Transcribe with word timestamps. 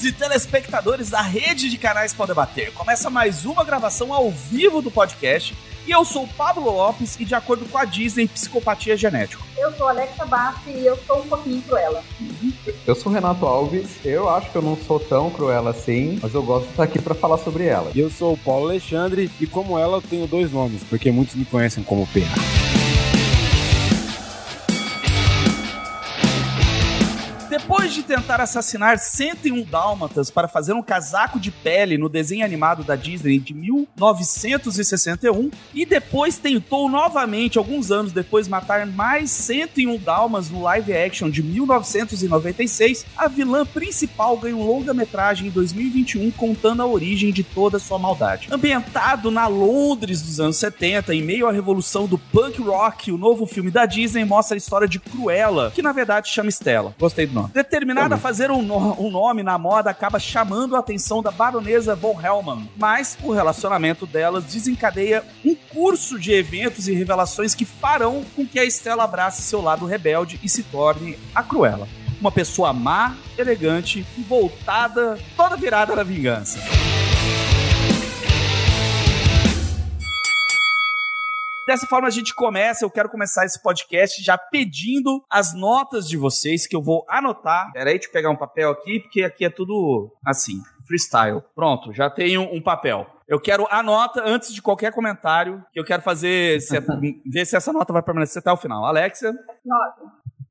ouvintes 0.00 0.04
e 0.04 0.12
telespectadores 0.12 1.10
da 1.10 1.20
rede 1.20 1.68
de 1.68 1.76
canais 1.76 2.12
Pode 2.12 2.32
Bater. 2.32 2.72
Começa 2.72 3.10
mais 3.10 3.44
uma 3.44 3.62
gravação 3.64 4.12
ao 4.12 4.30
vivo 4.30 4.80
do 4.80 4.90
podcast. 4.90 5.54
E 5.86 5.90
eu 5.90 6.04
sou 6.04 6.24
o 6.24 6.28
Pablo 6.28 6.70
Lopes 6.70 7.18
e, 7.18 7.24
de 7.24 7.34
acordo 7.34 7.64
com 7.66 7.78
a 7.78 7.84
Disney, 7.84 8.28
psicopatia 8.28 8.96
genético. 8.96 9.42
Eu 9.56 9.72
sou 9.72 9.88
Alexa 9.88 10.24
Bassi 10.26 10.70
e 10.70 10.86
eu 10.86 10.96
sou 11.06 11.20
um 11.20 11.28
pouquinho 11.28 11.62
cruela. 11.62 12.02
Eu 12.86 12.94
sou 12.94 13.10
Renato 13.10 13.46
Alves, 13.46 13.88
eu 14.04 14.28
acho 14.28 14.50
que 14.50 14.56
eu 14.56 14.62
não 14.62 14.76
sou 14.76 15.00
tão 15.00 15.30
cruela 15.30 15.70
assim, 15.70 16.18
mas 16.22 16.34
eu 16.34 16.42
gosto 16.42 16.66
de 16.66 16.70
estar 16.72 16.84
aqui 16.84 17.00
para 17.00 17.14
falar 17.14 17.38
sobre 17.38 17.64
ela. 17.64 17.90
Eu 17.94 18.10
sou 18.10 18.34
o 18.34 18.38
Paulo 18.38 18.66
Alexandre 18.66 19.30
e, 19.40 19.46
como 19.46 19.78
ela, 19.78 19.96
eu 19.96 20.02
tenho 20.02 20.26
dois 20.26 20.52
nomes, 20.52 20.82
porque 20.84 21.10
muitos 21.10 21.34
me 21.34 21.44
conhecem 21.44 21.82
como 21.82 22.06
PA. 22.06 22.59
Depois 27.90 28.06
de 28.06 28.14
tentar 28.14 28.40
assassinar 28.40 28.98
101 28.98 29.64
dálmatas 29.64 30.30
para 30.30 30.46
fazer 30.46 30.72
um 30.74 30.82
casaco 30.82 31.40
de 31.40 31.50
pele 31.50 31.98
no 31.98 32.08
desenho 32.08 32.44
animado 32.44 32.84
da 32.84 32.94
Disney 32.94 33.40
de 33.40 33.52
1961, 33.52 35.50
e 35.74 35.84
depois 35.84 36.38
tentou 36.38 36.88
novamente, 36.88 37.58
alguns 37.58 37.90
anos 37.90 38.12
depois, 38.12 38.46
matar 38.46 38.86
mais 38.86 39.32
101 39.32 39.98
dálmas 39.98 40.50
no 40.50 40.62
live 40.62 40.96
action 40.96 41.28
de 41.28 41.42
1996, 41.42 43.06
a 43.16 43.26
vilã 43.26 43.66
principal 43.66 44.36
ganhou 44.36 44.64
longa-metragem 44.64 45.48
em 45.48 45.50
2021 45.50 46.30
contando 46.30 46.82
a 46.82 46.86
origem 46.86 47.32
de 47.32 47.42
toda 47.42 47.80
sua 47.80 47.98
maldade. 47.98 48.46
Ambientado 48.52 49.32
na 49.32 49.48
Londres 49.48 50.22
dos 50.22 50.38
anos 50.38 50.58
70, 50.58 51.12
em 51.12 51.22
meio 51.22 51.48
à 51.48 51.52
revolução 51.52 52.06
do 52.06 52.16
punk 52.16 52.62
rock, 52.62 53.10
o 53.10 53.18
novo 53.18 53.46
filme 53.46 53.72
da 53.72 53.84
Disney 53.84 54.24
mostra 54.24 54.56
a 54.56 54.58
história 54.58 54.86
de 54.86 55.00
Cruella, 55.00 55.72
que 55.74 55.82
na 55.82 55.90
verdade 55.92 56.28
chama 56.28 56.50
Stella. 56.50 56.94
Gostei 56.96 57.26
do 57.26 57.34
nome. 57.34 57.50
Determinada 57.80 58.16
a 58.16 58.18
fazer 58.18 58.50
um, 58.50 58.60
no 58.60 58.76
um, 59.00 59.10
nome 59.10 59.42
na 59.42 59.56
moda, 59.56 59.88
acaba 59.88 60.20
chamando 60.20 60.76
a 60.76 60.80
atenção 60.80 61.22
da 61.22 61.30
baronesa 61.30 61.96
von 61.96 62.20
Hellman. 62.20 62.68
Mas 62.76 63.16
o 63.22 63.32
relacionamento 63.32 64.04
delas 64.04 64.44
desencadeia 64.44 65.24
um 65.42 65.54
curso 65.54 66.18
de 66.18 66.30
eventos 66.30 66.88
e 66.88 66.92
revelações 66.92 67.54
que 67.54 67.64
farão 67.64 68.22
com 68.36 68.46
que 68.46 68.58
a 68.58 68.66
Estela 68.66 69.04
abrace 69.04 69.40
seu 69.40 69.62
lado 69.62 69.86
rebelde 69.86 70.38
e 70.42 70.48
se 70.48 70.62
torne 70.64 71.18
a 71.34 71.42
Cruella. 71.42 71.88
Uma 72.20 72.30
pessoa 72.30 72.70
má, 72.74 73.16
elegante 73.38 74.06
e 74.18 74.20
voltada, 74.20 75.18
toda 75.34 75.56
virada 75.56 75.96
na 75.96 76.02
vingança. 76.02 76.58
Dessa 81.70 81.86
forma 81.86 82.08
a 82.08 82.10
gente 82.10 82.34
começa, 82.34 82.84
eu 82.84 82.90
quero 82.90 83.08
começar 83.08 83.44
esse 83.44 83.62
podcast 83.62 84.20
já 84.24 84.36
pedindo 84.36 85.24
as 85.30 85.54
notas 85.54 86.08
de 86.08 86.16
vocês 86.16 86.66
que 86.66 86.74
eu 86.74 86.82
vou 86.82 87.06
anotar. 87.08 87.70
Peraí, 87.72 87.94
deixa 87.94 88.08
eu 88.08 88.12
pegar 88.12 88.28
um 88.28 88.34
papel 88.34 88.72
aqui, 88.72 88.98
porque 88.98 89.22
aqui 89.22 89.44
é 89.44 89.50
tudo 89.50 90.12
assim, 90.26 90.60
freestyle. 90.84 91.40
Pronto, 91.54 91.92
já 91.92 92.10
tenho 92.10 92.42
um 92.42 92.60
papel. 92.60 93.06
Eu 93.28 93.40
quero 93.40 93.68
a 93.70 93.84
nota 93.84 94.20
antes 94.26 94.52
de 94.52 94.60
qualquer 94.60 94.92
comentário, 94.92 95.64
que 95.72 95.78
eu 95.78 95.84
quero 95.84 96.02
fazer, 96.02 96.60
se, 96.60 96.76
ver 97.24 97.46
se 97.46 97.54
essa 97.54 97.72
nota 97.72 97.92
vai 97.92 98.02
permanecer 98.02 98.40
até 98.40 98.50
o 98.50 98.56
final. 98.56 98.84
Alexia? 98.84 99.32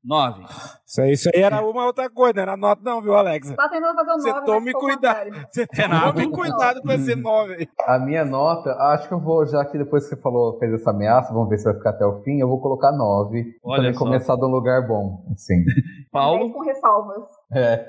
Nove. 0.02 0.40
9. 0.40 0.54
Isso 0.86 1.00
aí, 1.02 1.12
isso 1.12 1.30
aí 1.34 1.42
era 1.42 1.62
uma 1.62 1.84
outra 1.84 2.08
coisa, 2.08 2.34
não 2.36 2.42
era 2.42 2.56
nota 2.56 2.80
não, 2.82 3.02
viu, 3.02 3.14
Alex? 3.14 3.54
Tá 3.54 3.68
tentando 3.68 3.94
fazer 3.94 4.10
um 4.10 4.16
9, 4.16 4.22
Você 4.22 4.44
tome 4.44 4.72
cuidado. 4.72 5.30
Você 5.52 5.66
tome 5.66 6.30
cuidado 6.30 6.82
com 6.82 6.92
esse 6.92 7.14
9 7.14 7.68
A 7.86 7.98
minha 7.98 8.24
nota, 8.24 8.72
acho 8.92 9.08
que 9.08 9.14
eu 9.14 9.20
vou, 9.20 9.46
já 9.46 9.64
que 9.64 9.76
depois 9.76 10.04
que 10.04 10.14
você 10.14 10.20
falou, 10.20 10.58
fez 10.58 10.72
essa 10.72 10.90
ameaça, 10.90 11.34
vamos 11.34 11.50
ver 11.50 11.58
se 11.58 11.64
vai 11.64 11.74
ficar 11.74 11.90
até 11.90 12.06
o 12.06 12.22
fim, 12.22 12.40
eu 12.40 12.48
vou 12.48 12.60
colocar 12.60 12.92
9. 12.92 13.58
Olha 13.62 13.76
também 13.76 13.92
só. 13.92 14.04
começar 14.04 14.36
de 14.36 14.44
um 14.44 14.48
lugar 14.48 14.86
bom, 14.86 15.22
assim. 15.32 15.64
Paulo? 16.10 16.50
com 16.50 16.60
ressalvas. 16.60 17.24
É. 17.52 17.84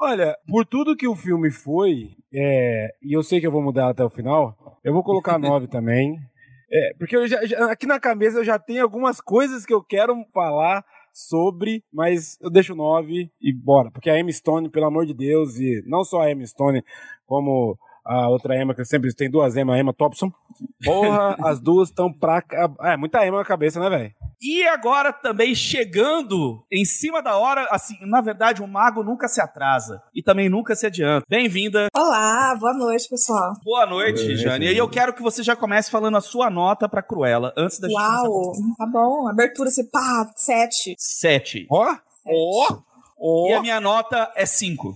Olha, 0.00 0.36
por 0.46 0.66
tudo 0.66 0.96
que 0.96 1.08
o 1.08 1.16
filme 1.16 1.50
foi, 1.50 2.10
é, 2.32 2.94
e 3.02 3.16
eu 3.16 3.22
sei 3.22 3.40
que 3.40 3.46
eu 3.46 3.52
vou 3.52 3.62
mudar 3.62 3.88
até 3.88 4.04
o 4.04 4.10
final, 4.10 4.54
eu 4.84 4.92
vou 4.92 5.02
colocar 5.02 5.38
9 5.40 5.66
também. 5.68 6.18
É, 6.70 6.94
porque 6.98 7.16
eu 7.16 7.26
já, 7.26 7.44
já, 7.44 7.70
aqui 7.70 7.86
na 7.86 8.00
cabeça 8.00 8.38
eu 8.38 8.44
já 8.44 8.58
tenho 8.58 8.82
algumas 8.82 9.20
coisas 9.20 9.64
que 9.64 9.72
eu 9.72 9.82
quero 9.82 10.14
falar 10.32 10.84
sobre, 11.14 11.84
mas 11.92 12.36
eu 12.40 12.50
deixo 12.50 12.74
9 12.74 13.30
e 13.40 13.52
bora. 13.52 13.90
Porque 13.90 14.10
a 14.10 14.18
Emma 14.18 14.32
Stone, 14.32 14.68
pelo 14.68 14.86
amor 14.86 15.06
de 15.06 15.14
Deus, 15.14 15.56
e 15.60 15.82
não 15.86 16.04
só 16.04 16.22
a 16.22 16.30
Emma 16.30 16.44
Stone, 16.44 16.84
como 17.24 17.78
a 18.04 18.28
outra 18.28 18.60
Emma, 18.60 18.74
que 18.74 18.84
sempre 18.84 19.12
tem 19.14 19.30
duas 19.30 19.56
Emma, 19.56 19.74
a 19.74 19.78
Emma 19.78 19.92
Thompson. 19.92 20.30
Porra, 20.84 21.36
as 21.44 21.60
duas 21.60 21.88
estão 21.88 22.12
pra. 22.12 22.42
É, 22.82 22.96
muita 22.96 23.26
Emma 23.26 23.38
na 23.38 23.44
cabeça, 23.44 23.80
né, 23.80 23.88
velho? 23.88 24.12
E 24.42 24.62
agora 24.68 25.10
também 25.10 25.54
chegando 25.54 26.62
em 26.70 26.84
cima 26.84 27.22
da 27.22 27.38
hora, 27.38 27.66
assim, 27.70 27.94
na 28.02 28.20
verdade, 28.20 28.62
o 28.62 28.68
mago 28.68 29.02
nunca 29.02 29.26
se 29.26 29.40
atrasa 29.40 30.02
e 30.14 30.22
também 30.22 30.50
nunca 30.50 30.76
se 30.76 30.86
adianta. 30.86 31.24
Bem-vinda. 31.26 31.86
Olá, 31.96 32.54
boa 32.60 32.74
noite, 32.74 33.08
pessoal. 33.08 33.54
Boa 33.64 33.86
noite, 33.86 34.36
Jane. 34.36 34.66
E 34.66 34.76
eu 34.76 34.88
quero 34.88 35.14
que 35.14 35.22
você 35.22 35.42
já 35.42 35.56
comece 35.56 35.90
falando 35.90 36.18
a 36.18 36.20
sua 36.20 36.50
nota 36.50 36.86
pra 36.86 37.02
Cruella, 37.02 37.54
antes 37.56 37.78
da 37.78 37.88
Uau, 37.88 38.54
gente 38.54 38.68
Uau, 38.68 38.76
tá 38.76 38.86
bom. 38.86 39.28
Abertura, 39.28 39.70
assim, 39.70 39.88
pá, 39.88 40.30
sete. 40.36 40.94
Sete. 40.98 41.66
Ó, 41.70 41.96
ó, 42.26 42.78
ó. 43.18 43.48
E 43.48 43.52
a 43.54 43.62
minha 43.62 43.80
nota 43.80 44.30
é 44.36 44.44
cinco. 44.44 44.94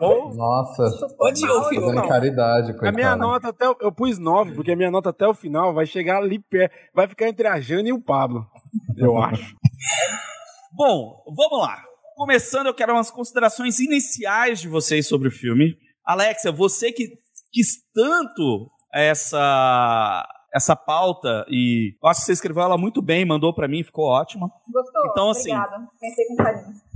Oh. 0.00 0.34
Nossa. 0.34 0.84
Odiou 1.20 1.60
o 1.60 1.64
filme. 1.64 2.08
caridade, 2.08 2.74
A 2.80 2.92
minha 2.92 3.16
nota 3.16 3.48
até. 3.48 3.66
Eu 3.66 3.92
pus 3.92 4.18
9, 4.18 4.54
porque 4.54 4.72
a 4.72 4.76
minha 4.76 4.90
nota 4.90 5.10
até 5.10 5.26
o 5.26 5.34
final 5.34 5.74
vai 5.74 5.86
chegar 5.86 6.18
ali 6.18 6.38
perto. 6.38 6.74
Vai 6.94 7.06
ficar 7.06 7.28
entre 7.28 7.46
a 7.46 7.60
Jane 7.60 7.90
e 7.90 7.92
o 7.92 8.00
Pablo. 8.00 8.46
Eu 8.96 9.18
acho. 9.18 9.54
Bom, 10.72 11.22
vamos 11.36 11.60
lá. 11.60 11.82
Começando, 12.16 12.66
eu 12.66 12.74
quero 12.74 12.92
umas 12.92 13.10
considerações 13.10 13.78
iniciais 13.78 14.60
de 14.60 14.68
vocês 14.68 15.06
sobre 15.06 15.28
o 15.28 15.32
filme. 15.32 15.76
Alexia, 16.04 16.52
você 16.52 16.92
que 16.92 17.08
quis 17.52 17.82
tanto 17.94 18.70
essa 18.92 20.26
essa 20.52 20.74
pauta 20.74 21.46
e 21.48 21.94
eu 22.02 22.08
acho 22.08 22.20
que 22.20 22.26
você 22.26 22.32
escreveu 22.32 22.62
ela 22.62 22.76
muito 22.76 23.00
bem, 23.00 23.24
mandou 23.24 23.54
para 23.54 23.68
mim, 23.68 23.84
ficou 23.84 24.06
ótima. 24.06 24.50
Gostou? 24.68 25.02
Então 25.10 25.30
assim, 25.30 25.54
Obrigada. 25.54 25.88
Pensei 26.00 26.26
com 26.26 26.36
carinho. 26.36 26.89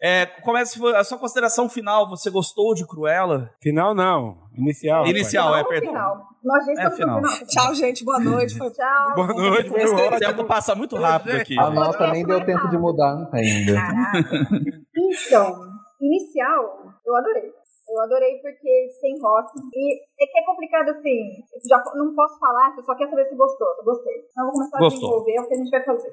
É, 0.00 0.26
começa 0.42 0.78
a 0.96 1.02
sua 1.02 1.18
consideração 1.18 1.68
final. 1.68 2.08
Você 2.08 2.30
gostou 2.30 2.74
de 2.74 2.86
Cruella? 2.86 3.50
Final 3.60 3.94
não, 3.94 4.38
inicial. 4.54 5.06
Inicial, 5.06 5.56
é, 5.56 5.64
perdão. 5.64 5.90
Final. 5.90 6.28
Nós 6.44 6.64
já 6.64 6.72
é 6.72 6.90
final. 6.90 7.16
final. 7.16 7.46
Tchau, 7.46 7.74
gente. 7.74 8.04
Boa 8.04 8.20
noite. 8.20 8.54
Tchau. 8.58 9.14
Boa 9.16 9.34
noite. 9.34 9.70
O 9.70 10.18
tempo 10.18 10.44
passa 10.44 10.74
muito 10.74 10.96
rápido 10.96 11.36
aqui. 11.36 11.58
A 11.58 11.68
nota 11.70 12.12
nem 12.12 12.24
deu 12.24 12.44
tempo 12.44 12.68
de 12.68 12.78
mudar 12.78 13.28
ainda. 13.32 13.74
Caraca. 13.74 14.48
Então, 14.96 15.66
inicial, 16.00 16.92
eu 17.04 17.16
adorei. 17.16 17.52
Eu 17.88 18.02
adorei 18.02 18.38
porque 18.38 18.88
tem 19.00 19.18
rock. 19.20 19.50
E 19.74 19.96
é 20.22 20.26
que 20.26 20.38
é 20.38 20.44
complicado 20.44 20.90
assim. 20.90 21.42
Já 21.68 21.82
não 21.94 22.14
posso 22.14 22.38
falar, 22.38 22.74
você 22.74 22.82
só 22.82 22.94
quer 22.94 23.08
saber 23.08 23.24
se 23.24 23.34
gostou. 23.34 23.66
Eu 23.78 23.84
gostei. 23.84 24.14
Então 24.30 24.44
eu 24.44 24.52
vou 24.52 24.52
começar 24.52 24.78
Gostou. 24.78 25.08
a 25.08 25.24
desenvolver 25.24 25.40
o 25.40 25.48
que 25.48 25.54
a 25.54 25.56
gente 25.56 25.70
vai 25.70 25.84
fazer. 25.84 26.10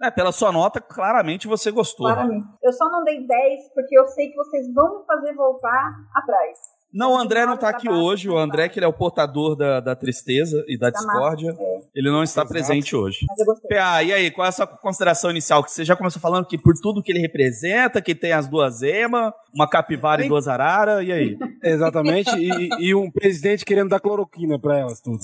É, 0.00 0.10
pela 0.10 0.30
sua 0.30 0.52
nota, 0.52 0.80
claramente 0.80 1.48
você 1.48 1.70
gostou. 1.70 2.06
Claramente. 2.06 2.46
Eu 2.62 2.72
só 2.72 2.88
não 2.90 3.02
dei 3.02 3.26
10 3.26 3.72
porque 3.74 3.98
eu 3.98 4.06
sei 4.06 4.28
que 4.28 4.36
vocês 4.36 4.72
vão 4.72 5.00
me 5.00 5.06
fazer 5.06 5.34
voltar 5.34 5.92
atrás. 6.14 6.58
Não, 6.92 7.12
o 7.12 7.16
André 7.18 7.44
não 7.44 7.54
está 7.54 7.68
aqui 7.68 7.88
hoje. 7.88 8.30
O 8.30 8.38
André, 8.38 8.68
que 8.68 8.78
ele 8.78 8.86
é 8.86 8.88
o 8.88 8.92
portador 8.92 9.54
da, 9.54 9.78
da 9.80 9.94
tristeza 9.94 10.64
e 10.66 10.78
da, 10.78 10.88
da 10.88 10.96
discórdia, 10.96 11.54
é. 11.58 11.80
ele 11.94 12.10
não 12.10 12.22
está 12.22 12.42
Exato. 12.42 12.52
presente 12.52 12.96
hoje. 12.96 13.26
Mas 13.28 13.38
eu 13.40 13.46
gostei. 13.46 13.76
PA, 13.76 14.02
e 14.02 14.12
aí, 14.12 14.30
qual 14.30 14.46
é 14.46 14.48
a 14.48 14.52
sua 14.52 14.66
consideração 14.66 15.30
inicial? 15.30 15.62
Que 15.62 15.70
você 15.70 15.84
já 15.84 15.94
começou 15.94 16.20
falando 16.20 16.46
que 16.46 16.56
por 16.56 16.74
tudo 16.80 17.02
que 17.02 17.12
ele 17.12 17.20
representa, 17.20 18.00
que 18.00 18.14
tem 18.14 18.32
as 18.32 18.48
duas 18.48 18.82
emas, 18.82 19.32
uma 19.54 19.68
capivara 19.68 20.24
e 20.24 20.28
duas 20.28 20.48
araras, 20.48 21.06
e 21.06 21.12
aí? 21.12 21.36
Exatamente, 21.62 22.30
e, 22.36 22.68
e, 22.78 22.94
um 22.94 23.10
presidente 23.10 23.64
querendo 23.64 23.90
dar 23.90 24.00
cloroquina 24.00 24.58
para 24.58 24.78
elas 24.78 25.00
tudo. 25.00 25.18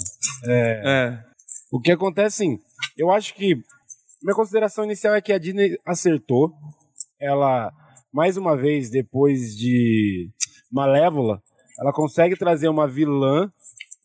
É, 0.47 0.82
é. 0.85 1.19
O 1.73 1.81
que 1.81 1.93
acontece, 1.93 2.37
sim, 2.37 2.59
eu 2.97 3.11
acho 3.11 3.35
que 3.35 3.56
minha 4.25 4.35
consideração 4.35 4.85
inicial 4.85 5.15
é 5.15 5.21
que 5.21 5.35
a 5.35 5.38
Disney 5.38 5.79
acertou. 5.85 6.50
Ela, 7.21 7.71
mais 8.11 8.38
uma 8.38 8.56
vez, 8.56 8.88
depois 8.88 9.55
de 9.55 10.31
Malévola, 10.73 11.43
ela 11.79 11.93
consegue 11.93 12.35
trazer 12.35 12.69
uma 12.69 12.88
vilã. 12.88 13.53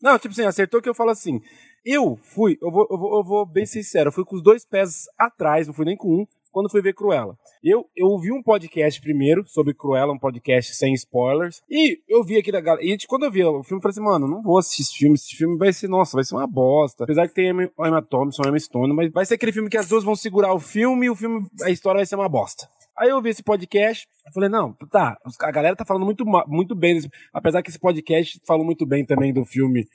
Não, 0.00 0.18
tipo 0.18 0.32
assim, 0.32 0.44
acertou 0.44 0.82
que 0.82 0.88
eu 0.90 0.94
falo 0.94 1.10
assim. 1.10 1.40
Eu 1.82 2.18
fui, 2.22 2.58
eu 2.60 2.70
vou, 2.70 2.86
eu 2.90 2.98
vou, 2.98 3.18
eu 3.18 3.24
vou 3.24 3.46
bem 3.46 3.64
sincero, 3.64 4.08
eu 4.08 4.12
fui 4.12 4.24
com 4.26 4.36
os 4.36 4.42
dois 4.42 4.66
pés 4.66 5.06
atrás, 5.18 5.66
não 5.66 5.72
fui 5.72 5.86
nem 5.86 5.96
com 5.96 6.08
um, 6.08 6.26
quando 6.50 6.70
fui 6.70 6.82
ver 6.82 6.94
Cruella. 6.94 7.36
Eu, 7.62 7.84
eu 7.96 8.06
ouvi 8.08 8.32
um 8.32 8.42
podcast 8.42 9.00
primeiro 9.00 9.44
sobre 9.46 9.74
Cruella, 9.74 10.12
um 10.12 10.18
podcast 10.18 10.74
sem 10.74 10.94
spoilers, 10.94 11.60
e 11.68 11.98
eu 12.08 12.24
vi 12.24 12.38
aqui 12.38 12.50
da 12.50 12.60
galera. 12.60 12.84
E 12.84 12.96
quando 13.06 13.24
eu 13.24 13.30
vi 13.30 13.44
o 13.44 13.62
filme, 13.62 13.78
eu 13.78 13.82
falei 13.82 13.92
assim, 13.92 14.00
mano, 14.00 14.28
não 14.28 14.42
vou 14.42 14.58
assistir 14.58 14.82
esse 14.82 14.96
filme, 14.96 15.14
esse 15.14 15.36
filme 15.36 15.56
vai 15.56 15.72
ser, 15.72 15.88
nossa, 15.88 16.16
vai 16.16 16.24
ser 16.24 16.34
uma 16.34 16.46
bosta. 16.46 17.04
Apesar 17.04 17.28
que 17.28 17.34
tem 17.34 17.48
Emma, 17.48 17.70
Emma 17.78 18.02
Thompson, 18.02 18.42
Emma 18.46 18.58
Stone, 18.58 18.92
mas 18.94 19.10
vai 19.12 19.26
ser 19.26 19.34
aquele 19.34 19.52
filme 19.52 19.68
que 19.68 19.76
as 19.76 19.88
duas 19.88 20.04
vão 20.04 20.16
segurar 20.16 20.52
o 20.54 20.60
filme 20.60 21.06
e 21.06 21.10
o 21.10 21.16
filme, 21.16 21.46
a 21.62 21.70
história 21.70 21.98
vai 21.98 22.06
ser 22.06 22.16
uma 22.16 22.28
bosta. 22.28 22.68
Aí 23.00 23.08
eu 23.08 23.22
vi 23.22 23.30
esse 23.30 23.42
podcast, 23.42 24.06
eu 24.26 24.32
falei, 24.34 24.50
não, 24.50 24.74
tá, 24.90 25.16
a 25.40 25.50
galera 25.50 25.74
tá 25.74 25.86
falando 25.86 26.04
muito, 26.04 26.22
muito 26.46 26.74
bem, 26.74 26.96
desse, 26.96 27.08
apesar 27.32 27.62
que 27.62 27.70
esse 27.70 27.78
podcast 27.78 28.38
falou 28.46 28.62
muito 28.62 28.84
bem 28.84 29.06
também 29.06 29.32
do 29.32 29.42
filme 29.42 29.88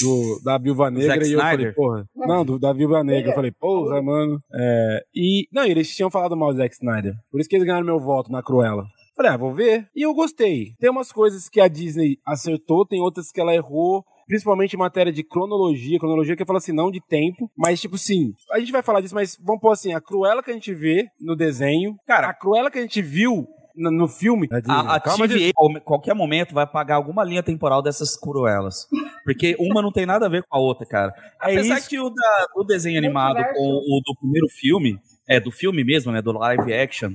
do, 0.00 0.40
da 0.44 0.58
Viúva 0.58 0.88
Negra, 0.88 1.08
Zack 1.08 1.26
e 1.26 1.32
eu 1.32 1.40
Snyder? 1.40 1.74
falei, 1.74 2.04
porra, 2.04 2.08
não, 2.14 2.44
do, 2.44 2.60
da 2.60 2.72
Viúva 2.72 3.02
Negra, 3.02 3.32
eu 3.32 3.34
falei, 3.34 3.50
porra, 3.50 4.00
mano, 4.00 4.40
é, 4.54 5.04
e, 5.12 5.48
não, 5.52 5.64
eles 5.64 5.92
tinham 5.92 6.08
falado 6.08 6.36
mal 6.36 6.52
do 6.52 6.58
Zack 6.58 6.72
Snyder, 6.72 7.14
por 7.32 7.40
isso 7.40 7.48
que 7.48 7.56
eles 7.56 7.66
ganharam 7.66 7.84
meu 7.84 7.98
voto 7.98 8.30
na 8.30 8.44
Cruella. 8.44 8.84
Falei, 9.16 9.32
ah, 9.32 9.36
vou 9.36 9.52
ver. 9.52 9.88
E 9.94 10.02
eu 10.02 10.14
gostei. 10.14 10.74
Tem 10.80 10.88
umas 10.88 11.12
coisas 11.12 11.46
que 11.46 11.60
a 11.60 11.68
Disney 11.68 12.16
acertou, 12.26 12.86
tem 12.86 12.98
outras 12.98 13.30
que 13.30 13.40
ela 13.40 13.54
errou 13.54 14.02
principalmente 14.26 14.74
em 14.74 14.78
matéria 14.78 15.12
de 15.12 15.22
cronologia, 15.22 15.98
cronologia 15.98 16.36
que 16.36 16.42
eu 16.42 16.46
falo 16.46 16.58
assim, 16.58 16.72
não 16.72 16.90
de 16.90 17.00
tempo, 17.00 17.50
mas 17.56 17.80
tipo 17.80 17.96
assim, 17.96 18.34
a 18.50 18.58
gente 18.58 18.72
vai 18.72 18.82
falar 18.82 19.00
disso, 19.00 19.14
mas 19.14 19.38
vamos 19.42 19.60
pôr 19.60 19.72
assim, 19.72 19.94
a 19.94 20.00
Cruella 20.00 20.42
que 20.42 20.50
a 20.50 20.54
gente 20.54 20.74
vê 20.74 21.08
no 21.20 21.36
desenho, 21.36 21.96
cara, 22.06 22.28
a 22.28 22.34
Cruella 22.34 22.70
que 22.70 22.78
a 22.78 22.82
gente 22.82 23.02
viu 23.02 23.46
no, 23.74 23.90
no 23.90 24.08
filme. 24.08 24.48
A, 24.68 24.96
a 24.96 25.00
Calma, 25.00 25.26
TVA, 25.26 25.52
qualquer 25.84 26.14
momento, 26.14 26.54
vai 26.54 26.66
pagar 26.66 26.96
alguma 26.96 27.24
linha 27.24 27.42
temporal 27.42 27.82
dessas 27.82 28.18
cruelas. 28.18 28.86
Porque 29.24 29.56
uma 29.58 29.82
não 29.82 29.92
tem 29.92 30.06
nada 30.06 30.26
a 30.26 30.28
ver 30.28 30.42
com 30.42 30.56
a 30.56 30.60
outra, 30.60 30.86
cara. 30.86 31.12
É 31.42 31.52
Apesar 31.52 31.78
isso. 31.78 31.88
que 31.88 31.98
o 31.98 32.10
da, 32.10 32.46
do 32.54 32.64
desenho 32.64 32.98
animado 32.98 33.42
com 33.54 33.62
o 33.62 34.00
do 34.04 34.14
primeiro 34.18 34.48
filme, 34.48 34.98
é, 35.28 35.40
do 35.40 35.50
filme 35.50 35.84
mesmo, 35.84 36.12
né, 36.12 36.20
do 36.20 36.32
live 36.32 36.72
action, 36.72 37.12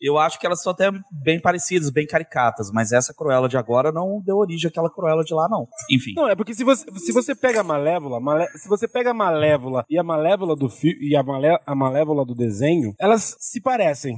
eu 0.00 0.18
acho 0.18 0.38
que 0.38 0.46
elas 0.46 0.62
são 0.62 0.72
até 0.72 0.90
bem 1.10 1.40
parecidas, 1.40 1.90
bem 1.90 2.06
caricatas, 2.06 2.70
mas 2.72 2.92
essa 2.92 3.12
Cruella 3.12 3.48
de 3.48 3.56
agora 3.56 3.90
não 3.90 4.22
deu 4.24 4.36
origem 4.36 4.68
àquela 4.68 4.90
Cruella 4.90 5.24
de 5.24 5.34
lá, 5.34 5.48
não. 5.48 5.66
Enfim. 5.90 6.12
Não, 6.14 6.28
é 6.28 6.36
porque 6.36 6.54
se 6.54 6.64
você, 6.64 6.86
se 6.96 7.12
você 7.12 7.34
pega 7.34 7.60
a 7.60 7.64
Malévola, 7.64 8.20
Malé, 8.20 8.46
se 8.56 8.68
você 8.68 8.86
pega 8.86 9.10
a 9.10 9.14
Malévola 9.14 9.84
e 9.88 9.98
a 9.98 10.02
Malévola 10.02 10.54
do 10.54 10.68
filme 10.68 10.98
e 11.00 11.16
a, 11.16 11.22
Malé, 11.22 11.58
a 11.66 11.74
Malévola 11.74 12.24
do 12.24 12.34
desenho, 12.34 12.94
elas 12.98 13.36
se 13.38 13.60
parecem. 13.60 14.16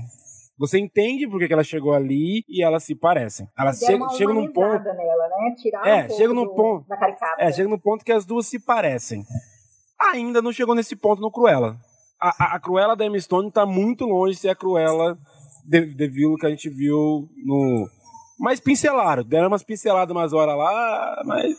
Você 0.59 0.79
entende 0.79 1.27
por 1.27 1.39
que 1.39 1.51
ela 1.51 1.65
chegou 1.65 1.95
ali 1.95 2.45
e 2.47 2.63
elas 2.63 2.85
se 2.85 2.95
parecem. 2.95 3.49
Elas 3.59 3.79
chegam, 3.79 4.11
chegam 4.11 4.35
num 4.35 4.53
ponto. 4.53 4.85
Nela, 4.85 5.29
né? 5.29 5.57
é, 5.87 6.05
um 6.05 6.11
chega 6.11 6.35
num 6.35 6.45
do, 6.45 6.55
ponto. 6.55 6.87
É, 7.39 7.51
chega 7.51 7.67
num 7.67 7.79
ponto 7.79 8.05
que 8.05 8.13
as 8.13 8.27
duas 8.27 8.47
se 8.47 8.59
parecem. 8.59 9.25
Ainda 10.13 10.43
não 10.43 10.53
chegou 10.53 10.75
nesse 10.75 10.95
ponto 10.95 11.23
no 11.23 11.31
Cruella. 11.31 11.79
A, 12.21 12.29
a, 12.29 12.57
a 12.57 12.61
Cruella 12.61 12.95
da 12.95 13.07
Emma 13.07 13.19
Stone 13.19 13.51
tá 13.51 13.65
muito 13.65 14.05
longe 14.05 14.35
de 14.35 14.41
ser 14.41 14.51
a 14.51 14.55
Cruella 14.55 15.17
de, 15.65 15.87
de 15.87 16.09
Vilo 16.09 16.37
que 16.37 16.47
a 16.47 16.51
gente 16.51 16.69
viu 16.69 17.29
no. 17.45 17.89
Mas 18.39 18.61
pincelaram, 18.61 19.23
deram 19.23 19.49
umas 19.49 19.63
pinceladas 19.63 20.15
umas 20.15 20.33
horas 20.33 20.57
lá, 20.57 21.23
mas. 21.25 21.57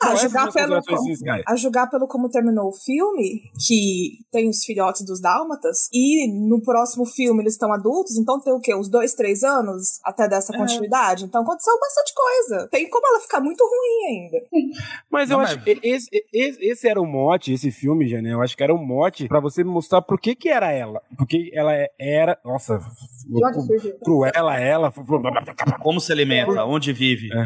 A 0.00 0.14
julgar, 0.14 0.52
pelo, 0.52 0.80
como, 0.80 1.14
a 1.44 1.56
julgar 1.56 1.90
pelo 1.90 2.06
como 2.06 2.28
terminou 2.28 2.68
o 2.68 2.72
filme, 2.72 3.42
que 3.66 4.20
tem 4.30 4.48
os 4.48 4.64
filhotes 4.64 5.04
dos 5.04 5.20
dálmatas, 5.20 5.88
e 5.92 6.30
no 6.48 6.62
próximo 6.62 7.04
filme 7.04 7.42
eles 7.42 7.54
estão 7.54 7.72
adultos, 7.72 8.16
então 8.16 8.40
tem 8.40 8.52
o 8.52 8.60
quê? 8.60 8.74
Uns 8.76 8.88
dois, 8.88 9.14
três 9.14 9.42
anos 9.42 9.98
até 10.04 10.28
dessa 10.28 10.54
é. 10.54 10.58
continuidade? 10.58 11.24
Então 11.24 11.42
aconteceu 11.42 11.76
bastante 11.80 12.14
coisa. 12.14 12.68
Tem 12.68 12.88
como 12.88 13.08
ela 13.08 13.20
ficar 13.20 13.40
muito 13.40 13.64
ruim 13.64 14.06
ainda. 14.06 14.38
Mas 15.10 15.30
eu 15.30 15.38
Não, 15.38 15.44
acho 15.44 15.60
que 15.64 15.80
esse, 15.82 16.08
esse, 16.32 16.64
esse, 16.64 16.88
era 16.88 17.00
o 17.00 17.06
mote, 17.06 17.52
esse 17.52 17.72
filme, 17.72 18.08
Janine, 18.08 18.34
eu 18.34 18.40
acho 18.40 18.56
que 18.56 18.62
era 18.62 18.74
o 18.74 18.78
mote 18.78 19.26
para 19.26 19.40
você 19.40 19.64
mostrar 19.64 20.00
por 20.00 20.20
que 20.20 20.36
que 20.36 20.48
era 20.48 20.70
ela. 20.70 21.02
Porque 21.16 21.50
ela 21.52 21.72
era... 21.98 22.38
Nossa, 22.44 22.80
cruela 24.04 24.60
ela. 24.60 24.92
Como 25.82 26.00
se 26.00 26.12
alimenta, 26.12 26.64
onde 26.64 26.92
vive. 26.92 27.30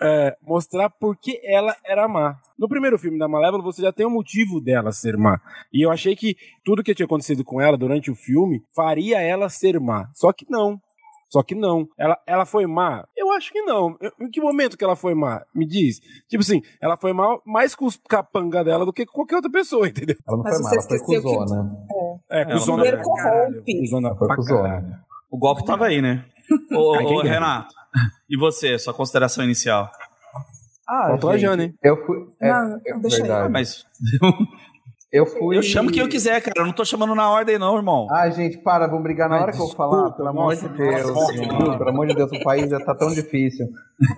é, 0.01 0.35
mostrar 0.41 0.89
por 0.89 1.15
que 1.15 1.39
ela 1.43 1.75
era 1.85 2.07
má. 2.07 2.39
No 2.57 2.67
primeiro 2.67 2.97
filme 2.97 3.19
da 3.19 3.27
Malévola, 3.27 3.63
você 3.63 3.81
já 3.81 3.91
tem 3.91 4.05
um 4.05 4.11
motivo 4.11 4.59
dela 4.59 4.91
ser 4.91 5.15
má. 5.15 5.39
E 5.71 5.85
eu 5.85 5.91
achei 5.91 6.15
que 6.15 6.35
tudo 6.63 6.83
que 6.83 6.95
tinha 6.95 7.05
acontecido 7.05 7.43
com 7.43 7.61
ela 7.61 7.77
durante 7.77 8.09
o 8.09 8.15
filme 8.15 8.63
faria 8.75 9.21
ela 9.21 9.49
ser 9.49 9.79
má. 9.79 10.09
Só 10.13 10.33
que 10.33 10.45
não. 10.49 10.79
Só 11.29 11.41
que 11.41 11.55
não. 11.55 11.87
Ela, 11.97 12.19
ela 12.27 12.45
foi 12.45 12.65
má? 12.65 13.05
Eu 13.15 13.31
acho 13.31 13.53
que 13.53 13.61
não. 13.61 13.95
em 14.19 14.29
que 14.29 14.41
momento 14.41 14.77
que 14.77 14.83
ela 14.83 14.97
foi 14.97 15.15
má? 15.15 15.41
Me 15.55 15.65
diz. 15.65 16.01
Tipo 16.27 16.41
assim, 16.41 16.61
ela 16.81 16.97
foi 16.97 17.13
má 17.13 17.39
mais 17.45 17.73
com 17.73 17.85
os 17.85 17.95
capanga 17.95 18.65
dela 18.65 18.85
do 18.85 18.91
que 18.91 19.05
com 19.05 19.13
qualquer 19.13 19.35
outra 19.35 19.49
pessoa, 19.49 19.87
entendeu? 19.89 20.17
Ela 20.27 20.37
não 20.37 20.43
Mas 20.43 20.55
foi 20.55 20.63
má, 20.63 20.71
ela 20.73 20.81
foi 20.81 20.99
cuzona. 20.99 21.87
Que... 21.87 22.35
É, 22.35 22.41
é 22.41 22.45
cuzona. 22.45 22.83
Primeiro 22.83 23.03
corrompe. 23.03 23.79
Cuzona 23.79 24.15
foi 24.15 24.35
cuzona. 24.35 25.05
O 25.31 25.37
golpe 25.37 25.65
tava 25.65 25.85
aí, 25.85 26.01
né? 26.01 26.25
ô, 26.75 26.97
ô 26.97 27.21
Renato, 27.21 27.73
e 28.29 28.37
você, 28.37 28.77
sua 28.77 28.93
consideração 28.93 29.43
inicial? 29.43 29.89
Ah, 30.87 31.07
Faltou 31.07 31.29
a 31.29 31.37
Jane. 31.37 31.73
Eu 31.81 32.05
fui. 32.05 32.17
É, 32.41 32.49
não, 32.51 32.81
é 32.85 32.99
deixa 32.99 33.17
verdade. 33.17 33.45
Aí. 33.45 33.51
Mas. 33.51 33.85
Eu 35.11 35.25
fui. 35.25 35.57
Eu 35.57 35.61
chamo 35.61 35.91
quem 35.91 36.01
eu 36.01 36.07
quiser, 36.07 36.41
cara. 36.41 36.61
Eu 36.61 36.65
não 36.65 36.71
tô 36.71 36.85
chamando 36.85 37.13
na 37.13 37.29
ordem, 37.29 37.59
não, 37.59 37.75
irmão. 37.75 38.07
Ah, 38.09 38.29
gente, 38.29 38.57
para, 38.59 38.87
vamos 38.87 39.03
brigar 39.03 39.27
na 39.27 39.41
hora 39.41 39.51
que 39.51 39.57
eu 39.57 39.67
vou 39.67 39.75
falar. 39.75 40.09
Pelo 40.11 40.29
amor 40.29 40.55
de 40.55 40.69
Deus. 40.69 41.09
Nossa, 41.09 41.77
pelo 41.77 41.89
amor 41.89 42.07
de 42.07 42.15
Deus, 42.15 42.31
o 42.31 42.41
país 42.41 42.69
já 42.69 42.79
tá 42.79 42.95
tão 42.95 43.09
difícil. 43.09 43.67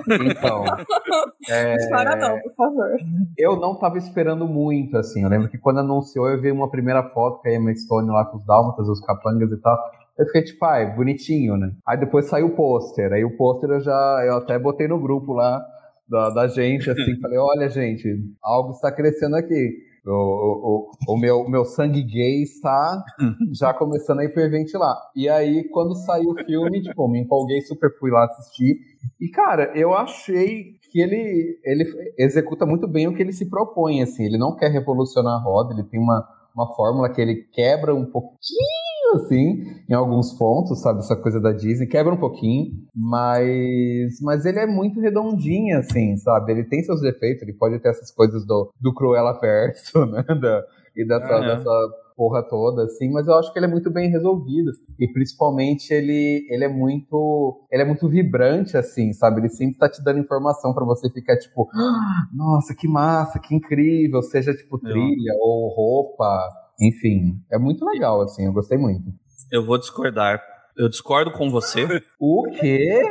Então. 0.07 0.63
é... 1.49 1.89
Para 1.89 2.15
não, 2.15 2.39
por 2.41 2.53
favor. 2.53 2.89
Eu 3.35 3.55
não 3.55 3.79
tava 3.79 3.97
esperando 3.97 4.47
muito, 4.47 4.95
assim. 4.95 5.23
Eu 5.23 5.29
lembro 5.29 5.49
que 5.49 5.57
quando 5.57 5.79
anunciou, 5.79 6.29
eu 6.29 6.39
vi 6.39 6.51
uma 6.51 6.69
primeira 6.69 7.01
foto 7.09 7.41
que 7.41 7.49
a 7.49 7.55
Emma 7.55 7.73
Stone 7.73 8.11
lá 8.11 8.25
com 8.25 8.37
os 8.37 8.45
Dálmatas, 8.45 8.87
os 8.87 9.03
capangas 9.03 9.51
e 9.51 9.57
tal. 9.59 9.75
Eu 10.17 10.25
fiquei 10.27 10.43
tipo, 10.43 10.63
ai, 10.65 10.95
bonitinho, 10.95 11.57
né? 11.57 11.71
Aí 11.87 11.99
depois 11.99 12.25
saiu 12.25 12.47
o 12.47 12.55
pôster. 12.55 13.11
Aí 13.11 13.23
o 13.23 13.35
pôster 13.35 13.69
eu 13.69 13.81
já, 13.81 14.23
eu 14.25 14.37
até 14.37 14.59
botei 14.59 14.87
no 14.87 14.99
grupo 14.99 15.33
lá 15.33 15.63
da, 16.07 16.29
da 16.29 16.47
gente, 16.47 16.89
assim, 16.89 17.17
falei, 17.21 17.37
olha, 17.39 17.69
gente, 17.69 18.07
algo 18.43 18.71
está 18.71 18.91
crescendo 18.91 19.35
aqui. 19.35 19.71
O, 20.05 20.11
o, 20.11 20.89
o, 21.07 21.13
o 21.13 21.17
meu, 21.17 21.49
meu 21.49 21.63
sangue 21.63 22.03
gay 22.03 22.43
está 22.43 23.01
já 23.57 23.73
começando 23.73 24.19
a 24.19 24.25
hiperventilar. 24.25 24.97
E 25.15 25.29
aí, 25.29 25.67
quando 25.69 25.95
saiu 25.95 26.31
o 26.31 26.45
filme, 26.45 26.81
tipo, 26.81 27.07
me 27.07 27.21
empolguei 27.21 27.61
super, 27.61 27.89
fui 27.99 28.11
lá 28.11 28.25
assistir. 28.25 28.75
E, 29.19 29.29
cara, 29.29 29.71
eu 29.75 29.93
achei 29.93 30.73
que 30.91 31.01
ele, 31.01 31.59
ele 31.63 31.85
executa 32.19 32.65
muito 32.65 32.87
bem 32.87 33.07
o 33.07 33.15
que 33.15 33.21
ele 33.23 33.31
se 33.31 33.49
propõe, 33.49 34.03
assim. 34.03 34.25
Ele 34.25 34.37
não 34.37 34.55
quer 34.55 34.69
revolucionar 34.69 35.33
a 35.33 35.43
roda, 35.43 35.73
ele 35.73 35.83
tem 35.83 35.99
uma, 35.99 36.23
uma 36.53 36.75
fórmula 36.75 37.09
que 37.09 37.19
ele 37.19 37.47
quebra 37.51 37.95
um 37.95 38.05
pouquinho, 38.05 38.82
assim, 39.13 39.63
em 39.89 39.93
alguns 39.93 40.33
pontos, 40.33 40.81
sabe? 40.81 40.99
Essa 40.99 41.15
coisa 41.15 41.39
da 41.39 41.51
Disney, 41.51 41.87
quebra 41.87 42.13
um 42.13 42.19
pouquinho, 42.19 42.71
mas, 42.95 44.19
mas 44.21 44.45
ele 44.45 44.59
é 44.59 44.65
muito 44.65 44.99
redondinho, 44.99 45.77
assim, 45.77 46.15
sabe? 46.17 46.51
Ele 46.51 46.63
tem 46.63 46.83
seus 46.83 47.01
defeitos, 47.01 47.43
ele 47.43 47.53
pode 47.53 47.79
ter 47.79 47.89
essas 47.89 48.11
coisas 48.11 48.45
do, 48.45 48.71
do 48.79 48.93
Cruella 48.93 49.39
Verso, 49.39 50.05
né? 50.07 50.23
Da, 50.23 50.63
e 50.95 51.05
dessa, 51.05 51.35
uhum. 51.35 51.41
dessa 51.41 51.89
porra 52.15 52.43
toda, 52.43 52.83
assim, 52.83 53.11
mas 53.11 53.27
eu 53.27 53.33
acho 53.33 53.51
que 53.51 53.59
ele 53.59 53.65
é 53.65 53.69
muito 53.69 53.91
bem 53.91 54.09
resolvido. 54.09 54.71
E 54.99 55.07
principalmente 55.07 55.91
ele, 55.91 56.45
ele 56.49 56.63
é 56.63 56.67
muito. 56.67 57.65
Ele 57.71 57.81
é 57.81 57.85
muito 57.85 58.07
vibrante, 58.07 58.77
assim, 58.77 59.13
sabe? 59.13 59.41
Ele 59.41 59.49
sempre 59.49 59.77
tá 59.77 59.89
te 59.89 60.03
dando 60.03 60.19
informação 60.19 60.73
para 60.73 60.85
você 60.85 61.09
ficar, 61.09 61.37
tipo, 61.37 61.67
ah, 61.73 62.27
nossa, 62.33 62.75
que 62.75 62.87
massa, 62.87 63.39
que 63.39 63.55
incrível, 63.55 64.21
seja 64.21 64.53
tipo 64.53 64.77
trilha 64.77 65.33
ou 65.39 65.73
roupa. 65.73 66.47
Enfim, 66.81 67.39
é 67.51 67.57
muito 67.57 67.85
legal, 67.85 68.21
assim, 68.21 68.45
eu 68.45 68.53
gostei 68.53 68.77
muito. 68.77 69.03
Eu 69.51 69.65
vou 69.65 69.77
discordar. 69.77 70.41
Eu 70.75 70.89
discordo 70.89 71.31
com 71.31 71.49
você. 71.49 71.85
O 72.19 72.43
quê? 72.59 73.01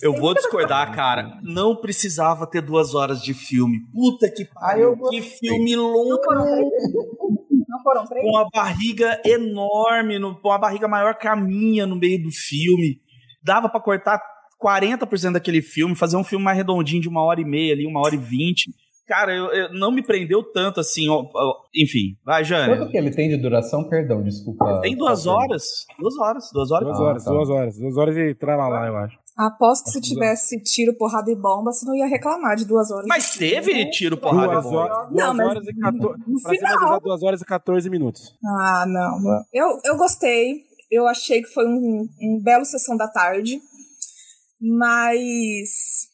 Eu 0.00 0.14
vou 0.14 0.32
discordar, 0.32 0.94
cara. 0.94 1.38
Não 1.42 1.74
precisava 1.76 2.46
ter 2.46 2.62
duas 2.62 2.94
horas 2.94 3.20
de 3.20 3.34
filme. 3.34 3.80
Puta 3.92 4.30
que 4.30 4.44
pariu. 4.44 4.96
que 5.10 5.20
filme 5.20 5.74
longo 5.74 6.22
foram 7.82 8.04
três? 8.06 8.22
Com 8.22 8.30
uma 8.30 8.48
barriga 8.50 9.20
enorme, 9.24 10.18
no, 10.18 10.34
com 10.40 10.48
uma 10.48 10.58
barriga 10.58 10.88
maior 10.88 11.14
que 11.18 11.26
a 11.26 11.36
minha 11.36 11.86
no 11.86 11.96
meio 11.96 12.22
do 12.22 12.30
filme. 12.30 13.00
Dava 13.42 13.68
para 13.68 13.80
cortar 13.80 14.20
40% 14.62 15.32
daquele 15.32 15.60
filme, 15.60 15.96
fazer 15.96 16.16
um 16.16 16.24
filme 16.24 16.44
mais 16.44 16.56
redondinho 16.56 17.02
de 17.02 17.08
uma 17.08 17.22
hora 17.22 17.40
e 17.40 17.44
meia 17.44 17.74
ali, 17.74 17.86
uma 17.86 18.00
hora 18.00 18.14
e 18.14 18.18
vinte. 18.18 18.72
Cara, 19.06 19.34
eu, 19.34 19.46
eu, 19.46 19.72
não 19.74 19.90
me 19.90 20.02
prendeu 20.02 20.42
tanto 20.52 20.80
assim. 20.80 21.08
Ó, 21.08 21.24
ó, 21.34 21.54
enfim, 21.74 22.16
vai, 22.24 22.44
Jane. 22.44 22.76
Quanto 22.76 22.90
que 22.90 22.96
ele 22.96 23.10
tem 23.10 23.28
de 23.28 23.36
duração? 23.36 23.88
Perdão, 23.88 24.22
desculpa. 24.22 24.80
Tem 24.80 24.96
duas 24.96 25.26
horas. 25.26 25.64
Duas 25.98 26.16
horas. 26.18 26.50
Duas 26.52 26.70
horas. 26.70 26.84
Duas 26.86 27.00
horas, 27.00 27.22
ah, 27.22 27.24
tá. 27.24 27.30
duas 27.32 27.50
horas. 27.50 27.78
Duas 27.78 27.96
horas 27.96 28.16
e 28.16 28.34
tralalá, 28.34 28.86
eu 28.86 28.96
acho. 28.96 29.18
Aposto 29.36 29.84
que 29.86 29.90
se 29.92 30.00
tivesse 30.00 30.62
tiro, 30.62 30.94
porrada 30.96 31.30
e 31.30 31.34
bomba, 31.34 31.72
você 31.72 31.86
não 31.86 31.96
ia 31.96 32.06
reclamar 32.06 32.54
de 32.54 32.66
duas 32.66 32.90
horas. 32.90 33.06
Mas 33.08 33.34
teve 33.34 33.90
tiro, 33.90 34.16
porrada 34.16 34.52
duas 34.52 34.66
e 34.66 34.68
bomba. 34.68 34.80
Horas, 34.80 35.10
não, 35.10 35.36
duas 35.36 35.48
horas 35.48 35.66
e 35.66 35.74
14, 35.74 36.22
no 36.26 36.38
final... 36.38 37.00
duas 37.00 37.22
horas 37.22 37.40
e 37.40 37.44
14 37.44 37.90
minutos. 37.90 38.38
Ah, 38.44 38.84
não. 38.86 39.18
Eu, 39.52 39.78
eu 39.84 39.96
gostei. 39.96 40.60
Eu 40.90 41.08
achei 41.08 41.42
que 41.42 41.48
foi 41.48 41.66
um, 41.66 42.06
um 42.20 42.42
belo 42.42 42.64
sessão 42.64 42.96
da 42.96 43.08
tarde. 43.08 43.58
Mas 44.60 46.11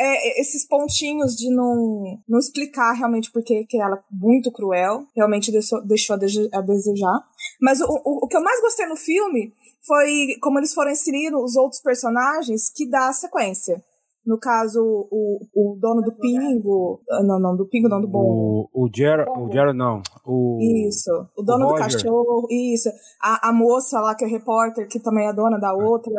é, 0.00 0.40
esses 0.40 0.66
pontinhos 0.66 1.36
de 1.36 1.54
não, 1.54 2.18
não 2.26 2.38
explicar 2.38 2.92
realmente 2.94 3.30
porque 3.30 3.64
que 3.66 3.78
ela 3.78 3.96
é 3.96 4.02
muito 4.10 4.50
cruel, 4.50 5.04
realmente 5.14 5.52
deixou, 5.52 5.84
deixou 5.86 6.16
a, 6.16 6.60
desejar. 6.62 7.20
Mas 7.60 7.80
o, 7.82 7.84
o, 7.84 8.24
o, 8.24 8.26
que 8.26 8.36
eu 8.36 8.42
mais 8.42 8.60
gostei 8.62 8.86
no 8.86 8.96
filme 8.96 9.52
foi 9.86 10.38
como 10.40 10.58
eles 10.58 10.72
foram 10.72 10.90
inserindo 10.90 11.38
os 11.42 11.54
outros 11.54 11.82
personagens 11.82 12.70
que 12.74 12.88
dá 12.88 13.08
a 13.08 13.12
sequência. 13.12 13.82
No 14.24 14.38
caso, 14.38 14.80
o, 15.10 15.40
o 15.54 15.76
dono 15.80 16.02
do 16.02 16.12
Pingo. 16.12 17.00
Ah, 17.10 17.22
não, 17.22 17.38
não, 17.40 17.56
do 17.56 17.66
Pingo, 17.66 17.88
não, 17.88 18.00
do 18.00 18.08
Bom. 18.08 18.68
O, 18.72 18.84
o 18.84 18.90
Gerald, 18.94 19.30
o 19.30 19.50
Gerald 19.50 19.76
não. 19.76 20.02
O, 20.26 20.58
isso. 20.86 21.10
O 21.36 21.42
dono 21.42 21.66
o 21.66 21.68
do 21.68 21.74
cachorro, 21.74 22.46
isso. 22.50 22.90
A, 23.20 23.48
a 23.48 23.52
moça 23.52 23.98
lá, 24.00 24.14
que 24.14 24.24
é 24.24 24.28
repórter, 24.28 24.88
que 24.88 25.00
também 25.00 25.26
é 25.26 25.32
dona 25.32 25.58
da 25.58 25.74
outra. 25.74 26.12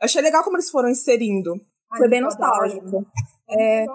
Achei 0.00 0.20
legal 0.22 0.44
como 0.44 0.56
eles 0.56 0.70
foram 0.70 0.90
inserindo. 0.90 1.54
Foi 1.96 2.08
bem 2.08 2.20
nostálgico. 2.20 3.06
É, 3.48 3.86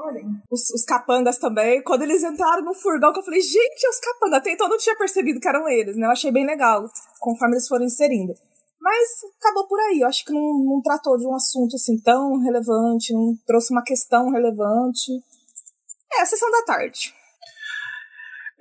os, 0.49 0.69
os, 0.69 0.85
capangas 0.85 1.37
também. 1.37 1.83
Quando 1.83 2.03
eles 2.03 2.23
entraram 2.23 2.63
no 2.63 2.73
furgão, 2.73 3.11
que 3.11 3.19
eu 3.19 3.23
falei, 3.23 3.41
gente, 3.41 3.87
os 3.87 3.99
capangas. 3.99 4.39
Até 4.39 4.53
então 4.53 4.67
eu 4.67 4.71
não 4.71 4.77
tinha 4.77 4.97
percebido 4.97 5.39
que 5.39 5.47
eram 5.47 5.67
eles, 5.67 5.97
né? 5.97 6.07
Eu 6.07 6.11
achei 6.11 6.31
bem 6.31 6.45
legal, 6.45 6.85
conforme 7.19 7.55
eles 7.55 7.67
foram 7.67 7.85
inserindo. 7.85 8.33
Mas 8.79 9.09
acabou 9.39 9.67
por 9.67 9.79
aí. 9.79 9.99
Eu 9.99 10.07
acho 10.07 10.23
que 10.25 10.31
não, 10.31 10.63
não 10.63 10.81
tratou 10.81 11.17
de 11.17 11.27
um 11.27 11.35
assunto 11.35 11.75
assim 11.75 11.99
tão 11.99 12.39
relevante, 12.39 13.13
não 13.13 13.35
trouxe 13.45 13.73
uma 13.73 13.83
questão 13.83 14.29
relevante. 14.29 15.11
É, 16.13 16.21
a 16.21 16.25
sessão 16.25 16.49
da 16.49 16.63
tarde. 16.63 17.13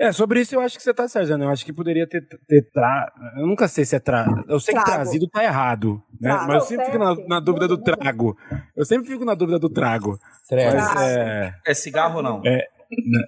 É, 0.01 0.13
sobre 0.13 0.41
isso 0.41 0.55
eu 0.55 0.61
acho 0.63 0.79
que 0.79 0.83
você 0.83 0.95
tá 0.95 1.07
certo, 1.07 1.37
né? 1.37 1.45
Eu 1.45 1.51
acho 1.51 1.63
que 1.63 1.75
poderia 1.75 2.07
ter, 2.07 2.27
ter 2.49 2.63
tra... 2.73 3.13
Eu 3.37 3.47
nunca 3.47 3.69
sei 3.69 3.85
se 3.85 3.95
é 3.95 3.99
tra... 3.99 4.27
Eu 4.49 4.59
sei 4.59 4.73
trago. 4.73 4.89
que 4.89 4.95
trazido 4.95 5.29
tá 5.29 5.45
errado, 5.45 6.03
né? 6.19 6.31
Trago. 6.31 6.47
Mas 6.47 6.55
eu 6.55 6.61
sempre 6.63 6.87
fico 6.87 6.99
na, 6.99 7.15
na, 7.29 7.39
dúvida 7.39 7.69
do 7.69 7.77
trago. 7.77 8.35
Eu 8.75 8.87
sempre 8.87 9.07
fico 9.07 9.27
na 9.27 9.35
dúvida 9.35 9.59
do 9.59 9.69
trago. 9.69 10.19
Mas, 10.51 11.03
é... 11.03 11.55
é 11.67 11.75
cigarro 11.75 12.17
ou 12.17 12.23
não? 12.23 12.41
É, 12.47 12.67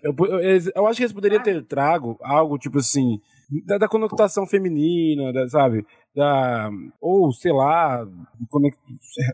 eu, 0.03 0.15
eu, 0.19 0.73
eu, 0.75 0.87
acho 0.87 0.97
que 0.97 1.03
eles 1.03 1.13
poderiam 1.13 1.43
ter 1.43 1.63
trago 1.63 2.17
algo, 2.23 2.57
tipo 2.57 2.79
assim, 2.79 3.21
da, 3.67 3.77
da 3.77 3.87
conotação 3.87 4.47
feminina, 4.47 5.31
da, 5.31 5.47
sabe? 5.51 5.85
Da, 6.17 6.71
ou, 7.03 7.33
sei 7.33 7.53
lá, 7.53 8.03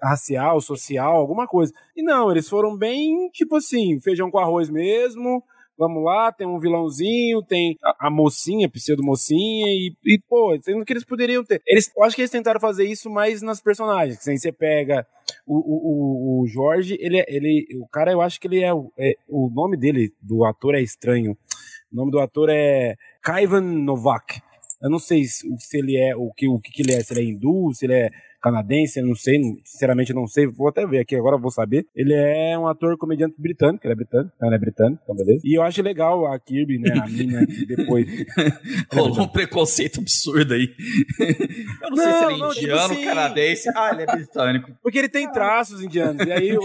racial, 0.03 0.61
social, 0.61 1.15
alguma 1.15 1.47
coisa. 1.47 1.73
E 1.97 2.03
não, 2.03 2.33
eles 2.33 2.49
foram 2.49 2.77
bem, 2.77 3.31
tipo 3.31 3.55
assim, 3.55 4.01
feijão 4.01 4.29
com 4.29 4.41
arroz 4.41 4.69
mesmo, 4.69 5.41
vamos 5.79 6.03
lá, 6.03 6.33
tem 6.33 6.47
um 6.47 6.59
vilãozinho, 6.59 7.41
tem 7.43 7.77
a, 7.83 8.09
a 8.09 8.11
mocinha, 8.11 8.69
pseudo-mocinha, 8.69 9.69
e, 9.69 9.95
e, 10.05 10.21
pô, 10.29 10.59
sendo 10.61 10.85
que 10.85 10.93
eles 10.93 11.05
poderiam 11.05 11.45
ter. 11.45 11.63
Eles, 11.65 11.91
eu 11.97 12.03
acho 12.03 12.17
que 12.17 12.23
eles 12.23 12.31
tentaram 12.31 12.61
fazer 12.61 12.85
isso 12.85 13.09
mais 13.09 13.41
nas 13.41 13.61
personagens, 13.61 14.19
que 14.19 14.37
você 14.37 14.51
pega 14.51 15.07
o, 15.47 15.57
o, 15.57 16.43
o, 16.43 16.47
Jorge, 16.47 16.97
ele, 17.01 17.21
é, 17.21 17.25
ele, 17.29 17.67
o 17.81 17.87
cara, 17.87 18.11
eu 18.11 18.21
acho 18.21 18.41
que 18.41 18.49
ele 18.49 18.65
é, 18.65 18.71
é, 18.99 19.15
o 19.29 19.49
nome 19.49 19.77
dele, 19.77 20.13
do 20.21 20.45
ator 20.45 20.75
é 20.75 20.83
estranho, 20.83 21.39
o 21.93 21.97
nome 21.97 22.11
do 22.11 22.19
ator 22.19 22.49
é 22.51 22.97
Kaivan 23.23 23.61
Novak. 23.61 24.41
Eu 24.83 24.91
não 24.91 24.99
sei 24.99 25.25
se, 25.25 25.49
se 25.59 25.79
ele 25.79 25.97
é, 25.97 26.15
o 26.15 26.33
que, 26.33 26.49
o 26.49 26.59
que 26.61 26.83
ele 26.83 26.93
é, 26.93 27.01
se 27.03 27.13
ele 27.13 27.21
é 27.21 27.25
hindu, 27.25 27.73
se 27.75 27.87
ele 27.87 27.95
é 27.95 28.11
canadense, 28.41 29.03
não 29.03 29.15
sei, 29.15 29.39
sinceramente 29.65 30.13
não 30.13 30.27
sei, 30.27 30.47
vou 30.47 30.69
até 30.69 30.87
ver 30.87 31.01
aqui, 31.01 31.17
agora 31.17 31.39
vou 31.39 31.51
saber. 31.51 31.87
Ele 31.95 32.15
é 32.15 32.59
um 32.59 32.67
ator 32.67 32.97
comediante 32.97 33.35
britânico, 33.39 33.85
ele 33.85 33.93
é 33.93 33.97
britânico, 33.97 34.33
ele 34.41 34.55
é 34.55 34.59
britânico, 34.59 35.01
então 35.03 35.17
beleza. 35.17 35.41
E 35.45 35.59
eu 35.59 35.63
acho 35.63 35.83
legal 35.83 36.27
a 36.27 36.39
Kirby, 36.39 36.79
né, 36.79 36.93
a 37.03 37.07
mina 37.07 37.47
que 37.47 37.67
depois... 37.67 38.07
Rolou 38.93 39.23
um 39.23 39.29
preconceito 39.29 40.01
absurdo 40.01 40.55
aí. 40.55 40.69
Eu 41.83 41.91
não, 41.91 41.97
não 41.97 42.05
sei 42.05 42.13
se 42.13 42.25
ele 42.25 42.35
é 42.35 42.39
não, 42.39 42.49
tipo 42.51 42.61
indiano, 42.61 42.83
tipo 42.83 42.93
assim... 42.93 43.05
canadense, 43.05 43.69
ah, 43.75 43.91
ele 43.93 44.03
é 44.03 44.07
britânico. 44.07 44.71
Porque 44.83 44.99
ele 44.99 45.09
tem 45.09 45.31
traços 45.31 45.83
indianos, 45.83 46.27
e 46.27 46.33
aí 46.33 46.49
eu, 46.49 46.63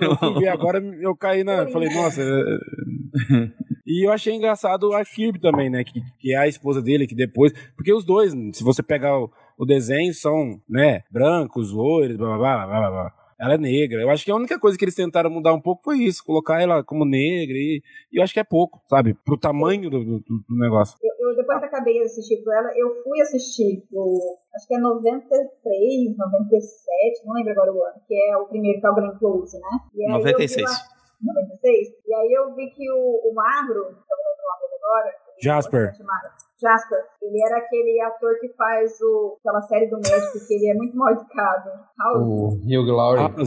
eu 0.00 0.16
fui 0.16 0.40
ver 0.40 0.48
agora, 0.48 0.78
eu 1.00 1.14
caí 1.16 1.44
na... 1.44 1.68
Falei, 1.68 1.92
nossa... 1.94 2.22
É, 2.22 2.24
é. 2.24 3.72
E 3.84 4.06
eu 4.06 4.12
achei 4.12 4.34
engraçado 4.34 4.94
a 4.94 5.04
Kirby 5.04 5.40
também, 5.40 5.68
né? 5.68 5.84
Que, 5.84 6.00
que 6.18 6.32
é 6.32 6.38
a 6.38 6.48
esposa 6.48 6.80
dele, 6.80 7.06
que 7.06 7.14
depois. 7.14 7.52
Porque 7.76 7.92
os 7.92 8.04
dois, 8.04 8.32
se 8.52 8.62
você 8.62 8.82
pegar 8.82 9.18
o, 9.18 9.30
o 9.58 9.64
desenho 9.64 10.12
são, 10.14 10.60
né, 10.68 11.02
brancos, 11.10 11.72
loiros, 11.72 12.16
blá, 12.16 12.36
blá, 12.36 12.66
blá, 12.66 12.80
blá, 12.80 12.90
blá. 12.90 13.22
Ela 13.42 13.54
é 13.54 13.58
negra. 13.58 14.00
Eu 14.00 14.10
acho 14.10 14.24
que 14.24 14.30
a 14.30 14.36
única 14.36 14.56
coisa 14.56 14.78
que 14.78 14.84
eles 14.84 14.94
tentaram 14.94 15.28
mudar 15.28 15.52
um 15.52 15.60
pouco 15.60 15.82
foi 15.82 15.98
isso, 15.98 16.24
colocar 16.24 16.62
ela 16.62 16.84
como 16.84 17.04
negra 17.04 17.56
e, 17.56 17.82
e 18.12 18.18
eu 18.18 18.22
acho 18.22 18.32
que 18.32 18.38
é 18.38 18.44
pouco, 18.44 18.80
sabe? 18.86 19.14
Pro 19.14 19.36
tamanho 19.36 19.90
do, 19.90 20.04
do, 20.04 20.20
do 20.20 20.56
negócio. 20.56 20.96
Eu, 21.02 21.28
eu, 21.28 21.36
depois 21.36 21.58
que 21.58 21.64
acabei 21.66 21.94
de 21.94 22.04
assistir 22.04 22.40
com 22.44 22.52
ela, 22.52 22.70
eu 22.76 23.02
fui 23.02 23.20
assistir 23.20 23.82
o, 23.92 24.36
acho 24.54 24.68
que 24.68 24.76
é 24.76 24.78
93, 24.78 26.16
97, 26.16 27.26
não 27.26 27.34
lembro 27.34 27.50
agora 27.50 27.72
o 27.72 27.82
ano, 27.82 28.00
que 28.06 28.14
é 28.14 28.36
o 28.36 28.46
primeiro 28.46 28.80
que 28.80 28.86
é 28.86 28.90
o 28.90 28.94
Glenn 28.94 29.18
Close, 29.18 29.58
né? 29.58 29.78
E 29.92 30.08
96. 30.08 30.62
Lá, 30.62 30.76
96. 31.20 31.88
E 32.06 32.14
aí 32.14 32.32
eu 32.32 32.54
vi 32.54 32.70
que 32.70 32.88
o, 32.92 33.30
o 33.30 33.34
Magro, 33.34 33.74
eu 33.74 33.90
não 33.90 33.90
lembro 33.90 34.38
o 34.38 34.50
nome 34.50 34.60
dele 34.62 34.78
agora, 34.84 35.14
Jasper. 35.42 35.92
Jasper, 36.60 36.98
ele 37.20 37.42
era 37.44 37.58
aquele 37.58 38.00
ator 38.02 38.38
que 38.40 38.48
faz 38.54 39.00
o, 39.00 39.36
aquela 39.40 39.60
série 39.62 39.88
do 39.88 39.96
médico 39.96 40.46
que 40.46 40.54
ele 40.54 40.70
é 40.70 40.74
muito 40.74 40.96
mal 40.96 41.10
educado. 41.10 41.70
O 42.16 42.54
Hugh 42.54 42.92
Laurie. 42.92 43.42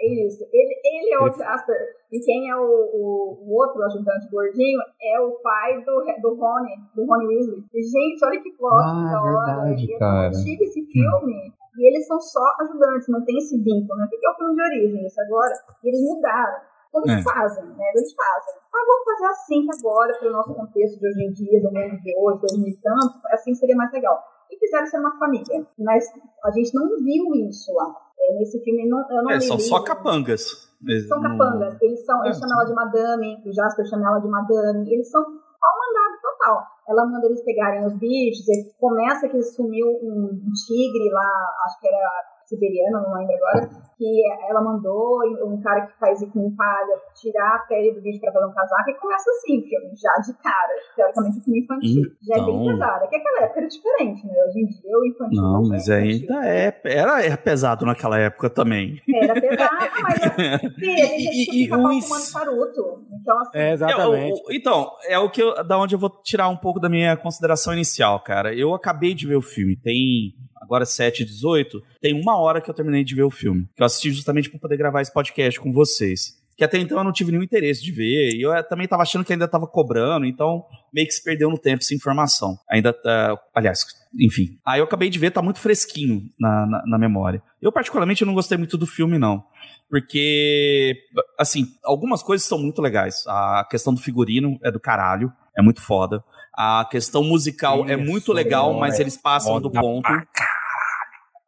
Isso. 0.00 0.44
Ele, 0.52 0.80
ele 0.84 1.14
é 1.14 1.18
o 1.18 1.32
Jasper. 1.32 1.76
E 2.12 2.20
quem 2.20 2.50
é 2.50 2.56
o, 2.56 2.60
o, 2.60 3.38
o, 3.42 3.54
outro 3.54 3.82
ajudante 3.82 4.30
gordinho 4.30 4.78
é 5.02 5.20
o 5.20 5.32
pai 5.42 5.82
do, 5.84 6.04
do 6.22 6.34
Rony, 6.36 6.76
do 6.94 7.04
Rony 7.04 7.26
Weasley. 7.26 7.64
E, 7.74 7.82
gente, 7.82 8.24
olha 8.24 8.40
que 8.40 8.50
plot 8.52 8.74
ah, 8.74 9.10
da 9.12 9.22
hora. 9.22 9.62
Verdade, 9.64 9.92
eu 9.92 9.98
cara. 9.98 10.30
esse 10.30 10.86
filme 10.86 11.52
e 11.78 11.86
eles 11.86 12.06
são 12.06 12.20
só 12.20 12.42
ajudantes, 12.60 13.08
não 13.08 13.24
tem 13.24 13.38
esse 13.38 13.56
vínculo, 13.56 13.98
né? 13.98 14.06
Porque 14.10 14.26
é 14.26 14.30
o 14.30 14.34
filme 14.34 14.54
de 14.54 14.62
origem, 14.62 15.06
isso 15.06 15.20
agora. 15.20 15.54
E 15.84 15.88
eles 15.88 16.00
mudaram. 16.02 16.60
Como 16.92 17.04
eles 17.06 17.20
é. 17.20 17.22
fazem, 17.22 17.64
né? 17.64 17.84
Eles 17.94 18.12
fazem. 18.14 18.54
Ah, 18.74 18.84
vamos 18.86 19.04
fazer 19.04 19.26
assim 19.26 19.66
agora, 19.78 20.18
para 20.18 20.28
o 20.28 20.32
nosso 20.32 20.54
contexto 20.54 20.98
de 20.98 21.08
hoje 21.08 21.24
em 21.24 21.32
dia, 21.32 21.60
do 21.60 21.72
mundo 21.72 22.00
de 22.00 22.14
hoje, 22.18 22.40
dois 22.40 22.58
mil 22.58 22.68
e 22.68 22.80
tanto, 22.80 23.20
assim 23.30 23.54
seria 23.54 23.76
mais 23.76 23.92
legal. 23.92 24.22
E 24.50 24.58
fizeram 24.58 24.86
ser 24.86 24.98
uma 24.98 25.18
família. 25.18 25.66
Mas 25.78 26.04
a 26.44 26.50
gente 26.50 26.74
não 26.74 26.88
viu 26.96 27.34
isso 27.48 27.72
lá. 27.74 27.94
É, 28.18 28.34
nesse 28.34 28.62
filme, 28.64 28.88
não, 28.88 28.98
eu 29.10 29.22
não 29.22 29.30
é, 29.30 29.40
são 29.40 29.58
só 29.58 29.82
capangas. 29.82 30.68
são 31.08 31.22
capangas. 31.22 31.76
Eles, 31.80 32.04
são, 32.04 32.24
eles 32.24 32.36
é. 32.36 32.40
chamam 32.40 32.56
ela 32.56 32.64
de 32.64 32.74
madame, 32.74 33.42
o 33.44 33.52
Jasper 33.52 33.86
chama 33.86 34.08
ela 34.08 34.18
de 34.20 34.28
madame. 34.28 34.92
Eles 34.92 35.10
são 35.10 35.22
pau 35.22 35.72
mandado 35.78 36.20
total. 36.22 36.66
Ela 36.88 37.06
manda 37.06 37.26
eles 37.26 37.44
pegarem 37.44 37.84
os 37.84 37.94
bichos, 37.94 38.46
começa 38.78 39.28
que 39.28 39.42
sumiu 39.42 39.86
um, 40.02 40.30
um 40.32 40.52
tigre 40.52 41.10
lá, 41.12 41.56
acho 41.66 41.80
que 41.80 41.88
era 41.88 42.37
siberiana, 42.48 43.02
não 43.02 43.14
lembro 43.14 43.34
agora, 43.34 43.68
que 43.98 44.22
ela 44.48 44.62
mandou 44.62 45.20
um 45.44 45.60
cara 45.60 45.86
que 45.86 45.98
faz 45.98 46.20
com 46.32 46.54
palha 46.54 46.96
tirar 47.14 47.56
a 47.56 47.58
pele 47.68 47.92
do 47.92 48.00
bicho 48.00 48.20
para 48.20 48.32
fazer 48.32 48.46
um 48.46 48.54
casaco 48.54 48.90
e 48.90 48.94
começa 48.94 49.30
assim, 49.30 49.62
filme, 49.62 49.90
já 49.94 50.12
de 50.22 50.32
cara, 50.42 50.74
teoricamente 50.96 51.38
um 51.38 51.42
filme 51.42 51.60
infantil. 51.60 52.02
Então... 52.02 52.16
Já 52.22 52.34
é 52.34 52.46
bem 52.46 52.62
então. 52.62 52.72
pesado. 52.72 53.04
É 53.04 53.08
que 53.08 53.16
aquela 53.16 53.42
época 53.42 53.60
era 53.60 53.68
diferente, 53.68 54.26
né? 54.26 54.32
Hoje 54.46 54.60
em 54.60 54.66
dia 54.66 54.98
o 54.98 55.06
infantil. 55.06 55.42
Não, 55.42 55.68
mas 55.68 55.88
é 55.88 55.96
ainda 55.96 56.46
é. 56.46 56.80
Era, 56.84 57.24
era 57.24 57.36
pesado 57.36 57.84
naquela 57.84 58.18
época 58.18 58.48
também. 58.48 59.00
Era 59.14 59.34
pesado, 59.34 59.90
mas 60.02 60.18
sim, 60.78 61.02
a 61.02 61.06
gente 61.06 61.50
e, 61.50 61.64
fica 61.64 61.76
e, 61.76 62.02
charuto. 62.02 63.04
Então, 63.20 63.38
assim, 63.40 63.58
é, 63.58 63.72
exatamente. 63.72 64.40
É, 64.48 64.56
então, 64.56 64.90
é 65.08 65.18
o 65.18 65.28
que 65.28 65.42
eu, 65.42 65.64
da 65.64 65.78
onde 65.78 65.94
eu 65.94 65.98
vou 65.98 66.10
tirar 66.22 66.48
um 66.48 66.56
pouco 66.56 66.80
da 66.80 66.88
minha 66.88 67.16
consideração 67.16 67.72
inicial, 67.72 68.20
cara. 68.20 68.54
Eu 68.54 68.74
acabei 68.74 69.12
de 69.12 69.26
ver 69.26 69.36
o 69.36 69.42
filme, 69.42 69.76
tem 69.76 70.34
agora 70.68 70.84
7 70.84 71.22
e 71.22 71.24
18, 71.24 71.82
tem 72.00 72.14
uma 72.14 72.38
hora 72.38 72.60
que 72.60 72.70
eu 72.70 72.74
terminei 72.74 73.02
de 73.02 73.14
ver 73.14 73.22
o 73.22 73.30
filme. 73.30 73.66
Que 73.74 73.82
eu 73.82 73.86
assisti 73.86 74.12
justamente 74.12 74.50
para 74.50 74.60
poder 74.60 74.76
gravar 74.76 75.00
esse 75.00 75.12
podcast 75.12 75.58
com 75.58 75.72
vocês. 75.72 76.36
Que 76.58 76.64
até 76.64 76.76
então 76.76 76.98
eu 76.98 77.04
não 77.04 77.12
tive 77.12 77.30
nenhum 77.30 77.42
interesse 77.42 77.82
de 77.82 77.92
ver. 77.92 78.34
E 78.34 78.42
eu 78.42 78.52
eh, 78.52 78.62
também 78.62 78.86
tava 78.86 79.02
achando 79.02 79.24
que 79.24 79.32
ainda 79.32 79.48
tava 79.48 79.66
cobrando, 79.66 80.26
então 80.26 80.64
meio 80.92 81.06
que 81.06 81.12
se 81.14 81.22
perdeu 81.22 81.48
no 81.48 81.56
tempo 81.56 81.82
essa 81.82 81.94
informação. 81.94 82.58
Ainda 82.70 82.92
tá. 82.92 83.38
Aliás, 83.54 83.86
enfim. 84.18 84.58
Aí 84.66 84.80
eu 84.80 84.84
acabei 84.84 85.08
de 85.08 85.18
ver, 85.18 85.30
tá 85.30 85.40
muito 85.40 85.60
fresquinho 85.60 86.22
na, 86.38 86.66
na, 86.66 86.82
na 86.84 86.98
memória. 86.98 87.42
Eu, 87.62 87.72
particularmente, 87.72 88.24
não 88.24 88.34
gostei 88.34 88.58
muito 88.58 88.76
do 88.76 88.86
filme, 88.86 89.18
não 89.18 89.44
porque, 89.88 90.94
assim, 91.38 91.66
algumas 91.82 92.22
coisas 92.22 92.46
são 92.46 92.58
muito 92.58 92.82
legais. 92.82 93.24
A 93.26 93.66
questão 93.70 93.94
do 93.94 94.00
figurino 94.00 94.58
é 94.62 94.70
do 94.70 94.78
caralho, 94.78 95.32
é 95.56 95.62
muito 95.62 95.80
foda. 95.80 96.22
A 96.54 96.86
questão 96.90 97.24
musical 97.24 97.88
é 97.88 97.96
muito 97.96 98.32
legal, 98.32 98.74
mas 98.74 99.00
eles 99.00 99.16
passam 99.16 99.60
do 99.60 99.70
ponto. 99.70 100.08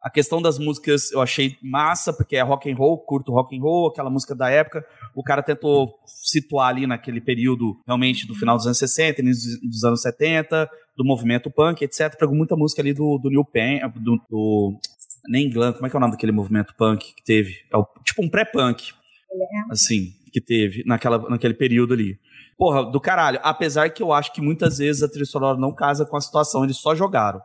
A 0.01 0.09
questão 0.09 0.41
das 0.41 0.57
músicas 0.57 1.11
eu 1.11 1.21
achei 1.21 1.57
massa, 1.61 2.11
porque 2.11 2.35
é 2.35 2.41
rock 2.41 2.71
and 2.71 2.75
roll, 2.75 2.97
curto 2.97 3.31
rock 3.31 3.55
and 3.55 3.61
roll, 3.61 3.89
aquela 3.89 4.09
música 4.09 4.33
da 4.33 4.49
época. 4.49 4.83
O 5.13 5.23
cara 5.23 5.43
tentou 5.43 5.93
situar 6.05 6.69
ali 6.69 6.87
naquele 6.87 7.21
período, 7.21 7.79
realmente, 7.85 8.25
do 8.25 8.33
final 8.33 8.57
dos 8.57 8.65
anos 8.65 8.79
60, 8.79 9.21
início 9.21 9.59
dos 9.61 9.83
anos 9.83 10.01
70, 10.01 10.67
do 10.97 11.05
movimento 11.05 11.51
punk, 11.51 11.83
etc. 11.83 12.17
Pegou 12.17 12.35
muita 12.35 12.55
música 12.55 12.81
ali 12.81 12.93
do, 12.93 13.19
do 13.19 13.29
New 13.29 13.45
Pen, 13.45 13.81
do, 13.95 14.19
do 14.29 14.79
nem 15.27 15.49
Glam, 15.49 15.73
como 15.73 15.85
é 15.85 15.89
que 15.89 15.95
é 15.95 15.97
o 15.97 16.01
nome 16.01 16.13
daquele 16.13 16.31
movimento 16.31 16.73
punk 16.75 17.13
que 17.13 17.23
teve? 17.23 17.53
É 17.71 17.77
o, 17.77 17.85
tipo 18.03 18.23
um 18.23 18.29
pré-punk, 18.29 18.93
assim, 19.69 20.13
que 20.31 20.41
teve 20.41 20.83
naquela, 20.85 21.17
naquele 21.29 21.53
período 21.53 21.93
ali. 21.93 22.17
Porra, 22.57 22.83
do 22.83 22.99
caralho. 22.99 23.39
Apesar 23.43 23.89
que 23.89 24.03
eu 24.03 24.13
acho 24.13 24.33
que 24.33 24.41
muitas 24.41 24.77
vezes 24.77 25.01
a 25.01 25.09
trilha 25.09 25.25
sonora 25.25 25.57
não 25.57 25.73
casa 25.73 26.05
com 26.05 26.15
a 26.15 26.21
situação, 26.21 26.63
eles 26.63 26.77
só 26.77 26.95
jogaram. 26.95 27.41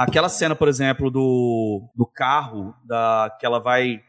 Aquela 0.00 0.30
cena, 0.30 0.54
por 0.54 0.66
exemplo, 0.66 1.10
do, 1.10 1.82
do 1.94 2.06
carro, 2.06 2.74
da, 2.86 3.36
que 3.38 3.44
ela 3.44 3.60
vai. 3.60 4.00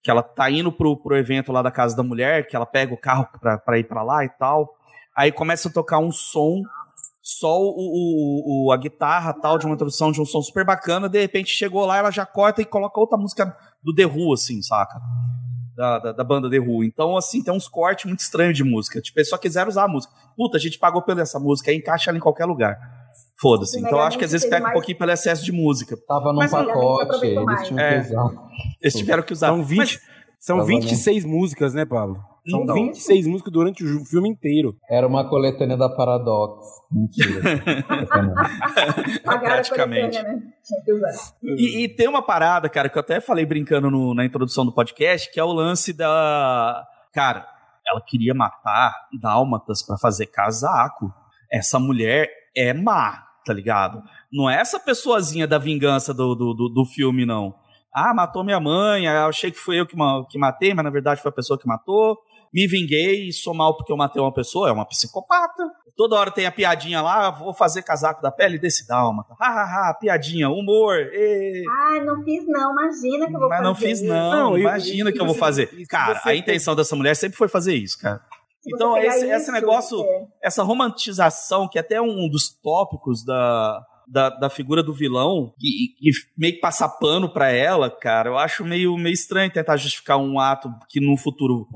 Que 0.00 0.08
ela 0.08 0.22
tá 0.22 0.48
indo 0.48 0.70
pro, 0.70 0.96
pro 0.96 1.16
evento 1.16 1.50
lá 1.50 1.60
da 1.60 1.72
casa 1.72 1.96
da 1.96 2.04
mulher, 2.04 2.46
que 2.46 2.54
ela 2.54 2.64
pega 2.64 2.94
o 2.94 2.96
carro 2.96 3.26
pra, 3.40 3.58
pra 3.58 3.76
ir 3.76 3.82
pra 3.82 4.04
lá 4.04 4.24
e 4.24 4.28
tal. 4.28 4.72
Aí 5.14 5.32
começa 5.32 5.68
a 5.68 5.72
tocar 5.72 5.98
um 5.98 6.12
som 6.12 6.62
só 7.20 7.60
o, 7.60 7.74
o, 7.76 8.66
o, 8.68 8.72
a 8.72 8.76
guitarra 8.76 9.32
tal, 9.32 9.58
de 9.58 9.66
uma 9.66 9.74
introdução 9.74 10.12
de 10.12 10.20
um 10.20 10.24
som 10.24 10.40
super 10.40 10.64
bacana, 10.64 11.08
de 11.08 11.20
repente 11.20 11.50
chegou 11.50 11.84
lá, 11.84 11.98
ela 11.98 12.12
já 12.12 12.24
corta 12.24 12.62
e 12.62 12.64
coloca 12.64 13.00
outra 13.00 13.18
música 13.18 13.56
do 13.82 13.92
The 13.92 14.06
Who, 14.06 14.32
assim, 14.32 14.62
saca? 14.62 15.00
Da, 15.80 15.98
da, 15.98 16.12
da 16.12 16.22
banda 16.22 16.50
The 16.50 16.58
Who. 16.58 16.84
Então, 16.84 17.16
assim, 17.16 17.42
tem 17.42 17.54
uns 17.54 17.66
cortes 17.66 18.04
muito 18.04 18.20
estranhos 18.20 18.54
de 18.54 18.62
música. 18.62 19.00
Tipo, 19.00 19.18
eles 19.18 19.30
só 19.30 19.38
quiseram 19.38 19.70
usar 19.70 19.84
a 19.84 19.88
música. 19.88 20.12
Puta, 20.36 20.58
a 20.58 20.60
gente 20.60 20.78
pagou 20.78 21.00
pela 21.00 21.22
essa 21.22 21.40
música, 21.40 21.70
aí 21.70 21.78
encaixa 21.78 22.10
ela 22.10 22.18
em 22.18 22.20
qualquer 22.20 22.44
lugar. 22.44 22.78
Foda-se. 23.40 23.78
Então, 23.78 23.92
eu 23.92 24.00
acho 24.00 24.18
que 24.18 24.24
às 24.26 24.32
vezes 24.32 24.46
pega 24.46 24.64
mais... 24.64 24.72
um 24.72 24.74
pouquinho 24.74 24.98
pelo 24.98 25.10
excesso 25.10 25.42
de 25.42 25.50
música. 25.50 25.96
Tava 26.06 26.34
num 26.34 26.40
Mas, 26.40 26.50
pacote, 26.50 27.24
eles 27.24 27.66
tinham 27.66 27.80
é, 27.80 27.94
que 27.94 28.08
usar. 28.08 28.30
Eles 28.82 28.94
tiveram 28.94 29.22
que 29.22 29.32
usar. 29.32 29.46
São 29.46 29.64
20, 29.64 29.78
Mas, 29.78 30.00
são 30.38 30.64
26 30.66 31.24
músicas, 31.24 31.72
né, 31.72 31.86
Pablo? 31.86 32.22
São 32.48 32.66
26 32.66 33.26
músicas 33.26 33.52
durante 33.52 33.84
o 33.84 34.04
filme 34.04 34.28
inteiro. 34.28 34.76
Era 34.88 35.06
uma 35.06 35.28
coletânea 35.28 35.76
da 35.76 35.88
Paradox. 35.88 36.66
Mentira. 36.90 37.40
Praticamente. 39.22 40.22
Né? 40.22 40.42
E, 41.42 41.84
e, 41.84 41.88
tem 41.88 42.08
uma 42.08 42.22
parada, 42.22 42.68
cara, 42.68 42.88
que 42.88 42.96
eu 42.96 43.00
até 43.00 43.20
falei 43.20 43.44
brincando 43.44 43.90
no, 43.90 44.14
na 44.14 44.24
introdução 44.24 44.64
do 44.64 44.72
podcast, 44.72 45.30
que 45.30 45.38
é 45.38 45.44
o 45.44 45.52
lance 45.52 45.92
da. 45.92 46.84
Cara, 47.12 47.46
ela 47.86 48.00
queria 48.06 48.34
matar 48.34 48.94
dálmatas 49.20 49.82
para 49.82 49.98
fazer 49.98 50.26
casaco. 50.26 51.12
Essa 51.50 51.78
mulher 51.78 52.28
é 52.56 52.72
má, 52.72 53.24
tá 53.44 53.52
ligado? 53.52 54.02
Não 54.32 54.48
é 54.48 54.60
essa 54.60 54.78
pessoazinha 54.78 55.46
da 55.46 55.58
vingança 55.58 56.14
do, 56.14 56.34
do, 56.34 56.54
do, 56.54 56.68
do 56.68 56.84
filme, 56.84 57.26
não. 57.26 57.54
Ah, 57.92 58.14
matou 58.14 58.44
minha 58.44 58.60
mãe, 58.60 59.06
eu 59.06 59.26
achei 59.26 59.50
que 59.50 59.58
foi 59.58 59.80
eu 59.80 59.86
que, 59.86 59.96
que 60.30 60.38
matei, 60.38 60.72
mas 60.72 60.84
na 60.84 60.90
verdade 60.90 61.20
foi 61.20 61.30
a 61.30 61.34
pessoa 61.34 61.58
que 61.58 61.66
matou. 61.66 62.16
Me 62.52 62.66
vinguei 62.66 63.28
e 63.28 63.32
sou 63.32 63.54
mal 63.54 63.76
porque 63.76 63.92
eu 63.92 63.96
matei 63.96 64.20
uma 64.20 64.32
pessoa, 64.32 64.68
é 64.68 64.72
uma 64.72 64.86
psicopata. 64.86 65.70
Toda 65.96 66.16
hora 66.16 66.30
tem 66.30 66.46
a 66.46 66.52
piadinha 66.52 67.02
lá, 67.02 67.30
vou 67.30 67.52
fazer 67.52 67.82
casaco 67.82 68.22
da 68.22 68.32
pele 68.32 68.58
desse 68.58 68.86
dálmata. 68.88 69.34
Ha, 69.38 69.46
ha, 69.46 69.90
ha, 69.90 69.94
piadinha, 69.94 70.48
humor. 70.48 70.96
E... 70.96 71.62
Ah, 71.68 72.04
não 72.04 72.24
fiz 72.24 72.44
não, 72.46 72.72
imagina 72.72 73.26
que 73.26 73.36
eu 73.36 73.40
vou 73.40 73.48
mas 73.48 73.58
fazer. 73.58 73.62
Mas 73.62 73.62
não 73.62 73.74
fiz 73.74 74.02
não, 74.02 74.30
não 74.30 74.58
imagina 74.58 75.12
que 75.12 75.20
eu 75.20 75.26
vou 75.26 75.34
fazer. 75.34 75.86
Cara, 75.88 76.20
a 76.24 76.34
intenção 76.34 76.74
dessa 76.74 76.96
mulher 76.96 77.14
sempre 77.14 77.36
foi 77.36 77.48
fazer 77.48 77.74
isso, 77.74 77.98
cara. 77.98 78.20
Então, 78.66 78.96
esse, 78.96 79.24
isso, 79.24 79.32
esse 79.32 79.52
negócio, 79.52 80.02
é. 80.04 80.26
essa 80.42 80.62
romantização, 80.62 81.68
que 81.68 81.78
é 81.78 81.80
até 81.80 82.00
um 82.00 82.28
dos 82.28 82.48
tópicos 82.48 83.24
da, 83.24 83.82
da, 84.06 84.28
da 84.28 84.50
figura 84.50 84.82
do 84.82 84.92
vilão 84.92 85.54
e, 85.60 85.94
e 86.00 86.12
meio 86.36 86.54
que 86.54 86.60
passar 86.60 86.88
pano 86.88 87.28
pra 87.28 87.50
ela, 87.50 87.90
cara, 87.90 88.30
eu 88.30 88.38
acho 88.38 88.64
meio, 88.64 88.96
meio 88.96 89.14
estranho 89.14 89.52
tentar 89.52 89.76
justificar 89.76 90.18
um 90.18 90.38
ato 90.38 90.68
que 90.88 91.00
no 91.00 91.16
futuro 91.16 91.66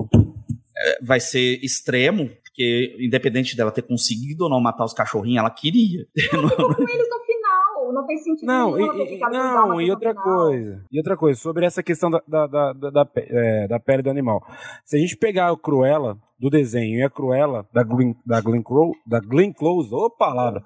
vai 1.01 1.19
ser 1.19 1.59
extremo, 1.63 2.29
porque 2.43 2.95
independente 2.99 3.55
dela 3.55 3.71
ter 3.71 3.81
conseguido 3.81 4.45
ou 4.45 4.49
não 4.49 4.61
matar 4.61 4.85
os 4.85 4.93
cachorrinhos, 4.93 5.39
ela 5.39 5.49
queria. 5.49 6.05
Ela 6.31 6.49
ficou 6.49 6.75
com 6.75 6.83
eles 6.83 7.09
no 7.09 7.19
final, 7.25 7.93
não 7.93 8.05
fez 8.05 8.23
sentido 8.23 8.47
não, 8.47 8.79
e, 8.79 9.19
não, 9.19 9.81
e 9.81 9.91
outra 9.91 10.13
coisa, 10.13 10.85
e 10.91 10.97
outra 10.97 11.17
coisa, 11.17 11.39
sobre 11.39 11.65
essa 11.65 11.83
questão 11.83 12.09
da, 12.09 12.21
da, 12.27 12.47
da, 12.47 12.73
da, 12.73 13.09
é, 13.15 13.67
da 13.67 13.79
pele 13.79 14.03
do 14.03 14.09
animal. 14.09 14.41
Se 14.83 14.97
a 14.97 14.99
gente 14.99 15.17
pegar 15.17 15.51
o 15.51 15.57
Cruella 15.57 16.17
do 16.39 16.49
desenho 16.49 16.99
e 16.99 17.03
a 17.03 17.09
Cruella 17.09 17.67
da 17.73 17.83
Glenn, 17.83 18.13
da 18.25 18.41
Glenn, 18.41 18.61
Close, 18.61 18.97
da 19.05 19.19
Glenn 19.19 19.53
Close, 19.53 19.93
ô 19.93 20.09
palavra, 20.09 20.63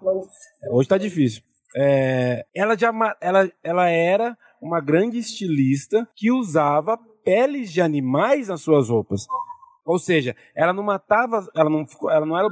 hoje 0.72 0.90
tá 0.90 0.98
difícil. 0.98 1.44
É, 1.76 2.46
ela, 2.54 2.78
já, 2.78 2.92
ela, 3.22 3.52
ela 3.64 3.90
era 3.90 4.38
uma 4.62 4.82
grande 4.82 5.18
estilista 5.18 6.08
que 6.16 6.32
usava 6.32 6.98
peles 7.24 7.72
de 7.72 7.82
animais 7.82 8.48
nas 8.48 8.62
suas 8.62 8.90
roupas. 8.90 9.26
Ou 9.90 9.98
seja, 9.98 10.36
ela 10.56 10.72
não 10.72 10.84
matava, 10.84 11.48
ela 11.56 11.68
não, 11.68 11.84
ela 12.12 12.24
não 12.24 12.38
era 12.38 12.48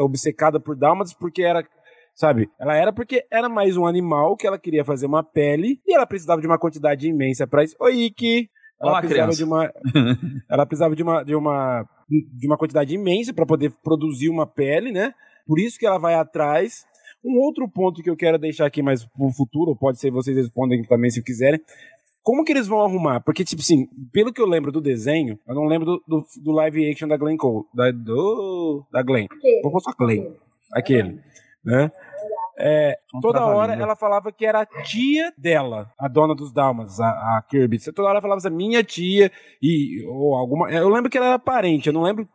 obcecada 0.00 0.60
por 0.60 0.76
dálmatas 0.76 1.14
porque 1.14 1.42
era, 1.42 1.66
sabe? 2.14 2.50
Ela 2.60 2.76
era 2.76 2.92
porque 2.92 3.24
era 3.30 3.48
mais 3.48 3.74
um 3.78 3.86
animal 3.86 4.36
que 4.36 4.46
ela 4.46 4.58
queria 4.58 4.84
fazer 4.84 5.06
uma 5.06 5.24
pele 5.24 5.80
e 5.86 5.94
ela 5.94 6.06
precisava 6.06 6.42
de 6.42 6.46
uma 6.46 6.58
quantidade 6.58 7.08
imensa 7.08 7.46
para 7.46 7.64
isso. 7.64 7.74
Oi, 7.80 8.02
Iki! 8.02 8.50
Ela 8.78 9.00
precisava 9.00 9.32
criança. 9.32 9.38
de 9.38 9.44
uma, 9.44 9.72
ela 10.46 10.66
precisava 10.66 10.94
de 10.94 11.02
uma, 11.02 11.22
de 11.22 11.34
uma, 11.34 11.88
de 12.06 12.46
uma 12.46 12.58
quantidade 12.58 12.94
imensa 12.94 13.32
para 13.32 13.46
poder 13.46 13.72
produzir 13.82 14.28
uma 14.28 14.46
pele, 14.46 14.92
né? 14.92 15.14
Por 15.46 15.58
isso 15.58 15.78
que 15.78 15.86
ela 15.86 15.98
vai 15.98 16.12
atrás 16.12 16.84
um 17.24 17.38
outro 17.38 17.66
ponto 17.66 18.02
que 18.02 18.10
eu 18.10 18.16
quero 18.16 18.38
deixar 18.38 18.66
aqui 18.66 18.82
mais 18.82 19.06
pro 19.06 19.30
futuro, 19.30 19.74
pode 19.74 19.98
ser 19.98 20.10
vocês 20.10 20.36
respondem 20.36 20.82
também 20.82 21.08
se 21.08 21.22
quiserem. 21.22 21.58
Como 22.24 22.42
que 22.42 22.52
eles 22.52 22.66
vão 22.66 22.80
arrumar? 22.80 23.20
Porque, 23.20 23.44
tipo 23.44 23.60
assim, 23.60 23.86
pelo 24.10 24.32
que 24.32 24.40
eu 24.40 24.46
lembro 24.46 24.72
do 24.72 24.80
desenho, 24.80 25.38
eu 25.46 25.54
não 25.54 25.66
lembro 25.66 25.84
do, 25.84 26.04
do, 26.08 26.24
do 26.42 26.52
live 26.52 26.90
action 26.90 27.06
da 27.06 27.18
Glenn 27.18 27.36
Cole. 27.36 27.66
Da, 27.74 27.90
do, 27.90 28.82
da 28.90 29.02
Glenn. 29.02 29.26
Vou 29.62 29.70
pôr 29.70 29.80
só 29.80 29.92
Glenn. 29.92 30.32
Aquele. 30.72 31.20
Né? 31.62 31.92
É, 32.56 32.98
toda 33.20 33.44
hora 33.44 33.74
ela 33.74 33.96
falava 33.96 34.30
que 34.30 34.46
era 34.46 34.60
a 34.60 34.66
tia 34.66 35.32
dela, 35.36 35.90
a 35.98 36.06
dona 36.06 36.34
dos 36.34 36.52
Dalmas, 36.52 37.00
a, 37.00 37.08
a 37.08 37.42
Kirby. 37.48 37.78
Toda 37.92 38.08
hora 38.08 38.14
ela 38.14 38.22
falava 38.22 38.38
assim, 38.38 38.50
minha 38.50 38.82
tia, 38.82 39.30
e, 39.60 40.02
ou 40.06 40.34
alguma. 40.34 40.70
Eu 40.70 40.88
lembro 40.88 41.10
que 41.10 41.18
ela 41.18 41.26
era 41.26 41.38
parente, 41.38 41.88
eu 41.88 41.92
não 41.92 42.02
lembro. 42.02 42.28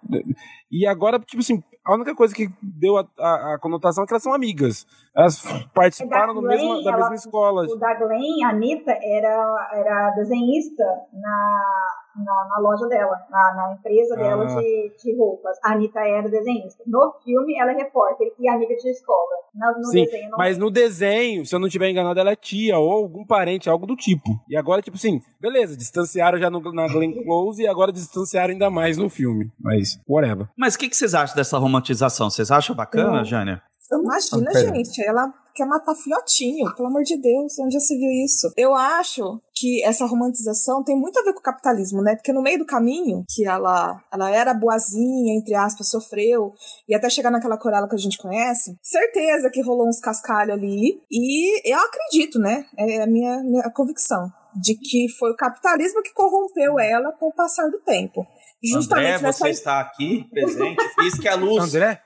E 0.70 0.86
agora, 0.86 1.18
tipo 1.20 1.40
assim, 1.40 1.64
a 1.90 1.96
única 1.96 2.14
coisa 2.14 2.36
que 2.36 2.48
deu 2.62 2.98
a, 2.98 3.08
a, 3.18 3.56
a 3.56 3.60
conotação 3.60 4.04
é 4.04 4.08
que 4.08 4.14
elas 4.14 4.22
são 4.22 4.34
amigas. 4.34 4.86
Elas 5.16 5.42
participaram 5.74 6.36
da, 6.36 6.42
Glenn, 6.42 6.58
mesma, 6.58 6.84
da 6.84 6.92
ela, 6.92 7.00
mesma 7.00 7.16
escola. 7.16 7.66
O 7.66 7.76
da 7.78 7.96
Glenn, 7.96 8.44
a 8.46 8.50
Anitta, 8.50 8.92
era, 8.92 9.70
era 9.74 10.12
desenhista 10.12 10.84
na, 11.12 11.99
na, 12.24 12.48
na 12.50 12.60
loja 12.60 12.88
dela, 12.88 13.18
na, 13.30 13.54
na 13.56 13.74
empresa 13.74 14.16
dela 14.16 14.44
ah. 14.44 14.60
de, 14.60 14.94
de 15.02 15.18
roupas. 15.18 15.58
A 15.64 15.74
Anitta 15.74 16.00
era 16.00 16.30
desenhista. 16.30 16.84
No 16.86 17.14
filme, 17.24 17.60
ela 17.60 17.72
é 17.72 17.76
repórter 17.76 18.32
e 18.40 18.50
amiga 18.50 18.76
de 18.76 18.90
escola. 18.90 19.40
No, 19.54 19.80
no 19.80 19.86
Sim, 19.86 20.06
desenho, 20.06 20.30
mas 20.38 20.58
no 20.58 20.70
desenho, 20.70 21.46
se 21.46 21.56
eu 21.56 21.60
não 21.60 21.68
estiver 21.68 21.90
enganado, 21.90 22.20
ela 22.20 22.32
é 22.32 22.36
tia 22.36 22.78
ou 22.78 22.92
algum 22.92 23.26
parente, 23.26 23.70
algo 23.70 23.88
do 23.88 23.96
tipo. 23.96 24.30
E 24.48 24.56
agora, 24.56 24.82
tipo 24.82 24.96
assim, 24.96 25.22
beleza, 25.40 25.76
distanciaram 25.76 26.38
já 26.38 26.50
no, 26.50 26.62
na 26.72 26.88
Glenn 26.88 27.24
Close 27.24 27.62
e 27.62 27.68
agora 27.68 27.92
distanciaram 27.92 28.52
ainda 28.54 28.70
mais 28.70 28.98
no 28.98 29.10
filme. 29.10 29.52
Mas, 29.60 30.00
whatever. 30.08 30.48
Mas 30.56 30.76
o 30.76 30.80
que, 30.80 30.90
que 30.90 30.96
vocês 30.96 31.14
acham 31.14 31.36
dessa 31.36 31.58
romantização? 31.58 32.30
Vocês 32.30 32.52
acham 32.52 32.76
bacana, 32.76 33.24
Jânia? 33.24 33.62
Imagina, 33.92 34.52
ah, 34.52 34.76
gente, 34.76 35.04
ela 35.04 35.34
quer 35.56 35.66
matar 35.66 35.96
filhotinho, 35.96 36.74
pelo 36.76 36.88
amor 36.90 37.04
de 37.04 37.18
Deus, 37.20 37.58
onde 37.60 37.74
já 37.74 37.80
se 37.80 37.98
viu 37.98 38.10
isso? 38.24 38.52
Eu 38.56 38.76
acho 38.76 39.42
que 39.60 39.84
essa 39.84 40.06
romantização 40.06 40.84
tem 40.84 40.96
muito 40.96 41.20
a 41.20 41.24
ver 41.24 41.34
com 41.34 41.40
o 41.40 41.44
capitalismo, 41.44 42.02
né? 42.02 42.16
Porque 42.16 42.32
no 42.32 42.42
meio 42.42 42.60
do 42.60 42.66
caminho, 42.66 43.24
que 43.30 43.46
ela, 43.46 44.02
ela 44.12 44.32
era 44.32 44.54
boazinha, 44.54 45.38
entre 45.38 45.54
aspas, 45.56 45.90
sofreu, 45.90 46.54
e 46.88 46.96
até 46.96 47.10
chegar 47.10 47.30
naquela 47.30 47.58
corela 47.58 47.88
que 47.88 47.96
a 47.96 48.00
gente 48.00 48.18
conhece, 48.18 48.78
certeza 48.82 49.50
que 49.50 49.62
rolou 49.62 49.88
uns 49.88 50.00
cascalhos 50.00 50.54
ali, 50.54 51.02
e 51.12 51.70
eu 51.70 51.80
acredito, 51.80 52.40
né? 52.40 52.66
É 52.78 53.04
a 53.04 53.08
minha, 53.08 53.44
minha 53.44 53.70
convicção 53.72 54.30
de 54.56 54.76
que 54.76 55.08
foi 55.18 55.32
o 55.32 55.36
capitalismo 55.36 56.02
que 56.02 56.14
corrompeu 56.14 56.80
ela 56.80 57.12
com 57.14 57.28
o 57.28 57.34
passar 57.34 57.70
do 57.70 57.80
tempo. 57.80 58.26
Justamente 58.64 59.08
André, 59.08 59.22
nessa... 59.22 59.46
você 59.46 59.50
está 59.50 59.80
aqui 59.80 60.26
presente, 60.32 60.84
fiz 60.96 61.20
que 61.20 61.28
a 61.28 61.36
luz. 61.38 61.64
André? 61.64 62.02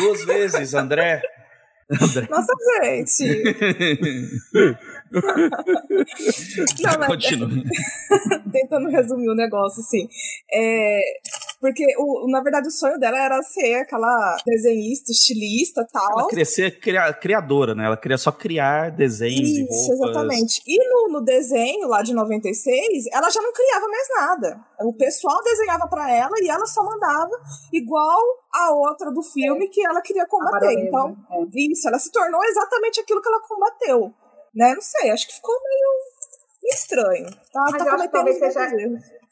Duas 0.00 0.24
vezes, 0.24 0.74
André. 0.74 1.22
André. 1.90 2.28
Nossa, 2.30 2.52
gente. 2.82 3.42
Não, 5.12 6.98
mas... 6.98 7.06
Continua. 7.06 7.48
Tentando 8.52 8.88
resumir 8.88 9.28
o 9.28 9.34
negócio, 9.34 9.80
assim. 9.80 10.08
É, 10.52 11.00
porque, 11.62 11.86
o, 11.96 12.28
na 12.28 12.42
verdade, 12.42 12.66
o 12.66 12.72
sonho 12.72 12.98
dela 12.98 13.16
era 13.16 13.40
ser 13.40 13.74
aquela 13.74 14.36
desenhista, 14.44 15.12
estilista 15.12 15.86
tal. 15.92 16.18
Ela 16.18 16.28
queria 16.28 16.44
ser 16.44 16.80
criadora, 17.20 17.72
né? 17.72 17.86
Ela 17.86 17.96
queria 17.96 18.18
só 18.18 18.32
criar 18.32 18.90
desenhos 18.90 19.48
Isso, 19.48 19.60
e 19.60 19.62
roupas. 19.62 20.10
exatamente. 20.10 20.62
E 20.66 20.88
no, 20.88 21.12
no 21.12 21.24
desenho 21.24 21.86
lá 21.86 22.02
de 22.02 22.12
96, 22.12 23.06
ela 23.12 23.30
já 23.30 23.40
não 23.40 23.52
criava 23.52 23.86
mais 23.86 24.08
nada. 24.16 24.60
O 24.80 24.92
pessoal 24.94 25.40
desenhava 25.44 25.86
para 25.86 26.10
ela 26.10 26.32
e 26.42 26.48
ela 26.48 26.66
só 26.66 26.82
mandava 26.82 27.30
igual 27.72 28.20
a 28.52 28.72
outra 28.72 29.12
do 29.12 29.22
filme 29.22 29.66
é. 29.66 29.68
que 29.68 29.86
ela 29.86 30.02
queria 30.02 30.26
combater. 30.26 30.72
Então, 30.80 31.16
é. 31.30 31.44
isso, 31.70 31.86
ela 31.86 32.00
se 32.00 32.10
tornou 32.10 32.42
exatamente 32.42 33.00
aquilo 33.00 33.22
que 33.22 33.28
ela 33.28 33.40
combateu. 33.40 34.12
Né? 34.54 34.74
Não 34.74 34.82
sei, 34.82 35.10
acho 35.10 35.26
que 35.26 35.34
ficou 35.34 35.54
meio 35.62 36.72
estranho. 36.72 37.26
Tá, 37.52 37.64
Mas 37.70 37.82
tá 37.82 37.88
eu 37.88 37.94
acho 37.94 38.04
que 38.04 38.12
talvez 38.12 38.38
seja, 38.38 38.60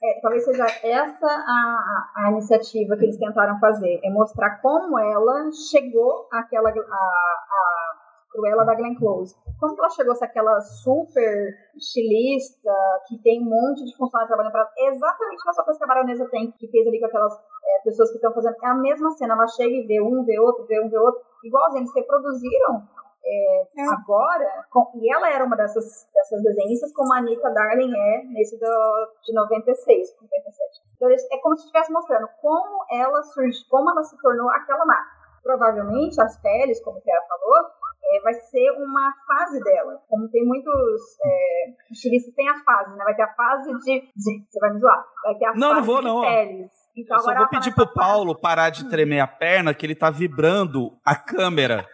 é, 0.03 0.21
talvez 0.21 0.45
seja 0.45 0.67
essa 0.83 1.27
a, 1.27 2.13
a, 2.17 2.27
a, 2.27 2.31
iniciativa 2.33 2.97
que 2.97 3.05
eles 3.05 3.19
tentaram 3.19 3.59
fazer, 3.61 4.01
é 4.03 4.11
mostrar 4.11 4.61
como 4.61 4.99
ela 4.99 5.51
chegou 5.71 6.27
àquela 6.33 6.71
a, 6.71 6.73
a 6.73 7.91
Cruella 8.31 8.65
da 8.65 8.75
Glenn 8.75 8.97
Close. 8.97 9.35
Como 9.59 9.77
ela 9.79 9.91
chegou 9.91 10.13
a 10.13 10.17
ser 10.17 10.25
aquela 10.25 10.61
super 10.61 11.55
estilista, 11.77 12.73
que 13.09 13.19
tem 13.19 13.43
um 13.43 13.51
monte 13.51 13.85
de 13.85 13.97
funcionários 13.97 14.29
trabalhando 14.29 14.53
para 14.53 14.71
ela, 14.79 14.95
exatamente 14.95 15.49
essa 15.49 15.63
coisa 15.63 15.79
que 15.79 15.85
a 15.85 15.89
baronesa 15.89 16.29
tem, 16.31 16.51
que 16.53 16.69
fez 16.69 16.87
ali 16.87 16.99
com 16.99 17.07
aquelas 17.07 17.35
é, 17.35 17.83
pessoas 17.85 18.11
que 18.11 18.17
estão 18.17 18.33
fazendo, 18.33 18.57
é 18.63 18.69
a 18.69 18.75
mesma 18.75 19.11
cena, 19.13 19.35
ela 19.35 19.47
chega 19.49 19.75
e 19.75 19.87
vê 19.87 20.01
um, 20.01 20.25
vê 20.25 20.39
outro, 20.41 20.65
vê 20.67 20.81
um, 20.81 20.89
vê 20.89 20.97
outro, 20.97 21.21
igualzinho, 21.45 21.83
eles 21.83 21.95
reproduziram 21.95 22.89
é, 23.25 23.63
é. 23.77 23.89
agora, 23.93 24.65
com, 24.71 24.91
e 24.95 25.13
ela 25.13 25.31
era 25.31 25.45
uma 25.45 25.57
dessas, 25.57 26.09
dessas 26.13 26.43
desenhistas, 26.43 26.93
como 26.93 27.13
a 27.13 27.19
Anita 27.19 27.51
Darling 27.51 27.93
é 27.95 28.25
nesse 28.25 28.59
do, 28.59 29.13
de 29.25 29.35
96, 29.35 30.17
97. 30.21 30.91
Então, 30.97 31.11
é 31.11 31.39
como 31.41 31.57
se 31.57 31.65
estivesse 31.65 31.93
mostrando 31.93 32.29
como 32.41 32.85
ela 32.91 33.23
surgiu, 33.23 33.63
como 33.69 33.91
ela 33.91 34.03
se 34.03 34.17
tornou 34.21 34.51
aquela 34.51 34.85
marca. 34.85 35.21
Provavelmente 35.43 36.21
as 36.21 36.37
peles, 36.41 36.83
como 36.85 36.99
a 36.99 37.29
falou, 37.29 37.71
é, 38.13 38.21
vai 38.21 38.35
ser 38.35 38.71
uma 38.73 39.13
fase 39.27 39.63
dela. 39.63 39.99
Como 40.09 40.29
tem 40.29 40.45
muitos 40.45 41.19
é, 41.25 41.73
estilistas, 41.91 42.35
tem 42.35 42.49
a 42.49 42.63
fase, 42.63 42.95
né? 42.97 43.05
Vai 43.05 43.15
ter 43.15 43.23
a 43.23 43.35
fase 43.35 43.73
de, 43.79 44.01
de. 44.15 44.45
Você 44.51 44.61
vai 44.61 44.75
me 44.75 44.81
zoar? 44.81 45.05
Vai 45.23 45.35
ter 45.37 45.47
a 45.47 45.55
não, 45.55 45.69
fase 45.69 45.75
não 45.75 45.83
vou, 45.85 45.99
de 45.99 46.05
não. 46.05 46.21
peles. 46.21 46.71
Então, 46.97 47.17
eu 47.17 47.23
só 47.23 47.35
vou 47.35 47.49
pedir 47.49 47.75
pro 47.75 47.87
Paulo 47.87 48.39
parar 48.39 48.69
de 48.71 48.89
tremer 48.89 49.21
a 49.21 49.27
perna, 49.27 49.73
que 49.73 49.87
ele 49.87 49.95
tá 49.95 50.11
vibrando 50.11 50.93
a 51.05 51.15
câmera. 51.15 51.87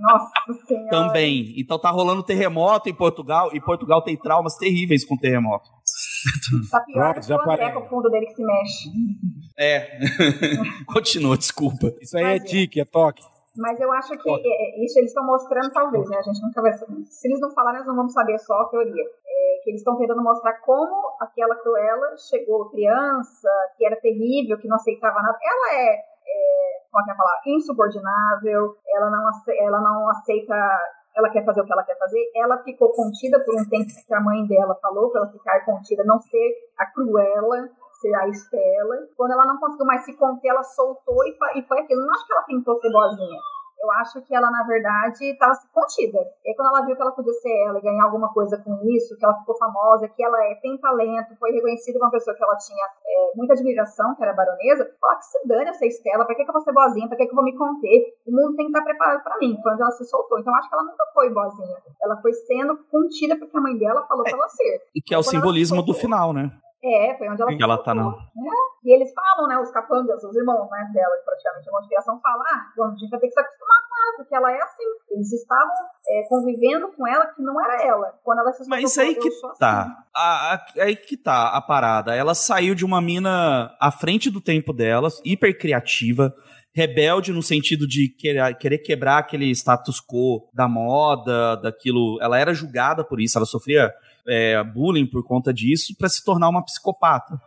Nossa 0.00 0.64
Senhora. 0.66 0.90
Também. 0.90 1.54
Então 1.56 1.78
tá 1.78 1.90
rolando 1.90 2.22
terremoto 2.22 2.88
em 2.88 2.94
Portugal, 2.94 3.50
e 3.52 3.60
Portugal 3.60 4.02
tem 4.02 4.16
traumas 4.16 4.56
terríveis 4.56 5.04
com 5.04 5.16
terremoto. 5.16 5.68
Tá 6.70 6.80
pior 6.80 7.12
Pronto, 7.12 7.26
já 7.26 7.36
o 7.36 7.50
André 7.50 7.72
com 7.72 7.80
o 7.80 7.88
fundo 7.88 8.10
dele 8.10 8.26
que 8.26 8.34
se 8.34 8.44
mexe. 8.44 8.90
É. 9.58 9.98
Continua, 10.92 11.36
desculpa. 11.36 11.92
Isso 12.00 12.16
aí 12.16 12.24
é 12.24 12.26
Mas, 12.26 12.42
é 12.42 12.44
tique, 12.44 12.80
é 12.80 12.84
toque. 12.84 13.22
Mas 13.56 13.80
eu 13.80 13.92
acho 13.92 14.16
que 14.16 14.30
é, 14.30 14.84
isso 14.84 14.98
eles 14.98 15.10
estão 15.10 15.26
mostrando, 15.26 15.70
talvez, 15.72 16.08
né? 16.08 16.16
A 16.18 16.22
gente 16.22 16.40
nunca 16.42 16.62
vai 16.62 16.72
saber. 16.72 17.04
Se 17.04 17.28
eles 17.28 17.40
não 17.40 17.50
falarem, 17.52 17.80
nós 17.80 17.88
não 17.88 17.96
vamos 17.96 18.12
saber 18.12 18.38
só 18.38 18.54
a 18.54 18.68
teoria. 18.68 19.02
É, 19.02 19.60
que 19.62 19.70
eles 19.70 19.80
estão 19.80 19.98
tentando 19.98 20.22
mostrar 20.22 20.54
como 20.60 21.16
aquela 21.20 21.56
Cruella 21.56 22.16
chegou 22.16 22.70
criança, 22.70 23.48
que 23.76 23.84
era 23.84 23.96
terrível, 23.96 24.58
que 24.58 24.68
não 24.68 24.76
aceitava 24.76 25.20
nada. 25.20 25.38
Ela 25.42 25.74
é, 25.74 25.94
é 25.94 26.69
como 26.90 27.02
é 27.02 27.04
que 27.04 27.10
é 27.12 27.16
falar? 27.16 27.40
Insubordinável, 27.46 28.76
ela 28.94 29.10
não, 29.10 29.30
ela 29.58 29.80
não 29.80 30.10
aceita 30.10 30.54
ela 31.16 31.28
quer 31.30 31.44
fazer 31.44 31.60
o 31.60 31.64
que 31.64 31.72
ela 31.72 31.82
quer 31.82 31.98
fazer, 31.98 32.30
ela 32.36 32.62
ficou 32.62 32.92
contida 32.92 33.38
por 33.44 33.54
um 33.60 33.68
tempo 33.68 33.88
que 34.06 34.14
a 34.14 34.20
mãe 34.20 34.46
dela 34.46 34.74
falou 34.80 35.10
para 35.10 35.22
ela 35.22 35.32
ficar 35.32 35.64
contida, 35.64 36.04
não 36.04 36.20
ser 36.20 36.54
a 36.78 36.86
Cruella, 36.86 37.68
ser 38.00 38.14
a 38.14 38.28
Estela. 38.28 38.96
Quando 39.16 39.32
ela 39.32 39.46
não 39.46 39.58
conseguiu 39.58 39.86
mais 39.86 40.04
se 40.04 40.16
conter, 40.16 40.48
ela 40.48 40.62
soltou 40.62 41.24
e 41.26 41.36
foi, 41.36 41.58
e 41.58 41.66
foi 41.66 41.80
aquilo. 41.80 42.00
Não 42.00 42.12
acho 42.12 42.26
que 42.26 42.32
ela 42.32 42.42
tentou 42.44 42.80
ser 42.80 42.90
boazinha. 42.90 43.40
Eu 43.80 43.90
acho 43.92 44.20
que 44.22 44.34
ela, 44.34 44.50
na 44.50 44.62
verdade, 44.64 45.24
estava 45.24 45.52
contida. 45.72 46.18
E 46.44 46.54
quando 46.54 46.68
ela 46.68 46.84
viu 46.84 46.94
que 46.94 47.00
ela 47.00 47.12
podia 47.12 47.32
ser 47.32 47.50
ela 47.66 47.78
e 47.78 47.82
ganhar 47.82 48.04
alguma 48.04 48.32
coisa 48.32 48.58
com 48.58 48.78
isso, 48.94 49.16
que 49.16 49.24
ela 49.24 49.38
ficou 49.38 49.56
famosa, 49.56 50.06
que 50.08 50.22
ela 50.22 50.36
é, 50.44 50.54
tem 50.56 50.76
talento, 50.78 51.34
foi 51.38 51.50
reconhecida 51.52 51.98
como 51.98 52.06
uma 52.06 52.12
pessoa 52.12 52.36
que 52.36 52.44
ela 52.44 52.56
tinha 52.56 52.84
é, 52.84 53.32
muita 53.34 53.54
admiração, 53.54 54.14
que 54.14 54.22
era 54.22 54.34
baronesa, 54.34 54.84
fala 55.00 55.16
que 55.16 55.24
se 55.24 55.48
dane 55.48 55.70
essa 55.70 55.86
Estela, 55.86 56.26
pra 56.26 56.34
que, 56.34 56.44
que 56.44 56.50
eu 56.50 56.52
vou 56.52 56.62
ser 56.62 56.72
boazinha, 56.72 57.08
pra 57.08 57.16
que, 57.16 57.24
que 57.24 57.32
eu 57.32 57.36
vou 57.36 57.44
me 57.44 57.56
conter? 57.56 58.14
O 58.26 58.30
mundo 58.30 58.56
tem 58.56 58.66
que 58.66 58.72
estar 58.72 58.84
preparado 58.84 59.22
para 59.22 59.38
mim. 59.38 59.58
Foi 59.62 59.72
onde 59.72 59.82
ela 59.82 59.90
se 59.92 60.04
soltou. 60.04 60.38
Então, 60.38 60.52
eu 60.52 60.58
acho 60.58 60.68
que 60.68 60.74
ela 60.74 60.84
nunca 60.84 61.04
foi 61.14 61.30
boazinha. 61.30 61.76
Ela 62.02 62.20
foi 62.20 62.32
sendo 62.34 62.76
contida 62.90 63.38
porque 63.38 63.56
a 63.56 63.60
mãe 63.60 63.78
dela 63.78 64.06
falou 64.06 64.26
é, 64.26 64.30
pra 64.30 64.38
ela 64.38 64.48
ser. 64.48 64.82
E 64.94 65.00
que 65.00 65.14
é 65.14 65.18
o 65.18 65.22
simbolismo 65.22 65.82
do 65.82 65.94
final, 65.94 66.34
né? 66.34 66.50
É, 66.82 67.14
foi 67.18 67.28
onde 67.28 67.42
ela, 67.42 67.52
ela 67.52 67.78
tá 67.78 67.94
no... 67.94 68.10
né? 68.10 68.50
E 68.82 68.94
eles 68.94 69.12
falam, 69.12 69.46
né, 69.46 69.58
os 69.58 69.70
capangas, 69.70 70.24
os 70.24 70.34
irmãos 70.34 70.70
né, 70.70 70.90
dela, 70.94 71.14
que 71.18 71.24
praticamente 71.24 71.68
é 71.68 71.70
uma 71.70 71.86
criação, 71.86 72.20
falam, 72.22 72.42
ah, 72.46 72.86
a 72.86 72.96
gente 72.96 73.10
vai 73.10 73.20
ter 73.20 73.26
que 73.26 73.34
se 73.34 73.40
acostumar 73.40 73.78
com 73.86 74.02
ela, 74.02 74.16
porque 74.16 74.34
ela 74.34 74.52
é 74.52 74.62
assim. 74.62 74.84
Eles 75.10 75.32
estavam 75.32 75.74
é, 76.08 76.22
convivendo 76.28 76.88
com 76.92 77.06
ela 77.06 77.26
que 77.26 77.42
não 77.42 77.62
era 77.62 77.82
ela. 77.82 78.18
Quando 78.24 78.38
ela 78.38 78.52
se 78.52 78.66
Mas 78.66 78.96
aí 78.96 79.14
que 79.14 79.30
tá. 79.58 79.82
Assim. 79.82 79.92
A, 80.14 80.54
a, 80.54 80.66
aí 80.84 80.96
que 80.96 81.16
tá 81.18 81.48
a 81.48 81.60
parada. 81.60 82.14
Ela 82.14 82.34
saiu 82.34 82.74
de 82.74 82.84
uma 82.84 83.02
mina 83.02 83.76
à 83.78 83.90
frente 83.90 84.30
do 84.30 84.40
tempo 84.40 84.72
delas, 84.72 85.20
hiper 85.22 85.58
criativa, 85.58 86.34
rebelde 86.74 87.32
no 87.32 87.42
sentido 87.42 87.86
de 87.86 88.08
querer 88.08 88.78
quebrar 88.78 89.18
aquele 89.18 89.50
status 89.50 90.00
quo 90.00 90.48
da 90.54 90.66
moda, 90.66 91.56
daquilo. 91.56 92.18
Ela 92.22 92.38
era 92.38 92.54
julgada 92.54 93.04
por 93.04 93.20
isso, 93.20 93.36
ela 93.36 93.46
sofria 93.46 93.92
é, 94.26 94.62
bullying 94.62 95.06
por 95.06 95.24
conta 95.24 95.52
disso 95.52 95.94
para 95.98 96.08
se 96.08 96.24
tornar 96.24 96.48
uma 96.48 96.64
psicopata. 96.64 97.40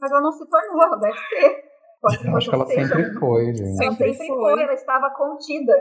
Mas 0.00 0.10
ela 0.10 0.20
não 0.20 0.32
se 0.32 0.48
tornou, 0.48 0.82
ela 0.82 0.96
deve 0.96 1.18
ser. 1.18 1.64
Pode 2.00 2.24
Eu 2.26 2.36
acho 2.36 2.48
que 2.48 2.54
ela 2.54 2.66
sempre 2.66 3.14
foi, 3.18 3.46
gente. 3.54 3.62
Ela 3.62 3.76
sempre 3.76 4.14
foi, 4.14 4.62
ela 4.62 4.74
estava 4.74 5.10
contida 5.10 5.72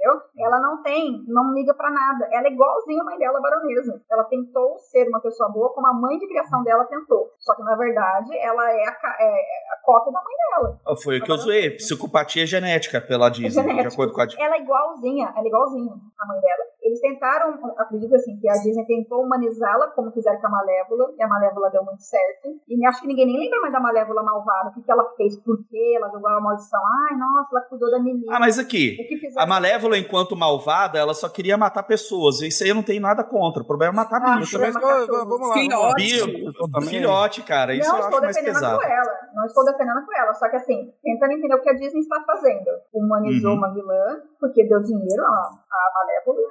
entendeu? 0.00 0.20
Ela 0.38 0.60
não 0.60 0.82
tem, 0.82 1.22
não 1.28 1.52
liga 1.52 1.74
para 1.74 1.90
nada. 1.90 2.26
Ela 2.32 2.48
é 2.48 2.52
igualzinha 2.52 3.02
a 3.02 3.04
mãe 3.04 3.18
dela, 3.18 3.38
a 3.38 3.42
baronesa. 3.42 4.00
Ela 4.10 4.24
tentou 4.24 4.78
ser 4.78 5.06
uma 5.08 5.20
pessoa 5.20 5.50
boa 5.50 5.72
como 5.72 5.86
a 5.86 5.92
mãe 5.92 6.18
de 6.18 6.26
criação 6.26 6.62
dela 6.62 6.84
tentou. 6.86 7.30
Só 7.38 7.54
que, 7.54 7.62
na 7.62 7.76
verdade, 7.76 8.36
ela 8.38 8.70
é 8.70 8.84
a, 8.88 9.16
é, 9.20 9.26
é 9.26 9.74
a 9.74 9.82
cópia 9.84 10.12
da 10.12 10.20
mãe 10.22 10.34
dela. 10.36 10.96
Foi 11.02 11.18
o 11.18 11.22
que 11.22 11.30
eu 11.30 11.36
zoei. 11.36 11.70
Psicopatia 11.76 12.46
genética 12.46 13.00
pela 13.00 13.28
Disney, 13.28 13.78
é 13.78 13.82
de 13.82 13.88
acordo 13.88 14.12
com 14.12 14.22
a 14.22 14.26
Ela 14.38 14.56
é 14.56 14.62
igualzinha, 14.62 15.32
ela 15.36 15.44
é 15.44 15.48
igualzinha 15.48 15.92
a 15.92 16.26
mãe 16.26 16.40
dela. 16.40 16.64
Eles 16.82 17.00
tentaram, 17.00 17.58
acredito 17.76 18.14
assim, 18.14 18.38
que 18.38 18.48
a 18.48 18.54
Disney 18.54 18.84
tentou 18.86 19.22
humanizá-la 19.22 19.88
como 19.88 20.10
fizeram 20.12 20.40
com 20.40 20.46
a 20.46 20.50
Malévola, 20.50 21.12
e 21.16 21.22
a 21.22 21.28
Malévola 21.28 21.70
deu 21.70 21.84
muito 21.84 22.02
certo. 22.02 22.48
E 22.66 22.86
acho 22.86 23.02
que 23.02 23.06
ninguém 23.06 23.26
nem 23.26 23.38
lembra 23.38 23.60
mais 23.60 23.72
da 23.72 23.80
Malévola 23.80 24.22
malvada, 24.22 24.70
o 24.70 24.74
que, 24.74 24.82
que 24.82 24.90
ela 24.90 25.04
fez, 25.16 25.36
por 25.40 25.58
quê, 25.68 25.94
ela 25.96 26.10
jogou 26.10 26.28
a 26.28 26.40
maldição. 26.40 26.80
Ai, 27.08 27.16
nossa, 27.16 27.48
ela 27.52 27.60
cuidou 27.66 27.90
da 27.90 27.98
menina. 27.98 28.34
Ah, 28.34 28.40
mas 28.40 28.58
aqui, 28.58 28.96
a 29.36 29.46
Malévola, 29.46 29.89
enquanto 29.96 30.36
malvada, 30.36 30.98
ela 30.98 31.14
só 31.14 31.28
queria 31.28 31.56
matar 31.56 31.82
pessoas. 31.82 32.40
Isso 32.40 32.62
aí 32.62 32.70
eu 32.70 32.74
não 32.74 32.82
tenho 32.82 33.00
nada 33.00 33.24
contra. 33.24 33.62
O 33.62 33.66
problema 33.66 33.92
é 33.92 33.96
matar 33.96 34.20
ah, 34.22 34.36
bicho. 34.36 34.58
Mas, 34.58 34.74
vamos 34.74 35.48
lá. 35.48 35.54
Filhote. 35.54 36.88
Filhote, 36.88 37.42
cara. 37.42 37.74
Isso 37.74 37.88
não 37.88 37.98
eu 37.98 38.04
acho 38.04 38.20
mais 38.20 38.40
pesado. 38.40 38.82
Ela. 38.82 39.18
Não 39.34 39.44
estou 39.46 39.64
defendendo 39.64 40.04
com 40.04 40.16
ela. 40.16 40.34
Só 40.34 40.48
que 40.48 40.56
assim, 40.56 40.92
tentando 41.02 41.32
entender 41.32 41.54
o 41.54 41.62
que 41.62 41.70
a 41.70 41.74
Disney 41.74 42.00
está 42.00 42.22
fazendo. 42.26 42.66
Humanizou 42.92 43.52
uhum. 43.52 43.58
uma 43.58 43.72
vilã, 43.72 44.22
porque 44.40 44.64
deu 44.64 44.80
dinheiro 44.80 45.22
a, 45.22 45.28
a 45.28 45.92
Malévola 45.94 46.50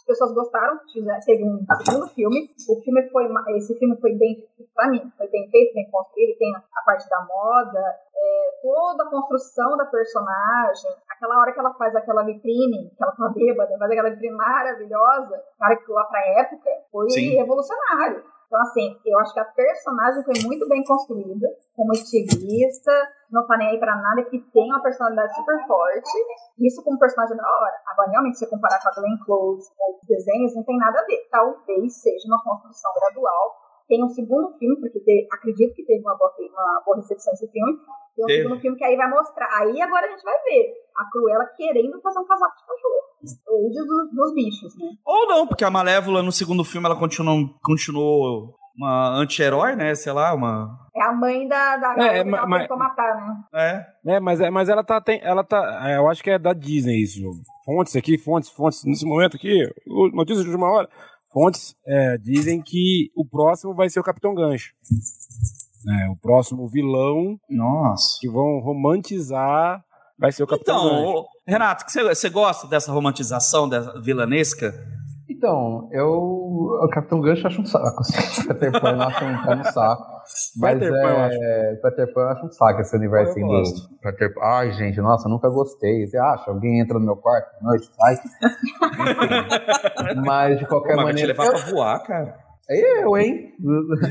as 0.00 0.04
pessoas 0.04 0.32
gostaram, 0.32 0.78
teve 1.24 1.44
um 1.44 1.64
segundo 1.84 2.08
filme. 2.08 2.50
O 2.68 2.80
filme 2.82 3.08
foi, 3.10 3.28
esse 3.56 3.78
filme 3.78 3.96
foi 4.00 4.14
bem, 4.14 4.44
pra 4.74 4.88
mim, 4.88 5.12
foi 5.16 5.28
bem 5.28 5.48
feito, 5.50 5.74
bem 5.74 5.90
construído. 5.90 6.38
Tem 6.38 6.54
a 6.54 6.82
parte 6.84 7.08
da 7.08 7.20
moda, 7.24 7.80
é, 8.16 8.50
toda 8.62 9.04
a 9.04 9.10
construção 9.10 9.76
da 9.76 9.84
personagem, 9.86 10.90
aquela 11.08 11.40
hora 11.40 11.52
que 11.52 11.60
ela 11.60 11.74
faz 11.74 11.94
aquela 11.94 12.24
vitrine, 12.24 12.90
que 12.90 13.02
ela 13.02 13.12
tá 13.12 13.28
bêbada, 13.28 13.78
faz 13.78 13.90
aquela 13.90 14.10
vitrine 14.10 14.36
maravilhosa, 14.36 15.42
cara, 15.58 15.76
que 15.76 15.92
lá 15.92 16.04
pra 16.04 16.26
época 16.40 16.70
foi 16.90 17.10
Sim. 17.10 17.36
revolucionário. 17.36 18.24
Então, 18.50 18.62
assim, 18.62 18.98
eu 19.06 19.16
acho 19.20 19.32
que 19.32 19.38
a 19.38 19.44
personagem 19.44 20.24
foi 20.24 20.34
muito 20.42 20.68
bem 20.68 20.82
construída, 20.82 21.46
como 21.76 21.92
estilista, 21.92 22.90
não 23.30 23.46
tá 23.46 23.56
nem 23.56 23.68
aí 23.68 23.78
pra 23.78 23.94
nada, 23.94 24.24
que 24.24 24.40
tem 24.50 24.66
uma 24.66 24.82
personalidade 24.82 25.32
super 25.36 25.54
forte. 25.68 26.10
Isso 26.58 26.82
como 26.82 26.98
personagem 26.98 27.36
da 27.36 27.44
hora. 27.46 27.80
Agora, 27.86 28.10
realmente, 28.10 28.38
se 28.38 28.50
comparar 28.50 28.82
com 28.82 28.88
a 28.88 28.92
Glenn 28.92 29.18
Close 29.24 29.70
ou 29.78 30.00
os 30.02 30.08
desenhos, 30.08 30.56
não 30.56 30.64
tem 30.64 30.76
nada 30.78 30.98
a 30.98 31.04
ver. 31.04 31.28
Talvez 31.30 32.02
seja 32.02 32.26
uma 32.26 32.42
construção 32.42 32.90
gradual. 32.92 33.54
Tem 33.90 34.04
um 34.04 34.08
segundo 34.08 34.56
filme, 34.56 34.76
porque 34.76 35.00
te, 35.00 35.26
acredito 35.32 35.74
que 35.74 35.84
teve 35.84 36.00
uma 36.00 36.16
boa, 36.16 36.32
uma 36.38 36.82
boa 36.86 36.96
recepção 36.98 37.32
esse 37.34 37.50
filme. 37.50 37.76
Tem 38.14 38.24
um 38.24 38.28
teve. 38.28 38.42
segundo 38.44 38.60
filme 38.60 38.78
que 38.78 38.84
aí 38.84 38.96
vai 38.96 39.10
mostrar. 39.10 39.48
Aí 39.58 39.82
agora 39.82 40.06
a 40.06 40.10
gente 40.10 40.22
vai 40.22 40.40
ver 40.44 40.72
a 40.96 41.10
Cruella 41.10 41.44
querendo 41.56 42.00
fazer 42.00 42.20
um 42.20 42.24
casaco 42.24 42.56
de 42.56 42.66
cachorro. 42.66 43.40
Ou 43.48 43.68
de, 43.68 43.84
dos, 43.84 44.14
dos 44.14 44.34
bichos, 44.34 44.78
né? 44.78 44.92
Ou 45.04 45.26
não, 45.26 45.44
porque 45.44 45.64
a 45.64 45.70
Malévola 45.70 46.22
no 46.22 46.30
segundo 46.30 46.62
filme 46.62 46.86
ela 46.86 46.96
continuou, 46.96 47.50
continuou 47.64 48.54
uma 48.76 49.08
anti-herói, 49.18 49.74
né? 49.74 49.92
Sei 49.96 50.12
lá, 50.12 50.32
uma. 50.34 50.88
É 50.94 51.02
a 51.02 51.12
mãe 51.12 51.48
da, 51.48 51.76
da 51.76 51.94
é, 51.98 52.18
é, 52.18 52.24
mas, 52.24 52.48
mas, 52.48 52.68
matar, 52.68 53.16
né? 53.16 53.44
É. 53.52 54.14
É, 54.14 54.20
mas, 54.20 54.40
é, 54.40 54.50
mas 54.50 54.68
ela 54.68 54.84
tá. 54.84 55.00
Tem, 55.00 55.20
ela 55.20 55.42
tá. 55.42 55.90
É, 55.90 55.96
eu 55.96 56.08
acho 56.08 56.22
que 56.22 56.30
é 56.30 56.38
da 56.38 56.52
Disney 56.52 57.02
isso. 57.02 57.20
Fontes 57.64 57.96
aqui, 57.96 58.16
fontes, 58.16 58.50
fontes, 58.50 58.84
nesse 58.84 59.04
momento 59.04 59.36
aqui, 59.36 59.68
notícias 60.14 60.44
de 60.44 60.50
última 60.50 60.70
hora. 60.70 60.88
Fontes 61.32 61.74
é, 61.86 62.18
dizem 62.18 62.60
que 62.60 63.10
o 63.14 63.24
próximo 63.24 63.74
vai 63.74 63.88
ser 63.88 64.00
o 64.00 64.04
Capitão 64.04 64.34
Gancho. 64.34 64.72
É, 65.88 66.10
o 66.10 66.16
próximo 66.16 66.68
vilão. 66.68 67.38
Nossa. 67.48 68.18
Que 68.20 68.28
vão 68.28 68.60
romantizar 68.60 69.82
vai 70.18 70.30
ser 70.30 70.42
o 70.42 70.46
Capitão 70.46 70.76
então, 70.76 71.14
Gancho. 71.14 71.26
Renato, 71.46 71.84
você 71.88 72.28
gosta 72.28 72.66
dessa 72.66 72.92
romantização 72.92 73.68
dessa 73.68 73.98
vilanesca? 74.00 74.74
Então, 75.28 75.88
eu. 75.92 76.10
O 76.10 76.88
Capitão 76.92 77.20
Gancho 77.20 77.46
acho 77.46 77.62
um 77.62 77.66
saco. 77.66 78.00
Assim. 78.00 78.46
Peter 78.48 78.78
Pan 78.80 78.90
eu 78.90 79.02
acho 79.02 79.24
um, 79.24 79.60
um 79.60 79.64
saco. 79.64 80.19
Mas 80.56 80.78
Peter 80.78 80.94
é. 80.94 81.02
Pan, 81.02 81.08
eu 81.08 81.18
acho. 81.18 81.82
Peter 81.82 82.12
Pan 82.12 82.20
eu 82.20 82.28
acho 82.28 82.46
um 82.46 82.50
saco 82.50 82.80
esse 82.80 82.96
universo 82.96 83.38
eu 83.38 83.46
do 83.46 83.98
Peter 84.02 84.34
Pan. 84.34 84.40
Ai, 84.42 84.72
gente, 84.72 85.00
nossa, 85.00 85.28
nunca 85.28 85.48
gostei. 85.48 86.06
Você 86.06 86.18
acha? 86.18 86.50
Alguém 86.50 86.80
entra 86.80 86.98
no 86.98 87.04
meu 87.04 87.16
quarto 87.16 87.48
à 87.60 87.64
noite, 87.64 87.88
sai. 87.94 88.16
mas 90.24 90.58
de 90.58 90.66
qualquer 90.66 90.96
Pô, 90.96 91.02
maneira. 91.02 91.34
Vai 91.34 91.46
te 91.46 91.52
levar 91.52 91.58
eu... 91.58 91.64
pra 91.64 91.72
voar, 91.72 92.02
cara. 92.04 92.38
É 92.68 93.04
eu, 93.04 93.16
hein? 93.16 93.54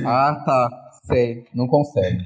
ah, 0.05 0.43
tá. 0.45 0.69
Sei. 1.03 1.45
Não 1.53 1.67
consegue. 1.67 2.17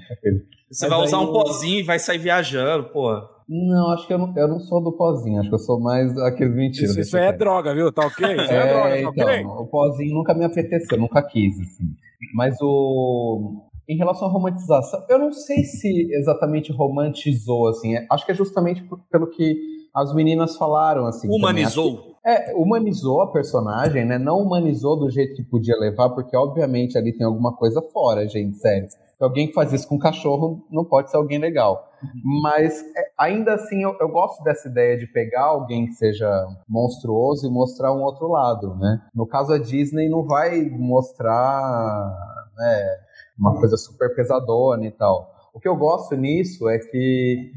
Você 0.72 0.88
mas 0.88 0.98
vai 0.98 1.06
usar 1.06 1.20
um 1.20 1.32
pozinho 1.32 1.80
e 1.80 1.84
vai 1.84 2.00
sair 2.00 2.18
viajando, 2.18 2.86
pô. 2.86 3.34
Não, 3.48 3.92
acho 3.92 4.08
que 4.08 4.14
eu 4.14 4.18
não, 4.18 4.34
eu 4.36 4.48
não 4.48 4.60
sou 4.60 4.82
do 4.82 4.92
pozinho, 4.94 5.40
acho 5.40 5.50
que 5.50 5.56
eu 5.56 5.60
sou 5.60 5.80
mais 5.80 6.18
aqueles 6.20 6.56
mentiras. 6.56 6.92
Isso, 6.92 7.02
isso 7.02 7.18
é 7.18 7.32
droga, 7.32 7.74
viu? 7.76 7.92
Tá 7.92 8.08
ok? 8.08 8.36
Isso 8.36 8.52
é, 8.52 8.56
é 8.56 8.74
droga, 8.74 8.90
tá 8.90 9.00
então, 9.00 9.12
okay? 9.12 9.46
o 9.46 9.68
pozinho 9.68 10.16
nunca 10.16 10.34
me 10.34 10.46
apeteceu, 10.46 10.98
nunca 10.98 11.22
quis, 11.22 11.60
assim. 11.60 11.94
Mas 12.34 12.56
o. 12.62 13.62
Em 13.88 13.98
relação 13.98 14.28
à 14.28 14.32
romantização, 14.32 15.04
eu 15.10 15.20
não 15.20 15.32
sei 15.32 15.64
se 15.64 16.08
exatamente 16.14 16.72
romantizou, 16.72 17.68
assim. 17.68 17.96
É, 17.96 18.06
acho 18.10 18.26
que 18.26 18.32
é 18.32 18.36
justamente 18.36 18.84
pelo 19.12 19.28
que 19.28 19.58
as 19.94 20.14
meninas 20.14 20.56
falaram, 20.56 21.06
assim. 21.06 21.28
Humanizou? 21.30 22.14
É, 22.26 22.56
humanizou 22.56 23.22
a 23.22 23.32
personagem, 23.32 24.06
né? 24.06 24.18
Não 24.18 24.40
humanizou 24.40 24.98
do 24.98 25.10
jeito 25.10 25.36
que 25.36 25.44
podia 25.44 25.76
levar, 25.78 26.10
porque 26.12 26.36
obviamente 26.36 26.98
ali 26.98 27.12
tem 27.12 27.26
alguma 27.26 27.54
coisa 27.56 27.82
fora, 27.82 28.28
gente, 28.28 28.58
sério 28.58 28.88
alguém 29.24 29.48
que 29.48 29.54
faz 29.54 29.72
isso 29.72 29.88
com 29.88 29.98
cachorro 29.98 30.66
não 30.70 30.84
pode 30.84 31.10
ser 31.10 31.18
alguém 31.18 31.40
legal. 31.40 31.92
Uhum. 32.04 32.42
Mas 32.42 32.82
é, 32.96 33.12
ainda 33.18 33.54
assim 33.54 33.82
eu, 33.84 33.96
eu, 34.00 34.10
gosto 34.10 34.44
dessa 34.44 34.68
ideia 34.68 34.98
de 34.98 35.08
pegar 35.08 35.46
alguém 35.46 35.88
que 35.88 35.94
seja 35.94 36.30
monstruoso 36.68 37.48
e 37.48 37.52
mostrar 37.52 37.94
um 37.94 38.02
outro 38.02 38.28
lado, 38.28 38.76
né? 38.76 39.02
No 39.16 39.26
caso 39.26 39.54
a 39.54 39.58
Disney 39.58 40.10
não 40.10 40.24
vai 40.24 40.62
mostrar 40.62 42.12
né, 42.58 42.98
uma 43.38 43.60
coisa 43.60 43.78
super 43.78 44.14
pesadona 44.16 44.86
e 44.86 44.92
tal. 44.92 45.34
O 45.54 45.60
que 45.60 45.68
eu 45.68 45.76
gosto 45.76 46.16
nisso 46.16 46.68
é 46.68 46.80
que 46.80 47.52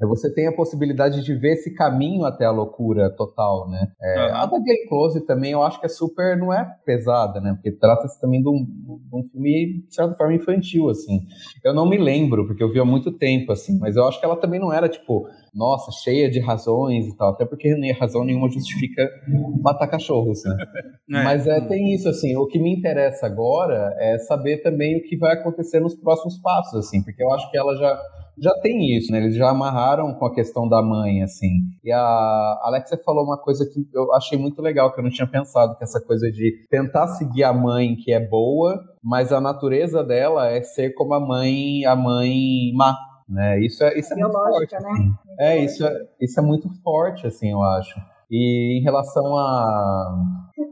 você 0.00 0.32
tem 0.32 0.46
a 0.46 0.56
possibilidade 0.56 1.22
de 1.22 1.34
ver 1.34 1.52
esse 1.52 1.74
caminho 1.74 2.24
até 2.24 2.46
a 2.46 2.50
loucura 2.50 3.14
total, 3.14 3.68
né? 3.68 3.92
É, 4.00 4.26
uhum. 4.26 4.36
A 4.36 4.46
da 4.46 4.58
Glenn 4.58 4.88
Close 4.88 5.26
também 5.26 5.52
eu 5.52 5.62
acho 5.62 5.78
que 5.78 5.84
é 5.84 5.88
super, 5.88 6.38
não 6.38 6.50
é 6.50 6.64
pesada, 6.86 7.42
né? 7.42 7.52
Porque 7.52 7.70
trata-se 7.72 8.18
também 8.18 8.40
de 8.40 8.48
um, 8.48 8.64
de 8.64 9.16
um, 9.16 9.22
filme, 9.24 9.82
de 9.86 9.94
certa 9.94 10.14
forma, 10.14 10.32
infantil, 10.32 10.88
assim. 10.88 11.26
Eu 11.62 11.74
não 11.74 11.86
me 11.86 11.98
lembro, 11.98 12.46
porque 12.46 12.62
eu 12.62 12.72
vi 12.72 12.80
há 12.80 12.86
muito 12.86 13.12
tempo, 13.12 13.52
assim, 13.52 13.78
mas 13.78 13.96
eu 13.96 14.08
acho 14.08 14.18
que 14.18 14.24
ela 14.24 14.36
também 14.36 14.58
não 14.58 14.72
era, 14.72 14.88
tipo, 14.88 15.28
nossa, 15.54 15.90
cheia 15.90 16.30
de 16.30 16.40
razões 16.40 17.06
e 17.06 17.16
tal, 17.16 17.30
até 17.30 17.44
porque 17.44 17.74
nem 17.74 17.92
razão 17.92 18.24
nenhuma 18.24 18.48
justifica 18.48 19.08
matar 19.62 19.88
cachorros, 19.88 20.42
né? 20.44 20.56
É. 21.12 21.24
Mas 21.24 21.46
é, 21.46 21.60
tem 21.60 21.92
isso, 21.92 22.08
assim, 22.08 22.34
o 22.36 22.46
que 22.46 22.58
me 22.58 22.74
interessa 22.74 23.26
agora 23.26 23.94
é 23.98 24.16
saber 24.16 24.62
também 24.62 24.96
o 24.96 25.02
que 25.02 25.14
vai 25.18 25.34
acontecer 25.34 25.78
nos 25.78 25.94
próximos 25.94 26.38
passos, 26.38 26.86
assim, 26.86 27.02
porque 27.02 27.22
eu 27.22 27.30
acho 27.34 27.50
que 27.50 27.58
ela 27.58 27.76
já 27.76 28.00
já 28.38 28.52
tem 28.60 28.96
isso, 28.96 29.12
né? 29.12 29.18
Eles 29.18 29.36
já 29.36 29.50
amarraram 29.50 30.14
com 30.14 30.26
a 30.26 30.34
questão 30.34 30.68
da 30.68 30.82
mãe, 30.82 31.22
assim. 31.22 31.50
E 31.84 31.92
a 31.92 32.60
Alexia 32.62 32.98
falou 33.04 33.24
uma 33.24 33.36
coisa 33.36 33.66
que 33.66 33.86
eu 33.94 34.12
achei 34.14 34.38
muito 34.38 34.62
legal, 34.62 34.92
que 34.92 35.00
eu 35.00 35.04
não 35.04 35.10
tinha 35.10 35.26
pensado, 35.26 35.76
que 35.76 35.84
é 35.84 35.86
essa 35.86 36.00
coisa 36.00 36.30
de 36.30 36.66
tentar 36.70 37.08
seguir 37.08 37.44
a 37.44 37.52
mãe 37.52 37.94
que 37.94 38.12
é 38.12 38.20
boa, 38.20 38.80
mas 39.02 39.32
a 39.32 39.40
natureza 39.40 40.02
dela 40.02 40.48
é 40.48 40.62
ser 40.62 40.94
como 40.94 41.14
a 41.14 41.20
mãe, 41.20 41.84
a 41.84 41.94
mãe 41.94 42.72
má, 42.74 42.96
né? 43.32 43.60
Isso 43.60 43.82
é, 43.84 43.98
isso 43.98 44.12
é 44.12 44.16
muito 44.16 44.32
forte. 44.32 44.72
Né? 44.74 44.78
Assim. 44.78 45.14
É, 45.38 45.64
isso 45.64 45.86
é, 45.86 46.06
isso 46.20 46.40
é 46.40 46.42
muito 46.42 46.68
forte, 46.82 47.26
assim, 47.26 47.50
eu 47.50 47.62
acho. 47.62 47.98
E 48.30 48.78
em 48.78 48.82
relação 48.82 49.36
à 49.36 50.14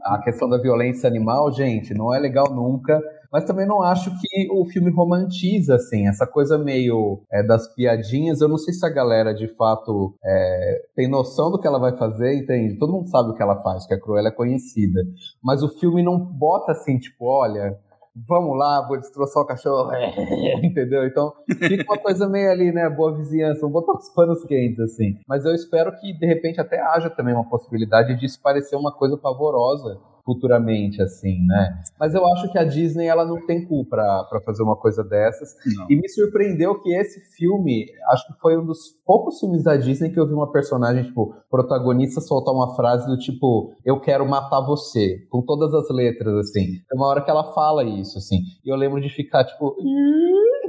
a, 0.03 0.15
a 0.15 0.21
questão 0.23 0.49
da 0.49 0.57
violência 0.57 1.07
animal, 1.07 1.51
gente, 1.51 1.93
não 1.93 2.13
é 2.13 2.19
legal 2.19 2.45
nunca 2.53 2.99
mas 3.31 3.45
também 3.45 3.65
não 3.65 3.81
acho 3.81 4.11
que 4.19 4.51
o 4.51 4.65
filme 4.65 4.91
romantiza, 4.91 5.75
assim, 5.75 6.05
essa 6.05 6.27
coisa 6.27 6.57
meio 6.57 7.21
é, 7.31 7.41
das 7.41 7.73
piadinhas. 7.73 8.41
Eu 8.41 8.49
não 8.49 8.57
sei 8.57 8.73
se 8.73 8.85
a 8.85 8.89
galera, 8.89 9.33
de 9.33 9.47
fato, 9.55 10.13
é, 10.23 10.81
tem 10.95 11.07
noção 11.07 11.49
do 11.49 11.57
que 11.57 11.65
ela 11.65 11.79
vai 11.79 11.95
fazer, 11.95 12.35
entende? 12.35 12.77
Todo 12.77 12.91
mundo 12.91 13.07
sabe 13.07 13.29
o 13.29 13.33
que 13.33 13.41
ela 13.41 13.61
faz, 13.63 13.87
que 13.87 13.93
a 13.93 13.99
Cruella 13.99 14.27
é 14.27 14.33
conhecida. 14.33 15.01
Mas 15.41 15.63
o 15.63 15.69
filme 15.79 16.03
não 16.03 16.19
bota 16.19 16.73
assim, 16.73 16.99
tipo, 16.99 17.25
olha 17.25 17.79
vamos 18.15 18.57
lá, 18.57 18.85
vou 18.87 18.99
destroçar 18.99 19.43
o 19.43 19.45
cachorro, 19.47 19.91
entendeu? 20.63 21.05
Então 21.05 21.33
fica 21.57 21.83
uma 21.83 21.97
coisa 21.97 22.27
meio 22.27 22.51
ali, 22.51 22.71
né, 22.71 22.89
boa 22.89 23.15
vizinhança, 23.15 23.61
vamos 23.61 23.73
botar 23.73 23.97
os 23.97 24.09
panos 24.13 24.43
quentes, 24.45 24.79
assim. 24.79 25.17
Mas 25.27 25.45
eu 25.45 25.53
espero 25.53 25.91
que, 25.99 26.13
de 26.13 26.25
repente, 26.25 26.59
até 26.59 26.79
haja 26.79 27.09
também 27.09 27.33
uma 27.33 27.49
possibilidade 27.49 28.17
de 28.19 28.25
isso 28.25 28.41
parecer 28.41 28.75
uma 28.75 28.91
coisa 28.91 29.17
pavorosa 29.17 29.99
futuramente, 30.25 31.01
assim, 31.01 31.45
né? 31.45 31.81
Mas 31.99 32.13
eu 32.13 32.25
acho 32.33 32.51
que 32.51 32.57
a 32.57 32.63
Disney, 32.63 33.07
ela 33.07 33.25
não 33.25 33.45
tem 33.45 33.65
cu 33.65 33.85
pra, 33.85 34.23
pra 34.25 34.41
fazer 34.41 34.63
uma 34.63 34.75
coisa 34.75 35.03
dessas. 35.03 35.55
Não. 35.65 35.87
E 35.89 35.95
me 35.95 36.07
surpreendeu 36.09 36.79
que 36.81 36.93
esse 36.93 37.19
filme, 37.35 37.85
acho 38.09 38.27
que 38.27 38.39
foi 38.39 38.57
um 38.57 38.65
dos 38.65 38.89
poucos 39.05 39.39
filmes 39.39 39.63
da 39.63 39.75
Disney 39.75 40.09
que 40.09 40.19
eu 40.19 40.27
vi 40.27 40.33
uma 40.33 40.51
personagem, 40.51 41.03
tipo, 41.03 41.35
protagonista 41.49 42.21
soltar 42.21 42.53
uma 42.53 42.75
frase 42.75 43.07
do 43.07 43.17
tipo, 43.17 43.73
eu 43.85 43.99
quero 43.99 44.27
matar 44.27 44.61
você, 44.61 45.25
com 45.29 45.41
todas 45.41 45.73
as 45.73 45.89
letras, 45.89 46.35
assim. 46.35 46.65
Tem 46.65 46.97
uma 46.97 47.07
hora 47.07 47.21
que 47.21 47.29
ela 47.29 47.53
fala 47.53 47.83
isso, 47.83 48.17
assim. 48.17 48.39
E 48.65 48.69
eu 48.69 48.75
lembro 48.75 49.01
de 49.01 49.09
ficar, 49.09 49.43
tipo... 49.43 49.75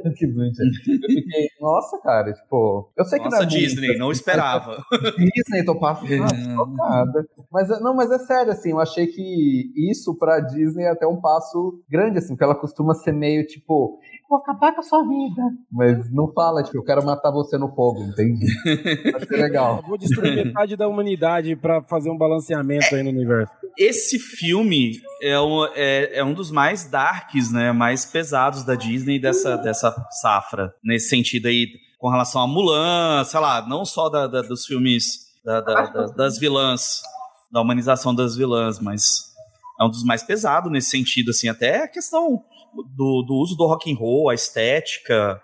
que 0.17 0.27
bonitinho. 0.27 0.69
Eu 0.69 1.09
fiquei, 1.09 1.49
nossa, 1.61 2.01
cara, 2.01 2.33
tipo. 2.33 2.91
Eu 2.97 3.05
sei 3.05 3.19
que 3.19 3.25
nossa, 3.27 3.39
não 3.39 3.43
é 3.45 3.47
Disney, 3.47 3.87
muito, 3.89 3.99
não 3.99 4.13
esperava. 4.13 4.83
Disney, 5.17 5.65
tô 5.65 5.79
passando. 5.79 6.03
Mas, 7.51 7.69
não, 7.81 7.95
mas 7.95 8.11
é 8.11 8.19
sério, 8.19 8.53
assim, 8.53 8.71
eu 8.71 8.81
achei 8.81 9.07
que 9.07 9.73
isso 9.77 10.17
pra 10.17 10.41
Disney 10.41 10.85
é 10.85 10.91
até 10.91 11.07
um 11.07 11.21
passo 11.21 11.83
grande, 11.89 12.19
assim, 12.19 12.29
porque 12.29 12.45
ela 12.45 12.55
costuma 12.55 12.95
ser 12.95 13.13
meio 13.13 13.47
tipo, 13.47 13.99
vou 14.33 14.39
acabar 14.39 14.73
com 14.73 14.81
a 14.81 14.83
sua 14.83 15.03
vida. 15.03 15.43
Mas 15.71 16.11
não 16.11 16.33
fala, 16.33 16.63
tipo, 16.63 16.79
eu 16.79 16.85
quero 16.85 17.05
matar 17.05 17.31
você 17.31 17.59
no 17.59 17.69
fogo, 17.75 18.03
entende? 18.03 18.47
Acho 19.15 19.27
que 19.27 19.35
é 19.35 19.39
legal. 19.39 19.77
Eu 19.83 19.89
vou 19.89 19.99
destruir 19.99 20.47
metade 20.47 20.75
da 20.75 20.89
humanidade 20.89 21.55
pra 21.55 21.83
fazer 21.83 22.11
um 22.11 22.17
balanceamento 22.17 22.95
aí 22.95 23.03
no 23.03 23.11
universo. 23.11 23.53
Esse 23.77 24.19
filme 24.19 24.93
é 25.23 25.39
um, 25.39 25.67
é, 25.75 26.19
é 26.19 26.25
um 26.25 26.33
dos 26.33 26.51
mais 26.51 26.89
darks, 26.89 27.53
né? 27.53 27.73
Mais 27.73 28.07
pesados 28.07 28.65
da 28.65 28.75
Disney 28.75 29.21
dessa, 29.21 29.57
dessa 29.57 29.95
safra. 30.23 30.73
Nesse 30.83 31.11
sentido 31.11 31.47
aí, 31.47 31.67
com 31.99 32.09
relação 32.09 32.41
a 32.41 32.47
Mulan, 32.47 33.25
sei 33.25 33.39
lá, 33.39 33.67
não 33.69 33.85
só 33.85 34.09
da, 34.09 34.27
da 34.27 34.41
dos 34.41 34.65
filmes 34.65 35.31
da, 35.45 35.61
da, 35.61 36.07
das 36.17 36.39
vilãs, 36.39 37.03
da 37.53 37.61
humanização 37.61 38.15
das 38.15 38.35
vilãs, 38.35 38.81
mas 38.81 39.31
é 39.79 39.85
um 39.85 39.91
dos 39.91 40.05
mais 40.05 40.23
pesados 40.23 40.73
nesse 40.73 40.91
sentido, 40.91 41.31
assim, 41.31 41.49
até 41.49 41.85
a 41.85 41.89
questão 41.89 42.43
do, 42.75 43.23
do 43.23 43.35
uso 43.35 43.57
do 43.57 43.67
rock 43.67 43.93
and 43.93 43.97
roll, 43.97 44.31
a 44.31 44.35
estética, 44.35 45.41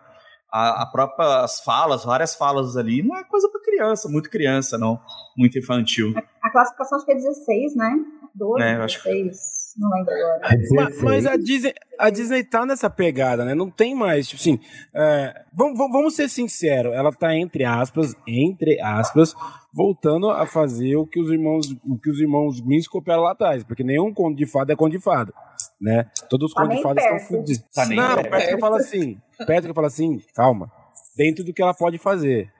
a, 0.51 0.83
a 0.83 0.87
própria 0.87 1.43
as 1.43 1.61
falas, 1.61 2.05
várias 2.05 2.35
falas 2.35 2.77
ali, 2.77 3.03
não 3.03 3.17
é 3.17 3.25
coisa 3.25 3.49
para 3.49 3.61
criança, 3.61 4.09
muito 4.09 4.31
criança, 4.31 4.79
não, 4.79 5.01
muito 5.37 5.59
infantil. 5.59 6.15
A, 6.17 6.49
a 6.49 6.51
classificação 6.51 6.97
acho 6.97 7.07
que 7.07 7.13
é 7.13 7.17
16, 7.17 7.77
né? 7.77 7.97
12, 8.35 8.63
é, 8.63 8.79
16. 8.79 9.58
Não 9.79 9.91
lembro 9.91 10.13
agora. 10.13 10.41
Mas, 10.73 11.03
mas, 11.03 11.27
a, 11.27 11.37
Disney, 11.37 11.73
a 11.99 12.11
Disney 12.11 12.43
tá 12.43 12.67
nessa 12.67 12.91
pegada, 12.91 13.45
né? 13.45 13.55
Não 13.55 13.71
tem 13.71 13.95
mais, 13.95 14.27
tipo 14.27 14.41
assim. 14.41 14.59
É, 14.93 15.43
vamos, 15.53 15.79
vamos 15.79 16.17
ser 16.17 16.29
sinceros, 16.29 16.93
ela 16.93 17.13
tá 17.13 17.35
entre 17.37 17.65
aspas, 17.65 18.17
entre 18.27 18.81
aspas, 18.81 19.35
voltando 19.73 20.31
a 20.31 20.45
fazer 20.47 20.97
o 20.97 21.07
que 21.07 21.21
os 21.21 21.31
irmãos, 21.31 21.67
o 21.87 21.97
que 21.97 22.11
os 22.11 22.19
irmãos 22.19 22.61
Grimm 22.61 22.83
copiaram 22.91 23.23
lá 23.23 23.33
atrás, 23.33 23.63
porque 23.63 23.85
nenhum 23.85 24.13
conto 24.13 24.37
de 24.37 24.47
fada 24.47 24.73
é 24.73 24.77
conto 24.77 24.93
de 24.93 25.01
fada, 25.01 25.33
né? 25.81 26.11
Todos 26.29 26.51
os 26.51 26.55
tá 26.55 26.63
contos 26.63 26.77
de 26.77 26.83
fada 26.83 27.01
estão 27.01 27.19
fudidos. 27.21 27.65
Tá 27.73 27.87
não, 27.87 28.23
perto 28.23 28.49
que 28.49 28.59
fala 28.59 28.77
assim, 28.79 29.21
que 29.37 29.75
fala 29.75 29.87
assim, 29.87 30.21
calma, 30.35 30.73
dentro 31.17 31.45
do 31.45 31.55
que 31.55 31.63
ela 31.63 31.75
pode 31.75 31.99
fazer. 31.99 32.51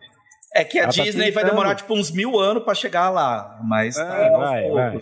É 0.55 0.63
que 0.65 0.79
a 0.79 0.85
ela 0.85 0.93
tá 0.93 1.03
Disney 1.03 1.33
tá 1.33 1.41
vai 1.41 1.51
demorar 1.51 1.75
tipo 1.75 1.95
uns 1.95 2.13
mil 2.13 2.39
anos 2.39 2.63
para 2.63 2.75
chegar 2.75 3.11
lá, 3.11 3.59
mas 3.65 3.99
é, 3.99 4.05
tá 4.05 4.39
vai, 4.39 4.71
vai. 4.71 5.01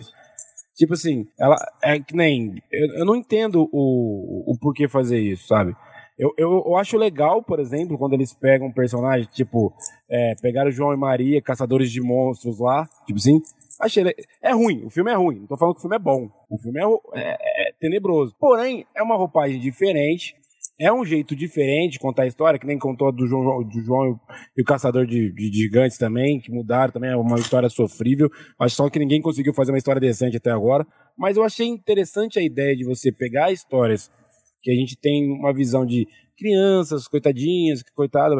Tipo 0.77 0.93
assim, 0.93 1.27
ela 1.39 1.55
é 1.83 1.99
que 1.99 2.15
nem. 2.15 2.53
Eu, 2.71 2.99
eu 2.99 3.05
não 3.05 3.15
entendo 3.15 3.67
o, 3.71 4.51
o 4.51 4.57
porquê 4.59 4.87
fazer 4.87 5.19
isso, 5.19 5.47
sabe? 5.47 5.75
Eu, 6.19 6.33
eu, 6.37 6.63
eu, 6.65 6.75
acho 6.77 6.97
legal, 6.97 7.43
por 7.43 7.59
exemplo, 7.59 7.97
quando 7.97 8.13
eles 8.13 8.33
pegam 8.33 8.67
um 8.67 8.71
personagem, 8.71 9.27
tipo, 9.31 9.73
é, 10.09 10.33
pegaram 10.41 10.71
João 10.71 10.93
e 10.93 10.97
Maria, 10.97 11.41
caçadores 11.41 11.91
de 11.91 11.99
monstros 11.99 12.59
lá, 12.59 12.87
tipo 13.07 13.17
assim. 13.17 13.41
Achei. 13.79 14.03
É 14.41 14.51
ruim, 14.53 14.85
o 14.85 14.89
filme 14.89 15.11
é 15.11 15.15
ruim. 15.15 15.39
Não 15.39 15.47
tô 15.47 15.57
falando 15.57 15.73
que 15.73 15.79
o 15.79 15.81
filme 15.81 15.95
é 15.95 15.99
bom. 15.99 16.29
O 16.49 16.57
filme 16.59 16.79
é, 16.79 16.83
é, 17.15 17.69
é 17.69 17.73
tenebroso. 17.79 18.35
Porém, 18.39 18.85
é 18.95 19.01
uma 19.01 19.15
roupagem 19.15 19.59
diferente. 19.59 20.35
É 20.79 20.93
um 20.93 21.03
jeito 21.03 21.35
diferente 21.35 21.93
de 21.93 21.99
contar 21.99 22.23
a 22.23 22.27
história, 22.27 22.59
que 22.59 22.67
nem 22.67 22.77
contou 22.77 23.11
do 23.11 23.25
João, 23.25 23.63
do 23.63 23.81
João 23.81 24.19
e 24.55 24.61
o 24.61 24.65
Caçador 24.65 25.07
de, 25.07 25.33
de, 25.33 25.51
Gigantes 25.51 25.97
também, 25.97 26.39
que 26.39 26.51
mudaram 26.51 26.93
também, 26.93 27.09
é 27.09 27.15
uma 27.15 27.39
história 27.39 27.67
sofrível. 27.67 28.29
Acho 28.59 28.75
só 28.75 28.89
que 28.89 28.99
ninguém 28.99 29.19
conseguiu 29.19 29.55
fazer 29.55 29.71
uma 29.71 29.79
história 29.79 29.99
decente 29.99 30.37
até 30.37 30.51
agora. 30.51 30.85
Mas 31.17 31.35
eu 31.35 31.43
achei 31.43 31.65
interessante 31.65 32.37
a 32.37 32.43
ideia 32.43 32.75
de 32.75 32.85
você 32.85 33.11
pegar 33.11 33.51
histórias 33.51 34.11
que 34.61 34.69
a 34.69 34.75
gente 34.75 34.95
tem 34.95 35.31
uma 35.31 35.51
visão 35.51 35.83
de 35.83 36.07
crianças, 36.37 37.07
coitadinhas, 37.07 37.81
coitada, 37.95 38.35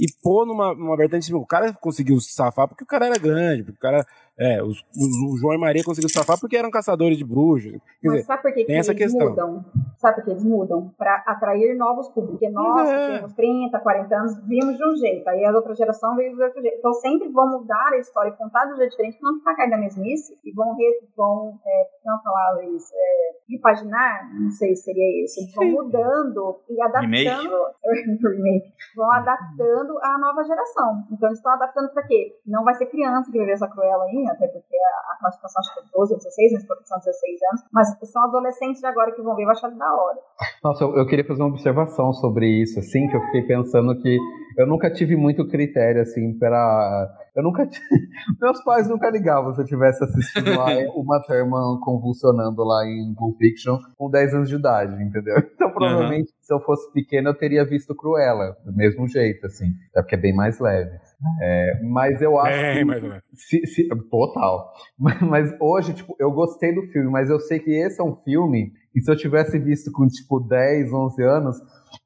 e 0.00 0.06
pôr 0.22 0.44
numa, 0.44 0.74
numa 0.74 0.96
vertente, 0.96 1.26
tipo, 1.26 1.38
o 1.38 1.46
cara 1.46 1.72
conseguiu 1.74 2.18
safar 2.20 2.66
porque 2.66 2.82
o 2.82 2.86
cara 2.86 3.06
era 3.06 3.18
grande, 3.18 3.62
porque 3.62 3.76
o 3.76 3.80
cara 3.80 4.04
é, 4.38 4.62
os, 4.62 4.84
os, 4.94 5.32
o 5.32 5.38
João 5.38 5.54
e 5.54 5.58
Maria 5.58 5.82
conseguiram 5.82 6.12
safar 6.12 6.38
porque 6.38 6.56
eram 6.56 6.70
caçadores 6.70 7.16
de 7.16 7.24
bruxos. 7.24 7.72
Quer 7.72 8.08
Mas 8.08 8.12
dizer, 8.12 8.26
sabe 8.26 8.42
por 8.42 8.52
que, 8.52 8.56
tem 8.56 8.66
que 8.66 8.72
essa 8.74 8.92
eles 8.92 9.02
questão. 9.02 9.30
mudam? 9.30 9.64
Sabe 9.96 10.16
por 10.16 10.24
que 10.24 10.30
eles 10.30 10.44
mudam? 10.44 10.94
Para 10.98 11.24
atrair 11.26 11.74
novos 11.74 12.08
públicos. 12.08 12.38
Porque 12.38 12.50
nós, 12.50 12.86
é. 12.86 13.16
temos 13.16 13.32
30, 13.32 13.78
40 13.78 14.14
anos, 14.14 14.46
vimos 14.46 14.76
de 14.76 14.84
um 14.84 14.96
jeito. 14.96 15.26
Aí 15.28 15.42
a 15.42 15.52
outra 15.52 15.74
geração 15.74 16.14
veio 16.16 16.36
de 16.36 16.42
outro 16.42 16.60
jeito. 16.60 16.76
Então 16.78 16.92
sempre 16.92 17.28
vão 17.28 17.48
mudar 17.48 17.92
a 17.92 17.98
história 17.98 18.28
e 18.28 18.36
contar 18.36 18.66
de 18.66 18.74
um 18.74 18.76
jeito 18.76 18.90
diferente, 18.90 19.18
para 19.18 19.30
não 19.30 19.38
ficar 19.38 19.56
caindo 19.56 19.70
na 19.70 19.78
mesmice. 19.78 20.36
E 20.44 20.52
vão, 20.52 20.76
re, 20.76 21.00
vão 21.16 21.58
é, 21.64 21.86
não 22.04 22.22
falava 22.22 22.62
isso, 22.66 22.92
é, 22.94 23.54
repaginar, 23.54 24.30
não 24.38 24.50
sei 24.50 24.76
se 24.76 24.82
seria 24.82 25.24
isso. 25.24 25.40
Eles 25.40 25.54
vão 25.54 25.84
mudando 25.84 26.60
e 26.68 26.80
adaptando. 26.82 27.56
vão 28.94 29.12
adaptando 29.12 29.98
a 30.02 30.18
nova 30.18 30.44
geração. 30.44 31.04
Então 31.10 31.30
eles 31.30 31.38
estão 31.38 31.52
adaptando 31.52 31.90
para 31.94 32.02
quê? 32.02 32.38
Não 32.46 32.64
vai 32.64 32.74
ser 32.74 32.84
criança 32.86 33.30
que 33.30 33.38
vai 33.38 33.46
ver 33.46 33.52
essa 33.52 33.68
cruela 33.68 34.04
até 34.30 34.46
porque 34.48 34.76
a, 34.76 35.18
classificação 35.20 35.60
acho 35.60 35.74
que 35.74 35.80
é 35.80 35.98
12 35.98 36.12
ou 36.12 36.18
16, 36.18 36.52
mas 36.52 36.66
porque 36.66 36.84
são 36.86 36.98
16 36.98 37.40
anos, 37.50 37.60
mas 37.72 38.10
são 38.10 38.24
adolescentes 38.24 38.84
agora 38.84 39.12
que 39.12 39.22
vão 39.22 39.34
ver 39.34 39.42
e 39.42 39.44
vão 39.44 39.52
achar 39.52 39.70
da 39.70 39.94
hora. 39.94 40.18
Nossa, 40.62 40.84
eu, 40.84 40.96
eu, 40.96 41.06
queria 41.06 41.24
fazer 41.24 41.42
uma 41.42 41.50
observação 41.50 42.12
sobre 42.12 42.46
isso, 42.62 42.78
assim, 42.78 43.08
que 43.08 43.16
eu 43.16 43.20
fiquei 43.26 43.42
pensando 43.42 44.00
que 44.00 44.18
eu 44.58 44.66
nunca 44.66 44.90
tive 44.90 45.16
muito 45.16 45.46
critério, 45.48 46.02
assim, 46.02 46.38
para 46.38 47.08
eu 47.36 47.42
nunca. 47.42 47.68
Meus 48.40 48.64
pais 48.64 48.88
nunca 48.88 49.10
ligavam 49.10 49.54
se 49.54 49.60
eu 49.60 49.66
tivesse 49.66 50.02
assistido 50.02 50.56
lá 50.56 50.68
uma 50.96 51.20
Thurman 51.20 51.78
convulsionando 51.80 52.64
lá 52.64 52.86
em 52.86 53.14
Pulp 53.14 53.36
Fiction 53.36 53.78
com 53.94 54.10
10 54.10 54.34
anos 54.34 54.48
de 54.48 54.56
idade, 54.56 55.02
entendeu? 55.02 55.36
Então, 55.56 55.70
provavelmente, 55.70 56.30
uhum. 56.30 56.38
se 56.40 56.54
eu 56.54 56.60
fosse 56.60 56.90
pequeno, 56.92 57.30
eu 57.30 57.34
teria 57.34 57.64
visto 57.64 57.94
Cruella, 57.94 58.56
do 58.64 58.74
mesmo 58.74 59.06
jeito, 59.08 59.46
assim. 59.46 59.72
É 59.94 60.00
porque 60.00 60.14
é 60.14 60.18
bem 60.18 60.34
mais 60.34 60.58
leve. 60.58 60.98
É, 61.40 61.80
mas 61.82 62.20
eu 62.20 62.38
acho. 62.38 62.56
É, 62.56 62.84
que, 62.84 63.20
se, 63.34 63.66
se, 63.66 63.88
total. 64.10 64.72
Mas, 64.98 65.54
hoje, 65.60 65.94
tipo, 65.94 66.14
eu 66.20 66.30
gostei 66.30 66.74
do 66.74 66.82
filme, 66.88 67.10
mas 67.10 67.30
eu 67.30 67.40
sei 67.40 67.58
que 67.58 67.70
esse 67.70 68.00
é 68.00 68.04
um 68.04 68.16
filme 68.16 68.72
E 68.94 69.00
se 69.00 69.10
eu 69.10 69.16
tivesse 69.16 69.58
visto 69.58 69.90
com, 69.92 70.06
tipo, 70.06 70.40
10, 70.40 70.92
11 70.92 71.22
anos, 71.22 71.56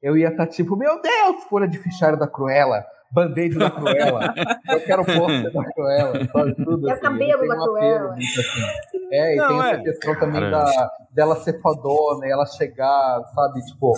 eu 0.01 0.17
ia 0.17 0.29
estar 0.29 0.45
tá, 0.45 0.51
tipo, 0.51 0.75
meu 0.75 1.01
Deus, 1.01 1.43
folha 1.49 1.67
de 1.67 1.77
fichário 1.77 2.17
da 2.17 2.27
Cruella, 2.27 2.85
band-aid 3.11 3.57
da 3.57 3.69
Cruella, 3.69 4.33
eu 4.69 4.79
quero 4.81 5.05
pôster 5.05 5.51
da 5.51 5.63
Cruella, 5.73 6.27
sabe 6.31 6.55
tudo. 6.55 6.87
E 6.87 6.91
assim. 6.91 6.99
o 6.99 7.03
cabelo 7.03 7.47
da 7.47 7.55
Cruella. 7.55 8.13
assim. 8.13 8.99
É, 9.11 9.33
e 9.33 9.37
Não, 9.37 9.47
tem 9.47 9.59
essa 9.59 9.75
é. 9.75 9.83
questão 9.83 10.19
também 10.19 10.49
da, 10.49 10.91
dela 11.11 11.35
ser 11.35 11.61
fodona 11.61 12.25
e 12.25 12.31
ela 12.31 12.45
chegar, 12.45 13.21
sabe, 13.35 13.61
tipo, 13.65 13.93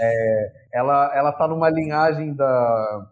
é, 0.00 0.52
ela, 0.72 1.12
ela 1.14 1.32
tá 1.32 1.48
numa 1.48 1.68
linhagem 1.68 2.34
da, 2.34 3.06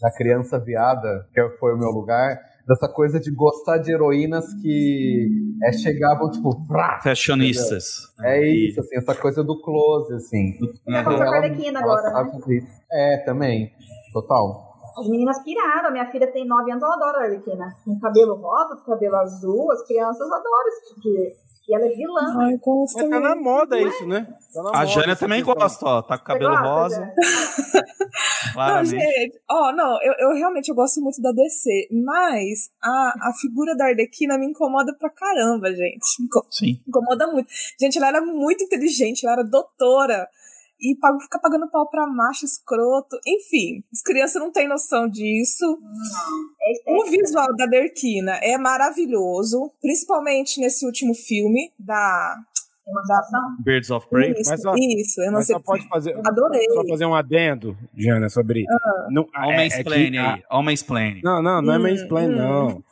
da 0.00 0.10
criança 0.10 0.58
viada, 0.58 1.26
que 1.32 1.48
foi 1.58 1.74
o 1.74 1.78
meu 1.78 1.90
lugar, 1.90 2.38
dessa 2.66 2.86
coisa 2.86 3.18
de 3.18 3.30
gostar 3.30 3.78
de 3.78 3.90
heroínas 3.90 4.44
que 4.60 5.28
é, 5.64 5.72
chegavam, 5.72 6.30
tipo, 6.30 6.50
vrá, 6.66 7.00
fashionistas. 7.02 8.12
É 8.22 8.46
isso, 8.46 8.80
assim, 8.80 8.96
essa 8.96 9.14
coisa 9.14 9.42
do 9.42 9.60
close, 9.62 10.12
assim. 10.14 10.58
Então, 10.86 10.94
ela, 10.94 11.12
ela 11.14 11.78
agora, 11.78 12.24
né? 12.46 12.60
É, 12.92 13.18
também, 13.24 13.72
total. 14.12 14.67
As 14.96 15.08
meninas 15.08 15.42
piraram. 15.42 15.92
Minha 15.92 16.10
filha 16.10 16.30
tem 16.32 16.46
9 16.46 16.70
anos, 16.70 16.82
ela 16.82 16.94
adora 16.94 17.18
a 17.18 17.22
Arlequina. 17.24 17.66
Com 17.84 17.98
cabelo 17.98 18.36
rosa, 18.36 18.76
com 18.76 18.92
cabelo 18.92 19.16
azul, 19.16 19.72
as 19.72 19.86
crianças 19.86 20.30
adoram 20.30 20.68
esse 20.68 20.88
tipo 20.88 21.00
de. 21.00 21.48
E 21.68 21.74
ela 21.74 21.84
é 21.84 21.88
vilã. 21.90 22.34
Ai, 22.40 22.58
Mas 22.66 22.94
tá 22.94 23.20
na 23.20 23.36
moda 23.36 23.78
isso, 23.78 24.06
né? 24.06 24.26
Tá 24.54 24.70
a 24.72 24.86
Jânia 24.86 25.14
também 25.14 25.44
gosta, 25.44 25.84
ó. 25.84 26.00
Tá 26.00 26.16
com 26.16 26.24
cabelo 26.24 26.56
gosta, 26.56 26.64
rosa. 26.64 27.14
não, 28.56 28.84
gente, 28.86 29.38
ó, 29.50 29.70
não, 29.72 30.02
eu, 30.02 30.14
eu 30.18 30.34
realmente 30.34 30.70
eu 30.70 30.74
gosto 30.74 30.98
muito 31.02 31.20
da 31.20 31.30
DC, 31.30 31.88
mas 31.92 32.70
a, 32.82 33.28
a 33.28 33.32
figura 33.38 33.76
da 33.76 33.84
Arlequina 33.84 34.38
me 34.38 34.46
incomoda 34.46 34.96
pra 34.98 35.10
caramba, 35.10 35.68
gente. 35.74 36.06
Sim. 36.50 36.66
Me 36.66 36.82
incomoda 36.88 37.26
muito. 37.26 37.50
Gente, 37.78 37.98
ela 37.98 38.08
era 38.08 38.22
muito 38.22 38.64
inteligente, 38.64 39.26
ela 39.26 39.34
era 39.34 39.44
doutora 39.44 40.26
e 40.80 40.94
fica 41.22 41.38
pagando 41.40 41.68
pau 41.70 41.88
pra 41.88 42.06
macho 42.06 42.44
escroto. 42.44 43.18
Enfim, 43.26 43.82
as 43.92 44.02
crianças 44.02 44.40
não 44.40 44.52
têm 44.52 44.68
noção 44.68 45.08
disso. 45.08 45.78
É 46.86 46.92
o 46.92 47.04
visual 47.04 47.54
da 47.56 47.66
Derquina 47.66 48.32
é 48.42 48.56
maravilhoso, 48.56 49.72
principalmente 49.80 50.60
nesse 50.60 50.86
último 50.86 51.14
filme 51.14 51.72
da 51.78 52.36
Birds 53.60 53.90
of 53.90 54.08
Prey. 54.08 54.32
Isso, 54.32 54.50
mas 54.50 54.62
só, 54.62 54.74
isso 54.74 55.20
eu 55.20 55.32
não 55.32 55.42
sei. 55.42 55.56
Só 55.56 55.60
pode 55.60 55.86
fazer, 55.88 56.16
Adorei. 56.26 56.64
Só 56.70 56.86
fazer 56.86 57.06
um 57.06 57.14
adendo, 57.14 57.76
Diana, 57.92 58.28
sobre. 58.30 58.62
Uh 58.62 59.20
-huh. 59.20 59.26
Homem-explain 59.46 60.16
é, 60.16 60.16
é 60.16 60.20
aí. 60.20 60.42
Homem-explain. 60.50 61.20
Não, 61.22 61.42
não, 61.42 61.60
não 61.60 61.74
é 61.74 61.78
hum, 61.78 61.82
mansplain, 61.82 62.28
hum. 62.28 62.36
não. 62.36 62.84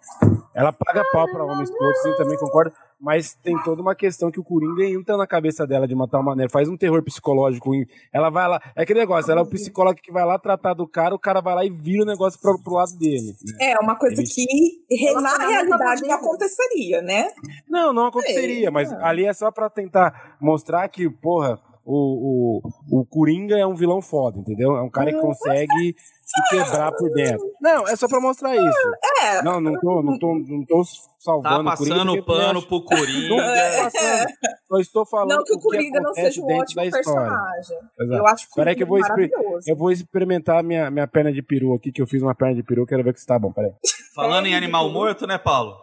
Ela 0.55 0.72
paga 0.72 1.05
pau 1.12 1.27
pra 1.31 1.44
homem 1.44 1.62
escroto, 1.62 1.99
sim, 2.03 2.14
também 2.16 2.37
concordo 2.38 2.72
mas 3.00 3.35
tem 3.35 3.56
toda 3.62 3.82
uma 3.82 3.94
questão 3.94 4.30
que 4.30 4.40
o 4.40 4.44
Coringa 4.44 4.85
entra 4.85 5.16
na 5.16 5.26
cabeça 5.26 5.66
dela 5.66 5.87
de 5.87 5.94
uma 5.94 6.09
tal 6.09 6.22
maneira, 6.22 6.50
faz 6.50 6.68
um 6.68 6.76
terror 6.76 7.02
psicológico. 7.02 7.70
Ela 8.12 8.30
vai 8.30 8.48
lá, 8.48 8.61
é 8.74 8.82
aquele 8.82 9.00
negócio, 9.00 9.30
ela 9.30 9.40
é 9.40 9.44
o 9.44 9.48
psicólogo 9.48 10.00
que 10.02 10.12
vai 10.12 10.24
lá 10.24 10.38
tratar 10.38 10.74
do 10.74 10.87
cara, 10.88 11.14
o 11.14 11.18
cara 11.18 11.40
vai 11.40 11.54
lá 11.54 11.64
e 11.64 11.70
vira 11.70 12.02
o 12.02 12.06
negócio 12.06 12.40
pro, 12.40 12.61
pro 12.62 12.74
lado 12.74 12.96
dele. 12.98 13.35
Né? 13.44 13.72
É, 13.72 13.78
uma 13.80 13.96
coisa 13.96 14.20
Ele... 14.20 14.28
que 14.28 15.14
na 15.20 15.37
realidade 15.37 16.02
não 16.02 16.14
aconteceria, 16.14 17.02
né? 17.02 17.28
Não, 17.68 17.92
não 17.92 18.06
aconteceria, 18.06 18.68
é, 18.68 18.70
mas 18.70 18.92
ali 18.92 19.26
é 19.26 19.32
só 19.32 19.50
para 19.50 19.68
tentar 19.68 20.37
mostrar 20.40 20.88
que, 20.88 21.09
porra, 21.11 21.61
o, 21.88 22.61
o, 22.90 23.01
o 23.01 23.07
Coringa 23.07 23.57
é 23.57 23.64
um 23.64 23.77
vilão 23.77 24.03
foda, 24.03 24.40
entendeu? 24.40 24.77
É 24.77 24.83
um 24.83 24.90
cara 24.90 25.12
que 25.12 25.20
consegue 25.20 25.94
se 26.20 26.51
quebrar 26.51 26.90
por 26.90 27.09
dentro. 27.11 27.46
Não, 27.61 27.87
é 27.87 27.94
só 27.94 28.09
pra 28.09 28.20
mostrar 28.20 28.57
isso. 28.57 28.92
É. 29.22 29.40
Não, 29.44 29.61
não 29.61 29.79
tô, 29.79 30.03
não 30.03 30.18
tô, 30.18 30.35
não 30.35 30.64
tô 30.66 30.83
salvando 31.20 31.64
tá 31.64 31.70
passando 31.70 32.12
o 32.12 32.25
pano 32.25 32.66
pro 32.66 32.85
Coringa. 32.85 33.29
Não 33.29 33.40
é. 33.40 33.83
passando. 33.85 34.27
Só 34.66 34.79
estou 34.81 35.07
falando 35.07 35.37
Não 35.37 35.44
que 35.44 35.55
o 35.55 35.61
Coringa 35.61 36.01
não 36.01 36.12
seja 36.12 36.40
um 36.40 36.53
ótimo 36.53 36.90
personagem. 36.90 37.79
Exato. 38.01 38.20
Eu 38.20 38.27
acho 38.27 38.49
que 38.49 38.55
Peraí 38.57 38.75
que 38.75 38.83
eu 38.83 38.87
vou, 38.88 38.99
eu 38.99 39.77
vou 39.77 39.92
experimentar 39.92 40.64
minha, 40.64 40.90
minha 40.90 41.07
perna 41.07 41.33
de 41.33 41.40
peru 41.40 41.72
aqui, 41.72 41.92
que 41.92 42.03
eu 42.03 42.07
fiz 42.07 42.20
uma 42.20 42.35
perna 42.35 42.57
de 42.57 42.64
peru, 42.64 42.85
quero 42.85 43.05
ver 43.05 43.12
que 43.12 43.20
está 43.20 43.38
bom, 43.38 43.53
peraí. 43.53 43.70
Falando 44.12 44.46
em 44.46 44.57
animal 44.57 44.90
morto, 44.90 45.25
né, 45.25 45.38
Paulo? 45.38 45.77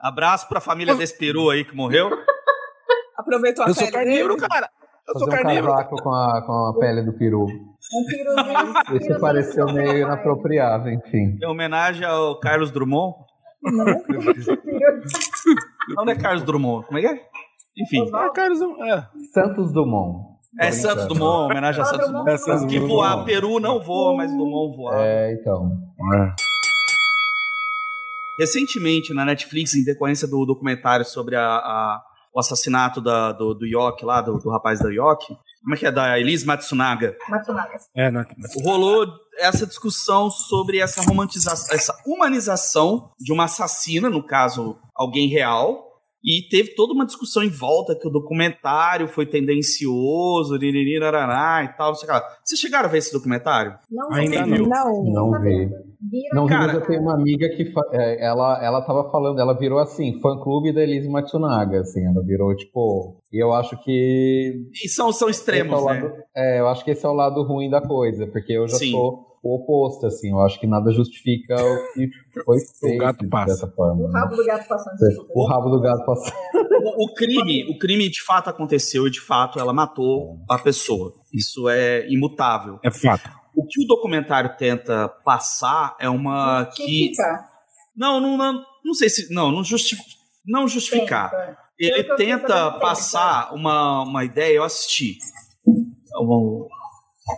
Abraço 0.00 0.48
pra 0.48 0.60
família 0.60 0.96
desse 0.96 1.16
peru 1.16 1.50
aí 1.50 1.64
que 1.64 1.76
morreu. 1.76 2.10
Aproveitou 3.16 3.64
a 3.64 3.68
eu 3.68 3.74
sou 3.74 3.90
carnívoro, 3.92 4.36
cara. 4.36 4.68
Eu 5.08 5.12
Fazer 5.12 5.24
sou 5.24 5.28
um 5.28 5.30
carnívoro. 5.30 5.72
casaco 5.72 6.02
com 6.02 6.10
a, 6.10 6.42
com 6.44 6.52
a 6.52 6.78
pele 6.80 7.02
do 7.02 7.12
peru. 7.12 7.44
Um 7.44 8.04
peruzinho. 8.06 8.96
Isso 9.00 9.20
pareceu 9.20 9.66
meio 9.72 9.98
inapropriado, 9.98 10.90
enfim. 10.90 11.38
Em 11.40 11.46
homenagem 11.46 12.04
ao 12.04 12.40
Carlos 12.40 12.72
Drummond. 12.72 13.14
Não, 13.62 13.84
não 16.04 16.12
é 16.12 16.16
Carlos 16.16 16.42
Drummond. 16.42 16.86
Como 16.86 16.98
é 16.98 17.02
que 17.02 17.06
é? 17.06 17.20
Enfim. 17.78 18.04
É 18.04 18.30
Carlos 18.30 18.60
é. 18.60 19.06
Santos 19.32 19.72
Dumont. 19.72 20.36
É 20.58 20.72
Santos 20.72 21.06
Dumont, 21.06 21.50
homenagem 21.50 21.82
a 21.82 21.84
Santos 21.84 22.06
Dumont. 22.06 22.30
É 22.30 22.38
Santos 22.38 22.64
que 22.64 22.78
voar 22.78 23.24
Peru 23.24 23.60
não 23.60 23.82
voa, 23.82 24.16
mas 24.16 24.30
Dumont 24.34 24.76
voa. 24.76 24.96
É, 24.96 25.34
então. 25.34 25.70
É. 26.14 26.32
Recentemente, 28.38 29.12
na 29.14 29.24
Netflix, 29.24 29.74
em 29.74 29.84
decorrência 29.84 30.26
do 30.26 30.44
documentário 30.46 31.04
sobre 31.04 31.36
a, 31.36 31.42
a 31.42 32.02
o 32.36 32.40
assassinato 32.40 33.00
da, 33.00 33.32
do, 33.32 33.54
do 33.54 33.64
Yoki 33.64 34.04
lá, 34.04 34.20
do, 34.20 34.36
do 34.36 34.50
rapaz 34.50 34.78
da 34.78 34.90
Yoki. 34.90 35.34
Como 35.62 35.74
é 35.74 35.78
que 35.78 35.86
é? 35.86 35.90
Da 35.90 36.20
Elise 36.20 36.44
Matsunaga. 36.44 37.16
Matsunaga. 37.30 37.78
É, 37.94 38.10
na... 38.10 38.26
Rolou 38.62 39.06
essa 39.38 39.66
discussão 39.66 40.30
sobre 40.30 40.78
essa 40.78 41.02
romantização, 41.02 41.74
essa 41.74 41.96
humanização 42.06 43.10
de 43.18 43.32
uma 43.32 43.44
assassina, 43.44 44.10
no 44.10 44.22
caso, 44.22 44.76
alguém 44.94 45.28
real, 45.28 45.85
e 46.26 46.42
teve 46.48 46.74
toda 46.74 46.92
uma 46.92 47.06
discussão 47.06 47.44
em 47.44 47.48
volta 47.48 47.94
que 47.94 48.08
o 48.08 48.10
documentário 48.10 49.06
foi 49.06 49.26
tendencioso, 49.26 50.58
naraná, 50.98 51.62
e 51.62 51.76
tal, 51.76 51.88
não 51.88 51.94
sei 51.94 52.08
lá. 52.08 52.20
Vocês 52.42 52.60
chegaram 52.60 52.88
a 52.88 52.90
ver 52.90 52.98
esse 52.98 53.12
documentário? 53.12 53.74
Não, 53.88 54.12
Ainda 54.12 54.44
não. 54.44 54.58
Não, 54.58 55.30
não 55.30 55.40
vi. 55.40 55.70
Não 56.32 56.46
vi, 56.46 56.54
mas 56.54 56.74
eu 56.74 56.80
tenho 56.80 57.00
uma 57.02 57.14
amiga 57.14 57.48
que 57.50 57.72
é, 57.92 58.26
ela, 58.26 58.60
ela 58.64 58.82
tava 58.82 59.08
falando, 59.08 59.40
ela 59.40 59.56
virou 59.56 59.78
assim, 59.78 60.20
fã-clube 60.20 60.72
da 60.72 60.82
Elise 60.82 61.08
Matsunaga, 61.08 61.80
assim, 61.80 62.04
ela 62.04 62.22
virou, 62.24 62.54
tipo... 62.56 63.20
E 63.32 63.42
eu 63.42 63.52
acho 63.52 63.80
que... 63.84 64.66
E 64.84 64.88
são, 64.88 65.12
são 65.12 65.28
extremos, 65.28 65.80
é 65.86 66.00
né? 66.00 66.12
é, 66.34 66.60
eu 66.60 66.66
acho 66.66 66.84
que 66.84 66.90
esse 66.90 67.06
é 67.06 67.08
o 67.08 67.12
lado 67.12 67.42
ruim 67.44 67.70
da 67.70 67.80
coisa, 67.80 68.26
porque 68.26 68.52
eu 68.52 68.66
já 68.66 68.76
Sim. 68.78 68.90
sou 68.90 69.25
o 69.46 69.54
oposto, 69.54 70.06
assim. 70.06 70.30
Eu 70.30 70.40
acho 70.40 70.58
que 70.58 70.66
nada 70.66 70.90
justifica 70.92 71.54
o 71.54 71.92
que 71.92 72.10
foi 72.44 72.58
feito 72.58 72.96
o 72.96 72.98
gato 72.98 73.28
passa. 73.28 73.46
dessa 73.46 73.68
forma. 73.74 74.04
O 74.04 74.10
rabo 74.10 74.36
do 74.36 74.44
gato 74.44 74.68
passando. 74.68 75.26
O 75.34 75.46
rabo 75.46 75.70
do 75.70 75.80
gato 75.80 76.04
passando. 76.04 76.34
O, 76.82 77.04
o, 77.04 77.14
crime, 77.14 77.70
o 77.70 77.78
crime 77.78 78.08
de 78.08 78.22
fato 78.22 78.50
aconteceu 78.50 79.06
e 79.06 79.10
de 79.10 79.20
fato 79.20 79.58
ela 79.58 79.72
matou 79.72 80.38
a 80.48 80.58
pessoa. 80.58 81.14
Isso 81.32 81.68
é 81.68 82.06
imutável. 82.08 82.78
É 82.84 82.90
fato. 82.90 83.30
O 83.54 83.66
que 83.66 83.82
o 83.82 83.86
documentário 83.86 84.56
tenta 84.58 85.08
passar 85.08 85.96
é 85.98 86.08
uma 86.08 86.66
que 86.66 87.12
não, 87.96 88.20
não, 88.20 88.36
não, 88.36 88.62
não 88.84 88.94
sei 88.94 89.08
se 89.08 89.32
não, 89.32 89.50
não, 89.50 89.64
justi... 89.64 89.96
não 90.44 90.68
justificar. 90.68 91.30
Tenta. 91.30 91.58
Ele 91.78 92.16
tenta 92.16 92.70
passar 92.72 93.54
uma, 93.54 94.02
uma 94.02 94.24
ideia. 94.24 94.56
Eu 94.56 94.64
assisti 94.64 95.18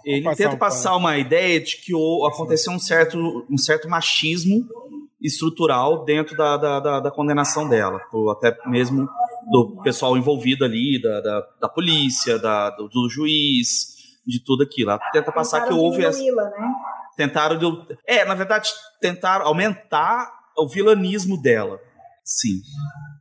ele 0.04 0.34
tenta 0.34 0.56
passar 0.56 0.96
uma 0.96 1.16
ideia 1.18 1.60
de 1.60 1.76
que 1.76 1.92
aconteceu 2.26 2.72
um 2.72 2.78
certo, 2.78 3.46
um 3.50 3.56
certo 3.56 3.88
machismo 3.88 4.66
estrutural 5.20 6.04
dentro 6.04 6.36
da, 6.36 6.56
da, 6.56 6.80
da, 6.80 7.00
da 7.00 7.10
condenação 7.10 7.68
dela, 7.68 8.00
até 8.30 8.56
mesmo 8.66 9.08
do 9.50 9.80
pessoal 9.82 10.16
envolvido 10.16 10.64
ali, 10.64 11.00
da, 11.00 11.20
da, 11.20 11.46
da 11.62 11.68
polícia, 11.68 12.38
da, 12.38 12.70
do, 12.70 12.88
do, 12.88 13.08
juiz, 13.08 13.96
de 14.26 14.42
tudo 14.44 14.62
aquilo. 14.62 14.90
Ela 14.90 15.00
tenta 15.12 15.32
passar 15.32 15.60
tentaram 15.60 15.76
que 15.76 15.82
houve 15.82 16.04
essa. 16.04 16.22
Né? 16.22 16.72
Tentaram. 17.16 17.58
De, 17.58 17.98
é, 18.06 18.24
na 18.24 18.34
verdade, 18.34 18.70
tentaram 19.00 19.46
aumentar 19.46 20.30
o 20.56 20.68
vilanismo 20.68 21.40
dela. 21.40 21.80
Sim. 22.22 22.60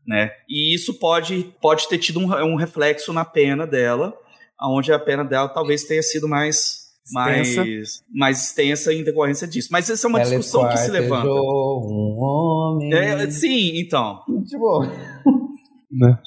Né? 0.05 0.31
E 0.49 0.75
isso 0.75 0.99
pode, 0.99 1.55
pode 1.61 1.87
ter 1.87 1.97
tido 1.97 2.19
um, 2.19 2.33
um 2.43 2.55
reflexo 2.55 3.13
na 3.13 3.23
pena 3.23 3.65
dela 3.65 4.13
onde 4.61 4.91
a 4.91 4.99
pena 4.99 5.23
dela 5.23 5.49
talvez 5.49 5.83
tenha 5.83 6.01
sido 6.01 6.27
mais 6.27 6.87
mais, 7.13 8.03
mais 8.13 8.43
extensa 8.43 8.93
em 8.93 9.03
decorrência 9.03 9.47
disso. 9.47 9.69
Mas 9.71 9.89
essa 9.89 10.07
é 10.07 10.09
uma 10.09 10.19
Ela 10.19 10.29
discussão 10.29 10.67
que 10.67 10.77
se 10.77 10.91
levanta. 10.91 11.27
Um 11.27 12.17
homem. 12.19 12.93
É, 12.93 13.29
sim, 13.29 13.79
então. 13.79 14.21
Tipo. 14.47 14.81
né? 15.91 16.19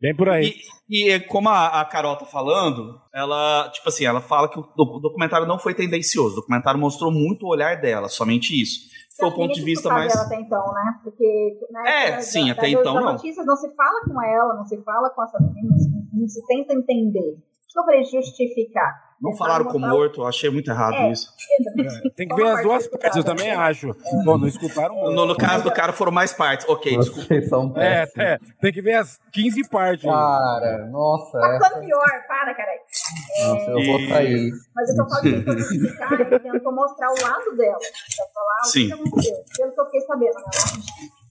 Bem 0.00 0.14
por 0.14 0.28
aí. 0.28 0.54
E, 0.88 1.10
e 1.10 1.20
como 1.20 1.48
a, 1.48 1.80
a, 1.80 1.84
Carol 1.84 2.16
tá 2.16 2.26
falando, 2.26 3.00
ela, 3.12 3.70
tipo 3.70 3.88
assim, 3.88 4.04
ela 4.04 4.20
fala 4.20 4.48
que 4.48 4.58
o 4.58 5.00
documentário 5.00 5.46
não 5.46 5.58
foi 5.58 5.74
tendencioso. 5.74 6.34
O 6.34 6.36
documentário 6.36 6.78
mostrou 6.78 7.10
muito 7.10 7.46
o 7.46 7.48
olhar 7.48 7.80
dela, 7.80 8.08
somente 8.08 8.60
isso. 8.60 8.92
Foi 9.16 9.28
o 9.28 9.32
ponto 9.32 9.54
de 9.54 9.62
vista 9.62 9.88
mais. 9.88 10.12
Ela 10.12 10.24
até 10.24 10.40
então, 10.40 10.72
né? 10.74 10.98
Porque 11.02 11.58
né, 11.70 11.82
é, 11.86 12.20
sim, 12.20 12.50
até 12.50 12.68
então 12.68 12.94
não. 12.94 13.12
notícias 13.12 13.46
não 13.46 13.56
se 13.56 13.72
fala 13.74 14.04
com 14.04 14.22
ela, 14.22 14.54
não 14.54 14.64
se 14.64 14.76
fala 14.82 15.08
com 15.10 15.22
assassinos, 15.22 15.82
não 16.12 16.28
se 16.28 16.44
tenta 16.46 16.74
entender. 16.74 17.38
Falei 17.82 18.04
justificar? 18.04 19.14
Não 19.20 19.34
falaram 19.34 19.64
com 19.64 19.78
morto, 19.78 20.20
eu 20.20 20.26
achei 20.26 20.50
muito 20.50 20.70
errado 20.70 20.94
é, 20.94 21.12
isso. 21.12 21.32
É, 21.76 22.10
tem 22.10 22.28
que 22.28 22.34
ver 22.34 22.46
as 22.46 22.62
duas 22.62 22.86
partes, 22.86 23.16
eu 23.16 23.24
também 23.24 23.50
acho. 23.50 23.94
Bom, 24.24 24.38
não 24.38 24.46
escutaram 24.46 24.94
No, 25.10 25.26
no, 25.26 25.36
caso 25.36 25.64
do 25.64 25.72
cara 25.72 25.92
foram 25.92 26.12
mais 26.12 26.32
partes. 26.32 26.66
Ok, 26.68 26.96
desculpa. 26.96 27.34
É, 27.80 28.08
é, 28.16 28.38
tem 28.60 28.72
que 28.72 28.82
ver 28.82 28.94
as 28.94 29.18
15 29.32 29.68
partes. 29.68 30.04
Cara, 30.04 30.86
nossa. 30.86 31.38
Tá 31.38 31.52
ficando 31.54 31.84
pior, 31.84 32.26
para, 32.26 32.54
cara. 32.54 32.70
É... 32.70 33.48
Nossa, 33.48 33.70
eu 33.70 33.84
vou 33.84 34.08
sair. 34.08 34.50
Mas 34.74 34.90
eu 34.90 34.96
tô 34.96 35.08
falando 35.08 35.58
justificar, 35.58 36.20
eu 36.20 36.40
tento 36.40 36.72
mostrar 36.72 37.10
o 37.10 37.22
lado 37.22 37.56
dela. 37.56 37.78
Pra 37.78 38.26
falar 38.34 38.64
Sim. 38.64 38.84
o 38.84 38.86
que 38.86 38.92
aconteceu. 38.92 39.36
Pelo 39.56 39.72
que 39.72 39.80
eu 39.80 39.84
fiquei 39.86 40.00
sabendo, 40.02 40.34
né? 40.34 41.23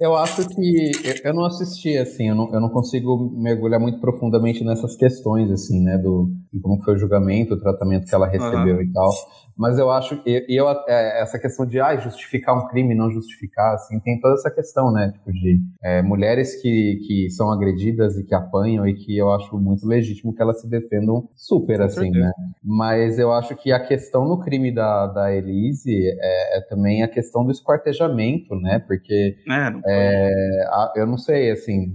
Eu 0.00 0.16
acho 0.16 0.48
que 0.48 0.90
eu 1.22 1.32
não 1.32 1.44
assisti 1.44 1.96
assim, 1.96 2.28
eu 2.28 2.34
não, 2.34 2.52
eu 2.52 2.60
não 2.60 2.68
consigo 2.68 3.30
mergulhar 3.36 3.78
muito 3.78 4.00
profundamente 4.00 4.64
nessas 4.64 4.96
questões 4.96 5.50
assim, 5.52 5.80
né, 5.82 5.96
do 5.98 6.32
de 6.52 6.60
como 6.60 6.82
foi 6.82 6.94
o 6.94 6.98
julgamento, 6.98 7.54
o 7.54 7.60
tratamento 7.60 8.06
que 8.06 8.14
ela 8.14 8.26
recebeu 8.26 8.76
uhum. 8.76 8.82
e 8.82 8.92
tal. 8.92 9.10
Mas 9.56 9.78
eu 9.78 9.90
acho 9.90 10.22
que 10.22 10.44
eu, 10.48 10.68
é, 10.68 11.22
essa 11.22 11.38
questão 11.38 11.64
de 11.64 11.80
ah, 11.80 11.96
justificar 11.96 12.56
um 12.56 12.66
crime, 12.68 12.94
não 12.94 13.10
justificar, 13.10 13.74
assim, 13.74 14.00
tem 14.00 14.18
toda 14.20 14.34
essa 14.34 14.50
questão, 14.50 14.92
né? 14.92 15.12
Tipo, 15.12 15.32
de 15.32 15.60
é, 15.82 16.02
mulheres 16.02 16.60
que, 16.60 17.00
que 17.06 17.30
são 17.30 17.52
agredidas 17.52 18.18
e 18.18 18.24
que 18.24 18.34
apanham 18.34 18.86
e 18.86 18.94
que 18.94 19.16
eu 19.16 19.32
acho 19.32 19.56
muito 19.58 19.86
legítimo 19.86 20.34
que 20.34 20.42
elas 20.42 20.60
se 20.60 20.68
defendam 20.68 21.28
super, 21.36 21.78
Com 21.78 21.84
assim, 21.84 22.00
certeza. 22.00 22.24
né? 22.24 22.32
Mas 22.62 23.18
eu 23.18 23.32
acho 23.32 23.54
que 23.56 23.70
a 23.70 23.78
questão 23.78 24.26
no 24.26 24.40
crime 24.40 24.72
da, 24.72 25.06
da 25.06 25.32
Elise 25.32 25.94
é, 26.20 26.58
é 26.58 26.60
também 26.62 27.02
a 27.02 27.08
questão 27.08 27.44
do 27.44 27.52
esquartejamento, 27.52 28.56
né? 28.56 28.80
Porque 28.80 29.36
é, 29.48 29.70
não 29.70 29.80
é, 29.86 30.64
a, 30.68 30.92
eu 30.96 31.06
não 31.06 31.16
sei, 31.16 31.50
assim, 31.50 31.94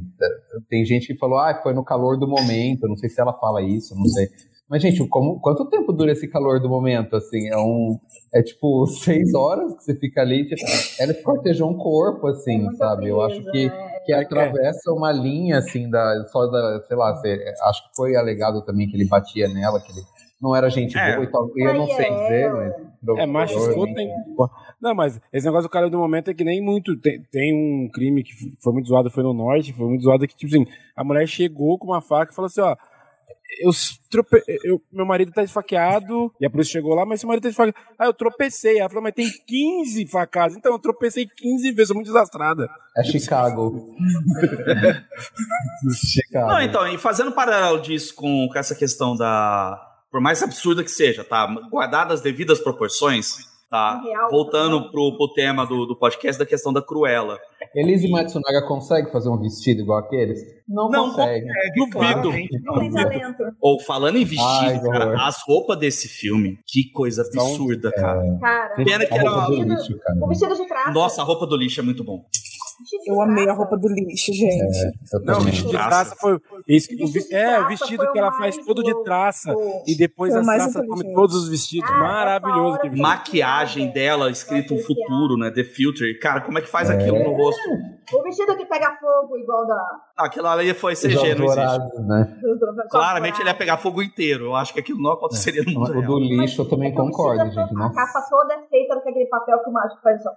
tem 0.69 0.85
gente 0.85 1.07
que 1.07 1.19
falou, 1.19 1.39
ah, 1.39 1.59
foi 1.61 1.73
no 1.73 1.83
calor 1.83 2.17
do 2.17 2.27
momento, 2.27 2.87
não 2.87 2.95
sei 2.95 3.09
se 3.09 3.19
ela 3.19 3.33
fala 3.33 3.61
isso, 3.61 3.95
não 3.95 4.05
sei. 4.05 4.27
Mas, 4.69 4.83
gente, 4.83 5.05
como, 5.07 5.39
quanto 5.39 5.65
tempo 5.65 5.91
dura 5.91 6.11
esse 6.11 6.27
calor 6.27 6.59
do 6.59 6.69
momento? 6.69 7.15
Assim, 7.15 7.47
é 7.47 7.57
um. 7.57 7.99
É 8.31 8.43
tipo 8.43 8.85
seis 9.01 9.33
horas 9.33 9.73
que 9.73 9.83
você 9.83 9.95
fica 9.95 10.21
ali. 10.21 10.47
Tipo, 10.47 10.61
ela 10.99 11.13
cortejou 11.15 11.71
um 11.71 11.77
corpo, 11.77 12.27
assim, 12.27 12.67
é 12.67 12.71
sabe? 12.73 13.07
Eu 13.07 13.19
acho 13.19 13.41
que, 13.51 13.65
né? 13.65 13.99
que 14.05 14.13
atravessa 14.13 14.91
uma 14.91 15.11
linha, 15.11 15.57
assim, 15.57 15.89
da. 15.89 16.23
Só 16.25 16.45
da. 16.45 16.81
Sei 16.87 16.95
lá, 16.95 17.15
você, 17.15 17.43
acho 17.63 17.89
que 17.89 17.95
foi 17.95 18.15
alegado 18.15 18.63
também 18.63 18.87
que 18.87 18.95
ele 18.95 19.07
batia 19.07 19.47
nela, 19.47 19.79
que 19.81 19.91
ele 19.91 20.01
não 20.39 20.55
era 20.55 20.69
gente 20.69 20.95
é. 20.95 21.15
boa 21.15 21.23
e 21.23 21.31
tal. 21.31 21.49
Eu 21.55 21.73
não 21.73 21.87
sei 21.87 22.05
é. 22.05 22.21
dizer, 22.21 22.53
mas. 22.53 23.17
É, 23.17 23.25
macho 23.25 23.57
escuta 23.57 23.93
tem. 23.95 24.07
Não, 24.79 24.93
mas 24.93 25.19
esse 25.33 25.47
negócio 25.47 25.67
do 25.67 25.71
cara 25.71 25.89
do 25.89 25.97
momento 25.97 26.29
é 26.29 26.33
que 26.33 26.43
nem 26.43 26.61
muito. 26.61 26.95
Tem, 26.99 27.19
tem 27.31 27.55
um 27.55 27.89
crime 27.89 28.23
que 28.23 28.33
foi 28.61 28.73
muito 28.73 28.87
zoado, 28.87 29.09
foi 29.09 29.23
no 29.23 29.33
norte, 29.33 29.73
foi 29.73 29.87
muito 29.87 30.03
zoado 30.03 30.27
que, 30.27 30.35
tipo 30.35 30.53
assim, 30.53 30.67
a 30.95 31.03
mulher 31.03 31.25
chegou 31.25 31.79
com 31.79 31.87
uma 31.87 32.01
faca 32.01 32.31
e 32.31 32.35
falou 32.35 32.47
assim: 32.47 32.61
ó 32.61 32.75
eu, 33.59 33.71
trope... 34.09 34.43
eu 34.63 34.81
meu 34.91 35.05
marido 35.05 35.31
tá 35.31 35.43
esfaqueado, 35.43 36.33
e 36.39 36.45
a 36.45 36.49
polícia 36.49 36.73
chegou 36.73 36.93
lá, 36.93 37.05
mas 37.05 37.19
seu 37.19 37.27
marido 37.27 37.43
tá 37.43 37.49
esfaqueado. 37.49 37.77
Ah, 37.97 38.05
eu 38.05 38.13
tropecei. 38.13 38.79
Ela 38.79 38.89
falou, 38.89 39.03
mas 39.03 39.13
tem 39.13 39.29
15 39.47 40.05
facadas. 40.07 40.55
Então 40.55 40.71
eu 40.71 40.79
tropecei 40.79 41.25
15 41.25 41.71
vezes, 41.71 41.87
sou 41.87 41.95
muito 41.95 42.07
desastrada. 42.07 42.69
É 42.95 43.03
Chicago. 43.03 43.95
Chicago. 45.95 46.47
Não, 46.47 46.61
então, 46.61 46.87
e 46.87 46.97
fazendo 46.97 47.31
paralelo 47.31 47.81
disso 47.81 48.13
com, 48.15 48.47
com 48.47 48.59
essa 48.59 48.75
questão 48.75 49.15
da. 49.15 49.85
Por 50.11 50.21
mais 50.21 50.41
absurda 50.41 50.83
que 50.83 50.91
seja, 50.91 51.23
tá? 51.23 51.45
Guardadas 51.69 52.15
as 52.15 52.21
devidas 52.21 52.59
proporções, 52.59 53.47
tá? 53.69 54.01
Voltando 54.31 54.89
pro, 54.91 55.15
pro 55.15 55.33
tema 55.33 55.65
do, 55.65 55.85
do 55.85 55.95
podcast 55.95 56.39
da 56.39 56.45
questão 56.45 56.73
da 56.73 56.81
Cruella. 56.81 57.37
Elise 57.75 58.09
Matsunaga 58.09 58.65
consegue 58.67 59.11
fazer 59.11 59.29
um 59.29 59.37
vestido 59.37 59.81
igual 59.81 59.99
aqueles? 59.99 60.39
Não, 60.67 60.89
não 60.89 61.09
consegue. 61.09 61.45
consegue 61.91 62.21
duvido. 62.21 62.57
Ou 63.61 63.79
falando 63.79 64.17
em 64.17 64.25
vestido, 64.25 64.43
Ai, 64.43 64.81
cara, 64.81 65.27
as 65.27 65.41
roupas 65.43 65.77
desse 65.77 66.07
filme, 66.07 66.57
que 66.65 66.91
coisa 66.91 67.21
absurda, 67.21 67.89
então, 67.89 68.01
cara. 68.01 68.25
É... 68.25 68.39
cara. 68.39 68.75
Pena 68.75 69.05
que 69.05 69.13
era 69.13 69.49
o, 69.49 69.63
lixo, 69.63 69.99
o 70.21 70.27
vestido 70.27 70.55
de 70.55 70.67
traça. 70.67 70.91
Nossa, 70.91 71.21
a 71.21 71.25
roupa 71.25 71.45
do 71.45 71.55
lixo 71.55 71.79
é 71.79 71.83
muito 71.83 72.03
bom. 72.03 72.25
Eu 73.05 73.21
amei 73.21 73.47
a 73.47 73.53
roupa 73.53 73.77
do 73.77 73.87
lixo, 73.87 74.33
gente. 74.33 74.77
É, 74.77 75.19
não, 75.23 75.39
o 75.39 75.41
vestido 75.41 75.69
de 75.69 75.73
traça 75.73 76.15
foi. 76.15 76.39
Esse, 76.67 76.95
o, 76.95 77.35
é, 77.35 77.59
o 77.61 77.67
vestido 77.67 78.11
que 78.11 78.19
ela 78.19 78.31
faz 78.31 78.57
todo 78.57 78.83
de 78.83 79.03
traça. 79.03 79.53
E 79.85 79.95
depois 79.95 80.35
as 80.35 80.45
traças 80.45 80.87
comem 80.87 81.13
todos 81.13 81.35
os 81.35 81.49
vestidos. 81.49 81.89
Ah, 81.89 81.99
Maravilhoso. 81.99 82.79
Que 82.79 82.89
Maquiagem 82.89 83.91
dela, 83.91 84.29
escrito 84.29 84.73
um 84.73 84.79
futuro, 84.79 85.37
né? 85.37 85.51
The 85.51 85.63
Future. 85.63 86.17
Cara, 86.19 86.41
como 86.41 86.57
é 86.57 86.61
que 86.61 86.69
faz 86.69 86.89
é. 86.89 86.93
aquilo 86.93 87.23
no 87.23 87.33
rosto? 87.35 87.69
O 88.11 88.23
vestido 88.23 88.55
que 88.57 88.65
pega 88.65 88.97
fogo, 88.99 89.37
igual 89.37 89.67
da. 89.67 89.77
Aquilo 90.17 90.47
ali 90.47 90.73
foi 90.73 90.95
CG, 90.95 91.35
não 91.35 91.45
existe. 91.45 92.01
Né? 92.07 92.39
Claramente 92.89 93.39
ele 93.39 93.49
ia 93.49 93.55
pegar 93.55 93.77
fogo 93.77 94.01
inteiro. 94.01 94.45
Eu 94.45 94.55
acho 94.55 94.73
que 94.73 94.79
aquilo 94.79 95.01
não 95.01 95.11
aconteceria 95.11 95.63
no 95.63 95.79
mundo. 95.79 95.99
O 95.99 96.01
do 96.01 96.19
lixo 96.19 96.61
eu 96.61 96.69
também 96.69 96.93
concordo, 96.93 97.45
gente. 97.45 97.59
A 97.59 97.89
capa 97.93 98.21
toda 98.29 98.53
é 98.53 98.67
feita 98.67 98.99
com 98.99 99.09
aquele 99.09 99.25
papel 99.27 99.59
que 99.63 99.69
o 99.69 99.73
mágico 99.73 100.01
faz 100.01 100.21
só. 100.23 100.31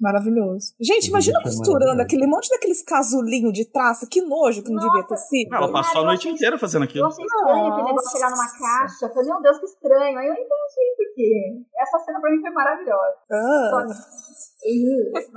Maravilhoso. 0.00 0.74
Gente, 0.80 1.08
imagina 1.08 1.40
costurando 1.40 2.02
aquele 2.02 2.26
monte 2.26 2.48
daqueles 2.50 2.82
casulinhos 2.82 3.52
de 3.52 3.64
traça. 3.64 4.06
Que 4.10 4.20
nojo 4.20 4.62
que 4.62 4.70
não 4.70 4.76
Nossa. 4.76 4.88
devia 4.88 5.08
ter 5.08 5.16
sido. 5.16 5.54
Ela 5.54 5.72
passou 5.72 6.02
a 6.02 6.04
noite 6.04 6.28
inteira 6.28 6.58
fazendo 6.58 6.82
aquilo. 6.82 7.04
Eu 7.04 7.08
achei 7.08 7.24
estranho 7.24 7.66
aquele 7.72 7.86
negócio 7.86 8.10
chegar 8.10 8.30
numa 8.30 8.58
caixa. 8.58 9.08
falei, 9.08 9.30
meu 9.30 9.42
Deus, 9.42 9.58
que 9.58 9.66
estranho. 9.66 10.18
Aí 10.18 10.26
eu 10.26 10.32
entendi 10.32 10.48
porque 10.96 11.62
essa 11.78 11.98
cena 12.00 12.20
pra 12.20 12.30
mim 12.30 12.40
foi 12.40 12.50
maravilhosa. 12.50 13.14
Ah. 13.30 13.86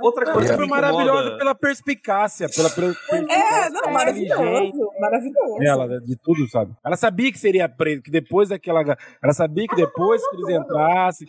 Outra 0.02 0.32
coisa 0.32 0.56
foi 0.56 0.66
maravilhosa 0.66 1.36
pela 1.36 1.54
perspicácia, 1.54 2.48
pela 2.48 2.70
perspicácia. 2.70 3.26
É, 3.30 3.70
não, 3.70 3.92
maravilhoso, 3.92 4.90
maravilhoso. 4.98 5.62
Ela, 5.62 6.00
de 6.00 6.16
tudo, 6.16 6.48
sabe? 6.48 6.74
Ela 6.84 6.96
sabia 6.96 7.30
que 7.30 7.38
seria 7.38 7.68
preso, 7.68 8.02
que 8.02 8.10
depois 8.10 8.48
daquela. 8.48 8.82
Ela 9.22 9.32
sabia 9.32 9.66
que 9.68 9.76
depois 9.76 10.26
que 10.28 10.36
eles 10.36 10.48
entrassem 10.48 11.28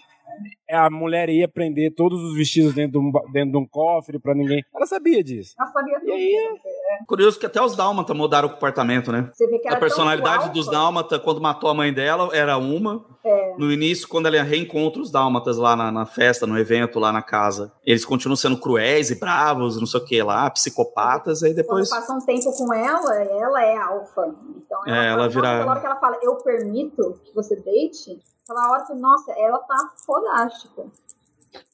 a 0.70 0.90
mulher 0.90 1.30
ia 1.30 1.48
prender 1.48 1.94
todos 1.94 2.22
os 2.22 2.36
vestidos 2.36 2.74
dentro 2.74 3.00
de 3.00 3.06
um, 3.08 3.12
dentro 3.32 3.52
de 3.52 3.58
um 3.58 3.68
cofre 3.68 4.20
para 4.20 4.36
ninguém. 4.36 4.64
Ela 4.74 4.86
sabia 4.86 5.24
disso. 5.24 5.56
Ela 5.58 5.68
sabia 5.68 6.00
e 6.04 6.12
aí, 6.12 6.60
é. 6.90 7.06
Curioso 7.06 7.40
que 7.40 7.46
até 7.46 7.62
os 7.62 7.76
Dálmata 7.76 8.16
mudaram 8.16 8.48
o 8.48 8.52
comportamento, 8.52 9.12
né? 9.12 9.30
Você 9.32 9.46
vê 9.46 9.60
que 9.60 9.68
a 9.68 9.78
personalidade 9.78 10.50
dos 10.50 10.68
Dálmata, 10.68 11.20
quando 11.20 11.40
matou 11.40 11.70
a 11.70 11.74
mãe 11.74 11.94
dela, 11.94 12.30
era 12.34 12.58
uma. 12.58 13.06
É. 13.24 13.56
No 13.58 13.72
início, 13.72 14.08
quando 14.08 14.26
ela 14.26 14.42
reencontra 14.42 15.00
os 15.00 15.12
Dálmatas 15.12 15.58
lá 15.58 15.76
na, 15.76 15.92
na, 15.92 16.06
festa, 16.08 16.48
no 16.48 16.58
evento, 16.58 16.98
lá 16.98 17.12
na 17.12 17.22
casa, 17.22 17.72
eles 17.86 18.04
continuam 18.04 18.36
sendo 18.36 18.60
cruéis 18.60 19.12
e 19.12 19.20
bravos, 19.20 19.80
não 19.80 19.86
sei 19.86 20.00
o 20.00 20.06
que 20.06 20.24
lá, 20.24 20.50
psicopatas, 20.50 21.44
aí 21.44 21.54
depois. 21.54 21.90
Quando 21.90 22.00
passa 22.00 22.14
um 22.14 22.26
tempo 22.26 22.52
com 22.58 22.74
ela, 22.74 23.16
ela 23.16 23.64
é 23.64 23.78
alfa. 23.78 24.36
Então 24.58 24.82
ela, 24.88 25.06
é, 25.06 25.12
ela 25.12 25.30
vira. 25.30 25.66
Na 25.66 25.72
hora 25.72 25.80
que 25.80 25.86
ela 25.86 26.00
fala, 26.00 26.18
eu 26.24 26.36
permito 26.38 27.22
que 27.24 27.36
você 27.36 27.56
deite, 27.56 28.20
aquela 28.44 28.72
hora 28.72 28.86
que, 28.86 28.96
nossa, 28.96 29.32
ela 29.34 29.60
tá 29.60 29.92
fodástica. 30.06 30.86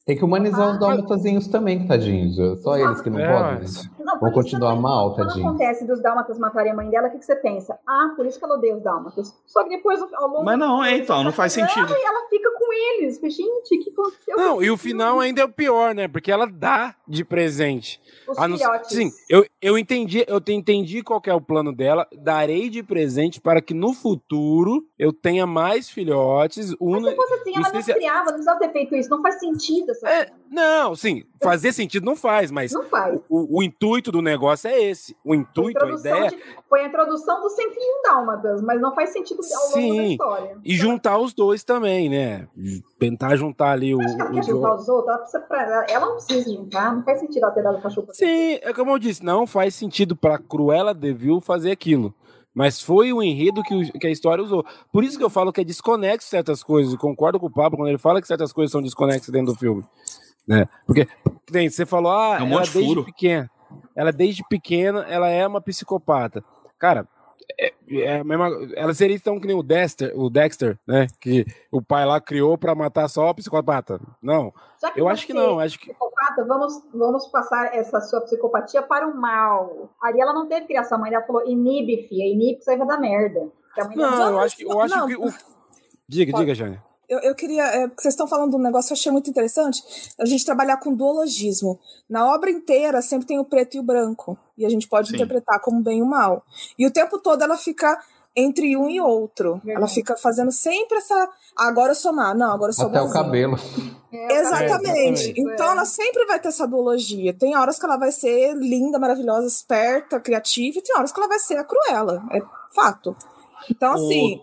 Tem 0.06 0.16
que 0.16 0.24
humanizar 0.24 0.68
ah, 0.68 0.70
os 0.70 0.78
dálmatazinhos 0.78 1.48
também, 1.48 1.84
tadinhos. 1.84 2.36
Só 2.62 2.76
eles 2.76 3.00
que 3.00 3.10
não 3.10 3.18
é, 3.18 3.26
podem. 3.26 3.58
Né? 3.58 3.90
Não, 3.98 4.20
Vão 4.20 4.30
continuar 4.30 4.68
também, 4.68 4.82
mal, 4.82 5.16
tadinhos. 5.16 5.34
Quando 5.34 5.46
acontece 5.48 5.84
dos 5.84 6.00
dálmatas 6.00 6.38
matarem 6.38 6.70
a 6.70 6.76
mãe 6.76 6.88
dela, 6.88 7.08
o 7.08 7.10
que, 7.10 7.18
que 7.18 7.24
você 7.24 7.34
pensa? 7.34 7.76
Ah, 7.84 8.12
por 8.14 8.24
isso 8.24 8.38
que 8.38 8.44
ela 8.44 8.54
odeia 8.54 8.76
os 8.76 8.82
dálmatas. 8.84 9.34
Só 9.44 9.64
que 9.64 9.70
depois, 9.70 10.00
ao 10.14 10.28
longo 10.28 10.44
Mas 10.44 10.56
não, 10.56 10.84
é 10.84 10.96
então, 10.96 11.24
não 11.24 11.32
faz 11.32 11.54
sentido. 11.54 11.92
E 11.92 12.06
ela 12.06 12.28
fica 12.30 12.48
com 12.52 12.72
eles. 12.72 13.18
Gente, 13.20 13.80
o 13.80 13.82
que 13.82 13.90
aconteceu? 13.90 14.36
Não, 14.36 14.62
e 14.62 14.70
o 14.70 14.76
final 14.76 15.18
ainda 15.18 15.40
é 15.40 15.44
o 15.44 15.48
pior, 15.48 15.92
né? 15.92 16.06
Porque 16.06 16.30
ela 16.30 16.46
dá 16.46 16.94
de 17.08 17.24
presente. 17.24 18.00
Os 18.28 18.38
ah, 18.38 18.44
filhotes. 18.44 18.90
Sim, 18.90 19.10
eu, 19.28 19.44
eu 19.60 19.76
entendi, 19.76 20.24
eu 20.28 20.40
entendi 20.50 21.02
qual 21.02 21.20
é 21.26 21.34
o 21.34 21.40
plano 21.40 21.74
dela. 21.74 22.06
Darei 22.16 22.70
de 22.70 22.80
presente 22.80 23.40
para 23.40 23.60
que 23.60 23.74
no 23.74 23.92
futuro 23.92 24.86
eu 24.96 25.12
tenha 25.12 25.48
mais 25.48 25.90
filhotes. 25.90 26.76
Mas 26.80 27.04
se 27.04 27.16
fosse 27.16 27.34
assim, 27.34 27.52
ela 27.56 27.72
não 27.72 27.82
criava, 27.82 28.24
não 28.26 28.32
precisava 28.34 28.58
ter 28.60 28.70
feito 28.70 28.94
isso. 28.94 29.10
Não 29.10 29.20
faz 29.20 29.40
sentido 29.40 29.95
é, 30.04 30.30
Não, 30.50 30.94
sim, 30.94 31.24
fazer 31.42 31.72
sentido 31.72 32.04
não 32.04 32.16
faz, 32.16 32.50
mas 32.50 32.72
não 32.72 32.84
faz. 32.84 33.20
O, 33.28 33.58
o, 33.58 33.62
intuito 33.62 34.12
do 34.12 34.22
negócio 34.22 34.68
é 34.68 34.82
esse. 34.82 35.16
O 35.24 35.34
intuito, 35.34 35.84
a, 35.84 35.88
a 35.88 35.90
ideia. 35.92 36.30
De, 36.30 36.38
foi 36.68 36.80
a 36.80 36.86
introdução 36.86 37.40
do 37.40 37.48
101 37.48 38.02
Dálmatas, 38.02 38.62
mas 38.62 38.80
não 38.80 38.94
faz 38.94 39.10
sentido 39.10 39.40
ao 39.40 39.62
longo 39.62 39.72
sim, 39.72 39.96
da 39.96 40.04
história. 40.04 40.58
E 40.64 40.74
juntar 40.74 41.18
os 41.18 41.32
dois 41.32 41.64
também, 41.64 42.08
né? 42.08 42.48
Tentar 42.98 43.36
juntar 43.36 43.72
ali 43.72 43.94
o. 43.94 44.00
Acho 44.00 44.16
que 44.16 44.22
ela 44.22 44.32
quer 44.32 44.44
juntar 44.44 44.74
os 44.74 44.88
outros, 44.88 45.34
ela, 45.34 45.44
precisa, 45.44 45.86
ela 45.88 46.06
não 46.06 46.14
precisa 46.14 46.52
juntar, 46.52 46.94
não 46.94 47.02
faz 47.02 47.20
sentido 47.20 47.42
ela 47.44 47.52
ter 47.52 47.62
dado 47.62 47.82
cachorro 47.82 48.08
Sim, 48.12 48.58
é 48.62 48.72
como 48.72 48.90
eu 48.92 48.98
disse, 48.98 49.24
não 49.24 49.46
faz 49.46 49.74
sentido 49.74 50.16
pra 50.16 50.38
Cruella 50.38 50.94
Devil 50.94 51.40
fazer 51.40 51.70
aquilo. 51.70 52.14
Mas 52.56 52.80
foi 52.80 53.12
o 53.12 53.22
enredo 53.22 53.62
que, 53.62 53.74
o, 53.74 53.92
que, 53.92 54.06
a 54.06 54.10
história 54.10 54.42
usou. 54.42 54.64
Por 54.90 55.04
isso 55.04 55.18
que 55.18 55.22
eu 55.22 55.28
falo 55.28 55.52
que 55.52 55.60
é 55.60 55.64
desconexo 55.64 56.26
certas 56.26 56.62
coisas. 56.62 56.94
E 56.94 56.96
concordo 56.96 57.38
com 57.38 57.48
o 57.48 57.52
Pablo 57.52 57.76
quando 57.76 57.90
ele 57.90 57.98
fala 57.98 58.18
que 58.18 58.26
certas 58.26 58.50
coisas 58.50 58.72
são 58.72 58.80
desconexas 58.80 59.28
dentro 59.28 59.52
do 59.52 59.58
filme. 59.58 59.84
Né? 60.48 60.66
Porque 60.86 61.06
tem, 61.52 61.68
você 61.68 61.84
falou, 61.84 62.12
ah, 62.12 62.38
é 62.40 62.42
um 62.42 62.52
ela 62.52 62.60
desde 62.60 62.82
furo. 62.82 63.04
pequena. 63.04 63.50
Ela 63.94 64.10
desde 64.10 64.42
pequena, 64.48 65.00
ela 65.06 65.28
é 65.28 65.46
uma 65.46 65.60
psicopata. 65.60 66.42
Cara, 66.78 67.06
é, 67.58 67.72
é 67.88 68.24
mesma, 68.24 68.48
ela 68.74 68.92
seria 68.92 69.16
então 69.16 69.40
que 69.40 69.46
nem 69.46 69.56
o 69.56 69.62
Dexter, 69.62 70.12
o 70.18 70.28
Dexter, 70.28 70.78
né? 70.86 71.06
Que 71.20 71.46
o 71.70 71.80
pai 71.80 72.04
lá 72.04 72.20
criou 72.20 72.58
para 72.58 72.74
matar 72.74 73.08
só 73.08 73.30
o 73.30 73.34
psicopata. 73.34 74.00
Não. 74.20 74.52
Eu 74.94 75.08
acho 75.08 75.26
que 75.26 75.32
não, 75.32 75.58
acho 75.58 75.78
que 75.78 75.90
psicopata, 75.90 76.44
vamos 76.44 76.82
vamos 76.92 77.26
passar 77.28 77.74
essa 77.74 78.00
sua 78.00 78.20
psicopatia 78.22 78.82
para 78.82 79.06
o 79.06 79.16
mal. 79.16 79.90
Ari 80.02 80.20
ela 80.20 80.32
não 80.32 80.46
teve 80.46 80.66
criação, 80.66 80.98
a 80.98 81.00
mãe 81.00 81.10
dela 81.10 81.24
falou 81.24 81.46
inibe, 81.46 82.06
filha, 82.08 82.24
inibe 82.24 82.58
que 82.58 82.64
você 82.64 82.76
vai 82.76 82.86
dar 82.86 82.98
merda. 82.98 83.48
Não, 83.94 84.30
eu 84.30 84.38
acho, 84.40 84.62
eu 84.62 84.80
acho 84.80 85.06
que. 85.06 85.16
O... 85.16 85.32
Diga, 86.08 86.30
Pode. 86.30 86.44
diga, 86.44 86.54
Jânia. 86.54 86.85
Eu, 87.08 87.20
eu 87.20 87.34
queria. 87.34 87.64
É, 87.64 87.86
vocês 87.88 88.14
estão 88.14 88.26
falando 88.26 88.50
de 88.50 88.56
um 88.56 88.62
negócio 88.62 88.88
que 88.88 88.94
eu 88.94 88.98
achei 88.98 89.12
muito 89.12 89.30
interessante. 89.30 89.82
A 90.18 90.24
gente 90.24 90.44
trabalhar 90.44 90.78
com 90.78 90.94
duologismo. 90.94 91.78
Na 92.08 92.32
obra 92.32 92.50
inteira 92.50 93.00
sempre 93.02 93.26
tem 93.26 93.38
o 93.38 93.44
preto 93.44 93.76
e 93.76 93.80
o 93.80 93.82
branco. 93.82 94.36
E 94.56 94.64
a 94.64 94.68
gente 94.68 94.88
pode 94.88 95.08
Sim. 95.08 95.14
interpretar 95.14 95.60
como 95.60 95.82
bem 95.82 95.98
e 95.98 96.02
o 96.02 96.06
mal. 96.06 96.44
E 96.78 96.86
o 96.86 96.90
tempo 96.90 97.18
todo 97.18 97.42
ela 97.42 97.56
fica 97.56 97.98
entre 98.36 98.76
um 98.76 98.90
e 98.90 99.00
outro. 99.00 99.62
Ela 99.66 99.88
fica 99.88 100.16
fazendo 100.16 100.52
sempre 100.52 100.98
essa. 100.98 101.28
Agora 101.56 101.92
eu 101.92 101.96
sou 101.96 102.12
má. 102.12 102.34
Não, 102.34 102.52
agora 102.52 102.70
eu 102.70 102.74
sou 102.74 102.88
Até 102.88 103.00
o 103.00 103.10
cabelo. 103.10 103.56
É, 104.12 104.40
exatamente. 104.40 105.30
É, 105.30 105.34
então 105.36 105.70
ela 105.70 105.84
sempre 105.84 106.26
vai 106.26 106.38
ter 106.38 106.48
essa 106.48 106.66
duologia. 106.66 107.32
Tem 107.32 107.56
horas 107.56 107.78
que 107.78 107.86
ela 107.86 107.96
vai 107.96 108.12
ser 108.12 108.54
linda, 108.54 108.98
maravilhosa, 108.98 109.46
esperta, 109.46 110.20
criativa, 110.20 110.78
e 110.78 110.82
tem 110.82 110.96
horas 110.96 111.12
que 111.12 111.18
ela 111.18 111.28
vai 111.28 111.38
ser 111.38 111.56
a 111.56 111.64
cruela. 111.64 112.22
É 112.32 112.40
fato. 112.74 113.16
Então, 113.70 113.94
assim, 113.94 114.40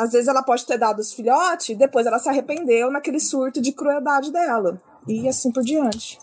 às 0.00 0.12
vezes 0.12 0.28
ela 0.28 0.42
pode 0.42 0.64
ter 0.64 0.78
dado 0.78 0.98
os 0.98 1.12
filhotes 1.12 1.68
e 1.68 1.74
depois 1.74 2.06
ela 2.06 2.18
se 2.18 2.28
arrependeu 2.28 2.90
naquele 2.90 3.20
surto 3.20 3.60
de 3.60 3.70
crueldade 3.70 4.32
dela. 4.32 4.80
E 5.06 5.28
assim 5.28 5.52
por 5.52 5.62
diante. 5.62 6.18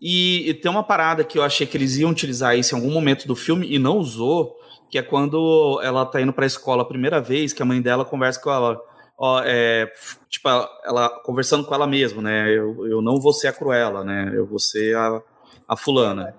E, 0.00 0.50
e, 0.50 0.54
tem 0.54 0.70
uma 0.70 0.82
parada 0.82 1.22
que 1.22 1.38
eu 1.38 1.42
achei 1.42 1.66
que 1.66 1.76
eles 1.76 1.96
iam 1.96 2.10
utilizar 2.10 2.56
isso 2.56 2.74
em 2.74 2.78
algum 2.78 2.90
momento 2.90 3.28
do 3.28 3.36
filme 3.36 3.70
e 3.70 3.78
não 3.78 3.98
usou, 3.98 4.56
que 4.90 4.98
é 4.98 5.02
quando 5.02 5.80
ela 5.84 6.04
tá 6.06 6.20
indo 6.20 6.32
pra 6.32 6.46
escola 6.46 6.82
a 6.82 6.86
primeira 6.86 7.20
vez, 7.20 7.52
que 7.52 7.62
a 7.62 7.66
mãe 7.66 7.80
dela 7.80 8.04
conversa 8.04 8.40
com 8.40 8.50
ela. 8.50 8.80
Ó, 9.16 9.40
é, 9.44 9.86
tipo, 10.28 10.48
ela 10.84 11.08
conversando 11.22 11.64
com 11.64 11.74
ela 11.74 11.86
mesma, 11.86 12.22
né? 12.22 12.50
Eu, 12.50 12.86
eu 12.86 13.02
não 13.02 13.20
vou 13.20 13.32
ser 13.32 13.48
a 13.48 13.52
Cruella, 13.52 14.02
né? 14.02 14.32
Eu 14.34 14.46
vou 14.46 14.58
ser 14.58 14.96
a, 14.96 15.22
a 15.68 15.76
fulana. 15.76 16.34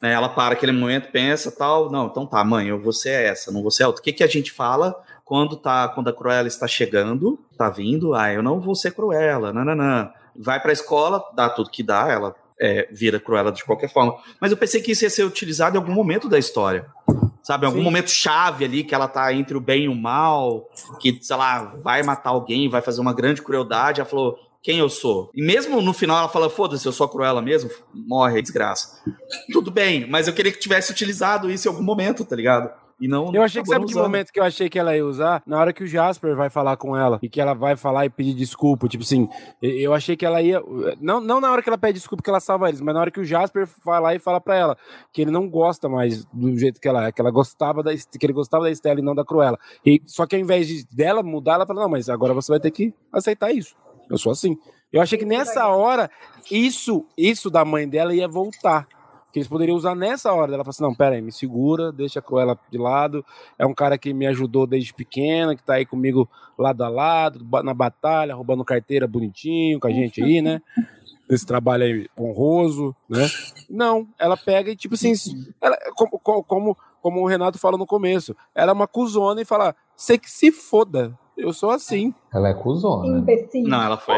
Né? 0.00 0.12
Ela 0.12 0.28
para 0.28 0.54
aquele 0.54 0.72
momento, 0.72 1.10
pensa 1.10 1.50
tal. 1.50 1.90
Não, 1.90 2.06
então 2.06 2.24
tá, 2.24 2.42
mãe, 2.44 2.68
eu 2.68 2.80
vou 2.80 2.92
ser 2.92 3.24
essa, 3.24 3.50
não 3.50 3.60
vou 3.60 3.70
ser 3.70 3.82
a 3.82 3.88
outra. 3.88 4.00
O 4.00 4.04
que, 4.04 4.12
que 4.12 4.24
a 4.24 4.28
gente 4.28 4.52
fala 4.52 4.96
quando 5.30 5.54
tá 5.54 5.86
quando 5.86 6.08
a 6.08 6.12
Cruella 6.12 6.48
está 6.48 6.66
chegando, 6.66 7.38
tá 7.56 7.70
vindo, 7.70 8.14
ah, 8.14 8.32
eu 8.32 8.42
não 8.42 8.58
vou 8.58 8.74
ser 8.74 8.90
Cruella, 8.90 9.52
nananã. 9.52 10.10
Vai 10.34 10.58
para 10.58 10.70
a 10.70 10.72
escola, 10.72 11.22
dá 11.36 11.48
tudo 11.48 11.70
que 11.70 11.84
dá, 11.84 12.08
ela 12.08 12.34
é, 12.60 12.88
vira 12.90 13.20
Cruella 13.20 13.52
de 13.52 13.64
qualquer 13.64 13.92
forma. 13.92 14.16
Mas 14.40 14.50
eu 14.50 14.56
pensei 14.56 14.82
que 14.82 14.90
isso 14.90 15.04
ia 15.04 15.10
ser 15.10 15.22
utilizado 15.22 15.76
em 15.76 15.78
algum 15.78 15.92
momento 15.92 16.28
da 16.28 16.36
história. 16.36 16.84
Sabe, 17.44 17.64
em 17.64 17.68
algum 17.68 17.78
Sim. 17.78 17.84
momento 17.84 18.10
chave 18.10 18.64
ali 18.64 18.82
que 18.82 18.92
ela 18.92 19.06
tá 19.06 19.32
entre 19.32 19.56
o 19.56 19.60
bem 19.60 19.84
e 19.84 19.88
o 19.88 19.94
mal, 19.94 20.68
que, 20.98 21.16
sei 21.22 21.36
lá, 21.36 21.76
vai 21.80 22.02
matar 22.02 22.30
alguém, 22.30 22.68
vai 22.68 22.82
fazer 22.82 23.00
uma 23.00 23.14
grande 23.14 23.40
crueldade. 23.40 24.00
Ela 24.00 24.10
falou: 24.10 24.36
quem 24.60 24.78
eu 24.78 24.88
sou. 24.88 25.30
E 25.32 25.42
mesmo 25.42 25.80
no 25.80 25.92
final 25.92 26.18
ela 26.18 26.28
fala, 26.28 26.50
foda-se, 26.50 26.84
eu 26.86 26.92
sou 26.92 27.06
a 27.06 27.08
Cruella 27.08 27.40
mesmo, 27.40 27.70
morre, 27.94 28.42
desgraça. 28.42 29.00
Tudo 29.52 29.70
bem, 29.70 30.08
mas 30.08 30.26
eu 30.26 30.34
queria 30.34 30.50
que 30.50 30.58
tivesse 30.58 30.90
utilizado 30.90 31.50
isso 31.50 31.68
em 31.68 31.70
algum 31.70 31.84
momento, 31.84 32.24
tá 32.24 32.34
ligado? 32.34 32.79
E 33.00 33.08
não. 33.08 33.34
Eu 33.34 33.42
achei 33.42 33.62
que 33.62 33.68
sabe 33.68 33.86
usando. 33.86 33.96
que 33.96 34.02
momento 34.02 34.30
que 34.30 34.38
eu 34.38 34.44
achei 34.44 34.68
que 34.68 34.78
ela 34.78 34.94
ia 34.94 35.04
usar? 35.04 35.42
Na 35.46 35.58
hora 35.58 35.72
que 35.72 35.82
o 35.82 35.86
Jasper 35.86 36.36
vai 36.36 36.50
falar 36.50 36.76
com 36.76 36.94
ela 36.94 37.18
e 37.22 37.28
que 37.28 37.40
ela 37.40 37.54
vai 37.54 37.74
falar 37.74 38.04
e 38.04 38.10
pedir 38.10 38.34
desculpa. 38.34 38.86
Tipo 38.88 39.02
assim, 39.02 39.26
eu 39.62 39.94
achei 39.94 40.16
que 40.16 40.26
ela 40.26 40.42
ia. 40.42 40.62
Não, 41.00 41.18
não 41.20 41.40
na 41.40 41.50
hora 41.50 41.62
que 41.62 41.68
ela 41.70 41.78
pede 41.78 41.94
desculpa 41.94 42.22
que 42.22 42.28
ela 42.28 42.40
salva 42.40 42.68
eles, 42.68 42.80
mas 42.80 42.94
na 42.94 43.00
hora 43.00 43.10
que 43.10 43.20
o 43.20 43.24
Jasper 43.24 43.66
vai 43.82 44.00
lá 44.00 44.14
e 44.14 44.18
fala 44.18 44.40
pra 44.40 44.54
ela 44.54 44.76
que 45.12 45.22
ele 45.22 45.30
não 45.30 45.48
gosta 45.48 45.88
mais 45.88 46.26
do 46.26 46.58
jeito 46.58 46.78
que 46.78 46.88
ela 46.88 47.06
é, 47.06 47.12
que 47.12 47.20
ela 47.20 47.30
gostava 47.30 47.82
da. 47.82 47.90
que 47.94 48.26
ele 48.26 48.34
gostava 48.34 48.64
da 48.64 48.70
Estela 48.70 49.00
e 49.00 49.02
não 49.02 49.14
da 49.14 49.24
Cruella. 49.24 49.58
E, 49.84 50.02
só 50.06 50.26
que 50.26 50.36
ao 50.36 50.42
invés 50.42 50.68
de 50.68 50.86
dela 50.94 51.22
mudar, 51.22 51.54
ela 51.54 51.66
fala: 51.66 51.80
não, 51.80 51.88
mas 51.88 52.10
agora 52.10 52.34
você 52.34 52.52
vai 52.52 52.60
ter 52.60 52.70
que 52.70 52.92
aceitar 53.10 53.50
isso. 53.50 53.74
Eu 54.10 54.18
sou 54.18 54.32
assim. 54.32 54.58
Eu 54.92 55.00
achei 55.00 55.16
que 55.16 55.24
nessa 55.24 55.68
hora, 55.68 56.10
isso, 56.50 57.06
isso 57.16 57.48
da 57.48 57.64
mãe 57.64 57.88
dela 57.88 58.12
ia 58.12 58.26
voltar 58.26 58.86
que 59.32 59.38
eles 59.38 59.48
poderiam 59.48 59.76
usar 59.76 59.94
nessa 59.94 60.32
hora. 60.32 60.54
Ela 60.54 60.64
falou 60.64 60.70
assim: 60.70 60.82
não, 60.82 60.94
pera 60.94 61.14
aí, 61.14 61.22
me 61.22 61.32
segura, 61.32 61.92
deixa 61.92 62.18
a 62.18 62.22
Cruella 62.22 62.58
de 62.70 62.78
lado. 62.78 63.24
É 63.58 63.64
um 63.66 63.74
cara 63.74 63.96
que 63.96 64.12
me 64.12 64.26
ajudou 64.26 64.66
desde 64.66 64.92
pequena, 64.92 65.54
que 65.54 65.62
tá 65.62 65.74
aí 65.74 65.86
comigo 65.86 66.28
lado 66.58 66.82
a 66.82 66.88
lado, 66.88 67.46
na 67.62 67.74
batalha, 67.74 68.34
roubando 68.34 68.64
carteira 68.64 69.06
bonitinho 69.06 69.80
com 69.80 69.86
a 69.86 69.90
gente 69.90 70.22
aí, 70.22 70.42
né? 70.42 70.60
Esse 71.28 71.46
trabalho 71.46 71.84
aí 71.84 72.08
honroso, 72.18 72.94
né? 73.08 73.28
Não, 73.68 74.06
ela 74.18 74.36
pega 74.36 74.70
e, 74.70 74.76
tipo 74.76 74.94
assim, 74.94 75.12
ela, 75.60 75.78
como, 75.94 76.18
como, 76.18 76.76
como 77.00 77.20
o 77.20 77.26
Renato 77.26 77.58
falou 77.58 77.78
no 77.78 77.86
começo, 77.86 78.36
ela 78.54 78.72
é 78.72 78.74
uma 78.74 78.88
cuzona 78.88 79.40
e 79.40 79.44
fala: 79.44 79.74
você 79.96 80.18
que 80.18 80.30
se 80.30 80.50
foda, 80.50 81.16
eu 81.36 81.52
sou 81.52 81.70
assim. 81.70 82.12
Ela 82.32 82.50
é 82.50 82.54
cuzona. 82.54 83.18
Imbecil. 83.18 83.64
Não, 83.64 83.82
ela 83.82 83.96
foi. 83.96 84.14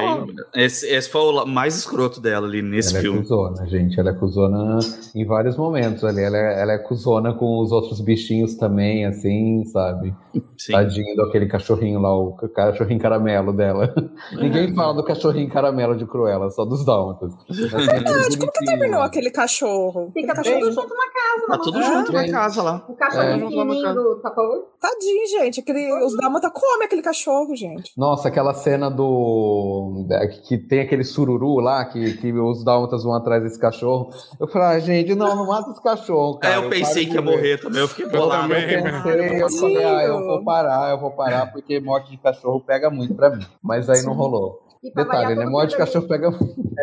Esse, 0.54 0.86
esse 0.86 1.08
foi 1.08 1.20
o 1.22 1.46
mais 1.46 1.76
escroto 1.76 2.20
dela 2.20 2.46
ali 2.46 2.60
nesse 2.60 2.90
ela 2.90 2.98
é 2.98 3.02
filme. 3.02 3.18
Ela 3.18 3.24
é 3.24 3.28
cuzona, 3.28 3.66
gente. 3.68 4.00
Ela 4.00 4.10
é 4.10 4.12
cuzona 4.12 4.78
em 5.14 5.24
vários 5.24 5.56
momentos 5.56 6.04
ali. 6.04 6.20
Ela 6.20 6.36
é, 6.36 6.60
ela 6.60 6.72
é 6.72 6.78
cuzona 6.78 7.32
com 7.32 7.60
os 7.60 7.72
outros 7.72 8.00
bichinhos 8.02 8.54
também, 8.54 9.06
assim, 9.06 9.64
sabe? 9.64 10.14
Sim. 10.58 10.72
Tadinho 10.72 11.16
daquele 11.16 11.46
cachorrinho 11.46 12.00
lá, 12.00 12.14
o 12.14 12.36
cachorrinho 12.54 13.00
caramelo 13.00 13.52
dela. 13.52 13.92
Ninguém 14.32 14.72
fala 14.76 14.94
do 14.94 15.02
cachorrinho 15.02 15.50
caramelo 15.50 15.96
de 15.96 16.06
Cruella, 16.06 16.50
só 16.50 16.64
dos 16.64 16.84
dálmatas. 16.84 17.32
Verdade, 17.48 18.38
como 18.38 18.52
que 18.52 18.64
terminou 18.64 19.00
aquele 19.00 19.30
cachorro? 19.30 20.10
Fica 20.12 20.34
tá 20.34 20.42
tudo 20.42 20.70
junto 20.70 20.94
na 20.94 21.10
casa. 21.10 21.46
Tá 21.48 21.58
tudo 21.58 21.82
junto 21.82 22.12
na 22.12 22.30
casa 22.30 22.62
lá. 22.62 22.84
O 22.88 22.94
cachorrinho 22.94 23.46
é. 23.46 23.94
do 23.94 24.20
Tadinho, 24.80 25.26
gente. 25.28 25.60
Aquele, 25.60 26.04
os 26.04 26.16
dálmatas 26.16 26.52
comem 26.52 26.84
aquele 26.84 27.02
cachorro, 27.02 27.56
gente. 27.56 27.92
Nossa, 28.02 28.26
aquela 28.26 28.52
cena 28.52 28.90
do. 28.90 30.04
que 30.48 30.58
tem 30.58 30.80
aquele 30.80 31.04
sururu 31.04 31.60
lá, 31.60 31.84
que, 31.84 32.14
que 32.14 32.32
os 32.32 32.64
dálmatas 32.64 33.04
vão 33.04 33.14
atrás 33.14 33.44
desse 33.44 33.60
cachorro. 33.60 34.10
Eu 34.40 34.48
falei, 34.48 34.76
ah, 34.76 34.80
gente, 34.80 35.14
não, 35.14 35.36
não 35.36 35.46
mata 35.46 35.70
esse 35.70 35.80
cachorro. 35.80 36.38
Cara. 36.38 36.52
É, 36.52 36.58
eu 36.58 36.68
pensei 36.68 37.04
eu 37.04 37.08
que 37.10 37.14
ia 37.14 37.22
morrer 37.22 37.60
também, 37.60 37.80
eu 37.80 37.86
fiquei 37.86 38.08
bolado. 38.08 38.52
Eu, 38.52 38.58
eu 38.58 39.28
pensei, 39.28 39.40
eu 39.40 39.48
falei, 39.50 39.84
ah, 39.84 40.02
eu 40.02 40.18
vou 40.18 40.44
parar, 40.44 40.90
eu 40.90 40.98
vou 40.98 41.12
parar, 41.12 41.52
porque 41.52 41.78
morte 41.78 42.10
de 42.10 42.16
cachorro 42.16 42.60
pega 42.60 42.90
muito 42.90 43.14
pra 43.14 43.30
mim. 43.30 43.46
Mas 43.62 43.88
aí 43.88 43.98
Sim. 43.98 44.06
não 44.06 44.14
rolou. 44.14 44.60
Detalhe, 44.96 45.36
né? 45.36 45.46
Morte 45.46 45.70
de 45.70 45.76
cachorro 45.76 46.08
pega. 46.08 46.28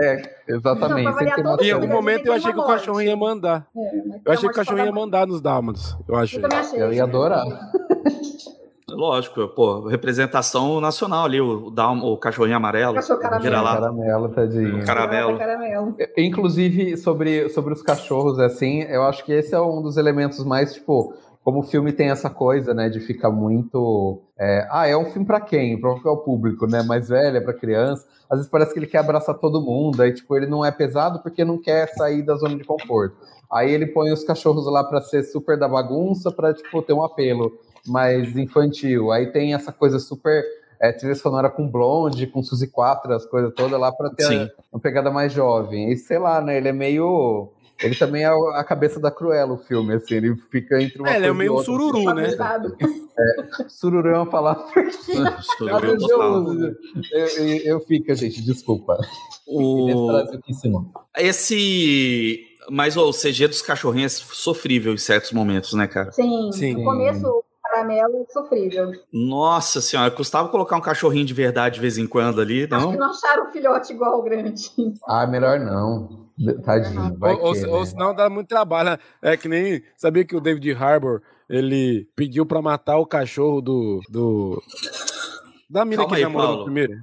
É, 0.01 0.21
exatamente. 0.47 1.43
Não, 1.43 1.57
em 1.59 1.71
algum 1.71 1.87
momento 1.87 2.27
eu 2.27 2.31
achei 2.31 2.53
que 2.53 2.59
o 2.59 2.65
cachorro 2.65 3.01
ia 3.01 3.17
mandar. 3.17 3.67
É, 3.75 4.21
eu 4.23 4.31
achei 4.31 4.47
que 4.47 4.53
o 4.53 4.55
cachorro 4.55 4.85
ia 4.85 4.91
mandar 4.93 5.27
nos 5.27 5.41
dálmatas. 5.41 5.97
Eu 6.07 6.15
achei. 6.15 6.41
Eu, 6.41 6.47
achei. 6.49 6.81
eu 6.81 6.93
ia 6.93 7.03
adorar. 7.03 7.43
Lógico, 8.95 9.47
pô, 9.49 9.87
representação 9.87 10.79
nacional 10.79 11.25
ali, 11.25 11.39
o, 11.39 11.71
o, 11.71 12.13
o 12.13 12.17
cachorrinho 12.17 12.57
amarelo. 12.57 12.95
Cachorro 12.95 13.19
caramelo. 13.19 13.65
Caramelo, 13.65 14.29
tadinho. 14.29 14.85
Caramelo. 14.85 15.37
caramelo. 15.37 15.95
Inclusive, 16.17 16.97
sobre, 16.97 17.49
sobre 17.49 17.73
os 17.73 17.81
cachorros, 17.81 18.39
assim, 18.39 18.81
eu 18.83 19.03
acho 19.03 19.23
que 19.23 19.31
esse 19.31 19.53
é 19.55 19.61
um 19.61 19.81
dos 19.81 19.97
elementos 19.97 20.43
mais, 20.43 20.73
tipo, 20.73 21.13
como 21.43 21.59
o 21.59 21.63
filme 21.63 21.91
tem 21.91 22.09
essa 22.09 22.29
coisa, 22.29 22.73
né, 22.73 22.89
de 22.89 22.99
ficar 22.99 23.31
muito. 23.31 24.21
É, 24.37 24.67
ah, 24.69 24.87
é 24.87 24.95
um 24.95 25.05
filme 25.05 25.25
para 25.25 25.41
quem? 25.41 25.79
Para 25.79 25.99
qual 25.99 26.15
é 26.15 26.17
o 26.17 26.21
público, 26.21 26.67
né? 26.67 26.83
Mais 26.83 27.09
velho, 27.09 27.37
é 27.37 27.41
para 27.41 27.53
criança. 27.53 28.05
Às 28.29 28.39
vezes 28.39 28.51
parece 28.51 28.73
que 28.73 28.79
ele 28.79 28.87
quer 28.87 28.99
abraçar 28.99 29.35
todo 29.35 29.61
mundo, 29.61 30.01
aí, 30.01 30.13
tipo, 30.13 30.35
ele 30.35 30.45
não 30.45 30.63
é 30.63 30.71
pesado 30.71 31.19
porque 31.23 31.43
não 31.43 31.59
quer 31.59 31.87
sair 31.87 32.21
da 32.21 32.35
zona 32.35 32.55
de 32.55 32.63
conforto. 32.63 33.15
Aí 33.51 33.71
ele 33.71 33.87
põe 33.87 34.11
os 34.11 34.23
cachorros 34.23 34.71
lá 34.71 34.83
para 34.83 35.01
ser 35.01 35.23
super 35.23 35.57
da 35.57 35.67
bagunça, 35.67 36.31
para 36.31 36.53
tipo, 36.53 36.81
ter 36.83 36.93
um 36.93 37.03
apelo 37.03 37.51
mais 37.85 38.35
infantil. 38.35 39.11
Aí 39.11 39.27
tem 39.27 39.53
essa 39.53 39.71
coisa 39.71 39.99
super 39.99 40.43
é, 40.81 40.91
trilha 40.91 41.15
sonora 41.15 41.49
com 41.49 41.67
blonde, 41.67 42.27
com 42.27 42.41
Suzy 42.41 42.67
4, 42.67 43.13
as 43.13 43.25
coisas 43.25 43.53
todas 43.53 43.79
lá 43.79 43.91
para 43.91 44.09
ter 44.11 44.25
a, 44.25 44.49
uma 44.71 44.79
pegada 44.79 45.11
mais 45.11 45.33
jovem. 45.33 45.91
E 45.91 45.97
sei 45.97 46.17
lá, 46.17 46.41
né? 46.41 46.57
Ele 46.57 46.69
é 46.69 46.73
meio. 46.73 47.51
Ele 47.81 47.95
também 47.95 48.23
é 48.23 48.27
a 48.27 48.63
cabeça 48.63 48.99
da 48.99 49.09
Cruella, 49.09 49.53
o 49.53 49.57
filme, 49.57 49.93
assim, 49.93 50.15
ele 50.15 50.35
fica 50.51 50.81
entre 50.81 50.99
uma 50.99 51.09
é, 51.09 51.15
ele 51.15 51.27
é 51.27 51.33
meio 51.33 51.55
um 51.55 51.63
sururu, 51.63 52.13
né? 52.13 52.27
É, 52.27 53.69
sururu 53.69 54.09
é 54.09 54.17
uma 54.17 54.25
palavra 54.25 54.65
que 54.73 55.11
eu, 55.61 56.75
eu, 57.11 57.55
eu 57.63 57.79
fico, 57.79 58.13
gente, 58.15 58.41
desculpa. 58.41 58.97
O... 59.47 60.11
Esse 61.17 62.45
mas 62.69 62.95
o 62.97 63.11
CG 63.11 63.47
dos 63.47 63.61
cachorrinhos 63.61 64.19
é 64.19 64.35
sofrível 64.35 64.93
em 64.93 64.97
certos 64.97 65.31
momentos, 65.31 65.73
né, 65.73 65.87
cara? 65.87 66.11
Sim. 66.11 66.51
Sim. 66.51 66.73
No 66.73 66.83
começo, 66.83 67.43
caramelo 67.79 68.25
sofrível. 68.29 68.91
Nossa 69.11 69.81
senhora, 69.81 70.11
custava 70.11 70.49
colocar 70.49 70.75
um 70.75 70.81
cachorrinho 70.81 71.25
de 71.25 71.33
verdade 71.33 71.75
de 71.75 71.81
vez 71.81 71.97
em 71.97 72.07
quando 72.07 72.41
ali, 72.41 72.67
não? 72.67 72.77
Acho 72.77 72.91
que 72.91 72.97
não 72.97 73.09
acharam 73.09 73.47
o 73.47 73.51
filhote 73.51 73.93
igual 73.93 74.13
ao 74.13 74.23
grande. 74.23 74.69
Ah, 75.07 75.25
melhor 75.25 75.59
não. 75.59 76.27
Tadinho. 76.63 77.17
Vai 77.17 77.33
ou, 77.33 77.37
que, 77.37 77.45
ou, 77.45 77.53
né? 77.53 77.67
ou 77.67 77.85
senão 77.85 78.15
dá 78.15 78.29
muito 78.29 78.47
trabalho. 78.47 78.91
Né? 78.91 78.97
É 79.21 79.37
que 79.37 79.47
nem. 79.47 79.83
Sabia 79.97 80.23
que 80.23 80.35
o 80.35 80.39
David 80.39 80.71
Harbour 80.71 81.21
ele 81.49 82.07
pediu 82.15 82.45
pra 82.45 82.61
matar 82.61 82.97
o 82.97 83.05
cachorro 83.05 83.61
do. 83.61 83.99
do 84.09 84.63
da 85.69 85.83
mina 85.83 86.03
Calma 86.03 86.15
que 86.15 86.23
namorou 86.23 86.57
no 86.57 86.63
primeiro. 86.63 86.93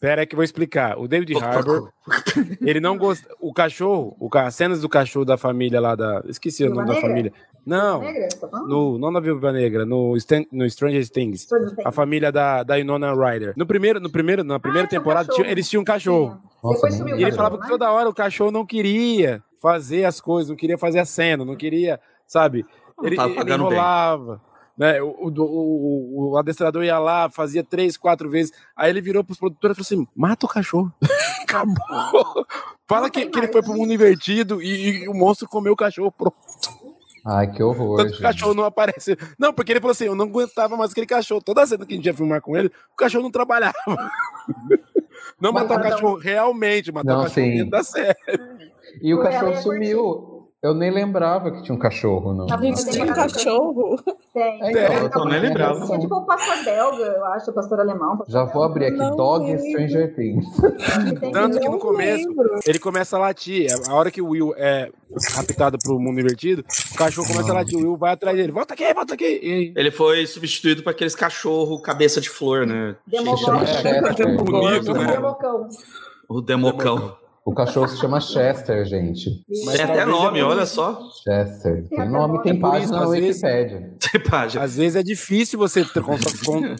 Pera 0.00 0.22
aí 0.22 0.26
que 0.26 0.34
eu 0.34 0.36
vou 0.36 0.44
explicar. 0.44 0.98
O 0.98 1.08
David 1.08 1.36
Harbour, 1.36 1.92
ele 2.62 2.78
não 2.78 2.96
gosta. 2.96 3.28
O 3.40 3.52
cachorro, 3.52 4.16
o, 4.20 4.28
as 4.36 4.54
cenas 4.54 4.80
do 4.80 4.88
cachorro 4.88 5.24
da 5.24 5.36
família 5.36 5.80
lá 5.80 5.94
da. 5.96 6.22
Esqueci 6.28 6.64
o 6.64 6.72
nome 6.72 6.86
da 6.86 7.00
família. 7.00 7.32
Não, 7.66 8.00
Negra, 8.00 8.28
tá 8.28 8.48
no, 8.66 8.98
não 8.98 9.10
na 9.10 9.20
Viva 9.20 9.52
Negra, 9.52 9.86
no, 9.86 10.14
no 10.52 10.70
Stranger 10.70 11.08
Things. 11.08 11.48
A 11.84 11.90
família 11.90 12.30
da, 12.30 12.62
da 12.62 12.78
Inona 12.78 13.14
Ryder. 13.14 13.54
No 13.56 13.66
primeiro, 13.66 14.00
no 14.00 14.10
primeiro, 14.10 14.44
na 14.44 14.60
primeira 14.60 14.86
ah, 14.86 14.90
temporada, 14.90 15.32
tinha, 15.32 15.50
eles 15.50 15.68
tinham 15.68 15.80
um 15.80 15.84
cachorro. 15.84 16.38
Nossa, 16.62 16.88
e 17.16 17.22
ele 17.22 17.32
falava 17.32 17.58
que 17.58 17.68
toda 17.68 17.90
hora 17.90 18.08
o 18.08 18.14
cachorro 18.14 18.50
não 18.50 18.66
queria 18.66 19.42
fazer 19.60 20.04
as 20.04 20.20
coisas, 20.20 20.50
não 20.50 20.56
queria 20.56 20.76
fazer 20.76 20.98
a 20.98 21.06
cena, 21.06 21.44
não 21.44 21.56
queria, 21.56 21.98
sabe? 22.26 22.66
Ele, 23.02 23.16
ele 23.18 23.54
enrolava. 23.54 24.40
Bem. 24.76 24.92
Né? 24.92 25.00
O, 25.00 25.06
o, 25.06 25.32
o, 25.40 26.32
o, 26.32 26.36
adestrador 26.36 26.82
ia 26.82 26.98
lá, 26.98 27.30
fazia 27.30 27.62
três, 27.62 27.96
quatro 27.96 28.28
vezes. 28.28 28.52
Aí 28.76 28.90
ele 28.90 29.00
virou 29.00 29.22
pros 29.22 29.38
produtores 29.38 29.76
e 29.78 29.84
falou 29.84 30.02
assim: 30.02 30.12
mata 30.14 30.46
o 30.46 30.48
cachorro. 30.48 30.92
Acabou. 31.42 32.46
Fala 32.86 33.08
que, 33.08 33.26
que, 33.26 33.38
ele 33.38 33.52
foi 33.52 33.62
pro 33.62 33.74
mundo 33.74 33.92
invertido 33.92 34.60
e, 34.60 35.04
e, 35.04 35.08
o 35.08 35.14
monstro 35.14 35.48
comeu 35.48 35.72
o 35.72 35.76
cachorro. 35.76 36.12
Pronto. 36.12 36.36
Ai, 37.24 37.50
que 37.50 37.62
horror. 37.62 37.96
Tanto 37.96 38.12
que 38.12 38.18
o 38.18 38.22
cachorro 38.22 38.54
não 38.54 38.64
apareceu. 38.64 39.16
Não, 39.38 39.52
porque 39.52 39.72
ele 39.72 39.80
falou 39.80 39.92
assim: 39.92 40.04
eu 40.04 40.14
não 40.14 40.26
aguentava 40.26 40.76
mais 40.76 40.90
aquele 40.90 41.06
cachorro. 41.06 41.40
Toda 41.40 41.66
cena 41.66 41.86
que 41.86 41.94
a 41.94 41.96
gente 41.96 42.06
ia 42.06 42.14
filmar 42.14 42.42
com 42.42 42.56
ele, 42.56 42.68
o 42.92 42.96
cachorro 42.96 43.22
não 43.22 43.30
trabalhava. 43.30 43.74
Não 45.40 45.52
matar 45.52 45.78
o 45.78 45.82
cachorro 45.82 46.16
realmente, 46.16 46.92
matar 46.92 47.18
o 47.18 47.22
cachorro 47.22 47.34
sim. 47.34 47.56
dentro 47.56 47.70
da 47.70 47.82
série. 47.82 48.16
E 49.02 49.12
o 49.12 49.20
cachorro 49.20 49.56
sumiu. 49.56 50.33
Eu 50.64 50.72
nem 50.72 50.90
lembrava 50.90 51.50
que 51.50 51.62
tinha 51.62 51.74
um 51.74 51.78
cachorro, 51.78 52.32
não. 52.32 52.46
A 52.50 52.56
gente 52.58 52.90
tinha 52.90 53.04
um 53.04 53.12
cachorro? 53.12 54.02
Tem. 54.32 54.62
É, 54.62 55.04
então, 55.04 55.24
eu 55.24 55.28
nem 55.28 55.40
lembrava. 55.40 55.84
Tinha 55.84 55.98
tipo 55.98 56.14
o 56.14 56.24
pastor 56.24 56.64
belga, 56.64 57.04
eu 57.04 57.24
acho, 57.26 57.50
o 57.50 57.52
pastor 57.52 57.80
alemão. 57.80 58.16
Pastor 58.16 58.32
Já 58.32 58.44
vou 58.46 58.62
abrir 58.62 58.86
aqui, 58.86 58.96
não 58.96 59.14
Dog 59.14 59.44
lembro. 59.44 59.60
Stranger 59.60 60.16
Things. 60.16 60.46
Tanto 61.34 61.60
que 61.60 61.68
no 61.68 61.78
começo, 61.78 62.26
ele 62.66 62.78
começa 62.78 63.14
a 63.14 63.20
latir. 63.20 63.68
A 63.86 63.94
hora 63.94 64.10
que 64.10 64.22
o 64.22 64.28
Will 64.30 64.54
é 64.56 64.90
raptado 65.34 65.76
pro 65.84 66.00
mundo 66.00 66.18
invertido, 66.18 66.64
o 66.94 66.96
cachorro 66.96 67.28
começa 67.28 67.50
a 67.50 67.56
latir. 67.56 67.76
O 67.76 67.82
Will 67.82 67.98
vai 67.98 68.14
atrás 68.14 68.34
dele. 68.34 68.50
Volta 68.50 68.72
aqui, 68.72 68.94
volta 68.94 69.12
aqui. 69.12 69.74
Ele 69.76 69.90
foi 69.90 70.26
substituído 70.26 70.82
por 70.82 70.88
aqueles 70.88 71.14
cachorro 71.14 71.78
cabeça 71.78 72.22
de 72.22 72.30
flor, 72.30 72.66
né? 72.66 72.96
Democão. 73.06 73.60
É, 73.60 74.00
bonito, 74.38 74.94
né? 74.94 75.06
Democão. 75.12 75.68
O 76.26 76.40
Democão. 76.40 77.23
O 77.44 77.52
cachorro 77.52 77.86
se 77.86 77.98
chama 77.98 78.20
Chester, 78.20 78.86
gente. 78.86 79.44
Mas 79.66 79.76
tem 79.76 79.84
até 79.84 80.06
nome, 80.06 80.42
olha 80.42 80.64
só. 80.64 80.98
Chester. 81.22 81.86
Tem 81.90 82.08
nome, 82.08 82.42
tem 82.42 82.58
página 82.58 83.00
na 83.00 83.06
Wikipédia. 83.06 83.94
Tem 84.00 84.22
página. 84.22 84.64
Às 84.64 84.76
vezes 84.76 84.96
é 84.96 85.02
difícil 85.02 85.58
você 85.58 85.84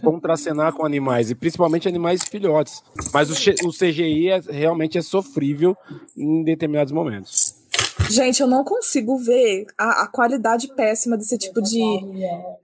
contracenar 0.03 0.73
com 0.73 0.87
animais, 0.87 1.31
e 1.31 1.35
principalmente 1.35 1.87
animais 1.87 2.25
filhotes. 2.25 2.83
Mas 3.13 3.29
o, 3.29 3.69
o 3.69 3.73
CGI 3.73 4.31
é, 4.31 4.41
realmente 4.49 4.97
é 4.97 5.03
sofrível 5.03 5.77
em 6.17 6.43
determinados 6.43 6.93
momentos. 6.93 7.63
Gente, 8.09 8.41
eu 8.41 8.47
não 8.47 8.65
consigo 8.65 9.19
ver 9.19 9.67
a, 9.79 10.05
a 10.05 10.07
qualidade 10.07 10.69
péssima 10.75 11.17
desse 11.17 11.37
tipo 11.37 11.61
de. 11.61 11.81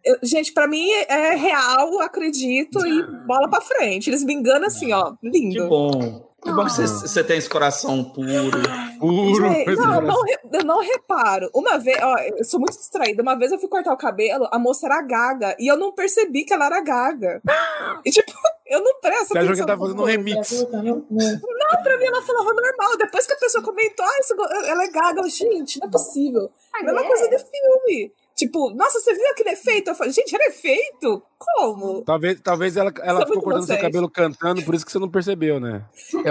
Eu, 0.05 0.16
gente, 0.22 0.53
para 0.53 0.66
mim 0.66 0.88
é 1.09 1.34
real, 1.34 2.01
acredito, 2.01 2.78
e 2.86 3.03
bola 3.26 3.48
para 3.48 3.61
frente. 3.61 4.09
Eles 4.09 4.24
me 4.24 4.34
enganam 4.34 4.66
assim, 4.66 4.92
ó, 4.92 5.14
lindo. 5.22 5.62
Que 5.62 5.68
bom. 5.68 6.30
Que 6.43 6.53
bom 6.53 6.64
que 6.64 6.72
você 6.72 7.22
tem 7.22 7.36
esse 7.36 7.49
coração 7.49 8.03
puro. 8.03 8.62
Puro. 8.99 9.49
Gente, 9.51 9.76
não, 9.76 9.95
eu 9.95 10.03
não, 10.03 10.22
eu 10.53 10.64
não 10.64 10.80
reparo. 10.80 11.51
Uma 11.55 11.78
vez, 11.78 11.99
ó, 12.03 12.16
eu 12.18 12.45
sou 12.45 12.59
muito 12.59 12.76
distraída. 12.76 13.22
Uma 13.22 13.36
vez 13.36 13.53
eu 13.53 13.59
fui 13.59 13.68
cortar 13.68 13.93
o 13.93 13.97
cabelo, 13.97 14.49
a 14.51 14.59
moça 14.59 14.86
era 14.86 15.03
gaga. 15.03 15.55
E 15.59 15.70
eu 15.70 15.76
não 15.76 15.93
percebi 15.93 16.45
que 16.45 16.53
ela 16.53 16.66
era 16.66 16.80
gaga. 16.80 17.43
E 18.03 18.11
tipo, 18.11 18.32
eu 18.66 18.82
não 18.82 19.01
presto 19.01 19.28
Você 19.28 19.38
achou 19.38 19.55
que 19.55 19.66
tava 19.66 19.82
fazendo 19.82 20.03
um 20.03 20.07
remix? 20.07 20.64
Não, 20.72 21.03
pra 21.82 21.99
mim 21.99 22.05
ela 22.05 22.22
falava 22.22 22.53
normal. 22.55 22.97
Depois 22.97 23.26
que 23.26 23.32
a 23.34 23.36
pessoa 23.36 23.62
comentou, 23.64 24.07
ah, 24.07 24.66
ela 24.66 24.84
é 24.84 24.91
gaga. 24.91 25.20
Eu, 25.20 25.28
gente, 25.28 25.80
não 25.80 25.88
é 25.88 25.91
possível. 25.91 26.51
A 26.72 26.82
mesma 26.82 27.05
coisa 27.05 27.28
de 27.28 27.38
filme. 27.38 28.12
Tipo, 28.41 28.70
nossa, 28.70 28.99
você 28.99 29.12
viu 29.12 29.28
aquele 29.28 29.51
efeito? 29.51 29.91
Eu 29.91 29.95
falei, 29.95 30.14
gente, 30.14 30.34
era 30.34 30.47
efeito? 30.47 31.22
Como? 31.36 32.01
Talvez, 32.05 32.41
talvez 32.41 32.74
ela, 32.74 32.91
ela 33.03 33.26
ficou 33.26 33.43
cortando 33.43 33.66
seu 33.66 33.78
cabelo 33.78 34.09
cantando, 34.09 34.62
por 34.62 34.74
isso 34.74 34.86
que 34.86 34.91
você 34.91 34.99
não 34.99 35.11
percebeu, 35.11 35.61
né? 35.61 35.84
Eu, 36.14 36.22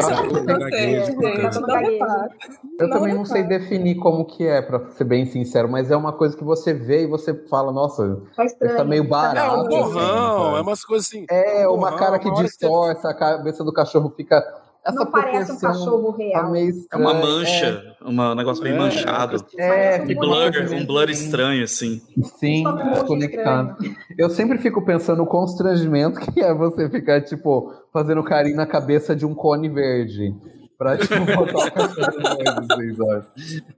eu 2.79 2.89
também 2.89 3.13
não 3.13 3.25
sei 3.25 3.43
definir 3.43 3.97
como 3.97 4.25
que 4.25 4.43
é, 4.43 4.59
pra 4.59 4.89
ser 4.89 5.03
bem 5.03 5.27
sincero, 5.27 5.69
mas 5.69 5.91
é 5.91 5.95
uma 5.95 6.11
coisa 6.11 6.35
que 6.35 6.43
você 6.43 6.73
vê 6.73 7.03
e 7.03 7.07
você 7.07 7.31
fala, 7.47 7.71
nossa, 7.71 8.23
tá, 8.35 8.45
tá 8.77 8.83
meio 8.83 9.07
barato. 9.07 9.37
É 9.37 9.51
um 9.51 9.67
borrão, 9.67 10.47
assim, 10.47 10.57
é 10.57 10.61
umas 10.61 10.83
coisas 10.83 11.07
assim. 11.07 11.25
É, 11.29 11.67
uma 11.67 11.95
cara 11.95 12.17
que 12.17 12.31
distorce, 12.33 13.05
a 13.05 13.13
cabeça 13.13 13.63
do 13.63 13.71
cachorro 13.71 14.11
fica 14.17 14.43
essa 14.85 15.03
não 15.03 15.11
parece 15.11 15.51
um 15.51 15.59
cachorro 15.59 16.11
real. 16.11 16.53
Tá 16.89 16.97
é 16.97 17.01
uma 17.01 17.13
mancha, 17.13 17.95
é. 18.01 18.07
um 18.07 18.35
negócio 18.35 18.63
meio 18.63 18.75
é, 18.75 18.79
manchado. 18.79 19.45
É, 19.57 20.01
um 20.01 20.15
blur, 20.15 20.51
um 20.73 20.85
blur 20.85 21.09
estranho, 21.09 21.63
assim. 21.63 22.01
Sim, 22.39 22.63
conectado. 23.05 23.75
Eu 24.17 24.29
sempre 24.29 24.57
fico 24.57 24.83
pensando 24.83 25.21
o 25.21 25.27
constrangimento 25.27 26.19
que 26.31 26.41
é 26.41 26.53
você 26.53 26.89
ficar, 26.89 27.21
tipo, 27.21 27.73
fazendo 27.91 28.23
carinho 28.23 28.55
na 28.55 28.65
cabeça 28.65 29.15
de 29.15 29.25
um 29.25 29.35
cone 29.35 29.67
verde. 29.69 30.33
Pra, 30.77 30.97
tipo, 30.97 31.13
botar 31.35 31.67
o 31.67 31.71
cachorro 31.71 32.67
verde, 32.77 33.25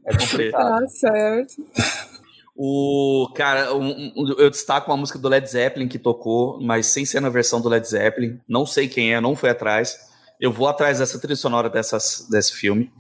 É 0.06 0.18
complicado. 0.18 0.80
Tá 0.80 0.88
certo. 0.88 1.54
O 2.56 3.28
cara, 3.34 3.74
um, 3.74 4.14
um, 4.16 4.36
eu 4.38 4.52
destaco 4.52 4.92
uma 4.92 4.98
música 4.98 5.18
do 5.18 5.28
Led 5.28 5.50
Zeppelin 5.50 5.88
que 5.88 5.98
tocou, 5.98 6.62
mas 6.62 6.86
sem 6.86 7.06
ser 7.06 7.20
na 7.20 7.30
versão 7.30 7.60
do 7.60 7.68
Led 7.68 7.88
Zeppelin. 7.88 8.40
Não 8.48 8.68
sei 8.68 8.88
quem 8.88 9.16
é, 9.16 9.20
não 9.20 9.36
foi 9.36 9.50
atrás 9.50 10.11
eu 10.42 10.52
vou 10.52 10.68
atrás 10.68 10.98
dessa 10.98 11.20
trilha 11.20 11.36
sonora 11.36 11.70
dessas, 11.70 12.28
desse 12.30 12.54
filme, 12.54 12.92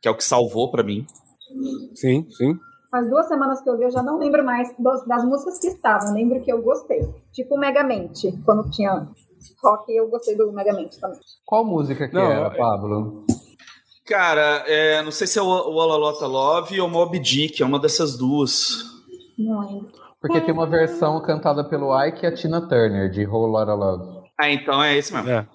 que 0.00 0.08
é 0.08 0.10
o 0.10 0.16
que 0.16 0.24
salvou 0.24 0.68
para 0.68 0.82
mim. 0.82 1.06
Sim, 1.94 2.26
sim. 2.32 2.58
Faz 2.90 3.08
duas 3.08 3.28
semanas 3.28 3.62
que 3.62 3.70
eu 3.70 3.78
vi, 3.78 3.84
eu 3.84 3.90
já 3.90 4.02
não 4.02 4.18
lembro 4.18 4.44
mais 4.44 4.68
das, 4.76 5.06
das 5.06 5.24
músicas 5.24 5.58
que 5.60 5.68
estavam, 5.68 6.12
lembro 6.12 6.42
que 6.42 6.52
eu 6.52 6.60
gostei. 6.60 7.08
Tipo 7.32 7.56
Megamente, 7.56 8.32
quando 8.44 8.68
tinha 8.70 9.08
rock, 9.62 9.94
eu 9.94 10.08
gostei 10.08 10.36
do 10.36 10.52
Megamente 10.52 10.98
também. 10.98 11.20
Qual 11.46 11.64
música 11.64 12.08
que 12.08 12.14
não, 12.14 12.30
era, 12.30 12.50
Pablo? 12.50 13.24
Cara, 14.04 14.64
é, 14.66 15.00
não 15.02 15.12
sei 15.12 15.28
se 15.28 15.38
é 15.38 15.42
o 15.42 15.46
Olalota 15.46 16.26
Love 16.26 16.80
ou 16.80 16.88
Mob 16.88 17.16
Dick, 17.20 17.62
é 17.62 17.64
uma 17.64 17.78
dessas 17.78 18.18
duas. 18.18 18.82
Não 19.38 19.60
lembro. 19.60 19.92
Porque 20.20 20.40
tem 20.40 20.52
uma 20.52 20.66
versão 20.66 21.20
cantada 21.22 21.64
pelo 21.64 21.98
Ike 22.04 22.24
e 22.24 22.26
a 22.26 22.34
Tina 22.34 22.60
Turner, 22.68 23.08
de 23.08 23.26
Whole 23.26 23.52
Lotta 23.52 23.74
Love. 23.74 24.22
Ah, 24.38 24.50
então 24.50 24.82
é 24.82 24.96
esse 24.96 25.12
mesmo. 25.12 25.30
É. 25.30 25.46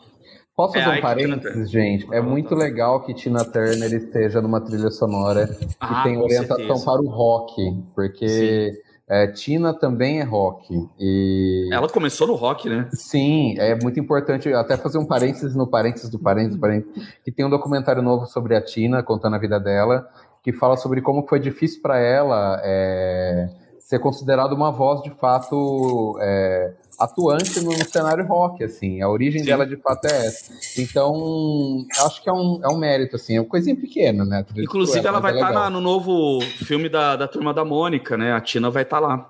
Posso 0.57 0.73
fazer 0.73 0.95
é, 0.95 0.97
um 0.97 1.01
parênteses, 1.01 1.69
gente? 1.69 2.07
É 2.11 2.19
muito 2.19 2.55
legal 2.55 3.01
que 3.01 3.13
Tina 3.13 3.45
Turner 3.45 3.93
esteja 3.93 4.41
numa 4.41 4.59
trilha 4.59 4.89
sonora 4.89 5.45
que 5.45 5.67
ah, 5.79 6.01
tem 6.01 6.17
orientação 6.17 6.57
certeza. 6.57 6.83
para 6.83 6.99
o 6.99 7.07
rock, 7.07 7.83
porque 7.93 8.81
é, 9.07 9.27
Tina 9.27 9.71
também 9.71 10.19
é 10.19 10.23
rock. 10.23 10.67
E... 10.99 11.69
Ela 11.71 11.87
começou 11.87 12.25
no 12.25 12.33
rock, 12.33 12.67
né? 12.67 12.89
Sim, 12.91 13.53
é 13.59 13.77
muito 13.79 13.99
importante 13.99 14.51
até 14.51 14.75
fazer 14.75 14.97
um 14.97 15.05
parênteses 15.05 15.55
no 15.55 15.67
parênteses 15.67 16.09
do 16.09 16.17
parênteses 16.17 16.55
do 16.55 16.59
parênteses, 16.59 17.07
que 17.23 17.31
tem 17.31 17.45
um 17.45 17.51
documentário 17.51 18.01
novo 18.01 18.25
sobre 18.25 18.55
a 18.55 18.61
Tina, 18.61 19.03
contando 19.03 19.35
a 19.35 19.39
vida 19.39 19.59
dela, 19.59 20.09
que 20.41 20.51
fala 20.51 20.75
sobre 20.75 21.03
como 21.03 21.27
foi 21.27 21.39
difícil 21.39 21.83
para 21.83 21.99
ela 21.99 22.59
é, 22.63 23.47
ser 23.77 23.99
considerada 23.99 24.55
uma 24.55 24.71
voz 24.71 25.03
de 25.03 25.11
fato 25.11 26.17
é, 26.19 26.73
atuante 26.97 27.59
no, 27.59 27.73
cenário 27.85 28.25
rock, 28.25 28.63
assim. 28.63 29.01
A 29.01 29.09
origem 29.09 29.41
Sim. 29.41 29.45
dela 29.45 29.65
de 29.65 29.77
fato 29.77 30.05
é 30.05 30.25
essa. 30.25 30.53
Então, 30.81 31.85
acho 32.05 32.23
que 32.23 32.29
é 32.29 32.33
um, 32.33 32.59
é 32.63 32.67
um 32.67 32.77
mérito, 32.77 33.15
assim, 33.15 33.37
é 33.37 33.39
uma 33.39 33.47
coisinha 33.47 33.75
pequena, 33.75 34.25
né? 34.25 34.43
Inclusive, 34.55 34.99
ela, 34.99 35.09
ela 35.09 35.19
vai 35.19 35.33
estar 35.33 35.53
tá 35.53 35.69
no 35.69 35.79
novo 35.79 36.41
filme 36.41 36.89
da, 36.89 37.15
da 37.15 37.27
Turma 37.27 37.53
da 37.53 37.63
Mônica, 37.63 38.17
né? 38.17 38.33
A 38.33 38.41
Tina 38.41 38.69
vai 38.69 38.83
estar 38.83 38.99
tá 38.99 39.07
lá. 39.07 39.29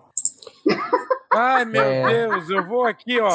Ai, 1.30 1.66
meu 1.66 1.84
é... 1.84 2.28
Deus, 2.28 2.50
eu 2.50 2.66
vou 2.66 2.86
aqui, 2.86 3.20
ó. 3.20 3.30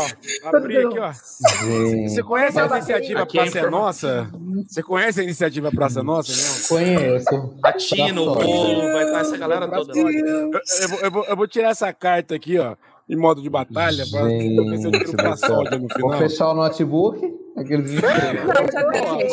Abrir 0.45 0.87
aqui, 0.87 0.99
ó. 0.99 1.12
Gente. 1.12 2.11
Você 2.11 2.22
conhece 2.22 2.59
a 2.59 2.66
iniciativa 2.66 3.22
aqui 3.22 3.39
Praça 3.39 3.59
é 3.59 3.70
Nossa? 3.70 4.30
Você 4.66 4.83
conhece 4.83 5.20
a 5.20 5.22
iniciativa 5.22 5.70
Praça 5.70 6.03
Nossa, 6.03 6.33
não? 6.33 6.68
Conheço. 6.68 7.55
A 7.62 7.72
Tina, 7.74 8.20
o 8.20 8.35
Bolo, 8.35 8.93
vai 8.93 9.05
estar 9.05 9.20
essa 9.20 9.37
galera 9.37 9.68
toda. 9.68 9.97
Eu, 9.97 10.09
eu, 10.09 10.61
eu, 11.03 11.11
vou, 11.12 11.24
eu 11.26 11.37
vou 11.37 11.47
tirar 11.47 11.68
essa 11.68 11.93
carta 11.93 12.35
aqui, 12.35 12.59
ó 12.59 12.74
em 13.12 13.16
modo 13.16 13.42
de 13.42 13.50
batalha. 13.50 14.04
Pra, 14.10 14.28
Gente, 14.28 14.56
Vou 16.00 16.12
fechar 16.14 16.50
o 16.50 16.54
notebook. 16.54 17.42
Aqueles 17.54 17.92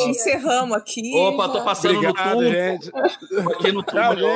Encerramos 0.08 0.76
aqui. 0.76 1.16
Opa, 1.16 1.48
tô 1.48 1.64
passando 1.64 1.96
Obrigado, 1.96 2.18
no 2.18 2.26
túmulo. 2.26 2.52
Gente. 2.52 2.92
Aqui 3.54 3.72
no 3.72 3.84
túmulo. 3.84 4.28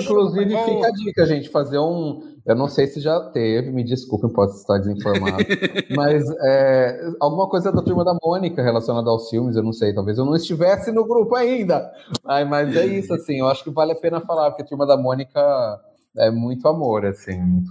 inclusive, 0.00 0.48
fica 0.48 0.86
a 0.86 0.90
dica, 0.92 1.26
gente, 1.26 1.50
fazer 1.50 1.78
um. 1.78 2.32
Eu 2.46 2.56
não 2.56 2.68
sei 2.68 2.86
se 2.86 3.00
já 3.00 3.20
teve, 3.30 3.70
me 3.70 3.84
desculpem, 3.84 4.32
posso 4.32 4.56
estar 4.56 4.78
desinformado. 4.78 5.44
mas 5.94 6.24
é, 6.40 7.00
alguma 7.20 7.48
coisa 7.48 7.70
da 7.70 7.82
turma 7.82 8.02
da 8.02 8.16
Mônica 8.20 8.62
relacionada 8.62 9.10
aos 9.10 9.28
filmes, 9.28 9.54
eu 9.54 9.62
não 9.62 9.72
sei. 9.72 9.94
Talvez 9.94 10.16
eu 10.16 10.24
não 10.24 10.34
estivesse 10.34 10.90
no 10.90 11.04
grupo 11.04 11.34
ainda. 11.34 11.92
Ai, 12.24 12.46
mas 12.46 12.74
é 12.74 12.86
isso, 12.86 13.12
assim. 13.12 13.40
Eu 13.40 13.46
acho 13.46 13.62
que 13.62 13.70
vale 13.70 13.92
a 13.92 13.96
pena 13.96 14.22
falar, 14.22 14.50
porque 14.50 14.62
a 14.62 14.66
turma 14.66 14.86
da 14.86 14.96
Mônica 14.96 15.38
é 16.18 16.30
muito 16.30 16.66
amor, 16.66 17.04
assim. 17.04 17.62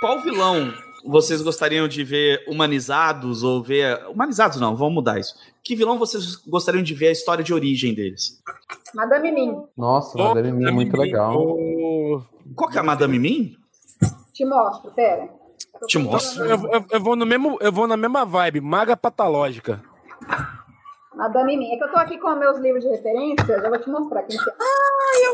Qual 0.00 0.20
vilão 0.22 0.72
vocês 1.04 1.42
gostariam 1.42 1.88
de 1.88 2.04
ver 2.04 2.44
humanizados 2.48 3.42
ou 3.42 3.62
ver. 3.62 4.06
Humanizados 4.08 4.60
não, 4.60 4.76
vamos 4.76 4.94
mudar 4.94 5.18
isso. 5.18 5.34
Que 5.62 5.76
vilão 5.76 5.98
vocês 5.98 6.36
gostariam 6.36 6.82
de 6.82 6.94
ver 6.94 7.08
a 7.08 7.12
história 7.12 7.44
de 7.44 7.52
origem 7.52 7.94
deles? 7.94 8.40
Madame 8.94 9.32
Mim. 9.32 9.62
Nossa, 9.76 10.18
oh, 10.18 10.28
Madame 10.28 10.52
Mim 10.52 10.64
é 10.66 10.70
muito 10.70 10.96
legal. 10.96 11.36
Oh. 11.38 12.22
Qual 12.54 12.70
que 12.70 12.76
é 12.76 12.80
a 12.80 12.84
Madame 12.84 13.18
Mim? 13.18 13.56
Te 14.32 14.44
mostro, 14.44 14.90
pera. 14.92 15.28
Te 15.86 15.98
mostro. 15.98 16.44
Eu, 16.44 16.70
eu, 16.70 16.86
eu, 16.90 17.00
vou 17.00 17.16
no 17.16 17.26
mesmo, 17.26 17.58
eu 17.60 17.72
vou 17.72 17.86
na 17.86 17.96
mesma 17.96 18.24
vibe, 18.24 18.60
maga 18.60 18.96
patológica. 18.96 19.82
Madame 21.20 21.56
Mim. 21.56 21.72
É 21.72 21.76
que 21.76 21.84
eu 21.84 21.90
tô 21.90 21.96
aqui 21.98 22.18
com 22.18 22.34
meus 22.34 22.58
livros 22.58 22.82
de 22.82 22.90
referência, 22.90 23.60
já 23.60 23.68
vou 23.68 23.78
te 23.78 23.88
mostrar 23.90 24.22
quem 24.24 24.36
que 24.38 24.50
é. 24.50 24.52
Ai, 24.60 25.24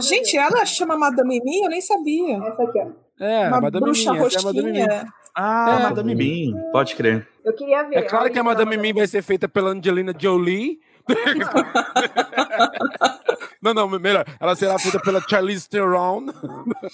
Gente, 0.00 0.36
ela 0.36 0.64
chama 0.66 0.96
Madame 0.96 1.40
Mim? 1.44 1.62
Eu 1.64 1.70
nem 1.70 1.80
sabia. 1.80 2.36
Essa 2.38 2.62
aqui, 2.62 2.78
ó. 2.80 3.24
É, 3.24 3.48
Uma 3.48 3.60
Madame 3.62 3.84
bruxa 3.84 4.12
Mim, 4.12 4.18
essa 4.18 4.36
é 4.36 4.40
a 4.40 4.44
Madame 4.44 4.72
Mim. 4.72 4.80
roxinha. 4.80 5.12
Ah, 5.36 5.76
É. 5.78 5.82
Madame 5.84 6.14
Mim, 6.14 6.54
pode 6.72 6.94
crer. 6.96 7.26
Eu 7.44 7.52
queria 7.54 7.82
ver. 7.84 7.96
É 7.96 8.02
claro 8.02 8.30
que 8.30 8.38
a 8.38 8.42
Madame 8.42 8.76
Mim 8.76 8.92
vai 8.92 9.06
ser 9.06 9.22
feita 9.22 9.48
pela 9.48 9.70
Angelina 9.70 10.12
Jolie. 10.16 10.80
Não, 13.62 13.72
não, 13.72 13.88
melhor. 13.88 14.26
Ela 14.38 14.54
será 14.54 14.78
feita 14.78 15.00
pela 15.00 15.22
Charlize 15.22 15.66
Theron. 15.66 16.26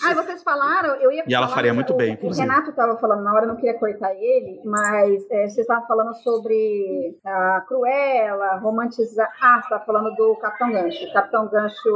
Ah, 0.04 0.14
vocês 0.14 0.40
falaram, 0.44 0.94
eu 1.00 1.10
ia 1.10 1.24
E 1.26 1.34
ela 1.34 1.46
falar, 1.46 1.56
faria 1.56 1.74
muito 1.74 1.92
o- 1.92 1.96
bem, 1.96 2.16
O. 2.22 2.30
Renato 2.32 2.70
estava 2.70 2.96
falando 2.96 3.24
na 3.24 3.34
hora, 3.34 3.44
eu 3.44 3.48
não 3.48 3.56
queria 3.56 3.76
cortar 3.76 4.14
ele, 4.14 4.60
mas 4.64 5.24
é, 5.32 5.48
vocês 5.48 5.58
estavam 5.58 5.84
falando 5.88 6.14
sobre 6.22 7.18
a 7.26 7.60
Cruella, 7.66 8.58
romantizar. 8.60 9.28
Ah, 9.42 9.54
você 9.56 9.62
estava 9.64 9.84
falando 9.84 10.14
do 10.14 10.36
Capitão 10.36 10.70
Gancho. 10.70 11.12
Capitão 11.12 11.48
Gancho 11.48 11.90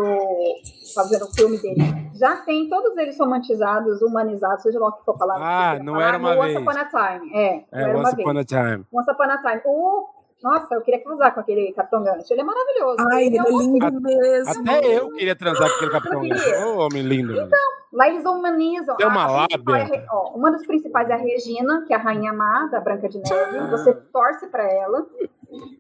fazendo 0.93 1.27
o 1.27 1.33
filme 1.35 1.57
dele. 1.63 2.11
Já 2.19 2.39
tem 2.39 2.69
todos 2.69 2.97
eles 2.97 3.17
romantizados, 3.17 4.03
humanizados, 4.03 4.63
seja 4.63 4.81
lá 4.81 4.89
o 4.89 4.93
que 4.93 5.05
for 5.05 5.17
falar. 5.17 5.37
Ah, 5.39 5.79
não 5.85 6.01
era 6.01 6.19
uma 6.19 6.35
no 6.35 6.43
vez. 6.43 6.57
Once 6.57 6.69
Upon 6.69 6.81
a 6.81 6.85
Time. 6.87 7.31
É, 7.33 7.57
É, 7.57 7.65
era 7.83 7.91
uma 7.97 8.01
Once 8.09 8.17
vez. 8.17 8.29
Upon 8.29 8.39
a 8.41 8.45
Time. 8.45 8.85
Once 8.93 9.09
Upon 9.11 9.23
a 9.31 9.39
Time. 9.39 9.61
O... 9.67 10.24
Nossa, 10.45 10.75
eu 10.75 10.83
queria 10.83 11.03
casar 11.03 11.33
com 11.33 11.41
aquele 11.41 11.73
Capitão 11.73 12.05
Gancho. 12.05 12.31
Ele 12.31 12.43
é 12.43 12.45
maravilhoso. 12.45 12.97
Ai, 13.11 13.25
ele 13.25 13.39
é 13.39 13.41
é 13.41 13.45
lindo 13.51 14.01
mesmo. 14.03 14.61
Até 14.61 14.99
eu 14.99 15.11
queria 15.13 15.35
transar 15.35 15.67
com 15.71 15.77
aquele 15.77 15.91
capitão. 15.91 16.21
queria. 16.21 16.67
Ô, 16.67 16.81
homem 16.81 17.03
lindo. 17.03 17.35
mano. 17.35 17.51
Lá 17.91 18.09
eles 18.09 18.27
humanizam. 18.27 18.95
Tem 18.97 19.07
uma 19.07 19.27
lábia. 19.27 19.97
é 19.97 20.07
ó, 20.11 20.35
uma 20.35 20.53
das 20.53 20.67
principais 20.67 21.09
é 21.09 21.15
a 21.15 21.17
Regina, 21.17 21.85
que 21.87 21.95
é 21.95 21.97
a 21.97 21.99
rainha 21.99 22.35
má 22.35 22.67
da 22.67 22.79
Branca 22.79 23.09
de 23.09 23.19
Neve. 23.19 23.71
Você 23.71 23.95
torce 24.13 24.47
pra 24.49 24.71
ela. 24.71 25.07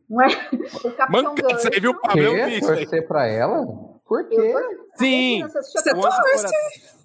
Não 0.09 0.23
é? 0.23 0.29
O 0.83 0.91
Capitão 0.93 1.23
Manca, 1.25 1.43
você 1.43 1.69
Gancho. 1.69 1.81
viu 1.83 1.91
o 1.91 2.01
Pablo? 2.01 2.61
Torcer 2.61 3.07
pra 3.07 3.27
ela? 3.27 3.67
Por 4.07 4.25
quê? 4.29 4.55
Sim. 4.95 5.43
Regina, 5.43 5.49
você 5.49 5.79
Você 5.79 5.91
Upon 5.91 6.09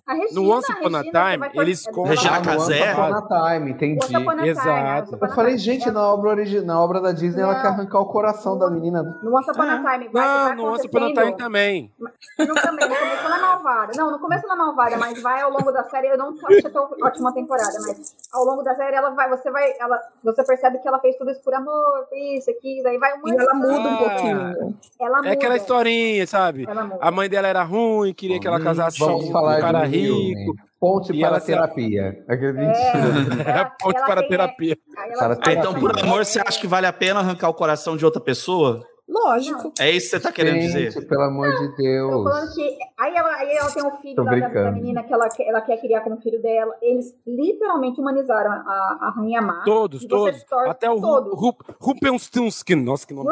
a- 0.09 0.13
Regina, 0.13 0.41
no 0.41 0.49
Once 0.51 0.71
Upon 0.71 0.95
a 0.95 1.03
Time, 1.03 1.37
vai 1.37 1.51
eles 1.55 1.85
contam- 1.85 2.03
Regina 2.05 2.35
Ah, 2.37 2.41
no 2.41 2.49
Once 2.51 2.57
Casé? 2.79 2.93
Upon 2.93 3.15
a 3.15 3.21
Time, 3.53 3.71
entendi. 3.71 3.99
A 4.03 4.07
Time, 4.07 4.49
Exato. 4.49 5.15
A 5.21 5.25
Eu 5.25 5.33
falei, 5.35 5.55
Time. 5.55 5.57
gente, 5.57 5.89
É- 5.89 5.91
na 5.91 6.01
obra, 6.13 6.29
origi- 6.31 6.61
na 6.61 6.81
obra 6.81 6.99
da 7.01 7.11
Disney 7.11 7.41
ela 7.43 7.53
Não. 7.53 7.61
quer 7.61 7.67
arrancar 7.67 7.99
o 7.99 8.05
coração 8.05 8.57
da 8.57 8.69
menina. 8.69 9.03
No 9.23 9.35
Once 9.35 9.49
Upon 9.51 9.61
a 9.63 9.65
Time. 9.77 9.83
Vai, 9.83 10.09
vai 10.09 10.55
Não, 10.55 10.55
no 10.55 10.73
Once 10.73 10.87
Upon 10.87 10.97
a 11.05 11.13
Time 11.13 11.37
também. 11.37 11.93
Não, 12.39 12.55
também, 12.55 12.87
no 12.89 12.95
começo 12.95 13.25
ela 13.25 13.37
é 13.37 13.41
malvada. 13.41 13.91
Não, 13.95 14.11
no 14.11 14.19
começo 14.19 14.45
ela 14.45 14.53
é 14.53 14.57
malvada, 14.57 14.97
mas 14.97 15.21
vai 15.21 15.41
ao 15.41 15.51
longo 15.51 15.71
da 15.71 15.83
série, 15.83 16.07
eu 16.07 16.17
não 16.17 16.29
achei 16.45 16.59
até 16.59 16.77
a 16.77 16.81
última 16.81 17.33
temporada, 17.33 17.73
mas 17.87 18.15
ao 18.33 18.43
longo 18.45 18.61
da 18.63 18.75
série 18.75 18.95
ela 18.95 19.09
vai, 19.11 19.29
você 19.29 19.49
vai, 19.51 19.73
ela, 19.79 19.99
você 20.23 20.43
percebe 20.43 20.79
que 20.79 20.87
ela 20.87 20.99
fez 20.99 21.15
tudo 21.17 21.31
isso 21.31 21.41
por 21.43 21.53
amor, 21.53 22.07
isso, 22.13 22.49
aquilo, 22.49 22.87
aí 22.87 22.97
vai 22.97 23.11
E 23.25 23.31
ela 23.39 23.53
muda 23.53 23.89
um 23.89 23.93
Ah. 23.93 23.97
pouquinho. 23.97 24.75
Ela 24.99 25.17
muda. 25.17 25.29
É 25.29 25.33
aquela 25.33 25.55
historinha, 25.57 26.25
sabe? 26.27 26.65
Ela 26.67 26.83
muda. 26.83 26.97
A 27.01 27.11
mãe 27.11 27.29
dela 27.29 27.47
era 27.47 27.63
ruim, 27.63 28.13
queria 28.13 28.39
que 28.39 28.47
ela 28.47 28.59
casasse 28.59 28.97
só 28.97 29.05
Vamos 29.07 29.29
com 29.29 29.37
um 29.37 29.59
cara 29.59 29.79
um 29.79 29.81
filme. 29.81 29.97
Rico. 30.01 30.55
Ponte 30.79 31.11
E 31.11 31.19
para 31.19 31.41
terapia. 31.41 32.23
Aquele 32.27 32.47
É, 32.49 32.53
mentira. 32.53 33.43
ela- 33.51 33.65
Ponte 33.79 33.99
para 34.05 34.27
terapia. 34.27 34.77
Para 35.17 35.35
faz 35.35 35.57
Então, 35.57 35.71
assim, 35.71 35.79
por 35.81 35.99
amor, 35.99 36.21
é, 36.21 36.23
você 36.23 36.39
acha 36.39 36.59
que 36.59 36.67
vale 36.67 36.87
a 36.87 36.93
pena 36.93 37.19
arrancar 37.19 37.49
o 37.49 37.53
coração 37.53 37.97
de 37.97 38.05
outra 38.05 38.21
pessoa? 38.21 38.81
Lógico. 39.09 39.73
É 39.79 39.89
isso 39.89 40.11
que 40.11 40.17
você 40.17 40.19
tá 40.19 40.31
querendo 40.31 40.61
Gente, 40.61 40.89
dizer? 40.89 41.07
pelo 41.07 41.23
amor 41.23 41.49
de 41.49 41.69
Tô 41.69 41.75
Deus. 41.77 42.23
falando 42.23 42.53
que. 42.53 42.77
Aí 42.99 43.15
ela, 43.15 43.35
aí 43.37 43.55
ela 43.55 43.71
tem 43.71 43.83
um 43.83 43.91
filho 43.97 44.15
Tô 44.15 44.23
da, 44.23 44.31
da- 44.47 44.71
menina 44.71 45.01
que 45.03 45.11
ela, 45.11 45.27
quer- 45.29 45.47
ela 45.47 45.61
quer 45.61 45.77
criar 45.77 46.01
como 46.01 46.17
filho 46.21 46.39
dela. 46.41 46.75
Eles 46.81 47.15
literalmente 47.25 47.99
humanizaram 47.99 48.51
a, 48.51 48.97
a 49.01 49.13
Rainha 49.15 49.41
Má. 49.41 49.63
Todos, 49.65 50.05
todos. 50.05 50.43
torce 50.43 50.69
Até 50.69 50.89
o 50.89 51.01
todos. 51.01 51.33
Ru- 51.33 51.49
Ru- 51.49 51.75
Rumpelstiltskin. 51.81 52.75
Nossa, 52.75 53.07
que 53.07 53.13
nome 53.13 53.29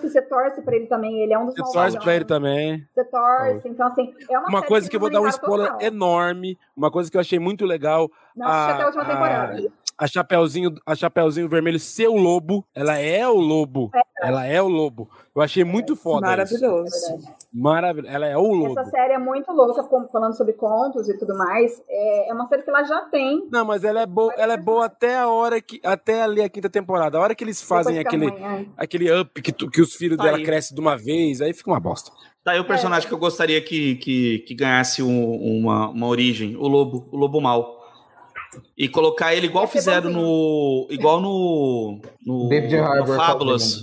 que 0.00 0.08
você 0.08 0.22
torce 0.22 0.60
pra 0.62 0.74
ele 0.74 0.86
também. 0.86 1.20
Ele 1.22 1.32
é 1.32 1.38
um 1.38 1.46
dos 1.46 1.54
Você 1.54 1.72
torce 1.72 1.98
pra 1.98 2.14
ele 2.16 2.24
também. 2.24 2.84
Você 2.92 3.04
torce. 3.04 3.68
Então, 3.68 3.86
assim, 3.86 4.12
é 4.28 4.38
uma, 4.38 4.48
Uma 4.48 4.62
coisa 4.62 4.90
que 4.90 4.96
eu 4.96 5.00
vou 5.00 5.10
dar 5.10 5.20
um 5.20 5.28
spoiler 5.28 5.70
total. 5.70 5.86
enorme. 5.86 6.58
Uma 6.76 6.90
coisa 6.90 7.10
que 7.10 7.16
eu 7.16 7.20
achei 7.20 7.38
muito 7.38 7.64
legal. 7.64 8.10
Não 8.34 8.48
assisti 8.48 8.72
até 8.72 8.82
a 8.82 8.86
última 8.86 9.02
a- 9.04 9.06
temporada. 9.06 9.52
A 9.58 9.83
Chapeuzinho, 10.06 10.74
a 10.84 10.94
Chapeuzinho 10.94 11.48
Vermelho, 11.48 11.78
seu 11.78 12.14
lobo. 12.14 12.66
Ela 12.74 12.98
é 12.98 13.26
o 13.28 13.34
lobo. 13.38 13.90
Ela 14.20 14.44
é 14.46 14.60
o 14.60 14.68
lobo. 14.68 15.08
Eu 15.34 15.40
achei 15.42 15.62
muito 15.64 15.94
foda. 15.94 16.26
isso. 16.42 16.60
Maravilhoso. 16.60 17.18
Maravilhoso. 17.52 18.12
Ela 18.14 18.26
é 18.26 18.36
o 18.36 18.52
lobo. 18.52 18.78
Essa 18.80 18.90
série 18.90 19.12
é 19.12 19.18
muito 19.18 19.52
louca, 19.52 19.82
com- 19.84 20.08
falando 20.08 20.36
sobre 20.36 20.54
contos 20.54 21.08
e 21.08 21.16
tudo 21.18 21.36
mais. 21.36 21.80
É, 21.88 22.30
é 22.30 22.34
uma 22.34 22.46
série 22.46 22.62
que 22.62 22.70
ela 22.70 22.82
já 22.84 23.02
tem. 23.02 23.46
Não, 23.52 23.64
mas 23.64 23.84
ela 23.84 24.00
é 24.02 24.06
boa, 24.06 24.32
ela 24.36 24.54
é 24.54 24.56
boa 24.56 24.86
até 24.86 25.16
a 25.18 25.28
hora 25.28 25.60
que. 25.60 25.80
Até 25.84 26.22
ali 26.22 26.42
a 26.42 26.48
quinta 26.48 26.68
temporada. 26.68 27.16
A 27.16 27.20
hora 27.20 27.34
que 27.34 27.44
eles 27.44 27.62
fazem 27.62 27.98
aquele, 27.98 28.26
a 28.30 28.60
é. 28.60 28.66
aquele 28.76 29.12
up 29.20 29.40
que, 29.40 29.52
tu- 29.52 29.70
que 29.70 29.80
os 29.80 29.94
filhos 29.94 30.16
Tá 30.16 30.24
dela 30.24 30.38
aí. 30.38 30.42
crescem 30.44 30.74
de 30.74 30.80
uma 30.80 30.96
vez, 30.96 31.40
aí 31.40 31.52
fica 31.52 31.70
uma 31.70 31.80
bosta. 31.80 32.10
Daí 32.44 32.58
o 32.60 32.66
personagem 32.66 33.08
que 33.08 33.14
eu 33.14 33.18
gostaria 33.18 33.60
que, 33.62 33.96
que, 33.96 34.40
que 34.40 34.54
ganhasse 34.54 35.02
um- 35.02 35.34
uma, 35.60 35.88
uma 35.88 36.06
origem, 36.08 36.56
o 36.56 36.66
lobo, 36.66 37.08
o 37.12 37.16
lobo 37.16 37.40
mal. 37.40 37.83
E 38.76 38.88
colocar 38.88 39.34
ele 39.34 39.46
igual 39.46 39.66
fizeram 39.66 40.10
no. 40.10 40.86
igual 40.90 41.20
no. 41.20 42.00
no, 42.24 42.48
David 42.50 42.76
no 42.76 42.84
Harbour. 42.84 43.16
Fábulas. 43.16 43.80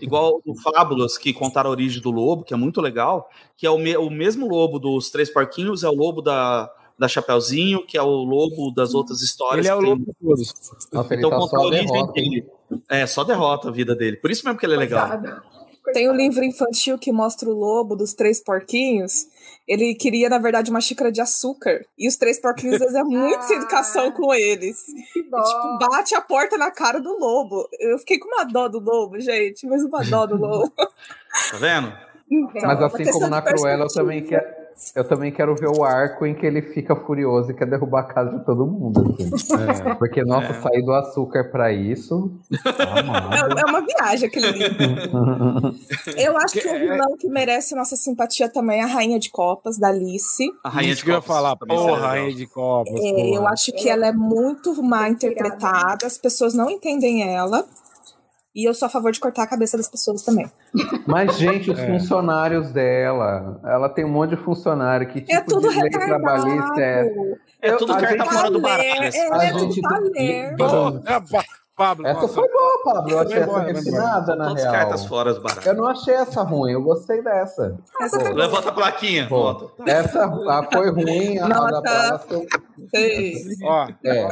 Igual 0.00 0.40
no 0.44 0.54
Fábulas, 0.60 1.16
que 1.16 1.32
contaram 1.32 1.68
a 1.70 1.72
origem 1.72 2.02
do 2.02 2.10
lobo, 2.10 2.44
que 2.44 2.52
é 2.52 2.56
muito 2.56 2.80
legal. 2.80 3.28
Que 3.56 3.66
é 3.66 3.70
o, 3.70 3.78
me- 3.78 3.96
o 3.96 4.10
mesmo 4.10 4.46
lobo 4.48 4.78
dos 4.78 5.10
Três 5.10 5.30
Porquinhos, 5.30 5.82
é 5.82 5.88
o 5.88 5.94
lobo 5.94 6.20
da, 6.20 6.70
da 6.98 7.08
Chapeuzinho, 7.08 7.86
que 7.86 7.96
é 7.96 8.02
o 8.02 8.22
lobo 8.24 8.70
das 8.70 8.92
outras 8.94 9.22
histórias. 9.22 9.64
Ele 9.64 9.72
é 9.72 9.76
o 9.76 9.80
lobo 9.80 10.04
de 10.04 10.12
todos. 10.20 10.54
Nossa, 10.92 11.14
Então 11.14 11.30
tá 11.30 11.36
conta 11.36 11.50
só 11.50 11.56
a 11.56 11.66
origem 11.66 11.86
derrota. 11.92 12.12
dele. 12.12 12.46
É, 12.88 13.06
só 13.06 13.24
derrota 13.24 13.68
a 13.68 13.72
vida 13.72 13.94
dele. 13.94 14.16
Por 14.18 14.30
isso 14.30 14.44
mesmo 14.44 14.58
que 14.58 14.66
ele 14.66 14.74
é 14.74 14.78
legal. 14.78 15.08
Tem 15.92 16.08
um 16.10 16.14
livro 16.14 16.44
infantil 16.44 16.96
que 16.98 17.10
mostra 17.12 17.48
o 17.48 17.52
lobo 17.58 17.96
dos 17.96 18.12
três 18.14 18.42
porquinhos. 18.42 19.26
Ele 19.72 19.94
queria, 19.94 20.28
na 20.28 20.38
verdade, 20.38 20.70
uma 20.70 20.80
xícara 20.80 21.10
de 21.10 21.20
açúcar. 21.20 21.84
E 21.98 22.06
os 22.06 22.16
três 22.16 22.38
porquinhos 22.38 22.78
eles 22.80 22.94
muito 23.02 23.38
Ah. 23.40 23.42
sem 23.42 23.56
educação 23.56 24.12
com 24.12 24.34
eles. 24.34 24.84
Que 25.12 25.20
E, 25.20 25.22
tipo, 25.22 25.78
bate 25.80 26.14
a 26.14 26.20
porta 26.20 26.58
na 26.58 26.70
cara 26.70 27.00
do 27.00 27.18
lobo. 27.18 27.66
Eu 27.80 27.98
fiquei 27.98 28.18
com 28.18 28.28
uma 28.28 28.44
dó 28.44 28.68
do 28.68 28.78
lobo, 28.78 29.18
gente. 29.18 29.66
Mas 29.66 29.82
uma 29.82 30.04
dó 30.04 30.26
do 30.26 30.36
lobo. 30.36 30.72
Tá 31.50 31.56
vendo? 31.58 31.90
Então, 32.30 32.62
Mas 32.68 32.82
assim 32.82 33.10
como 33.10 33.28
na 33.28 33.40
Cruella, 33.40 33.84
eu 33.84 33.88
também 33.88 34.22
quero. 34.22 34.61
Eu 34.94 35.04
também 35.06 35.30
quero 35.32 35.54
ver 35.54 35.68
o 35.68 35.84
arco 35.84 36.24
em 36.26 36.34
que 36.34 36.44
ele 36.46 36.62
fica 36.62 36.94
furioso 36.96 37.50
e 37.50 37.54
quer 37.54 37.66
derrubar 37.68 38.00
a 38.00 38.04
casa 38.04 38.38
de 38.38 38.44
todo 38.44 38.66
mundo. 38.66 39.14
assim. 39.18 39.94
Porque, 39.98 40.22
nossa, 40.24 40.48
É. 40.52 40.60
sair 40.60 40.82
do 40.82 40.92
açúcar 40.92 41.50
pra 41.50 41.72
isso. 41.72 42.30
É, 42.52 43.60
é 43.60 43.64
uma 43.64 43.80
viagem 43.80 44.28
aquele 44.28 44.50
livro. 44.52 44.76
Eu 46.16 46.36
acho 46.38 46.54
que 46.60 46.66
o 46.68 46.70
É. 46.70 46.78
vilão 46.78 47.16
que 47.18 47.28
merece 47.28 47.74
nossa 47.74 47.96
simpatia 47.96 48.48
também 48.48 48.80
é 48.80 48.84
a 48.84 48.86
Rainha 48.86 49.18
de 49.18 49.30
Copas, 49.30 49.78
da 49.78 49.88
Alice. 49.88 50.44
A 50.64 50.68
rainha 50.68 50.94
de 50.94 51.02
que 51.04 51.10
eu 51.10 51.14
ia 51.14 51.20
Copas 51.20 51.36
falar. 51.36 51.56
seria 51.58 51.76
Porra, 51.76 52.06
rainha 52.08 52.34
de 52.34 52.46
copas. 52.46 52.94
É, 53.00 53.36
eu 53.36 53.46
acho 53.48 53.72
que 53.72 53.88
ela 53.88 54.06
é 54.06 54.12
muito 54.12 54.82
mal 54.82 55.06
interpretada, 55.08 56.06
as 56.06 56.18
pessoas 56.18 56.54
não 56.54 56.70
entendem 56.70 57.22
ela. 57.34 57.64
E 58.54 58.68
eu 58.68 58.74
sou 58.74 58.84
a 58.86 58.90
favor 58.90 59.10
de 59.12 59.18
cortar 59.18 59.44
a 59.44 59.46
cabeça 59.46 59.76
das 59.78 59.88
pessoas 59.88 60.22
também. 60.22 60.50
Mas, 61.06 61.38
gente, 61.38 61.70
os 61.70 61.78
É. 61.78 61.86
funcionários 61.86 62.70
dela. 62.70 63.58
Ela 63.64 63.88
tem 63.88 64.04
um 64.04 64.10
monte 64.10 64.30
de 64.30 64.36
funcionário 64.36 65.08
que 65.08 65.20
tipo 65.22 65.32
é 65.32 65.40
tudo 65.40 65.70
de 65.70 65.80
lei 65.80 65.90
trabalhista 65.90 66.80
é. 66.80 67.14
É 67.62 67.72
tudo 67.76 67.96
carta 67.96 68.24
fora 68.26 68.50
do 68.50 68.60
Tá 68.60 68.68
baralho. 68.68 69.04
é, 69.04 69.32
A 69.32 69.44
é 69.44 69.52
tudo 69.52 69.74
Pa- 69.82 71.44
Pablo, 71.74 72.06
Essa 72.06 72.20
nossa. 72.20 72.34
foi 72.34 72.48
boa, 72.48 72.82
Pablo. 72.84 73.10
Eu 73.10 73.18
achei 73.20 73.38
essa 73.38 73.58
refinada, 73.60 74.36
na 74.36 74.48
Todas 74.48 74.62
real. 74.62 74.74
cartas 74.74 75.04
fora 75.06 75.32
do 75.32 75.40
baralho. 75.40 75.66
Eu 75.68 75.74
não 75.74 75.86
achei 75.86 76.14
essa 76.14 76.42
ruim, 76.42 76.72
eu 76.72 76.82
gostei 76.82 77.22
dessa. 77.22 77.78
Essa. 78.00 78.30
Levanta 78.32 78.68
a 78.68 78.72
plaquinha. 78.72 79.26
Pô, 79.26 79.70
essa 79.86 80.26
a 80.26 80.68
foi 80.70 80.90
ruim, 80.90 81.38
a, 81.38 81.46
a 81.46 81.48
da 81.48 81.70
Nota. 81.70 81.80
próxima. 82.28 82.42
Sei. 82.94 83.34
Ó, 83.64 83.88
É. 84.04 84.28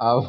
A, 0.00 0.20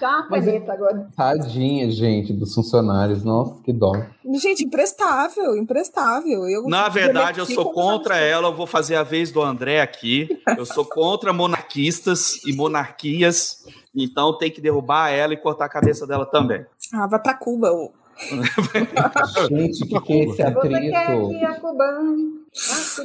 Já 0.00 0.10
uma 0.18 0.26
Mas- 0.30 0.44
caneta 0.44 0.72
agora. 0.72 1.08
tadinha, 1.16 1.90
gente, 1.90 2.32
dos 2.32 2.52
funcionários. 2.54 3.22
Nossa, 3.22 3.62
que 3.62 3.72
dó. 3.72 3.92
Gente, 4.40 4.64
imprestável, 4.64 5.56
imprestável. 5.56 6.48
Eu 6.48 6.64
Na 6.68 6.88
verdade, 6.88 7.38
eu 7.38 7.46
sou 7.46 7.72
contra 7.72 8.16
ela. 8.16 8.48
Eu 8.48 8.56
vou 8.56 8.66
fazer 8.66 8.96
a 8.96 9.02
vez 9.04 9.30
do 9.30 9.40
André 9.42 9.80
aqui. 9.80 10.28
Eu 10.58 10.66
sou 10.66 10.84
contra 10.84 11.32
monarquistas 11.32 12.42
e 12.44 12.52
monarquias. 12.56 13.58
Então 13.94 14.36
tem 14.36 14.50
que 14.50 14.60
derrubar 14.60 15.10
ela 15.10 15.32
e 15.32 15.36
cortar 15.36 15.66
a 15.66 15.68
cabeça 15.68 16.06
dela 16.06 16.26
também. 16.26 16.64
Ah, 16.92 17.06
vai 17.06 17.20
pra 17.20 17.34
Cuba. 17.34 17.70
ô. 17.72 17.92
Gente, 19.48 19.84
o 19.84 19.86
que, 19.86 20.00
que 20.00 20.12
é 20.12 20.24
esse 20.24 20.42
atrito? 20.42 20.74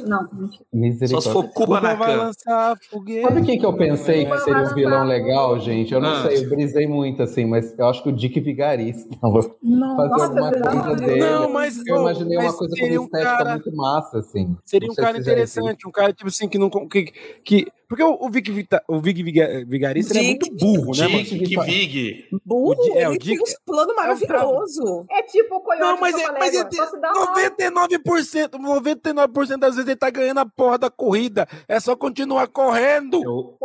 Não. 0.06 0.28
Só 1.08 1.20
se 1.20 1.32
for 1.32 1.48
Cuba 1.48 1.80
na 1.80 1.96
cama. 1.96 2.30
Sabe 2.32 3.42
quem 3.44 3.58
que 3.58 3.66
eu 3.66 3.72
pensei 3.72 4.24
que 4.24 4.38
seria 4.38 4.62
um 4.62 4.74
vilão 4.74 5.04
legal, 5.04 5.58
gente? 5.58 5.92
Eu 5.92 6.00
não 6.00 6.10
ah. 6.12 6.22
sei, 6.22 6.44
eu 6.44 6.48
brisei 6.48 6.86
muito, 6.86 7.20
assim, 7.22 7.44
mas 7.44 7.76
eu 7.76 7.86
acho 7.88 8.00
que 8.02 8.10
o 8.10 8.12
Dick 8.12 8.38
Vigarista 8.38 9.08
não, 9.20 9.96
fazer 9.96 10.10
nossa, 10.10 10.24
alguma 10.24 10.52
coisa 10.52 10.96
dele. 10.96 11.20
Não, 11.20 11.52
mas 11.52 11.84
eu 11.84 11.96
imaginei 11.96 12.38
uma 12.38 12.52
coisa 12.52 12.76
com 12.76 12.84
uma 12.84 12.94
estética 12.94 13.18
um 13.18 13.36
cara... 13.36 13.50
muito 13.50 13.76
massa, 13.76 14.18
assim. 14.18 14.56
Seria 14.64 14.90
um 14.90 14.94
cara 14.94 15.18
interessante, 15.18 15.86
um 15.86 15.90
cara, 15.90 16.12
tipo 16.12 16.28
assim, 16.28 16.48
que 16.48 16.56
não. 16.56 16.70
Que, 16.70 17.12
que, 17.42 17.66
porque 17.88 18.04
o, 18.04 18.18
o 18.20 18.30
Vic, 18.30 18.52
Vita, 18.52 18.80
o 18.86 19.00
Vic 19.00 19.20
Vigarista 19.66 20.16
é 20.16 20.22
muito 20.22 20.54
burro, 20.54 20.92
né? 20.96 21.08
Dick 21.22 21.60
Vig. 21.60 22.24
Burro? 22.46 22.76
O, 22.78 22.96
é, 22.96 23.08
o 23.08 23.18
Dick, 23.18 23.26
tem 23.26 23.40
um 23.40 23.44
plano 23.66 23.96
maravilhoso. 23.96 24.82
É 24.82 24.99
tipo 25.22 25.56
o 25.56 25.60
Coyote 25.60 25.82
Não, 25.82 26.00
mas, 26.00 26.14
é, 26.16 26.32
mas 26.32 26.54
é, 26.54 26.64
99%, 26.64 28.50
99% 28.50 29.56
das 29.58 29.76
vezes 29.76 29.88
ele 29.88 29.96
tá 29.96 30.10
ganhando 30.10 30.38
a 30.38 30.46
porra 30.46 30.78
da 30.78 30.90
corrida. 30.90 31.46
É 31.68 31.78
só 31.80 31.96
continuar 31.96 32.48
correndo. 32.48 33.22
Eu, 33.22 33.58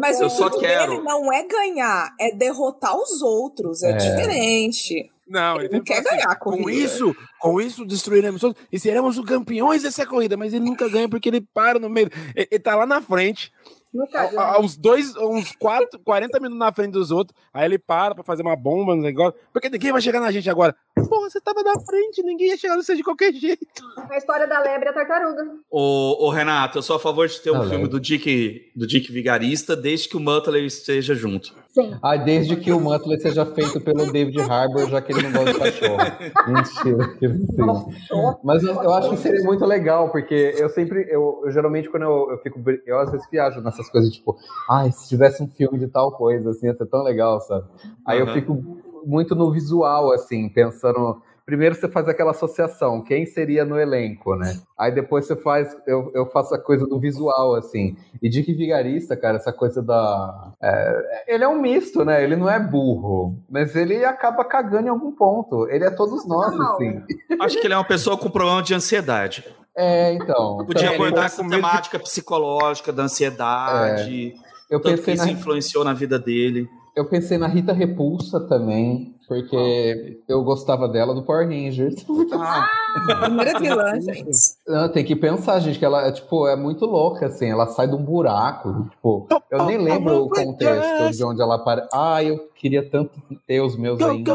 mas 0.00 0.20
eu 0.20 0.26
o 0.26 0.30
só 0.30 0.50
quero. 0.50 0.92
dele 0.92 1.02
não 1.02 1.32
é 1.32 1.42
ganhar, 1.46 2.14
é 2.18 2.34
derrotar 2.34 2.96
os 2.96 3.22
outros. 3.22 3.82
É, 3.82 3.90
é. 3.90 3.96
diferente. 3.96 5.10
Não, 5.26 5.56
ele, 5.56 5.66
ele 5.66 5.76
não 5.76 5.84
quer 5.84 6.00
assim, 6.00 6.10
ganhar 6.10 6.30
a 6.30 6.34
corrida. 6.34 6.64
Com 6.64 6.70
isso, 6.70 7.16
com 7.38 7.60
isso 7.60 7.86
destruiremos 7.86 8.40
todos 8.40 8.60
e 8.72 8.80
seremos 8.80 9.16
os 9.16 9.24
campeões 9.24 9.82
dessa 9.82 10.04
corrida. 10.04 10.36
Mas 10.36 10.52
ele 10.52 10.64
nunca 10.64 10.88
ganha 10.88 11.08
porque 11.08 11.28
ele 11.28 11.40
para 11.40 11.78
no 11.78 11.88
meio. 11.88 12.10
Ele, 12.34 12.48
ele 12.50 12.60
tá 12.60 12.74
lá 12.74 12.84
na 12.84 13.00
frente 13.00 13.52
a, 14.36 14.60
uns 14.60 14.76
dois, 14.76 15.16
uns 15.16 15.52
quatro, 15.52 15.98
40 16.04 16.38
minutos 16.38 16.58
na 16.58 16.72
frente 16.72 16.92
dos 16.92 17.10
outros. 17.10 17.36
Aí 17.52 17.64
ele 17.64 17.78
para 17.78 18.14
pra 18.14 18.24
fazer 18.24 18.42
uma 18.42 18.56
bomba 18.56 18.94
no 18.94 19.02
negócio. 19.02 19.38
Porque 19.52 19.68
ninguém 19.68 19.92
vai 19.92 20.00
chegar 20.00 20.20
na 20.20 20.30
gente 20.30 20.48
agora. 20.48 20.74
Porra, 20.94 21.28
você 21.28 21.40
tava 21.40 21.62
na 21.62 21.78
frente, 21.80 22.22
ninguém 22.22 22.48
ia 22.48 22.56
chegar 22.56 22.76
no 22.76 22.82
você 22.82 22.94
de 22.94 23.02
qualquer 23.02 23.32
jeito. 23.32 23.66
A 24.08 24.16
história 24.16 24.46
da 24.46 24.60
lebre 24.60 24.88
e 24.88 24.90
a 24.90 24.92
tartaruga. 24.92 25.44
Ô, 25.70 26.26
ô, 26.26 26.30
Renato, 26.30 26.78
eu 26.78 26.82
sou 26.82 26.96
a 26.96 27.00
favor 27.00 27.26
de 27.26 27.40
ter 27.40 27.50
um 27.50 27.68
filme 27.68 27.88
do 27.88 27.98
Dick, 27.98 28.72
do 28.76 28.86
Dick 28.86 29.10
Vigarista, 29.12 29.74
desde 29.76 30.08
que 30.08 30.16
o 30.16 30.20
Muttley 30.20 30.66
esteja 30.66 31.14
junto. 31.14 31.54
Sim. 31.70 31.96
Ah, 32.02 32.16
desde 32.16 32.56
que 32.56 32.72
o 32.72 32.80
Muttley 32.80 33.20
seja 33.20 33.46
feito 33.46 33.80
pelo 33.80 34.10
David 34.12 34.40
Harbour, 34.40 34.88
já 34.88 35.00
que 35.00 35.12
ele 35.12 35.22
não 35.22 35.32
gosta 35.32 35.52
de 35.52 35.58
cachorro. 35.58 35.98
Mentira, 36.46 37.08
que 37.16 37.28
Mas 38.44 38.62
eu, 38.62 38.74
eu, 38.74 38.92
acho 38.92 39.10
que 39.10 39.16
seria 39.16 39.42
muito 39.44 39.64
legal, 39.64 40.10
porque 40.10 40.54
eu 40.58 40.68
sempre, 40.68 41.06
eu, 41.10 41.42
eu 41.44 41.50
geralmente 41.50 41.88
quando 41.88 42.02
eu, 42.02 42.30
eu 42.32 42.38
fico, 42.38 42.60
eu 42.86 42.98
às 42.98 43.10
vezes 43.10 43.26
viajo 43.30 43.60
nessa 43.60 43.80
essas 43.80 43.90
coisas, 43.90 44.12
tipo, 44.12 44.36
ai, 44.68 44.88
ah, 44.88 44.92
se 44.92 45.08
tivesse 45.08 45.42
um 45.42 45.48
filme 45.48 45.78
de 45.78 45.88
tal 45.88 46.12
coisa, 46.12 46.50
assim, 46.50 46.66
ia 46.66 46.74
ser 46.74 46.86
tão 46.86 47.02
legal, 47.02 47.40
sabe? 47.40 47.64
Aí 48.04 48.20
uhum. 48.20 48.28
eu 48.28 48.34
fico 48.34 48.80
muito 49.04 49.34
no 49.34 49.50
visual, 49.50 50.12
assim, 50.12 50.48
pensando. 50.48 51.22
Primeiro 51.50 51.74
você 51.74 51.88
faz 51.88 52.06
aquela 52.06 52.30
associação, 52.30 53.02
quem 53.02 53.26
seria 53.26 53.64
no 53.64 53.76
elenco, 53.76 54.36
né? 54.36 54.56
Aí 54.78 54.94
depois 54.94 55.26
você 55.26 55.34
faz, 55.34 55.76
eu, 55.84 56.08
eu 56.14 56.24
faço 56.26 56.54
a 56.54 56.58
coisa 56.62 56.86
do 56.86 56.96
visual, 56.96 57.56
assim. 57.56 57.96
E 58.22 58.28
Dick 58.28 58.54
Vigarista, 58.54 59.16
cara, 59.16 59.36
essa 59.36 59.52
coisa 59.52 59.82
da. 59.82 60.52
É, 60.62 61.24
ele 61.34 61.42
é 61.42 61.48
um 61.48 61.60
misto, 61.60 62.04
né? 62.04 62.22
Ele 62.22 62.36
não 62.36 62.48
é 62.48 62.60
burro, 62.60 63.36
mas 63.50 63.74
ele 63.74 64.04
acaba 64.04 64.44
cagando 64.44 64.86
em 64.86 64.90
algum 64.90 65.10
ponto. 65.10 65.68
Ele 65.68 65.82
é 65.82 65.90
todos 65.90 66.24
nós, 66.24 66.54
assim. 66.54 67.02
Acho 67.40 67.60
que 67.60 67.66
ele 67.66 67.74
é 67.74 67.76
uma 67.76 67.84
pessoa 67.84 68.16
com 68.16 68.30
problema 68.30 68.62
de 68.62 68.72
ansiedade. 68.72 69.44
É, 69.76 70.12
então. 70.12 70.64
Podia 70.64 70.94
abordar 70.94 71.24
essa 71.24 71.42
temática 71.48 71.98
de... 71.98 72.04
psicológica 72.04 72.92
da 72.92 73.02
ansiedade. 73.02 74.36
É. 74.70 74.76
Eu 74.76 74.80
pensei 74.80 75.02
que 75.02 75.10
isso 75.14 75.26
na... 75.26 75.32
influenciou 75.32 75.82
na 75.82 75.94
vida 75.94 76.16
dele. 76.16 76.68
Eu 76.94 77.08
pensei 77.08 77.38
na 77.38 77.48
Rita 77.48 77.72
Repulsa 77.72 78.38
também. 78.38 79.16
Porque 79.30 80.18
eu 80.26 80.42
gostava 80.42 80.88
dela 80.88 81.14
do 81.14 81.22
Power 81.22 81.46
Rangers. 81.46 82.04
Ah, 82.32 82.66
primeira 83.22 83.60
vilã, 83.60 84.00
gente. 84.00 84.28
Tem 84.92 85.04
que 85.04 85.16
pensar, 85.16 85.58
gente, 85.60 85.78
que 85.78 85.84
ela 85.84 86.10
tipo, 86.12 86.46
é 86.46 86.56
muito 86.56 86.86
louca, 86.86 87.26
assim. 87.26 87.50
Ela 87.50 87.66
sai 87.66 87.88
de 87.88 87.94
um 87.94 88.02
buraco. 88.02 88.88
Tipo, 88.90 89.26
eu 89.50 89.64
nem 89.66 89.78
lembro 89.78 90.24
o 90.24 90.28
contexto 90.28 91.16
de 91.16 91.24
onde 91.24 91.40
ela 91.40 91.56
aparece. 91.56 91.88
Ah, 91.92 92.22
eu 92.22 92.38
queria 92.54 92.88
tanto 92.88 93.10
ter 93.46 93.60
os 93.60 93.76
meus 93.76 93.98
ainda. 94.10 94.32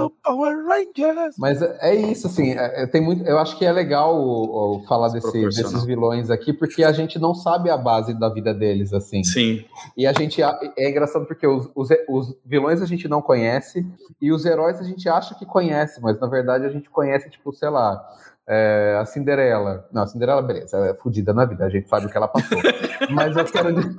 Mas 1.38 1.62
é 1.62 1.94
isso, 1.94 2.28
assim. 2.28 2.52
É, 2.52 2.84
é, 2.84 2.88
tem 2.88 3.02
muito, 3.02 3.24
eu 3.26 3.38
acho 3.38 3.58
que 3.58 3.66
é 3.66 3.72
legal 3.72 4.16
o, 4.16 4.78
o 4.78 4.84
falar 4.84 5.10
desse, 5.10 5.42
desses 5.44 5.84
vilões 5.86 6.30
aqui, 6.30 6.52
porque 6.52 6.84
a 6.84 6.92
gente 6.92 7.20
não 7.20 7.34
sabe 7.34 7.70
a 7.70 7.78
base 7.78 8.14
da 8.20 8.30
vida 8.30 8.54
deles, 8.54 8.94
assim. 8.94 9.24
Sim. 9.24 9.64
E 9.96 10.08
a 10.08 10.14
gente. 10.14 10.42
É 10.42 10.90
engraçado 10.90 11.26
porque 11.26 11.46
os, 11.46 11.70
os, 11.76 11.90
os 12.10 12.36
vilões 12.44 12.82
a 12.82 12.86
gente 12.86 13.08
não 13.08 13.22
conhece 13.22 13.86
e 14.22 14.32
os 14.32 14.46
heróis 14.46 14.80
a 14.80 14.84
gente 14.84 15.08
acha 15.08 15.36
que 15.36 15.46
conhece, 15.46 16.02
mas 16.02 16.20
na 16.20 16.28
verdade 16.28 16.66
a 16.66 16.70
gente 16.70 16.90
conhece, 16.90 17.30
tipo, 17.30 17.54
sei 17.54 17.70
lá, 17.70 18.04
é, 18.48 18.98
a 19.00 19.06
Cinderela. 19.06 19.88
Não, 19.92 20.04
a 20.04 20.08
Cinderela, 20.08 20.42
beleza, 20.42 20.78
é 20.78 20.94
fodida 20.94 21.34
na 21.34 21.46
vida, 21.46 21.66
a 21.66 21.70
gente 21.70 21.90
sabe 21.90 22.06
o 22.06 22.10
que 22.10 22.18
ela 22.18 22.28
passou. 22.28 22.58
mas 23.10 23.36
eu 23.36 23.46
quero 23.46 23.74
dizer, 23.74 23.96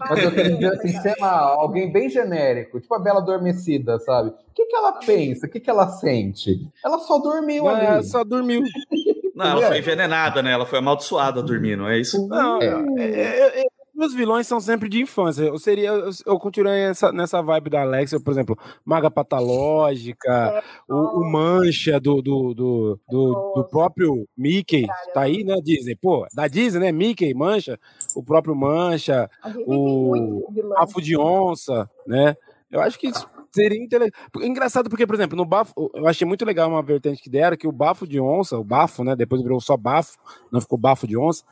mas 0.00 0.22
eu 0.22 0.34
quero 0.34 0.54
dizer 0.54 0.72
assim, 0.72 0.88
sei 1.00 1.14
lá, 1.20 1.38
alguém 1.40 1.92
bem 1.92 2.08
genérico, 2.08 2.80
tipo 2.80 2.94
a 2.94 2.98
Bela 2.98 3.20
Adormecida, 3.20 3.98
sabe? 3.98 4.30
O 4.30 4.34
que, 4.54 4.64
que 4.64 4.76
ela 4.76 4.92
pensa? 4.92 5.46
O 5.46 5.50
que, 5.50 5.60
que 5.60 5.70
ela 5.70 5.88
sente? 5.88 6.68
Ela 6.84 6.98
só 6.98 7.18
dormiu 7.18 7.68
é, 7.70 7.86
ali. 7.86 8.04
só 8.04 8.24
dormiu. 8.24 8.62
Não, 9.34 9.46
ela 9.46 9.62
foi 9.62 9.78
envenenada, 9.78 10.42
né? 10.42 10.50
Ela 10.50 10.66
foi 10.66 10.80
amaldiçoada 10.80 11.40
dormindo, 11.40 11.86
é 11.86 11.96
isso? 11.98 12.26
Não, 12.26 12.60
é. 12.60 12.84
É, 12.98 13.60
é, 13.60 13.66
os 13.98 14.14
vilões 14.14 14.46
são 14.46 14.60
sempre 14.60 14.88
de 14.88 15.02
infância. 15.02 15.42
Eu 15.42 15.58
seria, 15.58 15.88
eu, 15.88 16.10
eu 16.24 16.38
continuaria 16.38 16.88
nessa, 16.88 17.12
nessa 17.12 17.42
vibe 17.42 17.70
da 17.70 17.82
Alexia, 17.82 18.20
por 18.20 18.30
exemplo, 18.30 18.56
Maga 18.84 19.10
Patológica, 19.10 20.62
o, 20.88 21.20
o, 21.20 21.30
Mancha 21.30 21.98
do, 21.98 22.22
do, 22.22 22.54
do, 22.54 23.00
do, 23.08 23.52
do 23.56 23.64
próprio 23.68 24.28
Mickey, 24.36 24.86
tá 25.12 25.22
aí, 25.22 25.42
né, 25.42 25.56
Disney? 25.62 25.96
Pô, 25.96 26.26
da 26.32 26.46
Disney, 26.46 26.80
né? 26.80 26.92
Mickey, 26.92 27.34
Mancha, 27.34 27.78
o 28.14 28.22
próprio 28.22 28.54
Mancha, 28.54 29.28
o 29.66 30.46
Afo 30.76 31.02
de 31.02 31.16
Onça, 31.18 31.90
né? 32.06 32.36
Eu 32.70 32.80
acho 32.80 32.98
que 32.98 33.10
Seria 33.50 33.82
interessante. 33.82 34.14
Engraçado 34.42 34.90
porque, 34.90 35.06
por 35.06 35.14
exemplo, 35.14 35.36
no 35.36 35.44
bafo, 35.44 35.72
eu 35.94 36.06
achei 36.06 36.26
muito 36.26 36.44
legal 36.44 36.68
uma 36.68 36.82
vertente 36.82 37.22
que 37.22 37.30
deram, 37.30 37.56
que 37.56 37.66
o 37.66 37.72
bafo 37.72 38.06
de 38.06 38.20
onça, 38.20 38.58
o 38.58 38.64
bafo, 38.64 39.02
né? 39.02 39.16
Depois 39.16 39.42
virou 39.42 39.60
só 39.60 39.76
bafo, 39.76 40.16
não 40.52 40.60
ficou 40.60 40.78
bafo 40.78 41.06
de 41.06 41.16
onça. 41.16 41.42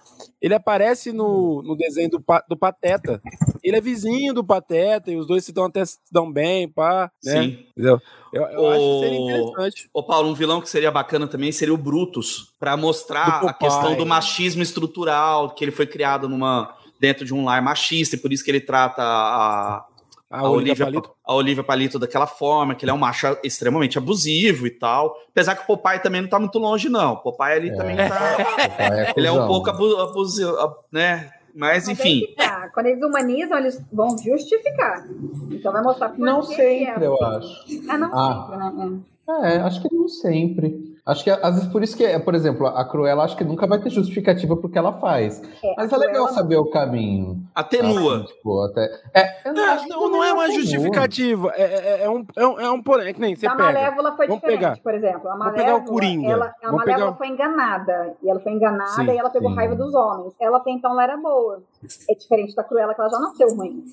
Ele 0.40 0.54
aparece 0.54 1.12
no, 1.12 1.62
no 1.62 1.76
desenho 1.76 2.10
do, 2.10 2.24
do 2.48 2.56
Pateta. 2.56 3.20
Ele 3.62 3.76
é 3.76 3.80
vizinho 3.80 4.34
do 4.34 4.44
Pateta 4.44 5.10
e 5.10 5.16
os 5.16 5.26
dois 5.26 5.44
se 5.44 5.52
dão 5.52 5.64
até 5.64 5.84
se 5.84 5.98
dão 6.12 6.30
bem, 6.30 6.68
pá. 6.68 7.10
Né? 7.24 7.32
Sim. 7.32 7.66
Entendeu? 7.70 8.00
Eu, 8.32 8.42
eu 8.42 8.60
o... 8.60 8.68
acho 8.68 8.80
que 8.80 9.00
seria 9.00 9.20
interessante. 9.20 9.90
Ô, 9.92 10.02
Paulo, 10.02 10.28
um 10.28 10.34
vilão 10.34 10.60
que 10.60 10.68
seria 10.68 10.90
bacana 10.90 11.26
também 11.26 11.50
seria 11.50 11.74
o 11.74 11.78
Brutus, 11.78 12.54
para 12.60 12.76
mostrar 12.76 13.42
a 13.44 13.52
questão 13.52 13.96
do 13.96 14.04
machismo 14.04 14.62
estrutural, 14.62 15.54
que 15.54 15.64
ele 15.64 15.72
foi 15.72 15.86
criado 15.86 16.28
numa 16.28 16.76
dentro 17.00 17.24
de 17.24 17.34
um 17.34 17.44
lar 17.44 17.62
machista, 17.62 18.16
e 18.16 18.18
por 18.18 18.32
isso 18.32 18.44
que 18.44 18.50
ele 18.50 18.60
trata 18.60 19.02
a 19.02 19.86
a, 20.30 20.40
a 20.40 20.50
Olivia, 20.50 20.84
Palito. 20.86 21.10
a 21.24 21.34
Olivia 21.34 21.64
Palito 21.64 21.98
daquela 21.98 22.26
forma, 22.26 22.74
que 22.74 22.84
ele 22.84 22.90
é 22.90 22.94
um 22.94 22.98
macho 22.98 23.38
extremamente 23.44 23.96
abusivo 23.96 24.66
e 24.66 24.70
tal. 24.70 25.16
Apesar 25.30 25.54
que 25.54 25.62
o 25.62 25.76
Popeye 25.76 26.00
também 26.00 26.22
não 26.22 26.28
tá 26.28 26.38
muito 26.38 26.58
longe, 26.58 26.88
não. 26.88 27.12
O 27.12 27.16
Popeye 27.18 27.52
ali 27.52 27.70
é. 27.70 27.76
também 27.76 27.96
tá. 28.08 28.36
É 28.78 29.12
ele 29.16 29.26
é 29.26 29.32
um 29.32 29.46
pouco 29.46 29.70
abusivo, 29.70 30.56
né? 30.90 31.30
Mas, 31.54 31.86
Mas 31.86 31.88
enfim. 31.88 32.34
Tá. 32.36 32.68
Quando 32.74 32.86
eles 32.86 33.02
humanizam, 33.02 33.58
eles 33.58 33.82
vão 33.90 34.18
justificar. 34.18 35.06
Então 35.50 35.72
vai 35.72 35.82
mostrar 35.82 36.10
por 36.10 36.18
Não 36.18 36.42
sempre, 36.42 37.04
é. 37.04 37.06
eu 37.06 37.22
acho. 37.22 37.64
Ah, 37.88 37.96
não 37.96 38.10
ah. 38.12 38.46
sempre, 38.50 38.76
né? 38.76 39.00
É. 39.28 39.54
é, 39.54 39.60
acho 39.60 39.80
que 39.80 39.94
não 39.94 40.06
sempre. 40.06 40.95
Acho 41.06 41.22
que 41.22 41.30
às 41.30 41.54
vezes 41.54 41.68
por 41.68 41.84
isso 41.84 41.96
que, 41.96 42.18
por 42.18 42.34
exemplo, 42.34 42.66
a 42.66 42.84
Cruella 42.84 43.22
acho 43.22 43.36
que 43.36 43.44
nunca 43.44 43.64
vai 43.64 43.80
ter 43.80 43.90
justificativa 43.90 44.56
pro 44.56 44.68
que 44.68 44.76
ela 44.76 44.92
faz. 44.94 45.40
É, 45.62 45.74
Mas 45.76 45.92
é 45.92 45.96
legal 45.96 46.26
saber 46.30 46.56
o 46.56 46.68
caminho. 46.68 47.46
Atenua. 47.54 48.16
Assim, 48.16 48.24
tipo, 48.24 48.60
até, 48.64 48.90
é, 49.14 49.52
não, 49.52 49.88
não, 49.88 50.10
não 50.10 50.24
é 50.24 50.32
uma 50.32 50.50
justificativa. 50.50 51.52
É, 51.54 51.62
é, 51.62 52.02
é, 52.02 52.10
um, 52.10 52.26
é, 52.34 52.46
um, 52.46 52.60
é 52.60 52.70
um 52.72 52.82
porém, 52.82 53.06
é 53.06 53.12
que 53.12 53.20
nem 53.20 53.36
você 53.36 53.46
a 53.46 53.54
pega. 53.54 53.62
A 53.62 53.72
Malévola 53.72 54.16
foi 54.16 54.26
Vamos 54.26 54.40
diferente, 54.42 54.60
pegar. 54.60 54.78
por 54.82 54.94
exemplo. 54.94 55.28
A 55.30 55.36
Malévola, 55.36 55.44
Vamos 55.44 55.64
pegar 55.64 55.76
o 55.76 55.84
Coringa. 55.84 56.28
Ela, 56.28 56.46
a 56.46 56.66
Vamos 56.66 56.76
Malévola 56.78 57.12
pegar... 57.12 57.18
foi 57.18 57.28
enganada. 57.28 58.16
E 58.20 58.28
ela 58.28 58.40
foi 58.40 58.52
enganada 58.52 58.90
sim, 58.90 59.04
e 59.04 59.16
ela 59.16 59.30
pegou 59.30 59.50
sim. 59.50 59.56
raiva 59.56 59.76
dos 59.76 59.94
homens. 59.94 60.34
Ela 60.40 60.56
até 60.56 60.70
então 60.72 60.90
ela 60.90 61.04
era 61.04 61.16
boa. 61.16 61.62
É 62.10 62.14
diferente 62.16 62.52
da 62.56 62.64
Cruella, 62.64 62.94
que 62.94 63.00
ela 63.00 63.10
já 63.10 63.20
nasceu 63.20 63.48
ruim. 63.54 63.84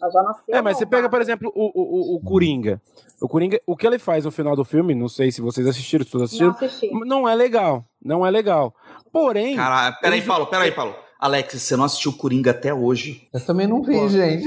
Ela 0.00 0.10
já 0.10 0.22
nasceu. 0.22 0.54
É, 0.54 0.62
mas 0.62 0.78
você 0.78 0.86
pega, 0.86 1.08
por 1.08 1.20
exemplo, 1.20 1.52
o, 1.54 2.14
o, 2.14 2.16
o 2.16 2.20
Coringa. 2.20 2.80
O 3.20 3.28
Coringa, 3.28 3.60
o 3.66 3.76
que 3.76 3.86
ele 3.86 3.98
faz 3.98 4.24
no 4.24 4.30
final 4.30 4.56
do 4.56 4.64
filme, 4.64 4.94
não 4.94 5.08
sei 5.08 5.30
se 5.30 5.40
vocês 5.40 5.66
assistiram, 5.66 6.04
se 6.04 6.10
todos 6.10 6.26
assistiram, 6.26 6.56
não, 6.92 7.06
não 7.06 7.28
é 7.28 7.34
legal. 7.34 7.84
Não 8.02 8.24
é 8.26 8.30
legal. 8.30 8.74
Porém. 9.12 9.56
Cara, 9.56 9.92
peraí, 9.92 10.22
Paulo, 10.22 10.46
peraí, 10.46 10.72
Paulo. 10.72 10.94
Alex, 11.18 11.60
você 11.60 11.76
não 11.76 11.84
assistiu 11.84 12.14
Coringa 12.14 12.50
até 12.50 12.72
hoje? 12.72 13.28
Eu 13.30 13.44
também 13.44 13.66
não 13.66 13.82
vi, 13.82 13.92
Pô. 13.92 14.08
gente. 14.08 14.42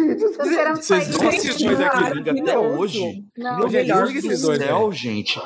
Vocês 0.75 1.15
não 1.15 1.27
assistiram 1.27 1.89
Coringa 1.89 2.31
até 2.31 2.57
hoje? 2.57 3.25
Não, 3.37 3.57
Meu 3.59 3.69
Deus 3.69 4.13
do 4.23 4.57
céu, 4.57 4.91
gente. 4.91 5.39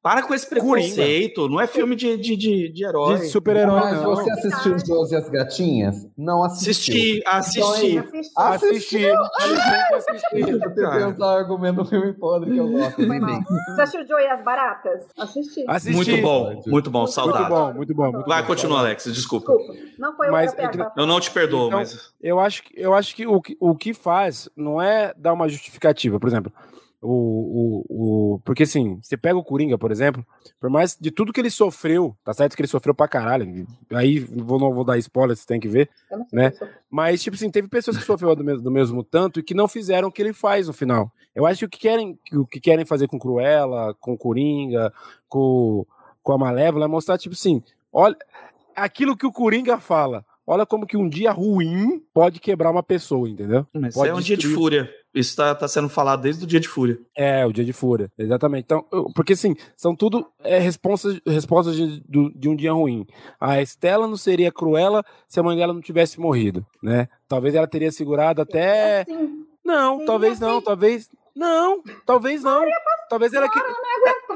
Para 0.00 0.22
com 0.22 0.32
esse 0.32 0.48
preconceito. 0.48 1.34
Coringa. 1.42 1.54
Não 1.54 1.60
é 1.60 1.66
filme 1.66 1.96
de, 1.96 2.16
de, 2.16 2.36
de, 2.36 2.72
de 2.72 2.84
herói. 2.84 3.18
De 3.18 3.26
super-herói. 3.28 3.80
Mas 3.80 4.02
não. 4.02 4.14
você 4.14 4.30
assistiu 4.30 4.74
Os 4.76 4.82
Doze 4.84 5.14
e 5.14 5.18
as 5.18 5.28
Gatinhas? 5.28 6.06
Não 6.16 6.44
assistiu. 6.44 7.20
Assisti, 7.26 7.60
assisti. 7.60 7.96
Então, 7.96 8.00
assisti. 8.46 9.06
Assisti. 9.06 10.50
Eu 10.50 10.60
tentei 10.60 11.04
usar 11.04 11.26
o 11.26 11.36
argumento 11.36 11.82
do 11.82 11.84
filme 11.84 12.12
podre 12.12 12.52
que 12.52 12.58
eu 12.58 12.68
gosto. 12.68 12.96
Você 12.96 13.82
assistiu 13.82 14.06
Joe 14.06 14.22
e 14.22 14.28
as 14.28 14.44
Baratas? 14.44 15.04
Assisti. 15.18 15.64
assisti. 15.66 15.94
Muito 15.94 16.22
bom, 16.22 16.62
muito 16.66 16.90
bom, 16.90 17.06
saudade. 17.06 17.38
Muito 17.38 17.50
bom, 17.50 17.72
muito 17.72 17.94
bom. 17.94 18.12
Muito 18.12 18.28
Vai, 18.28 18.42
bom, 18.42 18.48
continua, 18.48 18.78
Alex, 18.78 19.04
desculpa. 19.04 19.52
desculpa. 19.52 19.80
Não 19.98 20.16
foi 20.16 20.30
mas, 20.30 20.56
entre... 20.56 20.86
Eu 20.96 21.06
não 21.06 21.18
te 21.18 21.30
perdoo, 21.30 21.66
então, 21.66 21.78
mas... 21.80 22.12
Eu 22.22 22.38
acho, 22.38 22.62
eu 22.74 22.94
acho 22.94 23.16
que 23.16 23.26
o, 23.26 23.42
o 23.58 23.74
que 23.74 23.92
faz 23.92 24.48
não 24.56 24.80
é 24.80 25.12
dar 25.16 25.32
uma 25.32 25.48
justificativa. 25.48 26.20
Por 26.20 26.28
exemplo, 26.28 26.52
o, 27.00 27.84
o, 27.88 28.34
o, 28.34 28.40
porque 28.40 28.64
assim, 28.64 28.98
você 29.00 29.16
pega 29.16 29.38
o 29.38 29.44
Coringa, 29.44 29.78
por 29.78 29.92
exemplo, 29.92 30.26
por 30.60 30.68
mais 30.68 30.96
de 31.00 31.10
tudo 31.10 31.32
que 31.32 31.40
ele 31.40 31.50
sofreu, 31.50 32.16
tá 32.24 32.32
certo 32.34 32.56
que 32.56 32.62
ele 32.62 32.68
sofreu 32.68 32.94
pra 32.94 33.06
caralho, 33.06 33.66
aí 33.92 34.18
vou, 34.18 34.58
não 34.58 34.72
vou 34.72 34.84
dar 34.84 34.98
spoiler, 34.98 35.36
você 35.36 35.46
tem 35.46 35.60
que 35.60 35.68
ver, 35.68 35.88
né? 36.32 36.52
Mas, 36.90 37.22
tipo 37.22 37.36
assim, 37.36 37.50
teve 37.50 37.68
pessoas 37.68 37.96
que 37.96 38.04
sofreram 38.04 38.34
do 38.34 38.44
mesmo, 38.44 38.62
do 38.62 38.70
mesmo 38.70 39.04
tanto 39.04 39.38
e 39.38 39.42
que 39.42 39.54
não 39.54 39.68
fizeram 39.68 40.08
o 40.08 40.12
que 40.12 40.22
ele 40.22 40.32
faz 40.32 40.66
no 40.66 40.72
final. 40.72 41.12
Eu 41.34 41.46
acho 41.46 41.60
que 41.60 41.64
o 41.66 41.68
que 41.68 41.78
querem, 41.78 42.18
o 42.32 42.46
que 42.46 42.60
querem 42.60 42.84
fazer 42.84 43.06
com 43.06 43.18
Cruella, 43.18 43.94
com 44.00 44.16
Coringa, 44.16 44.92
com, 45.28 45.86
com 46.22 46.32
a 46.32 46.38
Malévola 46.38 46.86
é 46.86 46.88
mostrar, 46.88 47.16
tipo 47.16 47.34
assim, 47.34 47.62
olha, 47.92 48.16
aquilo 48.74 49.16
que 49.16 49.26
o 49.26 49.32
Coringa 49.32 49.78
fala. 49.78 50.24
Olha 50.46 50.64
como 50.64 50.86
que 50.86 50.96
um 50.96 51.08
dia 51.08 51.30
ruim 51.30 52.02
pode 52.12 52.40
quebrar 52.40 52.70
uma 52.70 52.82
pessoa, 52.82 53.28
entendeu? 53.28 53.66
Mas 53.72 53.94
pode 53.94 54.08
é 54.08 54.14
um 54.14 54.16
destruir. 54.16 54.38
dia 54.38 54.48
de 54.48 54.54
fúria. 54.54 54.90
Isso 55.14 55.34
tá, 55.36 55.54
tá 55.54 55.66
sendo 55.66 55.88
falado 55.88 56.22
desde 56.22 56.44
o 56.44 56.46
dia 56.46 56.60
de 56.60 56.68
fúria. 56.68 56.98
É, 57.16 57.44
o 57.46 57.52
dia 57.52 57.64
de 57.64 57.72
fúria, 57.72 58.10
exatamente. 58.18 58.64
Então, 58.64 58.84
porque 59.14 59.32
assim, 59.32 59.54
são 59.76 59.96
tudo 59.96 60.26
é, 60.40 60.58
respostas, 60.58 61.20
respostas 61.26 61.76
de, 61.76 62.00
de 62.34 62.48
um 62.48 62.54
dia 62.54 62.72
ruim. 62.72 63.06
A 63.40 63.60
Estela 63.60 64.06
não 64.06 64.16
seria 64.16 64.52
cruela 64.52 65.02
se 65.26 65.40
a 65.40 65.42
mãe 65.42 65.56
dela 65.56 65.72
não 65.72 65.80
tivesse 65.80 66.20
morrido, 66.20 66.64
né? 66.82 67.08
Talvez 67.26 67.54
ela 67.54 67.66
teria 67.66 67.90
segurado 67.90 68.42
até. 68.42 69.02
Assim. 69.02 69.46
Não, 69.64 70.04
talvez 70.04 70.38
não, 70.40 70.60
talvez. 70.60 71.10
Não, 71.34 71.82
talvez 72.04 72.42
não. 72.42 72.64
Talvez 73.08 73.32
ela 73.32 73.48
que. 73.48 73.58
Não 73.58 74.27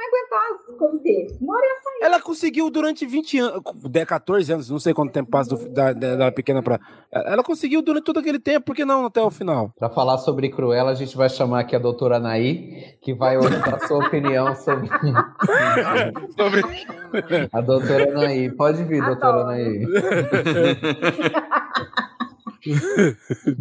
ia 0.00 0.08
aguentar 0.08 0.78
conter. 0.78 1.38
Uma 1.40 1.54
hora 1.54 1.66
ia 1.66 1.82
sair. 1.82 1.98
Ela 2.02 2.20
conseguiu 2.20 2.70
durante 2.70 3.06
20 3.06 3.38
anos, 3.38 3.62
14 4.06 4.52
anos, 4.52 4.70
não 4.70 4.78
sei 4.78 4.94
quanto 4.94 5.12
tempo 5.12 5.30
passa 5.30 5.54
do, 5.54 5.68
da, 5.68 5.92
da, 5.92 6.32
pequena 6.32 6.62
pra. 6.62 6.80
Ela 7.12 7.42
conseguiu 7.42 7.82
durante 7.82 8.04
todo 8.04 8.18
aquele 8.18 8.38
tempo, 8.38 8.66
por 8.66 8.74
que 8.74 8.84
não 8.84 9.06
até 9.06 9.20
o 9.20 9.30
final? 9.30 9.72
Pra 9.78 9.90
falar 9.90 10.18
sobre 10.18 10.48
Cruella, 10.48 10.90
a 10.90 10.94
gente 10.94 11.16
vai 11.16 11.28
chamar 11.28 11.60
aqui 11.60 11.76
a 11.76 11.78
doutora 11.78 12.16
Anaí, 12.16 12.96
que 13.00 13.14
vai 13.14 13.38
dar 13.38 13.74
a 13.74 13.86
sua 13.86 14.06
opinião 14.06 14.54
sobre. 14.54 14.88
sobre. 16.36 16.62
a 17.52 17.60
doutora 17.60 18.10
Anaí. 18.10 18.50
Pode 18.50 18.82
vir, 18.84 19.04
doutora 19.04 19.42
Anaí. 19.42 19.86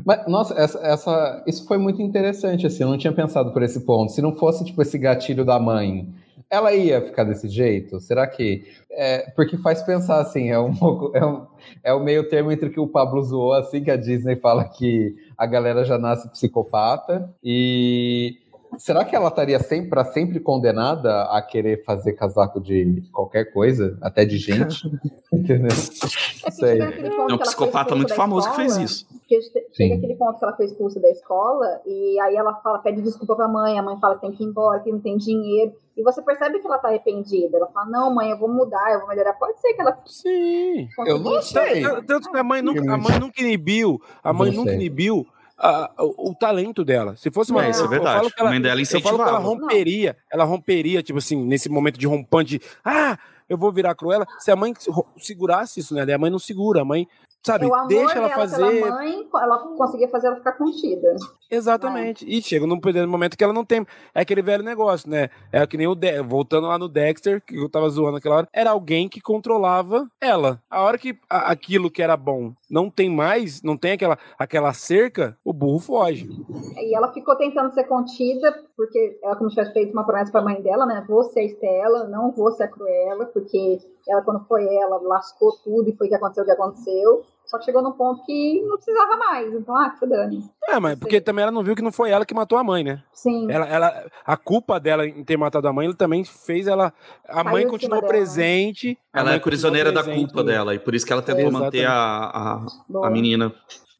Mas, 0.06 0.28
nossa, 0.28 0.54
essa, 0.56 0.80
essa, 0.80 1.44
isso 1.48 1.66
foi 1.66 1.78
muito 1.78 2.02
interessante, 2.02 2.68
assim, 2.68 2.84
eu 2.84 2.90
não 2.90 2.98
tinha 2.98 3.14
pensado 3.14 3.52
por 3.52 3.64
esse 3.64 3.80
ponto. 3.86 4.12
Se 4.12 4.22
não 4.22 4.36
fosse, 4.36 4.66
tipo, 4.66 4.82
esse 4.82 4.98
gatilho 4.98 5.46
da 5.46 5.60
mãe, 5.60 6.08
ela 6.50 6.74
ia 6.74 7.02
ficar 7.02 7.24
desse 7.24 7.48
jeito? 7.48 8.00
Será 8.00 8.26
que... 8.28 8.64
É, 8.92 9.30
porque 9.36 9.58
faz 9.58 9.84
pensar, 9.84 10.20
assim, 10.20 10.50
é 10.50 10.60
um 10.60 10.74
pouco... 10.76 11.16
É, 11.16 11.26
um, 11.26 11.46
é 11.84 11.94
o 11.94 12.00
meio 12.00 12.28
termo 12.28 12.52
entre 12.52 12.70
que 12.70 12.80
o 12.80 12.88
Pablo 12.88 13.22
zoou, 13.22 13.54
assim, 13.54 13.84
que 13.84 13.92
a 13.92 13.96
Disney 13.96 14.36
fala 14.36 14.66
que 14.66 15.16
a 15.38 15.46
galera 15.46 15.86
já 15.86 15.98
nasce 15.98 16.30
psicopata, 16.30 17.34
e 17.44 18.38
Será 18.80 19.04
que 19.04 19.14
ela 19.14 19.28
estaria 19.28 19.60
sempre, 19.60 19.90
para 19.90 20.06
sempre 20.06 20.40
condenada 20.40 21.24
a 21.24 21.42
querer 21.42 21.84
fazer 21.84 22.14
casaco 22.14 22.62
de 22.62 23.04
qualquer 23.12 23.52
coisa, 23.52 23.98
até 24.02 24.24
de 24.24 24.38
gente? 24.38 24.88
Entendeu? 25.32 25.68
É 25.68 26.52
Sei. 26.52 26.82
É 26.82 27.34
um 27.34 27.38
psicopata 27.38 27.94
muito 27.94 28.16
famoso 28.16 28.48
escola, 28.48 28.68
que 28.68 28.74
fez 28.74 28.90
isso. 28.90 29.08
Que 29.28 29.42
chega 29.74 29.96
aquele 29.96 30.16
ponto 30.16 30.40
que 30.40 30.46
ela 30.46 30.56
foi 30.56 30.66
expulsa 30.66 31.00
da 31.00 31.10
escola 31.10 31.82
e 31.86 32.20
aí 32.22 32.36
ela 32.36 32.56
fala, 32.56 32.80
pede 32.80 33.02
desculpa 33.02 33.36
pra 33.36 33.50
mãe, 33.50 33.78
a 33.78 33.84
mãe 33.84 34.00
fala 34.00 34.16
que 34.16 34.22
tem 34.22 34.32
que 34.32 34.44
ir 34.44 34.48
embora, 34.48 34.80
que 34.80 34.92
não 34.92 35.02
tem 35.02 35.18
dinheiro. 35.18 35.74
E 35.98 36.02
você 36.02 36.22
percebe 36.22 36.60
que 36.60 36.66
ela 36.66 36.78
tá 36.78 36.88
arrependida. 36.88 37.58
Ela 37.58 37.68
fala, 37.68 37.86
não, 37.90 38.16
mãe, 38.16 38.30
eu 38.30 38.38
vou 38.38 38.48
mudar, 38.48 38.94
eu 38.94 39.00
vou 39.00 39.10
melhorar. 39.10 39.34
Pode 39.34 39.60
ser 39.60 39.74
que 39.74 39.82
ela. 39.82 40.00
Sim. 40.06 40.88
Eu 41.06 41.20
não 41.20 41.42
sei. 41.42 41.84
Tanto 42.08 42.32
que 42.32 42.38
a 42.38 42.44
mãe 42.44 42.62
nunca, 42.62 42.80
a 42.82 42.98
mãe 42.98 43.20
nunca 43.20 43.42
inibiu. 43.42 44.02
A 44.24 44.32
mãe 44.32 44.52
nunca 44.52 44.72
inibiu 44.72 45.28
a, 45.60 45.92
o, 46.00 46.32
o, 46.32 46.36
talento 46.36 46.86
dela. 46.86 47.16
Se 47.18 47.30
fosse 47.30 47.52
uma. 47.52 47.66
É, 47.66 47.70
isso 47.70 47.84
é 47.84 47.88
verdade. 47.88 48.16
Eu 48.16 48.20
falo 48.22 48.32
que 48.32 48.40
ela, 48.40 48.50
a 48.50 48.52
mãe 48.52 48.62
dela 48.62 48.82
incentivava. 48.82 49.16
Eu 49.16 49.18
falo 49.18 49.30
que 49.30 49.36
ela 49.36 49.46
romperia, 49.46 50.18
ela 50.32 50.44
romperia, 50.46 51.04
tipo 51.04 51.20
assim, 51.20 51.44
nesse 51.44 51.70
momento 51.70 52.00
de 52.00 52.08
rompante, 52.08 52.62
ah, 52.84 53.18
eu 53.50 53.58
vou 53.58 53.72
virar 53.72 53.94
cruela. 53.96 54.26
Se 54.40 54.52
a 54.52 54.56
mãe 54.56 54.74
segurasse 55.18 55.82
isso, 55.82 55.94
né? 55.94 56.14
A 56.14 56.18
mãe 56.18 56.32
não 56.32 56.40
segura, 56.40 56.82
a 56.82 56.86
mãe 56.86 57.08
sabe, 57.44 57.68
deixa 57.88 58.18
ela 58.18 58.30
fazer. 58.30 58.82
mãe, 58.82 59.28
ela 59.34 59.60
conseguia 59.78 60.10
fazer 60.10 60.28
ela 60.28 60.38
ficar 60.38 60.54
contida. 60.54 61.16
Exatamente. 61.50 62.26
E 62.28 62.42
chega 62.42 62.68
num 62.68 62.80
momento 63.08 63.38
que 63.38 63.44
ela 63.44 63.54
não 63.54 63.66
tem. 63.66 63.86
É 64.14 64.22
aquele 64.22 64.42
velho 64.42 64.64
negócio, 64.64 65.10
né? 65.10 65.30
É 65.52 65.66
que 65.66 65.78
nem 65.78 65.88
o. 65.88 65.96
De... 65.96 66.22
Voltando 66.22 66.68
lá 66.68 66.78
no 66.78 66.88
Dexter, 66.88 67.42
que 67.42 67.56
eu 67.56 67.70
tava 67.70 67.90
zoando 67.90 68.18
aquela 68.18 68.36
hora, 68.38 68.48
era 68.54 68.72
alguém 68.72 69.10
que 69.10 69.22
controlava 69.22 70.08
ela. 70.22 70.62
A 70.70 70.82
hora 70.82 70.98
que 70.98 71.18
aquilo 71.30 71.90
que 71.90 72.02
era 72.02 72.16
bom 72.16 72.54
não 72.70 72.90
tem 72.90 73.10
mais, 73.10 73.64
não 73.64 73.76
tem 73.76 73.94
aquela, 73.94 74.18
aquela 74.38 74.74
cerca, 74.74 75.38
o 75.44 75.52
burro 75.52 75.80
foge. 75.80 76.30
E 76.78 76.96
ela 76.96 77.12
ficou 77.12 77.36
tentando 77.36 77.74
ser 77.74 77.86
contida, 77.86 78.54
porque 78.78 79.20
ela, 79.24 79.36
como 79.36 79.50
tivesse 79.50 79.74
feito 79.74 79.92
uma 79.92 80.06
promessa 80.06 80.32
pra 80.32 80.42
mãe 80.42 80.62
dela, 80.62 80.86
né? 80.86 81.04
Vou 81.08 81.24
ser 81.24 81.46
Estela, 81.46 82.08
não 82.08 82.32
vou 82.32 82.52
ser 82.52 82.64
a 82.64 82.68
Cruella, 82.68 83.26
porque 83.26 83.80
ela, 84.08 84.22
quando 84.22 84.46
foi 84.46 84.64
ela, 84.76 85.02
lascou 85.02 85.52
tudo 85.64 85.90
e 85.90 85.96
foi 85.96 86.08
o 86.08 86.10
que 86.10 86.16
aconteceu 86.16 86.44
o 86.44 86.46
que 86.46 86.52
aconteceu. 86.52 87.26
Só 87.50 87.58
que 87.58 87.66
chegou 87.66 87.82
num 87.82 87.94
ponto 87.94 88.24
que 88.26 88.62
não 88.62 88.76
precisava 88.76 89.18
mais. 89.18 89.52
Então, 89.52 89.76
ah, 89.76 89.90
que 89.90 90.06
dane. 90.06 90.48
É, 90.68 90.80
mas 90.80 91.00
porque 91.00 91.20
também 91.20 91.42
ela 91.42 91.52
não 91.52 91.64
viu 91.64 91.76
que 91.76 91.82
não 91.82 91.92
foi 91.92 92.12
ela 92.12 92.24
que 92.24 92.34
matou 92.34 92.60
a 92.60 92.64
mãe, 92.64 92.84
né? 92.84 93.02
Sim. 93.12 93.52
Ela, 93.52 93.66
ela, 93.66 94.06
a 94.24 94.38
culpa 94.38 94.80
dela 94.80 95.08
em 95.08 95.24
ter 95.24 95.36
matado 95.36 95.68
a 95.68 95.74
mãe, 95.74 95.88
ele 95.88 95.96
também 95.96 96.24
fez 96.24 96.68
ela. 96.68 96.94
A 97.28 97.42
Saiu 97.42 97.52
mãe 97.52 97.68
continuou 97.68 98.04
presente. 98.04 99.00
Ela 99.12 99.34
é 99.34 99.40
prisioneira 99.40 99.92
da 99.92 100.04
culpa 100.04 100.44
dela, 100.44 100.76
e 100.76 100.80
por 100.80 100.94
isso 100.94 101.08
que 101.08 101.12
ela 101.12 101.24
tentou 101.24 101.48
é, 101.48 101.50
manter 101.50 101.88
a, 101.88 101.96
a, 101.96 103.08
a 103.08 103.10
menina. 103.10 103.52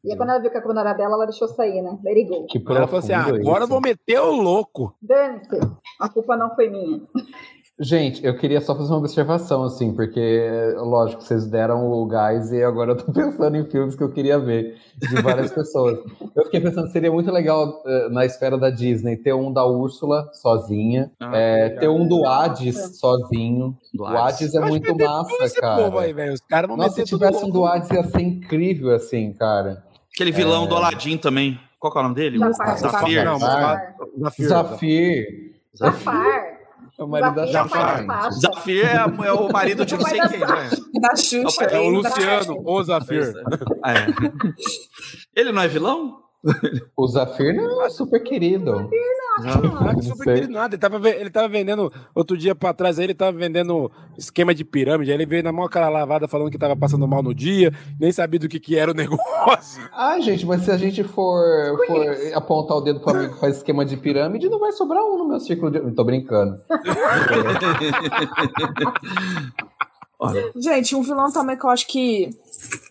E 0.04 0.12
aí, 0.12 0.16
quando 0.16 0.30
ela 0.30 0.38
viu 0.38 0.50
que 0.50 0.56
a 0.56 0.62
culpa 0.62 0.74
não 0.74 0.82
era 0.82 0.94
dela, 0.94 1.14
ela 1.14 1.26
deixou 1.26 1.48
sair, 1.48 1.82
né? 1.82 1.98
Let 2.04 2.16
it 2.16 2.28
go. 2.28 2.46
Que 2.46 2.62
ela 2.68 2.86
falou 2.86 3.00
assim: 3.00 3.12
ah, 3.12 3.26
agora 3.26 3.64
eu 3.64 3.68
vou 3.68 3.80
meter 3.80 4.20
o 4.20 4.30
louco. 4.30 4.94
Dane-se, 5.02 5.58
a 6.00 6.08
culpa 6.08 6.36
não 6.36 6.54
foi 6.54 6.70
minha. 6.70 7.00
Gente, 7.82 8.22
eu 8.22 8.36
queria 8.36 8.60
só 8.60 8.76
fazer 8.76 8.92
uma 8.92 8.98
observação, 8.98 9.64
assim, 9.64 9.94
porque, 9.94 10.74
lógico, 10.76 11.22
vocês 11.22 11.46
deram 11.46 11.90
o 11.90 12.04
gás 12.04 12.52
e 12.52 12.62
agora 12.62 12.90
eu 12.92 12.96
tô 12.96 13.08
pensando 13.10 13.56
em 13.56 13.64
filmes 13.64 13.96
que 13.96 14.02
eu 14.02 14.12
queria 14.12 14.38
ver, 14.38 14.76
de 14.98 15.22
várias 15.22 15.50
pessoas. 15.50 15.98
Eu 16.36 16.44
fiquei 16.44 16.60
pensando, 16.60 16.90
seria 16.92 17.10
muito 17.10 17.30
legal 17.32 17.82
uh, 17.86 18.10
na 18.10 18.26
esfera 18.26 18.58
da 18.58 18.68
Disney 18.68 19.16
ter 19.16 19.32
um 19.32 19.50
da 19.50 19.64
Úrsula 19.64 20.28
sozinha, 20.34 21.10
ah, 21.18 21.34
é, 21.34 21.70
ter 21.70 21.88
um 21.88 22.06
do 22.06 22.26
Hades 22.26 22.98
sozinho. 22.98 23.74
Do 23.94 24.02
o 24.02 24.06
Hades 24.06 24.54
é 24.54 24.60
muito 24.60 24.94
massa, 24.94 25.60
cara. 25.60 26.00
Aí, 26.00 26.32
Os 26.32 26.40
cara 26.42 26.66
Nossa, 26.66 26.96
se 26.96 27.04
tivesse 27.04 27.42
um 27.42 27.48
do 27.48 27.64
Hades 27.64 27.90
ia 27.90 28.04
ser 28.04 28.20
incrível, 28.20 28.94
assim, 28.94 29.32
cara. 29.32 29.82
Aquele 30.14 30.32
vilão 30.32 30.64
é... 30.64 30.68
do 30.68 30.76
Aladdin 30.76 31.16
também. 31.16 31.58
Qual 31.78 31.90
é 31.96 31.98
o 31.98 32.02
nome 32.02 32.14
dele? 32.14 32.38
Zafir. 32.38 32.78
Zafir. 32.78 33.24
Zafir. 34.18 34.48
Zafir. 34.48 35.54
Zafir. 35.74 36.59
É 37.00 37.02
o 37.02 37.08
marido 37.08 37.34
da 37.34 37.46
Zafir. 37.46 38.06
Zafir 38.32 38.84
é, 38.84 39.26
é, 39.26 39.32
o 39.32 39.50
marido 39.50 39.86
de 39.86 39.96
não 39.96 40.04
sei 40.04 40.20
quem, 40.20 40.40
né? 40.40 40.70
Da 41.00 41.16
Xuxa. 41.16 41.64
É 41.64 41.80
o 41.80 41.88
Luciano, 41.88 42.62
o 42.62 42.82
Zafir. 42.82 43.32
É. 43.86 44.06
Ele 45.34 45.50
não 45.50 45.62
é 45.62 45.68
vilão? 45.68 46.18
O 46.94 47.06
Zafir 47.06 47.54
não 47.54 47.82
é 47.82 47.88
super 47.88 48.22
querido. 48.22 48.90
Não, 49.44 49.62
não, 49.62 49.72
não 49.72 49.80
nada. 50.50 50.74
Ele 50.74 50.80
tava, 50.80 51.08
ele 51.08 51.30
tava 51.30 51.48
vendendo, 51.48 51.92
outro 52.14 52.36
dia 52.36 52.54
pra 52.54 52.72
trás 52.72 52.98
aí, 52.98 53.06
ele 53.06 53.14
tava 53.14 53.36
vendendo 53.36 53.90
esquema 54.16 54.54
de 54.54 54.64
pirâmide. 54.64 55.10
Aí 55.10 55.16
ele 55.16 55.26
veio 55.26 55.42
na 55.42 55.52
mão 55.52 55.68
cara 55.68 55.88
lavada 55.88 56.28
falando 56.28 56.50
que 56.50 56.58
tava 56.58 56.76
passando 56.76 57.06
mal 57.06 57.22
no 57.22 57.34
dia, 57.34 57.72
nem 57.98 58.12
sabia 58.12 58.40
do 58.40 58.48
que, 58.48 58.60
que 58.60 58.76
era 58.76 58.90
o 58.90 58.94
negócio. 58.94 59.82
Ah, 59.92 60.18
gente, 60.20 60.46
mas 60.46 60.62
se 60.62 60.70
a 60.70 60.76
gente 60.76 61.02
for, 61.04 61.76
for 61.86 62.16
apontar 62.34 62.76
o 62.76 62.80
dedo 62.80 63.00
pro 63.00 63.16
amigo 63.16 63.34
que 63.34 63.40
faz 63.40 63.56
esquema 63.56 63.84
de 63.84 63.96
pirâmide, 63.96 64.48
não 64.48 64.60
vai 64.60 64.72
sobrar 64.72 65.02
um 65.04 65.18
no 65.18 65.28
meu 65.28 65.40
círculo 65.40 65.70
de. 65.70 65.80
Tô 65.92 66.04
brincando. 66.04 66.58
Gente, 70.54 70.94
um 70.94 71.02
vilão 71.02 71.32
também 71.32 71.56
que 71.56 71.64
eu 71.64 71.70
acho 71.70 71.86
que, 71.86 72.28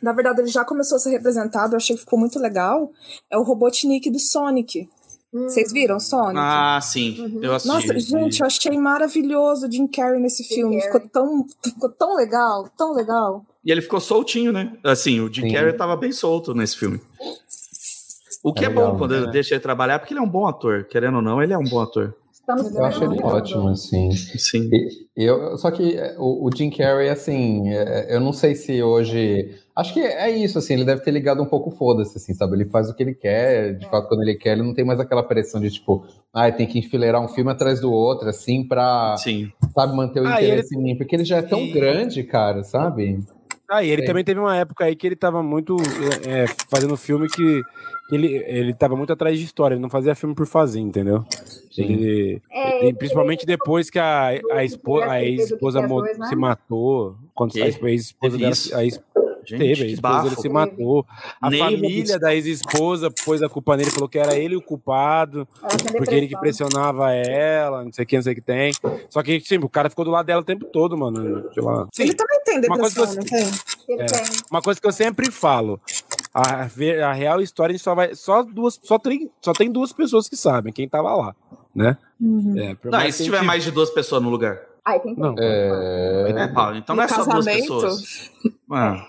na 0.01 0.11
verdade, 0.11 0.41
ele 0.41 0.47
já 0.47 0.65
começou 0.65 0.95
a 0.95 0.99
ser 0.99 1.11
representado, 1.11 1.73
eu 1.73 1.77
achei 1.77 1.95
que 1.95 2.01
ficou 2.01 2.17
muito 2.17 2.39
legal, 2.39 2.91
é 3.29 3.37
o 3.37 3.43
Robotnik 3.43 4.09
do 4.09 4.17
Sonic. 4.17 4.89
Vocês 5.31 5.71
viram 5.71 5.99
Sonic? 5.99 6.39
Ah, 6.39 6.79
sim. 6.81 7.19
Uhum. 7.19 7.43
Eu 7.43 7.53
assisti. 7.53 7.87
Nossa, 7.87 7.99
gente, 7.99 8.39
eu 8.39 8.47
achei 8.47 8.77
maravilhoso 8.77 9.67
o 9.67 9.71
Jim 9.71 9.87
Carrey 9.87 10.19
nesse 10.19 10.43
Jim 10.43 10.55
filme. 10.55 10.77
Carrey. 10.77 10.91
Ficou 10.91 11.09
tão, 11.09 11.45
ficou 11.63 11.89
tão 11.89 12.15
legal, 12.15 12.67
tão 12.75 12.93
legal. 12.93 13.45
E 13.63 13.71
ele 13.71 13.81
ficou 13.81 13.99
soltinho, 13.99 14.51
né? 14.51 14.75
Assim, 14.83 15.19
o 15.19 15.31
Jim 15.31 15.43
sim. 15.43 15.53
Carrey 15.53 15.73
tava 15.73 15.95
bem 15.95 16.11
solto 16.11 16.55
nesse 16.55 16.77
filme. 16.77 16.99
O 18.43 18.53
que 18.53 18.63
é, 18.63 18.65
é 18.65 18.69
legal, 18.69 18.91
bom 18.91 18.97
quando 18.97 19.25
né? 19.25 19.31
deixa 19.31 19.53
ele 19.53 19.61
trabalhar, 19.61 19.99
porque 19.99 20.13
ele 20.13 20.19
é 20.19 20.23
um 20.23 20.29
bom 20.29 20.47
ator. 20.47 20.85
Querendo 20.85 21.17
ou 21.17 21.21
não, 21.21 21.43
ele 21.43 21.53
é 21.53 21.57
um 21.57 21.63
bom 21.63 21.81
ator. 21.81 22.15
eu 22.47 22.85
acho 22.85 23.03
ele 23.03 23.21
ótimo, 23.21 23.69
assim. 23.69 24.11
Sim. 24.11 24.67
E, 25.15 25.23
eu, 25.23 25.57
só 25.57 25.69
que 25.69 25.95
é, 25.95 26.15
o, 26.17 26.47
o 26.47 26.49
Jim 26.55 26.71
Carrey, 26.71 27.09
assim, 27.09 27.69
é, 27.69 28.15
eu 28.15 28.19
não 28.19 28.33
sei 28.33 28.55
se 28.55 28.81
hoje. 28.81 29.55
Acho 29.79 29.93
que 29.93 29.99
é 30.01 30.29
isso, 30.29 30.57
assim, 30.57 30.73
ele 30.73 30.83
deve 30.83 31.01
ter 31.01 31.11
ligado 31.11 31.41
um 31.41 31.45
pouco 31.45 31.71
foda-se, 31.71 32.17
assim, 32.17 32.33
sabe? 32.33 32.55
Ele 32.55 32.65
faz 32.65 32.89
o 32.89 32.93
que 32.95 33.01
ele 33.01 33.13
quer, 33.13 33.77
de 33.77 33.89
fato, 33.89 34.09
quando 34.09 34.21
ele 34.23 34.35
quer, 34.35 34.51
ele 34.53 34.63
não 34.63 34.73
tem 34.73 34.83
mais 34.83 34.99
aquela 34.99 35.23
pressão 35.23 35.61
de, 35.61 35.71
tipo, 35.71 36.05
ah, 36.33 36.51
tem 36.51 36.67
que 36.67 36.77
enfileirar 36.79 37.21
um 37.23 37.29
filme 37.29 37.49
atrás 37.51 37.79
do 37.79 37.91
outro, 37.91 38.27
assim, 38.27 38.67
pra, 38.67 39.15
Sim. 39.17 39.49
sabe, 39.73 39.95
manter 39.95 40.19
o 40.21 40.27
Ah, 40.27 40.33
interesse 40.41 40.75
em 40.75 40.81
mim. 40.81 40.97
Porque 40.97 41.15
ele 41.15 41.23
já 41.23 41.37
é 41.37 41.41
tão 41.41 41.61
E- 41.61 41.71
grande, 41.71 42.23
cara, 42.23 42.61
sabe? 42.63 43.19
Ah, 43.71 43.83
e 43.83 43.89
ele 43.89 44.01
Sim. 44.01 44.07
também 44.07 44.23
teve 44.23 44.39
uma 44.39 44.55
época 44.57 44.83
aí 44.85 44.95
que 44.95 45.05
ele 45.05 45.15
tava 45.15 45.43
muito 45.43 45.77
é, 46.25 46.43
é, 46.43 46.47
fazendo 46.71 46.97
filme 46.97 47.27
que 47.27 47.61
ele, 48.11 48.27
ele 48.47 48.73
tava 48.73 48.95
muito 48.95 49.13
atrás 49.13 49.37
de 49.37 49.45
história, 49.45 49.75
ele 49.75 49.81
não 49.81 49.91
fazia 49.91 50.15
filme 50.15 50.33
por 50.33 50.47
fazer, 50.47 50.79
entendeu? 50.79 51.23
Ele, 51.77 52.41
É, 52.51 52.85
ele- 52.85 52.93
principalmente 52.97 53.45
depois 53.45 53.89
que 53.89 53.99
a, 53.99 54.29
a, 54.51 54.63
esposa, 54.63 55.05
a 55.11 55.21
Ele 55.21 55.33
ex-esposa 55.33 55.81
né? 55.81 55.87
se 56.27 56.35
matou. 56.35 57.15
Quando 57.35 57.51
Que? 57.51 57.61
a 57.61 57.67
ex-esposa 57.67 58.37
dela, 58.37 58.53
a 58.73 58.83
ex- 58.83 58.99
Gente, 59.49 59.59
teve, 59.59 59.83
a 59.83 59.87
esposa 59.87 60.23
dele 60.23 60.35
se 60.35 60.49
matou. 60.49 61.05
A 61.41 61.49
Nem 61.49 61.59
família 61.59 62.19
da 62.19 62.33
ex-esposa 62.33 63.09
pôs 63.25 63.41
a 63.41 63.49
culpa 63.49 63.75
nele, 63.75 63.91
falou 63.91 64.07
que 64.09 64.19
era 64.19 64.35
ele 64.37 64.55
o 64.55 64.61
culpado, 64.61 65.47
tem 65.67 65.97
porque 65.97 66.13
ele 66.15 66.27
que 66.27 66.33
depressão. 66.35 66.67
pressionava 66.67 67.11
ela, 67.13 67.83
não 67.83 67.91
sei 67.91 68.03
o 68.03 68.07
que, 68.07 68.15
não 68.15 68.23
sei 68.23 68.33
o 68.33 68.35
que 68.35 68.41
tem. 68.41 68.71
Só 69.09 69.21
que, 69.23 69.39
sim, 69.41 69.57
o 69.57 69.69
cara 69.69 69.89
ficou 69.89 70.05
do 70.05 70.11
lado 70.11 70.25
dela 70.25 70.41
o 70.41 70.45
tempo 70.45 70.65
todo, 70.65 70.97
mano. 70.97 71.49
Sei 71.53 71.63
lá. 71.63 71.87
Sim, 71.93 72.03
Ele 72.03 72.13
também 72.13 72.41
tem 72.43 72.57
Uma 72.59 72.77
coisa 72.77 73.05
depressão, 73.05 73.23
que? 73.85 73.91
Ele 73.93 74.01
É. 74.03 74.05
Uma 74.51 74.61
coisa 74.61 74.79
que 74.79 74.87
eu 74.87 74.91
sempre 74.91 75.31
falo. 75.31 75.79
A, 76.33 76.65
ver- 76.65 77.01
a 77.01 77.11
real 77.11 77.41
história 77.41 77.73
a 77.73 77.75
gente 77.75 77.83
só 77.83 77.95
vai. 77.95 78.13
Só 78.15 78.43
duas. 78.43 78.79
Só 78.83 78.99
tem, 78.99 79.29
só 79.41 79.51
tem 79.51 79.71
duas 79.71 79.91
pessoas 79.91 80.29
que 80.29 80.37
sabem, 80.37 80.71
quem 80.71 80.87
tava 80.87 81.15
lá. 81.15 81.35
Né? 81.73 81.97
É, 82.57 82.75
por 82.75 82.91
Não, 82.91 82.99
mais 82.99 83.15
e 83.15 83.17
se 83.17 83.23
tiver 83.23 83.41
mais 83.43 83.63
de 83.63 83.71
duas 83.71 83.89
pessoas 83.89 84.21
no 84.21 84.29
lugar? 84.29 84.59
Ai, 84.85 84.99
tem 84.99 85.15
Não. 85.15 85.35
É... 85.37 86.33
É, 86.35 86.47
Paulo, 86.47 86.77
então 86.77 86.95
não 86.95 87.03
é 87.03 87.07
só 87.07 87.23
duas 87.23 87.45
pessoas. 87.45 88.31
Ah, 88.71 89.03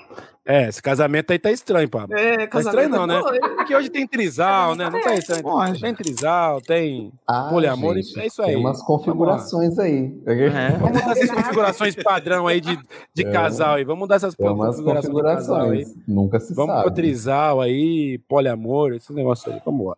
É, 0.47 0.69
esse 0.69 0.83
casamento 0.83 1.31
aí 1.33 1.39
tá 1.39 1.51
estranho, 1.53 1.89
Pablo. 1.89 2.17
É, 2.17 2.47
Tá 2.47 2.61
estranho 2.61 2.89
não, 2.89 3.07
né? 3.07 3.21
foi. 3.21 3.39
Porque 3.41 3.77
hoje 3.77 3.91
tem 3.91 4.07
trisal, 4.07 4.75
né? 4.75 4.89
Não 4.91 5.01
tá 5.01 5.15
estranho. 5.15 5.43
Pode. 5.43 5.81
Tem 5.81 5.95
trisal, 5.95 6.61
tem 6.63 7.13
Ah, 7.29 7.49
poliamor, 7.51 7.95
gente, 7.97 8.19
é 8.19 8.27
isso 8.27 8.41
aí. 8.43 8.49
Tem 8.49 8.57
umas 8.57 8.83
configurações 8.83 9.79
aí. 9.79 10.11
é. 10.27 10.71
Vamos 10.79 10.99
mudar 10.99 11.13
essas 11.13 11.31
configurações 11.31 11.95
padrão 11.97 12.47
aí 12.47 12.61
de, 12.61 12.77
de 13.15 13.27
É. 13.27 13.31
casal 13.31 13.75
aí. 13.75 13.85
Vamos 13.85 14.01
mudar 14.01 14.17
essas 14.17 14.35
Tem 14.35 14.49
umas 14.49 14.77
configurações 14.77 15.15
de 15.15 15.23
casal 15.23 15.57
aí. 15.57 15.69
configurações. 15.85 16.05
Nunca 16.09 16.41
se 16.41 16.55
Vamos 16.55 16.73
sabe. 16.73 16.85
pro 16.85 16.95
trisal 16.95 17.61
aí, 17.61 18.19
poliamor, 18.27 18.93
esse 18.95 19.13
negócio 19.13 19.53
aí. 19.53 19.61
Vamos 19.65 19.89
lá. 19.89 19.97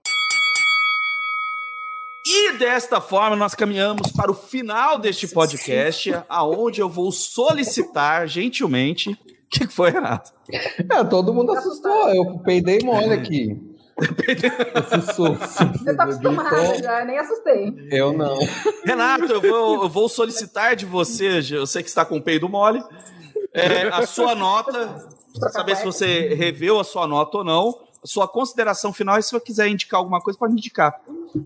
E 2.26 2.52
desta 2.58 3.00
forma 3.00 3.36
nós 3.36 3.54
caminhamos 3.54 4.12
para 4.12 4.30
o 4.30 4.34
final 4.34 4.98
deste 4.98 5.26
podcast, 5.28 6.14
aonde 6.28 6.80
eu 6.80 6.88
vou 6.88 7.10
solicitar 7.10 8.26
gentilmente. 8.28 9.16
O 9.52 9.58
que 9.58 9.66
que 9.66 9.72
foi, 9.72 9.90
Renato? 9.90 10.32
É, 10.50 11.04
todo 11.04 11.34
mundo 11.34 11.52
assustou. 11.52 12.08
Eu 12.08 12.38
peidei 12.38 12.78
mole 12.82 13.12
aqui. 13.12 13.60
Esse 14.00 15.06
susto. 15.12 15.86
Eu 15.86 15.94
tô 15.94 16.02
acostumada 16.02 16.82
já, 16.82 17.04
nem 17.04 17.18
assustei. 17.18 17.74
Eu 17.90 18.12
não. 18.14 18.38
Renato, 18.84 19.26
eu 19.26 19.40
vou, 19.40 19.82
eu 19.82 19.88
vou 19.90 20.08
solicitar 20.08 20.74
de 20.74 20.86
você, 20.86 21.42
eu 21.52 21.66
sei 21.66 21.82
que 21.82 21.88
está 21.90 22.04
com 22.04 22.16
o 22.16 22.22
peido 22.22 22.48
mole, 22.48 22.82
é, 23.52 23.88
a 23.88 24.06
sua 24.06 24.34
nota, 24.34 25.06
pra 25.38 25.50
saber 25.50 25.76
se 25.76 25.84
você 25.84 26.34
reveu 26.34 26.80
a 26.80 26.84
sua 26.84 27.06
nota 27.06 27.38
ou 27.38 27.44
não, 27.44 27.78
a 28.02 28.06
sua 28.06 28.26
consideração 28.26 28.92
final, 28.92 29.18
e 29.18 29.22
se 29.22 29.30
você 29.30 29.40
quiser 29.40 29.68
indicar 29.68 29.98
alguma 29.98 30.20
coisa, 30.20 30.38
pode 30.38 30.54
indicar. 30.54 30.98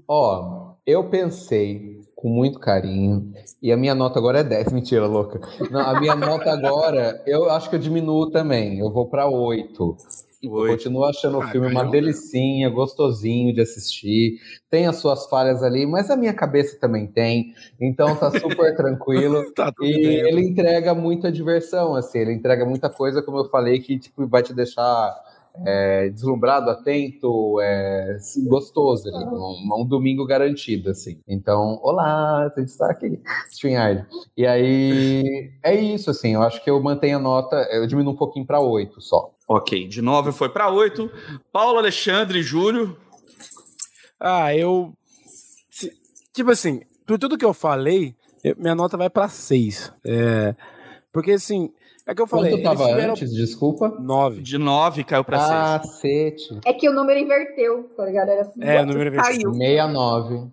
Ó, 0.06 0.65
eu 0.86 1.04
pensei 1.10 2.00
com 2.14 2.28
muito 2.30 2.58
carinho, 2.58 3.32
e 3.60 3.70
a 3.72 3.76
minha 3.76 3.94
nota 3.94 4.18
agora 4.18 4.40
é 4.40 4.44
10. 4.44 4.72
Mentira, 4.72 5.06
louca. 5.06 5.40
Não, 5.70 5.80
a 5.80 6.00
minha 6.00 6.16
nota 6.16 6.50
agora, 6.50 7.22
eu 7.26 7.50
acho 7.50 7.68
que 7.68 7.76
eu 7.76 7.80
diminuo 7.80 8.30
também. 8.30 8.78
Eu 8.78 8.90
vou 8.90 9.06
pra 9.08 9.28
8. 9.28 9.96
Eu 10.42 10.50
continuo 10.68 11.04
achando 11.04 11.38
o 11.38 11.42
Ah, 11.42 11.48
filme 11.48 11.66
uma 11.66 11.84
delicinha, 11.84 12.68
gostosinho 12.70 13.52
de 13.52 13.60
assistir. 13.62 14.38
Tem 14.70 14.86
as 14.86 14.96
suas 14.96 15.26
falhas 15.28 15.62
ali, 15.62 15.86
mas 15.86 16.08
a 16.10 16.16
minha 16.16 16.32
cabeça 16.32 16.78
também 16.78 17.06
tem. 17.06 17.52
Então 17.80 18.14
tá 18.14 18.30
super 18.30 18.74
tranquilo. 18.76 19.52
Tá 19.54 19.72
E 19.80 19.92
bem. 19.92 20.04
ele 20.20 20.42
entrega 20.42 20.94
muita 20.94 21.32
diversão, 21.32 21.94
assim, 21.96 22.18
ele 22.20 22.32
entrega 22.32 22.64
muita 22.64 22.88
coisa, 22.88 23.22
como 23.22 23.38
eu 23.38 23.48
falei, 23.48 23.80
que 23.80 23.98
tipo, 23.98 24.26
vai 24.26 24.42
te 24.42 24.54
deixar 24.54 25.14
é, 25.64 26.08
deslumbrado, 26.08 26.70
atento, 26.70 27.60
é, 27.60 28.18
gostoso 28.46 29.08
ali, 29.08 29.24
um, 29.24 29.82
um 29.82 29.86
domingo 29.86 30.26
garantido, 30.26 30.90
assim. 30.90 31.20
Então, 31.26 31.78
olá, 31.82 32.44
a 32.44 32.60
gente 32.60 32.68
está 32.68 32.90
aqui, 32.90 33.20
StreamYard. 33.50 34.06
E 34.36 34.46
aí, 34.46 35.52
é 35.62 35.74
isso, 35.74 36.10
assim, 36.10 36.34
eu 36.34 36.42
acho 36.42 36.62
que 36.62 36.70
eu 36.70 36.82
mantenho 36.82 37.18
a 37.18 37.20
nota, 37.20 37.56
eu 37.70 37.86
diminuo 37.86 38.12
um 38.12 38.16
pouquinho 38.16 38.46
para 38.46 38.60
8 38.60 39.00
só. 39.00 39.32
Ok, 39.48 39.86
de 39.86 40.02
9 40.02 40.32
foi 40.32 40.48
para 40.48 40.70
8. 40.70 41.10
Paulo 41.52 41.78
Alexandre 41.78 42.42
Júlio. 42.42 42.96
Ah, 44.18 44.54
eu. 44.54 44.92
Tipo 46.32 46.50
assim, 46.50 46.80
por 47.06 47.18
tudo 47.18 47.38
que 47.38 47.44
eu 47.44 47.54
falei, 47.54 48.14
minha 48.58 48.74
nota 48.74 48.96
vai 48.96 49.08
pra 49.08 49.28
6. 49.28 49.92
É, 50.04 50.54
porque 51.12 51.32
assim, 51.32 51.72
é 52.06 52.14
que 52.14 52.22
eu 52.22 52.26
falei. 52.26 52.52
Quanto 52.52 52.62
tava 52.62 52.86
tiveram 52.88 53.10
antes, 53.12 53.32
desculpa? 53.34 53.88
9. 54.00 54.40
De 54.42 54.56
9 54.58 55.04
caiu 55.04 55.24
para 55.24 55.38
6. 55.38 55.50
Cacete. 55.50 56.60
É 56.64 56.72
que 56.72 56.88
o 56.88 56.92
número 56.92 57.18
inverteu, 57.18 57.90
tá 57.96 58.04
ligado? 58.06 58.28
Era 58.30 58.42
assim. 58.42 58.60
É, 58.62 58.80
o 58.82 58.86
número 58.86 59.12
Caiu. 59.16 59.52
69. 59.52 60.46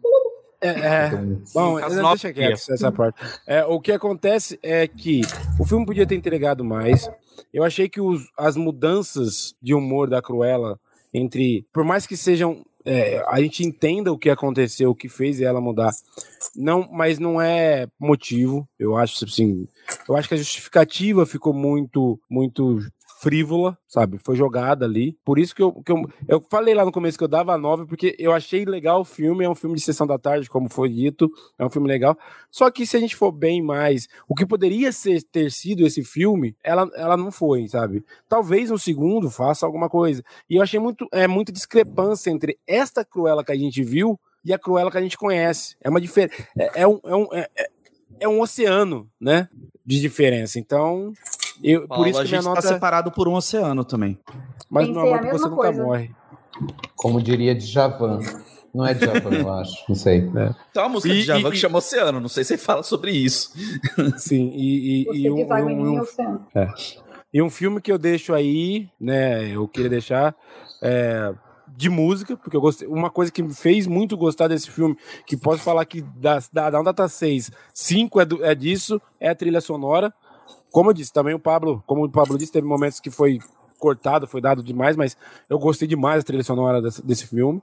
É, 0.62 0.70
é. 0.70 1.10
Bom, 1.54 1.78
As 1.78 1.96
nove 1.98 2.10
deixa 2.22 2.34
quieto 2.34 2.72
essa 2.72 2.92
parte. 2.92 3.22
É, 3.46 3.66
o 3.66 3.82
que 3.82 3.92
acontece 3.92 4.58
é 4.64 4.88
que 4.88 5.22
o 5.60 5.66
filme 5.66 5.86
podia 5.86 6.08
ter 6.08 6.16
entregado 6.16 6.64
mais. 6.64 7.10
Eu 7.54 7.64
achei 7.64 7.90
que 7.90 8.00
os- 8.00 8.32
as 8.38 8.56
mudanças 8.56 9.54
de 9.62 9.74
humor 9.74 10.10
da 10.10 10.22
Cruella 10.22 10.80
entre, 11.14 11.66
por 11.74 11.84
mais 11.84 12.08
que 12.08 12.16
sejam 12.16 12.64
é, 12.86 13.24
a 13.28 13.40
gente 13.42 13.64
entenda 13.64 14.12
o 14.12 14.18
que 14.18 14.30
aconteceu, 14.30 14.92
o 14.92 14.96
que 14.96 15.08
fez 15.08 15.40
ela 15.42 15.62
mudar, 15.62 15.92
não, 16.56 16.88
mas 16.92 17.20
não 17.20 17.42
é 17.42 17.88
motivo. 18.00 18.68
Eu 18.78 18.98
acho 18.98 19.24
assim, 19.24 19.68
eu 20.08 20.16
acho 20.16 20.28
que 20.28 20.34
a 20.34 20.38
justificativa 20.38 21.26
ficou 21.26 21.54
muito, 21.54 22.20
muito 22.30 22.80
frívola, 23.24 23.78
sabe? 23.88 24.18
Foi 24.18 24.36
jogada 24.36 24.84
ali. 24.86 25.18
Por 25.24 25.40
isso 25.40 25.56
que 25.56 25.64
eu, 25.64 25.72
que 25.82 25.94
eu, 25.94 26.06
eu 26.28 26.42
falei 26.52 26.74
lá 26.74 26.84
no 26.84 26.92
começo 26.92 27.18
que 27.18 27.24
eu 27.24 27.28
dava 27.30 27.58
9, 27.58 27.86
porque 27.86 28.14
eu 28.20 28.34
achei 28.34 28.66
legal 28.66 29.00
o 29.00 29.06
filme. 29.06 29.46
É 29.46 29.50
um 29.50 29.56
filme 29.56 29.78
de 29.78 29.82
sessão 29.82 30.06
da 30.06 30.20
tarde, 30.20 30.50
como 30.50 30.70
foi 30.70 30.90
dito. 30.90 31.32
É 31.58 31.66
um 31.66 31.70
filme 31.70 31.88
legal. 31.88 32.18
Só 32.52 32.70
que 32.70 32.86
se 32.86 32.98
a 32.98 33.00
gente 33.00 33.16
for 33.16 33.32
bem 33.32 33.62
mais, 33.62 34.10
o 34.28 34.36
que 34.36 34.46
poderia 34.46 34.92
ser, 34.92 35.24
ter 35.24 35.50
sido 35.50 35.88
esse 35.88 36.04
filme, 36.04 36.54
ela, 36.62 36.90
ela 36.96 37.16
não 37.16 37.32
foi, 37.32 37.66
sabe? 37.70 38.04
Talvez 38.28 38.70
no 38.70 38.78
segundo 38.78 39.32
faça 39.32 39.66
alguma 39.66 39.90
coisa. 39.90 40.22
E 40.50 40.58
eu 40.58 40.62
achei 40.62 40.80
muito, 40.80 41.08
é, 41.14 41.26
muita 41.26 41.54
discrepância 41.54 42.30
entre 42.30 42.60
esta 42.68 43.06
Cruella 43.06 43.44
que 43.44 43.54
a 43.54 43.58
gente 43.58 43.82
viu 43.82 44.20
e 44.44 44.52
a 44.52 44.60
Cruella 44.60 44.92
que 44.92 44.98
a 44.98 45.02
gente 45.02 45.18
conhece. 45.18 45.78
É 45.82 45.90
uma 45.90 46.02
diferença. 46.02 46.46
É, 46.58 46.82
é 46.82 46.88
um, 46.88 47.00
é, 47.06 47.16
um, 47.16 47.28
é- 47.32 47.50
é 48.20 48.28
um 48.28 48.42
oceano, 48.42 49.10
né? 49.20 49.48
De 49.86 50.00
diferença. 50.02 50.60
Então, 50.60 51.14
eu, 51.62 51.82
por 51.82 51.88
Paulo, 51.90 52.08
isso 52.08 52.20
a 52.20 52.24
que 52.24 52.30
minha 52.30 52.42
gente 52.42 52.50
está 52.50 52.62
nota. 52.62 52.68
separado 52.76 53.12
por 53.12 53.28
um 53.28 53.34
oceano 53.34 53.84
também. 53.84 54.18
Mas 54.70 54.88
Pensei 54.88 55.02
meu 55.02 55.02
amor, 55.14 55.16
a 55.16 55.20
que 55.20 55.26
mesma 55.26 55.40
você 55.40 55.50
nunca 55.50 55.62
coisa. 55.68 55.84
morre. 55.84 56.12
Como 56.96 57.22
diria 57.22 57.54
Djavan. 57.56 58.20
Não 58.74 58.86
é 58.86 58.94
Djavan, 58.94 59.30
eu 59.36 59.52
acho. 59.54 59.84
Não 59.88 59.96
sei. 59.96 60.22
Tem 60.74 60.84
uma 60.84 60.90
música 60.90 61.14
E- 61.14 61.18
de 61.20 61.24
Javan 61.24 61.50
e- 61.50 61.52
que 61.52 61.58
chama 61.58 61.78
Oceano, 61.78 62.20
não 62.20 62.30
sei 62.30 62.44
se 62.44 62.58
você 62.58 62.58
fala 62.58 62.82
sobre 62.84 63.12
isso. 63.12 63.52
Sim, 64.18 64.52
e, 64.56 65.04
e, 65.12 65.24
e 65.26 65.30
um, 65.32 65.38
e 65.38 65.44
um- 65.62 65.94
um- 65.96 66.00
oceano. 66.02 66.46
E 67.34 67.42
um 67.42 67.50
filme 67.50 67.82
que 67.82 67.92
eu 67.92 67.98
deixo 67.98 68.34
aí, 68.34 68.88
né? 69.00 69.48
Eu 69.56 69.68
queria 69.68 69.90
deixar 69.90 70.36
é, 70.82 71.34
de 71.76 71.90
música, 71.90 72.38
porque 72.38 72.56
eu 72.56 72.62
gostei. 72.62 72.88
Uma 72.88 73.10
coisa 73.10 73.32
que 73.32 73.42
me 73.42 73.54
fez 73.54 73.88
muito 73.88 74.16
gostar 74.16 74.48
desse 74.48 74.70
filme, 74.70 74.96
que 75.26 75.36
posso 75.36 75.64
falar 75.64 75.84
que 75.86 76.02
da, 76.02 76.40
da, 76.52 76.70
da 76.70 76.84
nota 76.84 77.08
6, 77.08 77.52
5 77.74 78.22
é, 78.22 78.26
do- 78.26 78.46
é 78.46 78.54
disso, 78.54 79.02
é 79.20 79.30
a 79.30 79.36
trilha 79.36 79.62
sonora. 79.62 80.14
Como 80.74 80.90
eu 80.90 80.94
disse, 80.94 81.14
também 81.14 81.36
o 81.36 81.40
Pablo, 81.40 81.84
como 81.88 82.04
o 82.04 82.10
Pablo 82.12 82.36
disse, 82.38 82.52
teve 82.52 82.66
momentos 82.68 83.00
que 83.00 83.12
foi 83.12 83.38
cortado, 83.80 84.26
foi 84.28 84.42
dado 84.42 84.64
demais, 84.64 84.96
mas 84.98 85.16
eu 85.48 85.60
gostei 85.60 85.88
demais 85.88 86.24
da 86.24 86.28
trilha 86.28 86.44
sonora 86.44 86.82
desse, 86.82 87.06
desse 87.06 87.28
filme. 87.28 87.62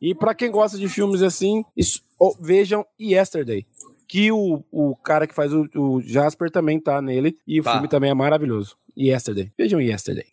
E 0.00 0.12
pra 0.14 0.34
quem 0.34 0.50
gosta 0.50 0.76
de 0.76 0.88
filmes 0.88 1.22
assim, 1.22 1.64
isso- 1.76 2.02
ó, 2.20 2.32
vejam 2.40 2.84
Yesterday. 3.00 3.64
Que 4.08 4.32
o, 4.32 4.64
o 4.72 4.96
cara 4.96 5.26
que 5.26 5.34
faz 5.34 5.52
o, 5.52 5.68
o 5.76 6.00
Jasper 6.00 6.50
também 6.50 6.80
tá 6.80 7.00
nele. 7.00 7.38
E 7.46 7.60
o 7.60 7.62
Tá. 7.62 7.72
filme 7.74 7.86
também 7.88 8.10
é 8.10 8.14
maravilhoso. 8.14 8.76
Yesterday. 8.96 9.52
Vejam 9.56 9.80
Yesterday. 9.80 10.24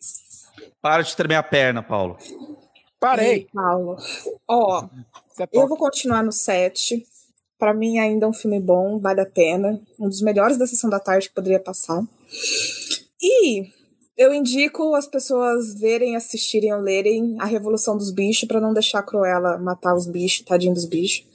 Para 0.82 1.03
de 1.03 1.15
tremer 1.15 1.36
a 1.36 1.43
perna, 1.43 1.84
Paulo. 1.84 2.17
Parei. 2.99 3.28
Ei, 3.34 3.47
Paulo. 3.53 3.97
Ó, 4.47 4.87
é 5.39 5.47
eu 5.51 5.67
vou 5.67 5.78
continuar 5.78 6.24
no 6.24 6.32
7. 6.32 7.05
Pra 7.59 7.74
mim, 7.74 7.99
ainda 7.99 8.25
é 8.25 8.29
um 8.29 8.33
filme 8.33 8.59
bom, 8.59 8.99
vale 8.99 9.21
a 9.21 9.25
pena. 9.25 9.79
Um 9.99 10.08
dos 10.09 10.21
melhores 10.21 10.58
da 10.58 10.66
sessão 10.67 10.89
da 10.89 10.99
tarde 10.99 11.29
que 11.29 11.36
poderia 11.36 11.59
passar. 11.59 12.01
E 13.21 13.69
eu 14.17 14.33
indico 14.33 14.95
as 14.95 15.07
pessoas 15.07 15.79
verem, 15.79 16.15
assistirem 16.15 16.73
ou 16.73 16.79
lerem 16.79 17.35
A 17.39 17.45
Revolução 17.45 17.97
dos 17.97 18.11
Bichos 18.11 18.47
pra 18.47 18.61
não 18.61 18.73
deixar 18.73 18.99
a 18.99 19.03
Cruella 19.03 19.57
matar 19.57 19.95
os 19.95 20.07
bichos, 20.07 20.45
tadinho 20.45 20.73
dos 20.73 20.85
bichos. 20.85 21.25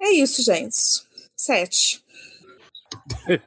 É 0.00 0.10
isso, 0.10 0.42
gente. 0.42 0.76
Sete. 1.36 2.02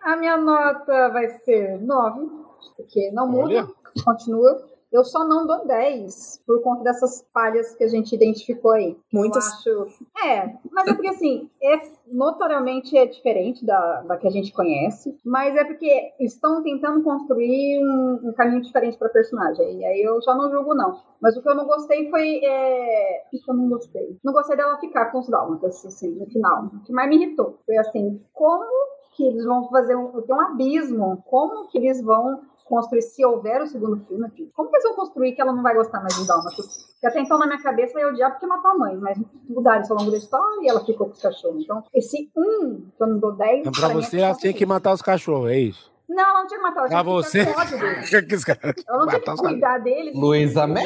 A 0.02 0.16
minha 0.16 0.38
nota 0.38 1.10
vai 1.10 1.30
ser 1.40 1.80
nove, 1.82 2.30
porque 2.76 3.12
não 3.12 3.28
muda, 3.28 3.56
Olha. 3.56 3.68
continua. 4.04 4.77
Eu 4.98 5.04
só 5.04 5.24
não 5.28 5.46
dou 5.46 5.64
10 5.68 6.42
por 6.48 6.60
conta 6.64 6.84
dessas 6.86 7.24
falhas 7.32 7.76
que 7.76 7.84
a 7.84 7.88
gente 7.88 8.16
identificou 8.16 8.72
aí. 8.72 8.98
Muitas. 9.14 9.46
Eu 9.64 9.84
acho. 9.84 10.04
É, 10.26 10.56
mas 10.72 10.88
é 10.88 10.94
porque 10.96 11.10
assim, 11.10 11.52
é, 11.62 11.78
notoriamente 12.08 12.98
é 12.98 13.06
diferente 13.06 13.64
da, 13.64 14.02
da 14.02 14.18
que 14.18 14.28
a 14.28 14.32
gente 14.32 14.52
conhece, 14.52 15.16
mas 15.24 15.56
é 15.56 15.64
porque 15.64 16.14
estão 16.20 16.64
tentando 16.64 17.04
construir 17.04 17.80
um, 17.80 18.30
um 18.30 18.34
caminho 18.34 18.64
diferente 18.64 18.98
para 18.98 19.10
personagem. 19.10 19.82
E 19.82 19.86
aí 19.86 20.02
eu 20.02 20.20
já 20.20 20.34
não 20.34 20.50
julgo, 20.50 20.74
não. 20.74 21.00
Mas 21.22 21.38
o 21.38 21.44
que 21.44 21.50
eu 21.50 21.56
não 21.56 21.68
gostei 21.68 22.10
foi. 22.10 22.40
É... 22.44 23.22
O 23.28 23.30
que 23.30 23.52
eu 23.52 23.56
não 23.56 23.70
gostei? 23.70 24.18
Não 24.24 24.34
gostei 24.34 24.58
dela 24.58 24.80
ficar 24.80 25.12
com 25.12 25.20
os 25.20 25.30
dálmatas, 25.30 25.86
assim, 25.86 26.10
no 26.10 26.26
final. 26.26 26.66
O 26.66 26.84
que 26.84 26.92
mais 26.92 27.08
me 27.08 27.18
irritou 27.18 27.60
foi 27.68 27.78
assim, 27.78 28.20
como 28.34 28.66
que 29.16 29.28
eles 29.28 29.46
vão 29.46 29.68
fazer 29.70 29.96
um, 29.96 30.22
tem 30.22 30.36
um 30.36 30.42
abismo, 30.42 31.24
como 31.26 31.68
que 31.68 31.78
eles 31.78 32.02
vão 32.04 32.42
construir, 32.68 33.02
se 33.02 33.26
houver 33.26 33.62
o 33.62 33.68
segundo 33.68 34.04
filme 34.06 34.26
aqui, 34.26 34.52
como 34.56 34.70
que 34.70 34.76
eles 34.76 34.84
vão 34.84 34.96
construir 34.96 35.34
que 35.34 35.42
ela 35.42 35.54
não 35.54 35.64
vai 35.64 35.76
gostar 35.76 36.02
mais 36.02 36.16
de 36.16 36.28
Dálmatas? 36.28 36.88
Porque 36.94 37.08
até 37.08 37.22
então 37.22 37.38
na 37.38 37.48
minha 37.48 37.62
cabeça 37.62 38.00
eu 38.00 38.10
odiar 38.10 38.32
porque 38.32 38.46
matou 38.46 38.72
a 38.72 38.78
mãe, 38.78 38.98
mas 38.98 39.18
mudaram 39.50 39.82
isso 39.82 39.94
ao 39.94 40.00
longo 40.00 40.12
da 40.12 40.18
história 40.18 40.64
e 40.64 40.70
ela 40.70 40.84
ficou 40.84 41.08
com 41.08 41.14
os 41.14 41.22
cachorros. 41.22 41.64
Então, 41.64 41.84
esse 41.94 42.30
um, 42.36 42.90
que 42.96 43.04
eu 43.04 43.08
não 43.08 43.20
dou 43.20 43.34
10. 43.34 43.60
Então, 43.60 43.72
pra 43.72 43.90
você, 43.90 44.20
ela 44.20 44.36
tinha 44.36 44.54
que 44.54 44.66
matar 44.66 44.94
os 44.94 45.02
cachorros, 45.02 45.50
é 45.50 45.60
isso? 45.60 45.92
Não, 46.08 46.24
ela 46.24 46.40
não 46.40 46.48
tinha 46.48 46.60
que 46.60 46.64
matar, 46.64 46.80
ela 46.80 46.90
tinha 46.90 47.04
que 47.04 47.10
você? 47.10 47.40
ela 48.88 48.98
não 48.98 49.08
tinha 49.08 49.22
que 49.22 49.38
cuidar 49.38 49.78
deles. 49.80 50.16
Luísa 50.16 50.66
Mel! 50.66 50.86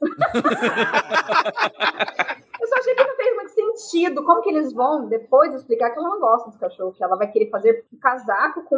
Eu 2.60 2.68
só 2.68 2.74
achei 2.78 2.94
que 2.94 3.04
não 3.04 3.16
fez 3.16 3.36
sentido. 3.76 4.24
Como 4.24 4.42
que 4.42 4.50
eles 4.50 4.72
vão 4.72 5.06
depois 5.08 5.54
explicar 5.54 5.90
que 5.90 5.98
ela 5.98 6.08
não 6.08 6.20
gosta 6.20 6.48
dos 6.48 6.58
cachorros, 6.58 6.96
que 6.96 7.04
ela 7.04 7.16
vai 7.16 7.30
querer 7.30 7.50
fazer 7.50 7.84
um 7.92 7.98
casaco 7.98 8.62
com, 8.64 8.76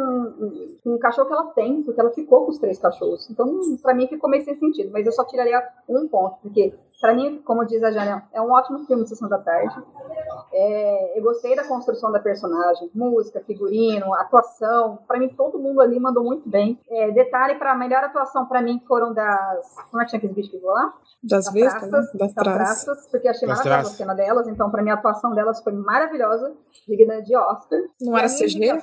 um 0.85 0.97
cachorro 0.97 1.27
que 1.27 1.33
ela 1.33 1.45
tem, 1.47 1.83
porque 1.83 1.99
ela 1.99 2.11
ficou 2.11 2.45
com 2.45 2.51
os 2.51 2.59
três 2.59 2.77
cachorros. 2.77 3.29
Então, 3.29 3.47
para 3.81 3.93
mim, 3.93 4.07
ficou 4.07 4.29
meio 4.29 4.43
sem 4.43 4.55
sentido. 4.55 4.91
Mas 4.91 5.05
eu 5.05 5.11
só 5.11 5.23
tiraria 5.25 5.61
um 5.87 6.07
ponto, 6.07 6.37
porque 6.41 6.73
para 6.99 7.13
mim, 7.13 7.41
como 7.43 7.65
diz 7.65 7.83
a 7.83 7.91
Jana, 7.91 8.27
é 8.31 8.41
um 8.41 8.51
ótimo 8.51 8.85
filme 8.85 9.03
de 9.03 9.09
Sessão 9.09 9.27
da 9.27 9.37
Tarde. 9.37 9.75
É, 10.53 11.19
eu 11.19 11.23
gostei 11.23 11.55
da 11.55 11.67
construção 11.67 12.11
da 12.11 12.19
personagem, 12.19 12.89
música, 12.93 13.41
figurino, 13.45 14.13
atuação. 14.15 14.99
Para 15.07 15.19
mim, 15.19 15.29
todo 15.29 15.59
mundo 15.59 15.81
ali 15.81 15.99
mandou 15.99 16.23
muito 16.23 16.47
bem. 16.47 16.79
É, 16.89 17.11
detalhe 17.11 17.55
para 17.55 17.73
a 17.73 17.75
melhor 17.75 18.03
atuação 18.03 18.45
para 18.45 18.61
mim 18.61 18.81
foram 18.87 19.13
das. 19.13 19.75
Como 19.89 20.01
é 20.01 20.05
que 20.05 20.11
tinha 20.11 20.17
aqueles 20.17 20.35
bichos 20.35 20.51
que 20.51 20.65
lá? 20.65 20.93
Das 21.21 21.45
da 21.45 21.51
vistas, 21.51 21.89
praças, 21.89 22.13
das 22.13 22.33
da 22.33 22.43
praças, 22.43 23.07
porque 23.07 23.27
achei 23.27 23.47
das 23.47 23.57
maravilhosa 23.59 23.93
a 23.93 23.97
cena 23.97 24.13
delas. 24.13 24.47
Então, 24.47 24.69
para 24.69 24.83
mim, 24.83 24.91
a 24.91 24.95
atuação 24.95 25.33
delas 25.33 25.61
foi 25.63 25.73
maravilhosa, 25.73 26.53
digna 26.87 27.21
de 27.21 27.35
Oscar. 27.35 27.79
Não 28.01 28.17
era 28.17 28.27
CG? 28.27 28.81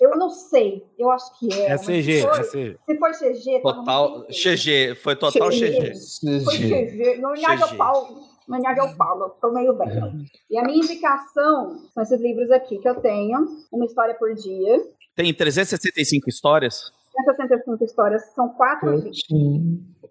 Eu 0.00 0.16
não 0.16 0.30
sei, 0.30 0.84
eu 0.98 1.10
acho 1.10 1.38
que 1.38 1.52
é. 1.52 1.72
É 1.72 1.76
CG, 1.76 2.22
for, 2.22 2.40
é 2.40 2.42
CG. 2.44 2.76
Se 2.86 2.98
for 2.98 3.10
CG, 3.12 3.60
total 3.60 4.24
CG, 4.26 4.94
foi 4.94 5.16
total 5.16 5.50
CG. 5.50 5.92
CG. 5.92 6.44
Foi 6.44 6.56
CG. 6.56 7.16
Não 7.18 7.30
olhar 7.30 7.60
ao 7.60 7.76
Paulo, 7.76 8.22
não 8.46 8.58
olhar 8.58 8.78
ao 8.78 8.94
Paulo, 8.94 9.30
tô 9.40 9.50
meio 9.52 9.74
bem. 9.74 10.26
E 10.48 10.56
a 10.58 10.62
minha 10.62 10.78
indicação 10.78 11.80
são 11.92 12.02
esses 12.02 12.20
livros 12.20 12.50
aqui 12.50 12.78
que 12.78 12.88
eu 12.88 12.94
tenho, 12.96 13.46
uma 13.72 13.84
história 13.84 14.14
por 14.14 14.32
dia. 14.34 14.80
Tem 15.16 15.34
365 15.34 16.28
histórias? 16.28 16.92
365 17.26 17.84
histórias, 17.84 18.22
são 18.34 18.48
quatro 18.50 18.94
livros. 18.94 19.18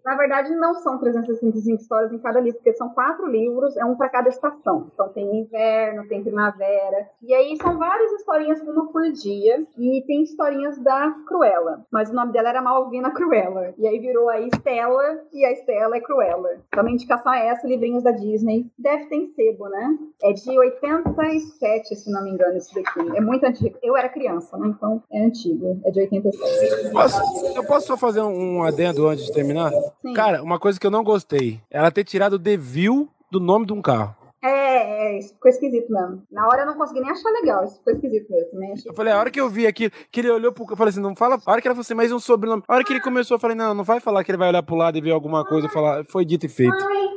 Na 0.06 0.16
verdade, 0.16 0.56
não 0.56 0.76
são 0.76 0.98
365 0.98 1.82
histórias 1.82 2.12
em 2.12 2.20
cada 2.20 2.40
livro, 2.40 2.60
porque 2.60 2.74
são 2.74 2.90
quatro 2.90 3.28
livros, 3.28 3.76
é 3.78 3.86
um 3.86 3.96
para 3.96 4.10
cada 4.10 4.30
estação. 4.30 4.90
Então 4.94 5.10
tem 5.10 5.40
inverno, 5.40 6.08
tem 6.08 6.24
primavera. 6.24 7.10
E 7.22 7.34
aí 7.34 7.58
são 7.58 7.78
várias 7.78 8.12
historinhas, 8.14 8.62
uma 8.62 8.92
por 8.92 9.12
dia. 9.12 9.66
E 9.78 10.04
tem 10.06 10.24
historinhas 10.24 10.78
da 10.80 11.12
Cruella. 11.28 11.86
Mas 11.92 12.10
o 12.10 12.14
nome 12.14 12.32
dela 12.32 12.50
era 12.50 12.62
Malvina 12.62 13.12
Cruella. 13.12 13.74
E 13.78 13.88
aí 13.88 14.00
virou 14.00 14.30
a 14.30 14.40
Estela, 14.40 15.22
e 15.34 15.46
a 15.46 15.52
Estela 15.52 15.98
é 15.98 16.02
Cruella. 16.02 16.50
Então 16.68 16.86
a 16.86 16.92
indicação 16.92 17.34
é 17.34 17.48
essa, 17.48 17.68
livrinhos 17.68 18.04
da 18.04 18.12
Disney. 18.12 18.70
Deve 18.78 19.06
ter 19.06 19.16
em 19.16 19.28
sebo, 19.28 19.68
né? 19.70 19.98
É 20.24 20.34
de 20.34 20.58
87, 20.58 21.96
se 21.96 22.12
não 22.12 22.24
me 22.24 22.32
engano, 22.32 22.58
esse 22.58 22.74
daqui. 22.74 23.00
É 23.16 23.22
muito 23.22 23.46
antigo. 23.46 23.78
Eu 23.84 23.96
era 23.96 24.10
criança, 24.10 24.58
né? 24.58 24.68
Então 24.68 25.04
é 25.12 25.26
antigo. 25.26 25.80
É 25.86 25.92
de 25.92 26.00
87. 26.02 26.92
Posso, 26.92 27.56
eu 27.56 27.64
posso 27.66 27.88
só 27.88 27.98
fazer 27.98 28.22
um 28.22 28.64
adendo 28.64 29.08
antes 29.08 29.26
de 29.26 29.34
terminar? 29.34 29.72
Sim. 30.02 30.14
Cara, 30.14 30.44
uma 30.44 30.60
coisa 30.60 30.80
que 30.80 30.86
eu 30.86 30.92
não 30.92 31.04
gostei, 31.04 31.62
ela 31.70 31.92
ter 31.92 32.04
tirado 32.04 32.34
o 32.34 32.40
Devil 32.40 33.10
do 33.32 33.40
nome 33.40 33.66
de 33.66 33.74
um 33.74 33.82
carro. 33.82 34.16
É, 34.42 35.16
é, 35.16 35.20
isso 35.20 35.34
ficou 35.34 35.50
esquisito 35.50 35.92
mesmo. 35.92 36.24
Na 36.32 36.48
hora 36.48 36.62
eu 36.62 36.68
não 36.68 36.76
consegui 36.76 37.02
nem 37.02 37.10
achar 37.10 37.30
legal, 37.32 37.64
isso 37.66 37.78
ficou 37.78 37.94
esquisito 37.94 38.30
mesmo. 38.30 38.52
Também 38.52 38.74
achei... 38.74 38.92
Eu 38.92 38.96
falei, 38.96 39.14
a 39.14 39.20
hora 39.20 39.32
que 39.32 39.42
eu 39.42 39.50
vi 39.50 39.66
aquilo, 39.66 39.92
que 40.12 40.20
ele 40.20 40.30
olhou 40.30 40.52
pro. 40.52 40.66
Eu 40.70 40.78
falei 40.78 40.90
assim, 40.92 41.02
não 41.02 41.16
fala. 41.16 41.40
A 41.46 41.52
hora 41.52 41.62
que 41.62 41.68
ela 41.68 41.76
falou 41.76 41.82
assim, 41.82 41.94
mais 41.94 42.12
um 42.12 42.20
sobrenome. 42.20 42.64
A 42.68 42.76
hora 42.76 42.84
que 42.84 42.94
ele 42.94 43.02
começou, 43.02 43.36
eu 43.36 43.40
falei, 43.40 43.56
não, 43.58 43.74
não 43.74 43.84
vai 43.84 44.00
falar 44.00 44.24
que 44.24 44.32
ele 44.32 44.38
vai 44.38 44.50
olhar 44.50 44.64
pro 44.64 44.76
lado 44.76 44.98
e 44.98 45.02
ver 45.02 45.12
alguma 45.12 45.44
coisa. 45.44 45.68
Falar, 45.70 46.06
foi 46.06 46.24
dito 46.24 46.46
e 46.46 46.50
feito. 46.50 46.74
Ai. 46.74 47.08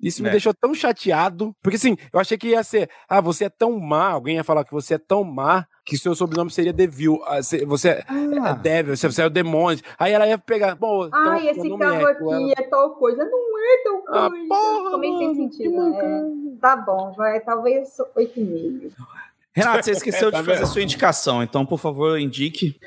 Isso 0.00 0.22
me 0.22 0.28
é. 0.28 0.32
deixou 0.32 0.54
tão 0.54 0.72
chateado. 0.74 1.54
Porque 1.62 1.76
assim, 1.76 1.96
eu 2.12 2.20
achei 2.20 2.38
que 2.38 2.48
ia 2.48 2.62
ser, 2.62 2.88
ah, 3.08 3.20
você 3.20 3.44
é 3.46 3.48
tão 3.48 3.78
má, 3.78 4.10
alguém 4.10 4.36
ia 4.36 4.44
falar 4.44 4.64
que 4.64 4.72
você 4.72 4.94
é 4.94 4.98
tão 4.98 5.24
má 5.24 5.66
que 5.84 5.96
seu 5.96 6.14
sobrenome 6.14 6.50
seria 6.50 6.72
Devil. 6.72 7.20
Ah, 7.26 7.40
você 7.66 7.88
é, 7.88 8.04
ah. 8.06 8.50
é 8.50 8.54
Devil, 8.54 8.96
você 8.96 9.22
é 9.22 9.26
o 9.26 9.30
demônio. 9.30 9.82
Aí 9.98 10.12
ela 10.12 10.26
ia 10.26 10.38
pegar, 10.38 10.74
bom, 10.74 11.06
então, 11.06 11.30
Ai, 11.30 11.48
esse 11.48 11.68
carro 11.76 12.08
é, 12.08 12.12
aqui 12.12 12.54
é 12.56 12.62
tal 12.68 12.90
coisa. 12.90 13.24
Não 13.24 13.58
é 13.58 13.82
tal 13.82 13.96
ah, 14.08 14.30
coisa. 14.30 14.44
Ah, 14.44 14.48
porra, 14.48 14.90
Também 14.92 15.18
sem 15.18 15.34
sentido. 15.34 15.94
É. 15.94 16.58
Tá 16.60 16.76
bom, 16.76 17.12
vai, 17.16 17.40
talvez 17.40 17.96
8,5. 18.16 18.92
Renato, 19.52 19.84
você 19.84 19.92
esqueceu 19.92 20.30
tá 20.30 20.40
de 20.40 20.46
fazer 20.46 20.62
a 20.62 20.66
sua 20.66 20.82
indicação, 20.82 21.42
então, 21.42 21.66
por 21.66 21.78
favor, 21.78 22.18
indique. 22.18 22.78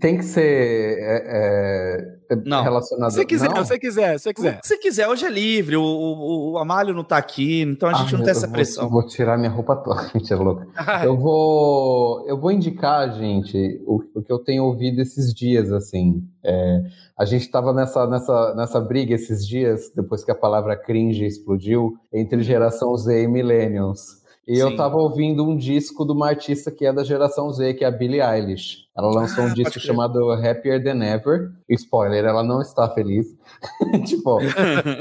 Tem 0.00 0.16
que 0.16 0.24
ser 0.24 0.96
é, 1.00 2.16
é, 2.30 2.36
não. 2.46 2.62
relacionado... 2.62 3.10
Se 3.10 3.26
quiser, 3.26 3.50
não? 3.50 3.64
se 3.64 3.78
quiser, 3.78 4.18
se 4.18 4.32
quiser. 4.32 4.60
Se 4.62 4.78
quiser, 4.78 5.08
hoje 5.08 5.26
é 5.26 5.30
livre, 5.30 5.76
o, 5.76 5.82
o, 5.82 6.52
o 6.52 6.58
Amália 6.58 6.94
não 6.94 7.02
tá 7.02 7.16
aqui, 7.16 7.62
então 7.62 7.88
a 7.88 7.94
gente 7.94 8.14
ah, 8.14 8.18
não 8.18 8.24
tem 8.24 8.30
essa 8.30 8.46
pressão. 8.46 8.88
Vou, 8.88 9.02
vou 9.02 9.08
tirar 9.08 9.36
minha 9.36 9.50
roupa 9.50 9.74
toda, 9.76 10.08
mentira 10.14 10.40
louca. 10.40 10.68
eu 11.04 11.16
vou 11.16 12.24
eu 12.26 12.40
vou 12.40 12.52
indicar, 12.52 13.12
gente, 13.14 13.82
o, 13.86 14.00
o 14.14 14.22
que 14.22 14.32
eu 14.32 14.38
tenho 14.38 14.64
ouvido 14.64 15.00
esses 15.00 15.34
dias, 15.34 15.72
assim. 15.72 16.22
É, 16.44 16.82
a 17.18 17.24
gente 17.24 17.42
estava 17.42 17.72
nessa, 17.72 18.06
nessa, 18.06 18.54
nessa 18.54 18.80
briga 18.80 19.14
esses 19.14 19.46
dias, 19.46 19.90
depois 19.94 20.24
que 20.24 20.30
a 20.30 20.34
palavra 20.34 20.76
cringe 20.76 21.26
explodiu, 21.26 21.98
entre 22.12 22.42
geração 22.42 22.96
Z 22.96 23.24
e 23.24 23.28
millennials. 23.28 24.18
E 24.46 24.56
Sim. 24.56 24.62
eu 24.62 24.76
tava 24.76 24.96
ouvindo 24.96 25.44
um 25.44 25.54
disco 25.54 26.06
de 26.06 26.12
uma 26.12 26.28
artista 26.28 26.70
que 26.70 26.86
é 26.86 26.92
da 26.92 27.04
geração 27.04 27.52
Z, 27.52 27.74
que 27.74 27.84
é 27.84 27.88
a 27.88 27.90
Billie 27.90 28.22
Eilish. 28.22 28.87
Ela 28.98 29.12
lançou 29.12 29.44
ah, 29.44 29.46
um 29.46 29.54
disco 29.54 29.78
chamado 29.78 30.32
Happier 30.32 30.82
Than 30.82 31.04
Ever. 31.04 31.52
Spoiler, 31.68 32.24
ela 32.24 32.42
não 32.42 32.60
está 32.60 32.90
feliz. 32.90 33.28
tipo, 34.04 34.40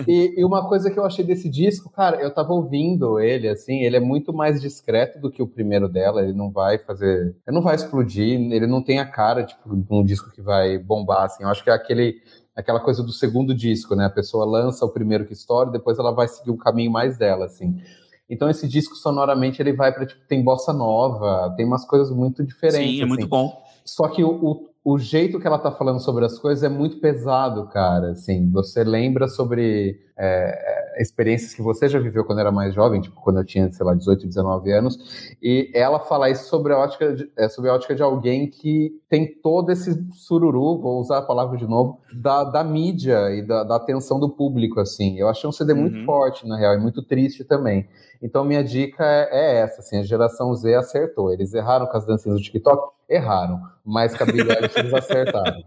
e, 0.07 0.40
e, 0.40 0.45
uma 0.45 0.69
coisa 0.69 0.91
que 0.91 0.99
eu 0.99 1.03
achei 1.03 1.26
desse 1.26 1.49
disco, 1.49 1.90
cara, 1.90 2.22
eu 2.22 2.32
tava 2.32 2.53
ouvindo 2.53 3.19
ele, 3.19 3.49
assim, 3.49 3.82
ele 3.82 3.98
é 3.98 3.99
muito 3.99 4.32
mais 4.32 4.61
discreto 4.61 5.19
do 5.19 5.32
que 5.32 5.41
o 5.41 5.48
primeiro 5.48 5.90
dela. 5.90 6.22
Ele 6.22 6.34
não 6.34 6.52
vai 6.52 6.78
fazer. 6.78 7.36
Ele 7.48 7.56
não 7.56 7.64
vai 7.64 7.74
explodir, 7.74 8.40
ele 8.52 8.68
não 8.68 8.84
tem 8.84 8.99
a 8.99 9.06
cara, 9.06 9.44
tipo, 9.44 9.76
de 9.76 9.88
um 9.90 10.06
disco 10.06 10.30
que 10.30 10.44
vai 10.44 10.78
bombar, 10.78 11.24
assim. 11.24 11.41
Eu 11.41 11.49
acho 11.49 11.64
que 11.64 11.72
é 11.72 11.74
aquele 11.74 12.22
aquela 12.56 12.80
coisa 12.80 13.02
do 13.02 13.11
segundo 13.11 13.53
disco, 13.53 13.95
né? 13.95 14.06
A 14.06 14.11
pessoa 14.11 14.45
lança 14.45 14.86
o 14.86 14.90
primeiro 14.90 15.26
que 15.26 15.34
estoura, 15.34 15.72
depois 15.72 15.98
ela 15.98 16.11
vai 16.11 16.28
seguir 16.28 16.52
um 16.52 16.57
caminho 16.57 16.91
mais 16.91 17.18
dela, 17.18 17.45
assim. 17.45 17.82
Então 18.30 18.49
esse 18.49 18.68
disco 18.68 18.95
sonoramente 18.95 19.61
ele 19.61 19.74
vai 19.74 19.91
para 19.94 20.06
tipo 20.06 20.22
tem 20.28 20.44
bossa 20.44 20.74
nova, 20.74 21.53
tem 21.56 21.65
umas 21.65 21.86
coisas 21.86 22.11
muito 22.11 22.44
diferentes. 22.44 22.91
Sim, 22.91 22.99
é 22.99 23.03
assim. 23.03 23.06
muito 23.06 23.28
bom. 23.28 23.65
Só 23.88 24.09
que 24.09 24.23
o, 24.23 24.30
o, 24.30 24.69
o, 24.84 24.97
jeito 24.99 25.39
que 25.39 25.47
ela 25.47 25.57
tá 25.57 25.72
falando 25.72 26.01
sobre 26.01 26.26
as 26.26 26.38
coisas 26.38 26.64
é 26.64 26.69
muito 26.69 26.99
pesado, 26.99 27.68
cara. 27.68 28.11
Assim, 28.11 28.51
você 28.51 28.84
lembra 28.84 29.27
sobre 29.30 29.97
é, 30.18 31.01
experiências 31.01 31.53
que 31.53 31.61
você 31.61 31.88
já 31.88 31.97
viveu 31.97 32.26
quando 32.26 32.39
era 32.39 32.51
mais 32.51 32.73
jovem, 32.73 32.99
tipo 32.99 33.22
quando 33.22 33.39
eu 33.39 33.45
tinha, 33.45 33.72
sei 33.72 33.85
lá, 33.85 33.93
18, 33.93 34.27
19 34.27 34.72
anos, 34.72 35.35
e 35.41 35.72
ela 35.73 35.99
fala 35.99 36.30
isso 36.30 36.49
sobre 36.49 36.73
a 36.73 36.77
ótica 36.77 37.15
de, 37.15 37.31
é, 37.38 37.47
sobre 37.47 37.69
a 37.69 37.73
ótica 37.73 37.95
de 37.95 38.03
alguém 38.03 38.49
que 38.49 38.91
tem 39.09 39.26
todo 39.41 39.72
esse 39.72 40.05
sururu, 40.11 40.81
vou 40.81 40.99
usar 40.99 41.19
a 41.19 41.22
palavra 41.22 41.57
de 41.57 41.65
novo, 41.65 42.01
da, 42.14 42.43
da 42.43 42.64
mídia 42.64 43.31
e 43.31 43.41
da, 43.41 43.64
da 43.64 43.77
atenção 43.77 44.19
do 44.19 44.30
público, 44.30 44.81
assim. 44.81 45.18
Eu 45.18 45.30
achei 45.30 45.47
um 45.47 45.53
CD 45.53 45.72
uhum. 45.72 45.81
muito 45.81 46.03
forte, 46.03 46.45
na 46.45 46.57
real, 46.57 46.73
e 46.76 46.80
muito 46.80 47.01
triste 47.01 47.45
também. 47.45 47.88
Então, 48.22 48.43
minha 48.43 48.64
dica 48.64 49.05
é, 49.05 49.30
é, 49.31 49.59
essa, 49.61 49.80
assim, 49.80 49.97
a 49.97 50.03
geração 50.03 50.53
Z 50.55 50.76
acertou. 50.76 51.31
Eles 51.31 51.53
erraram 51.53 51.85
com 51.85 51.95
as 51.95 52.05
dancinhas 52.05 52.38
do 52.38 52.43
TikTok? 52.43 52.97
Erraram, 53.09 53.61
mas 53.85 54.15
com 54.17 54.23
a 54.23 54.25
Billie 54.25 54.51
Eilish 54.51 54.77
eles 54.77 54.93
acertaram. 54.93 55.63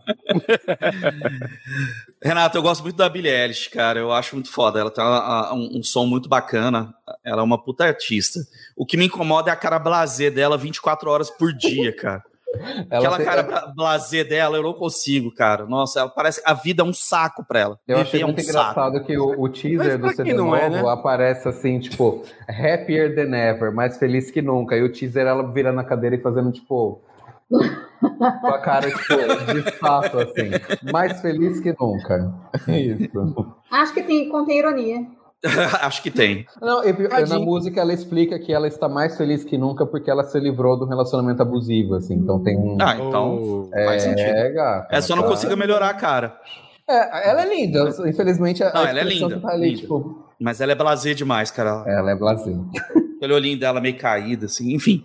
Renato, 2.23 2.59
eu 2.59 2.63
gosto 2.63 2.83
muito 2.83 2.97
da 2.97 3.09
Billie 3.09 3.33
Eilish, 3.33 3.71
cara, 3.71 3.99
eu 3.99 4.13
acho 4.13 4.37
muito 4.37 4.53
foda. 4.53 4.79
Ela 4.79 4.91
tem 4.91 5.03
uma, 5.03 5.55
um, 5.55 5.79
um, 5.79 5.83
som 5.83 6.05
muito 6.05 6.29
bacana, 6.29 6.93
ela 7.25 7.41
é 7.41 7.45
uma 7.45 7.63
puta 7.63 7.85
artista. 7.85 8.41
O 8.77 8.85
que 8.85 8.99
me 8.99 9.07
incomoda 9.07 9.51
é 9.51 9.53
a 9.55 9.57
cara 9.57 9.79
blazer 9.79 10.33
dela 10.33 10.59
24 10.59 11.09
horas 11.09 11.31
por 11.31 11.53
dia, 11.55 11.97
cara. 11.97 12.23
Aquela 12.91 13.17
tem... 13.17 13.25
cara 13.25 13.73
blazer 13.75 14.29
dela, 14.29 14.59
eu 14.59 14.63
não 14.63 14.75
consigo, 14.75 15.33
cara. 15.35 15.65
Nossa, 15.65 16.01
ela 16.01 16.11
parece 16.11 16.43
a 16.45 16.53
vida 16.53 16.83
é 16.83 16.85
um 16.85 16.93
saco 16.93 17.43
pra 17.47 17.61
ela. 17.61 17.79
Eu 17.89 17.99
achei 17.99 18.21
é 18.21 18.25
muito 18.25 18.39
um 18.39 18.43
engraçado 18.43 18.95
saco. 18.95 19.07
que 19.07 19.17
o, 19.17 19.41
o 19.41 19.49
teaser 19.49 19.99
do 19.99 20.11
CD 20.11 20.35
novo 20.35 20.57
é, 20.57 20.69
né? 20.69 20.83
aparece 20.87 21.49
assim, 21.49 21.79
tipo, 21.79 22.23
happier 22.49 23.15
than 23.15 23.35
ever, 23.35 23.73
mais 23.73 23.97
feliz 23.97 24.31
que 24.31 24.43
nunca. 24.43 24.77
E 24.77 24.83
o 24.83 24.93
teaser 24.93 25.27
ela 25.27 25.51
virando 25.51 25.81
a 25.81 25.85
cadeira 25.85 26.17
e 26.17 26.21
fazendo, 26.21 26.53
tipo, 26.53 27.03
com 27.51 28.47
a 28.49 28.59
cara, 28.59 28.89
tipo, 28.91 29.55
de 29.55 29.71
fato, 29.79 30.19
assim. 30.19 30.51
Mais 30.93 31.21
feliz 31.21 31.61
que 31.61 31.75
nunca. 31.79 32.33
Isso. 32.69 33.57
Acho 33.71 33.93
que 33.93 34.03
tem, 34.03 34.29
contém 34.29 34.59
ironia. 34.59 35.07
Acho 35.83 36.03
que 36.03 36.11
tem. 36.11 36.47
Não, 36.61 36.83
na 37.29 37.39
música 37.39 37.81
ela 37.81 37.95
explica 37.95 38.39
que 38.39 38.53
ela 38.53 38.69
está 38.69 38.89
mais 38.89 39.17
feliz 39.17 39.43
que 39.43 39.57
nunca 39.57 39.87
porque 39.87 40.11
ela 40.11 40.23
se 40.25 40.39
livrou 40.39 40.79
do 40.79 40.85
relacionamento 40.85 41.41
abusivo, 41.41 41.95
assim. 41.95 42.15
Então 42.15 42.43
tem 42.43 42.59
um. 42.59 42.77
Ah, 42.81 42.97
então 42.97 43.69
é, 43.73 43.85
faz 43.87 44.03
sentido. 44.03 44.29
É, 44.29 44.87
é 44.91 45.01
só 45.01 45.17
não 45.17 45.23
tá... 45.23 45.31
consiga 45.31 45.57
melhorar 45.57 45.89
a 45.89 45.95
cara. 45.95 46.39
É, 46.87 47.31
ela 47.31 47.43
é 47.43 47.49
linda. 47.49 47.89
Infelizmente, 48.07 48.63
não, 48.63 48.87
ela 48.87 49.01
é 49.01 49.05
linda. 49.05 49.41
Tá 49.41 49.49
ali, 49.53 49.69
linda. 49.69 49.81
Tipo... 49.81 50.27
Mas 50.39 50.61
ela 50.61 50.73
é 50.73 50.75
blazer 50.75 51.15
demais, 51.15 51.51
cara. 51.51 51.85
Ela 51.87 52.11
é 52.11 52.15
blazer. 52.15 52.57
Pelo 53.21 53.35
olhinho 53.35 53.59
dela 53.59 53.81
meio 53.81 53.99
caído, 53.99 54.47
assim. 54.47 54.73
Enfim. 54.73 55.05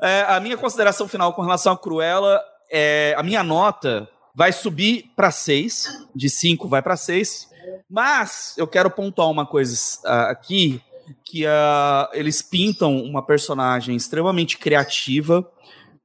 É, 0.00 0.26
a 0.28 0.38
minha 0.38 0.56
consideração 0.56 1.08
final 1.08 1.32
com 1.32 1.42
relação 1.42 1.72
a 1.72 1.78
Cruella 1.78 2.40
é. 2.70 3.14
A 3.16 3.22
minha 3.22 3.42
nota 3.42 4.08
vai 4.34 4.52
subir 4.52 5.10
para 5.16 5.30
6. 5.30 6.06
De 6.14 6.28
5 6.28 6.68
vai 6.68 6.82
para 6.82 6.96
6. 6.96 7.48
Mas 7.88 8.54
eu 8.58 8.66
quero 8.66 8.90
pontuar 8.90 9.30
uma 9.30 9.46
coisa 9.46 9.74
uh, 10.04 10.30
aqui, 10.30 10.80
que 11.24 11.46
uh, 11.46 12.08
eles 12.12 12.42
pintam 12.42 13.02
uma 13.02 13.24
personagem 13.24 13.96
extremamente 13.96 14.58
criativa, 14.58 15.48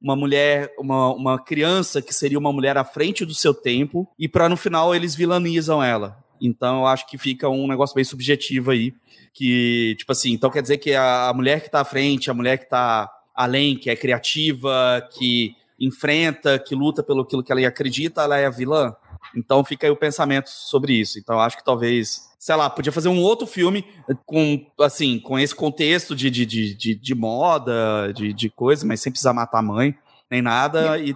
uma 0.00 0.16
mulher, 0.16 0.72
uma, 0.78 1.12
uma 1.12 1.38
criança 1.38 2.00
que 2.00 2.14
seria 2.14 2.38
uma 2.38 2.52
mulher 2.52 2.78
à 2.78 2.84
frente 2.84 3.24
do 3.24 3.34
seu 3.34 3.52
tempo, 3.52 4.08
e 4.18 4.28
para 4.28 4.48
no 4.48 4.56
final 4.56 4.94
eles 4.94 5.14
vilanizam 5.14 5.82
ela. 5.82 6.16
Então 6.40 6.80
eu 6.80 6.86
acho 6.86 7.06
que 7.06 7.18
fica 7.18 7.48
um 7.48 7.66
negócio 7.66 7.94
bem 7.94 8.04
subjetivo 8.04 8.70
aí, 8.70 8.94
que, 9.32 9.94
tipo 9.98 10.12
assim, 10.12 10.32
então 10.32 10.50
quer 10.50 10.62
dizer 10.62 10.78
que 10.78 10.94
a 10.94 11.32
mulher 11.34 11.60
que 11.60 11.66
está 11.66 11.80
à 11.80 11.84
frente, 11.84 12.30
a 12.30 12.34
mulher 12.34 12.58
que 12.58 12.64
está 12.64 13.10
além, 13.34 13.76
que 13.76 13.88
é 13.88 13.96
criativa, 13.96 15.06
que 15.12 15.54
enfrenta, 15.78 16.58
que 16.58 16.74
luta 16.74 17.02
pelo 17.02 17.22
aquilo 17.22 17.42
que 17.42 17.50
ela 17.50 17.66
acredita, 17.66 18.22
ela 18.22 18.36
é 18.36 18.46
a 18.46 18.50
vilã? 18.50 18.94
Então 19.34 19.64
fica 19.64 19.86
aí 19.86 19.90
o 19.90 19.96
pensamento 19.96 20.48
sobre 20.48 20.94
isso. 20.94 21.18
Então 21.18 21.38
acho 21.38 21.56
que 21.56 21.64
talvez, 21.64 22.28
sei 22.38 22.56
lá, 22.56 22.68
podia 22.68 22.92
fazer 22.92 23.08
um 23.08 23.20
outro 23.20 23.46
filme 23.46 23.84
com, 24.26 24.66
assim, 24.80 25.18
com 25.18 25.38
esse 25.38 25.54
contexto 25.54 26.14
de, 26.14 26.30
de, 26.30 26.46
de, 26.46 26.94
de, 26.94 27.14
moda, 27.14 28.12
de, 28.14 28.32
de 28.32 28.50
coisa, 28.50 28.86
mas 28.86 29.00
sem 29.00 29.12
precisar 29.12 29.32
matar 29.32 29.60
a 29.60 29.62
mãe, 29.62 29.94
nem 30.30 30.42
nada, 30.42 30.98
e, 30.98 31.14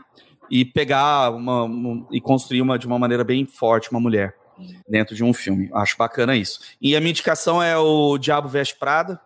e 0.51 0.65
pegar 0.65 1.31
uma, 1.31 1.65
uma, 1.65 2.07
e 2.11 2.21
construir 2.21 2.63
uma 2.63 2.79
de 2.79 2.87
uma 2.87 2.99
maneira 2.99 3.25
bem 3.25 3.45
forte 3.47 3.91
uma 3.91 4.01
mulher 4.01 4.35
dentro 4.89 5.15
de 5.15 5.25
um 5.25 5.33
filme. 5.33 5.71
Acho 5.73 5.97
bacana 5.97 6.37
isso. 6.37 6.61
E 6.81 6.97
a 6.97 7.01
minha 7.01 7.11
indicação 7.11 7.63
é 7.63 7.77
o 7.77 8.19
Diabo 8.19 8.49
Veste 8.49 8.77
Prada, 8.77 9.21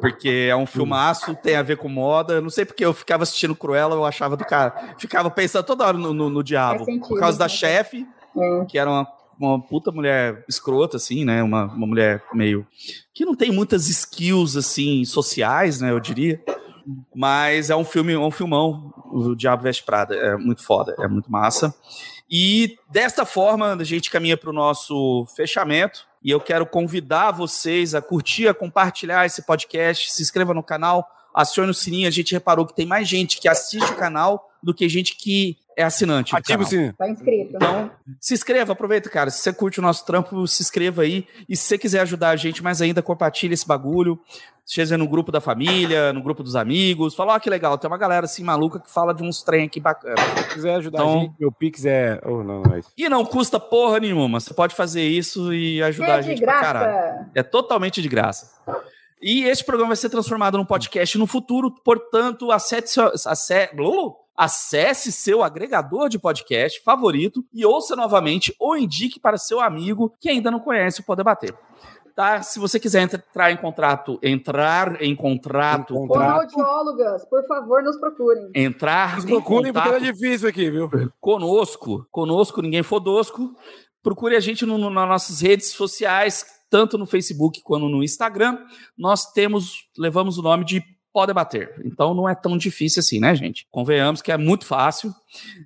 porque 0.00 0.48
é 0.50 0.56
um 0.56 0.66
filmaço, 0.66 1.34
tem 1.36 1.56
a 1.56 1.62
ver 1.62 1.76
com 1.76 1.88
moda. 1.88 2.34
Eu 2.34 2.42
não 2.42 2.50
sei 2.50 2.64
porque 2.64 2.84
eu 2.84 2.92
ficava 2.92 3.22
assistindo 3.22 3.56
Cruella, 3.56 3.94
eu 3.94 4.04
achava 4.04 4.36
do 4.36 4.44
cara. 4.44 4.94
Ficava 4.98 5.30
pensando 5.30 5.64
toda 5.64 5.86
hora 5.86 5.96
no, 5.96 6.12
no, 6.12 6.28
no 6.28 6.42
diabo. 6.42 6.84
Sentido, 6.84 7.08
por 7.08 7.18
causa 7.18 7.38
da 7.38 7.48
chefe, 7.48 8.06
é. 8.36 8.64
que 8.66 8.78
era 8.78 8.90
uma, 8.90 9.08
uma 9.38 9.60
puta 9.60 9.90
mulher 9.90 10.44
escrota, 10.48 10.96
assim, 10.96 11.24
né? 11.24 11.42
Uma, 11.42 11.64
uma 11.64 11.86
mulher 11.86 12.22
meio. 12.34 12.66
que 13.14 13.24
não 13.24 13.34
tem 13.34 13.50
muitas 13.50 13.88
skills, 13.88 14.56
assim, 14.56 15.04
sociais, 15.04 15.80
né? 15.80 15.90
Eu 15.90 16.00
diria. 16.00 16.40
Mas 17.14 17.70
é 17.70 17.76
um 17.76 17.84
filme, 17.84 18.12
é 18.12 18.18
um 18.18 18.30
filmão, 18.30 18.92
o 19.06 19.34
Diabo 19.34 19.62
Veste 19.62 19.84
Prada. 19.84 20.14
É 20.14 20.36
muito 20.36 20.62
foda, 20.62 20.94
é 20.98 21.08
muito 21.08 21.30
massa. 21.30 21.74
E 22.34 22.78
desta 22.90 23.26
forma, 23.26 23.74
a 23.74 23.84
gente 23.84 24.10
caminha 24.10 24.38
para 24.38 24.48
o 24.48 24.54
nosso 24.54 25.26
fechamento. 25.36 26.06
E 26.24 26.30
eu 26.30 26.40
quero 26.40 26.64
convidar 26.64 27.30
vocês 27.30 27.94
a 27.94 28.00
curtir, 28.00 28.48
a 28.48 28.54
compartilhar 28.54 29.26
esse 29.26 29.42
podcast, 29.42 30.10
se 30.10 30.22
inscreva 30.22 30.54
no 30.54 30.62
canal, 30.62 31.06
acione 31.34 31.70
o 31.70 31.74
sininho. 31.74 32.08
A 32.08 32.10
gente 32.10 32.32
reparou 32.32 32.64
que 32.64 32.74
tem 32.74 32.86
mais 32.86 33.06
gente 33.06 33.38
que 33.38 33.46
assiste 33.46 33.92
o 33.92 33.96
canal 33.96 34.50
do 34.62 34.72
que 34.72 34.88
gente 34.88 35.14
que 35.14 35.58
é 35.76 35.82
assinante. 35.82 36.34
Ativa 36.34 36.62
o 36.62 36.66
sininho. 36.66 36.92
Tá 36.94 37.08
inscrito. 37.08 37.56
Então, 37.56 37.90
se 38.20 38.34
inscreva, 38.34 38.72
aproveita, 38.72 39.08
cara. 39.08 39.30
Se 39.30 39.42
você 39.42 39.52
curte 39.52 39.78
o 39.78 39.82
nosso 39.82 40.04
trampo, 40.04 40.46
se 40.46 40.62
inscreva 40.62 41.02
aí. 41.02 41.26
E 41.48 41.56
se 41.56 41.64
você 41.64 41.78
quiser 41.78 42.00
ajudar 42.00 42.30
a 42.30 42.36
gente 42.36 42.62
mais 42.62 42.80
ainda, 42.82 43.02
compartilhe 43.02 43.54
esse 43.54 43.66
bagulho. 43.66 44.18
Seja 44.64 44.96
no 44.96 45.08
grupo 45.08 45.32
da 45.32 45.40
família, 45.40 46.12
no 46.12 46.22
grupo 46.22 46.42
dos 46.42 46.54
amigos. 46.54 47.14
Fala, 47.14 47.32
ó, 47.32 47.36
oh, 47.36 47.40
que 47.40 47.50
legal, 47.50 47.76
tem 47.76 47.90
uma 47.90 47.98
galera 47.98 48.26
assim 48.26 48.44
maluca 48.44 48.78
que 48.78 48.90
fala 48.90 49.12
de 49.12 49.22
uns 49.22 49.42
trem 49.42 49.66
aqui 49.66 49.80
bacana. 49.80 50.16
Se 50.36 50.54
quiser 50.54 50.76
ajudar 50.76 50.98
então, 50.98 51.18
a 51.18 51.20
gente, 51.22 51.34
meu 51.40 51.50
Pix 51.50 51.84
é. 51.84 52.20
Oh, 52.24 52.44
não, 52.44 52.62
não 52.62 52.74
é 52.74 52.78
isso. 52.78 52.90
E 52.96 53.08
não 53.08 53.24
custa 53.24 53.58
porra 53.58 53.98
nenhuma. 53.98 54.38
Você 54.38 54.54
pode 54.54 54.74
fazer 54.74 55.02
isso 55.02 55.52
e 55.52 55.82
ajudar 55.82 56.08
é 56.08 56.14
a 56.14 56.22
gente 56.22 56.40
graça. 56.40 56.60
pra 56.60 56.72
caralho. 56.72 57.26
É 57.34 57.42
totalmente 57.42 58.00
de 58.00 58.08
graça. 58.08 58.52
E 59.22 59.44
este 59.44 59.64
programa 59.64 59.90
vai 59.90 59.96
ser 59.96 60.08
transformado 60.08 60.58
num 60.58 60.64
podcast 60.64 61.16
no 61.16 61.26
futuro, 61.26 61.72
portanto, 61.84 62.50
acesse, 62.50 63.00
acesse, 63.00 63.70
acesse 64.36 65.12
seu 65.12 65.44
agregador 65.44 66.08
de 66.08 66.18
podcast 66.18 66.82
favorito 66.82 67.44
e 67.52 67.64
ouça 67.64 67.94
novamente 67.94 68.54
ou 68.58 68.76
indique 68.76 69.20
para 69.20 69.38
seu 69.38 69.60
amigo 69.60 70.12
que 70.18 70.28
ainda 70.28 70.50
não 70.50 70.58
conhece 70.58 71.00
o 71.00 71.04
Poder 71.04 71.22
Bater 71.22 71.56
tá? 72.14 72.42
Se 72.42 72.58
você 72.58 72.78
quiser 72.78 73.02
entrar 73.02 73.50
em 73.50 73.56
contrato, 73.56 74.18
entrar 74.22 75.02
em 75.02 75.14
contrato. 75.14 75.94
Em 75.94 76.06
contrato. 76.06 76.54
por 77.28 77.46
favor, 77.46 77.82
nos 77.82 77.96
procurem. 77.98 78.50
Entrar. 78.54 79.16
Nos 79.16 79.24
procurem 79.24 79.72
porque 79.72 79.88
é 79.88 80.00
difícil 80.00 80.48
aqui, 80.48 80.70
viu? 80.70 80.90
Conosco, 81.20 82.06
conosco, 82.10 82.62
ninguém 82.62 82.82
fodosco. 82.82 83.54
Procure 84.02 84.36
a 84.36 84.40
gente 84.40 84.66
no, 84.66 84.76
no, 84.78 84.90
nas 84.90 85.08
nossas 85.08 85.40
redes 85.40 85.70
sociais, 85.70 86.44
tanto 86.72 86.96
no 86.96 87.04
Facebook 87.04 87.60
quanto 87.62 87.86
no 87.86 88.02
Instagram. 88.02 88.56
Nós 88.96 89.30
temos, 89.30 89.90
levamos 89.98 90.38
o 90.38 90.42
nome 90.42 90.64
de 90.64 90.82
pode 91.12 91.30
bater. 91.34 91.74
Então 91.84 92.14
não 92.14 92.26
é 92.26 92.34
tão 92.34 92.56
difícil 92.56 93.00
assim, 93.00 93.20
né, 93.20 93.34
gente? 93.34 93.66
Convenhamos 93.70 94.22
que 94.22 94.32
é 94.32 94.38
muito 94.38 94.64
fácil. 94.64 95.14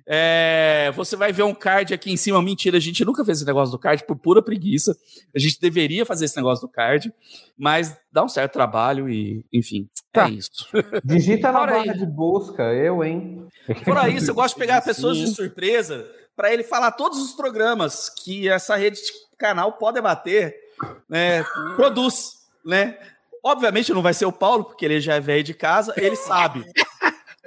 É, 0.05 0.91
você 0.93 1.15
vai 1.15 1.31
ver 1.31 1.43
um 1.43 1.55
card 1.55 1.93
aqui 1.93 2.11
em 2.11 2.17
cima. 2.17 2.41
Mentira, 2.41 2.75
a 2.75 2.81
gente 2.81 3.05
nunca 3.05 3.23
fez 3.23 3.37
esse 3.37 3.47
negócio 3.47 3.71
do 3.71 3.79
card 3.79 4.03
por 4.03 4.17
pura 4.17 4.41
preguiça. 4.41 4.93
A 5.33 5.39
gente 5.39 5.61
deveria 5.61 6.05
fazer 6.05 6.25
esse 6.25 6.35
negócio 6.35 6.67
do 6.67 6.71
card, 6.71 7.09
mas 7.57 7.97
dá 8.11 8.25
um 8.25 8.27
certo 8.27 8.51
trabalho 8.51 9.09
e, 9.09 9.45
enfim, 9.53 9.87
é 10.13 10.19
tá. 10.19 10.27
é 10.27 10.31
isso. 10.31 10.67
Digita 11.05 11.53
na 11.53 11.65
barra 11.65 11.93
de 11.93 12.05
busca, 12.05 12.63
eu, 12.73 13.01
hein? 13.01 13.47
Fora 13.85 14.09
isso, 14.09 14.31
eu 14.31 14.35
gosto 14.35 14.55
de 14.55 14.59
pegar 14.59 14.81
pessoas 14.83 15.17
de 15.17 15.27
surpresa 15.27 16.05
para 16.35 16.53
ele 16.53 16.63
falar 16.63 16.91
todos 16.91 17.19
os 17.19 17.31
programas 17.31 18.09
que 18.09 18.49
essa 18.49 18.75
rede 18.75 18.97
de 18.97 19.11
canal 19.37 19.73
pode 19.73 20.01
bater, 20.01 20.66
né, 21.09 21.43
produz, 21.75 22.47
né? 22.65 22.97
Obviamente 23.43 23.93
não 23.93 24.01
vai 24.01 24.13
ser 24.13 24.25
o 24.25 24.31
Paulo, 24.31 24.65
porque 24.65 24.85
ele 24.85 24.99
já 24.99 25.15
é 25.15 25.19
velho 25.19 25.43
de 25.43 25.53
casa, 25.53 25.93
ele 25.97 26.15
sabe. 26.15 26.65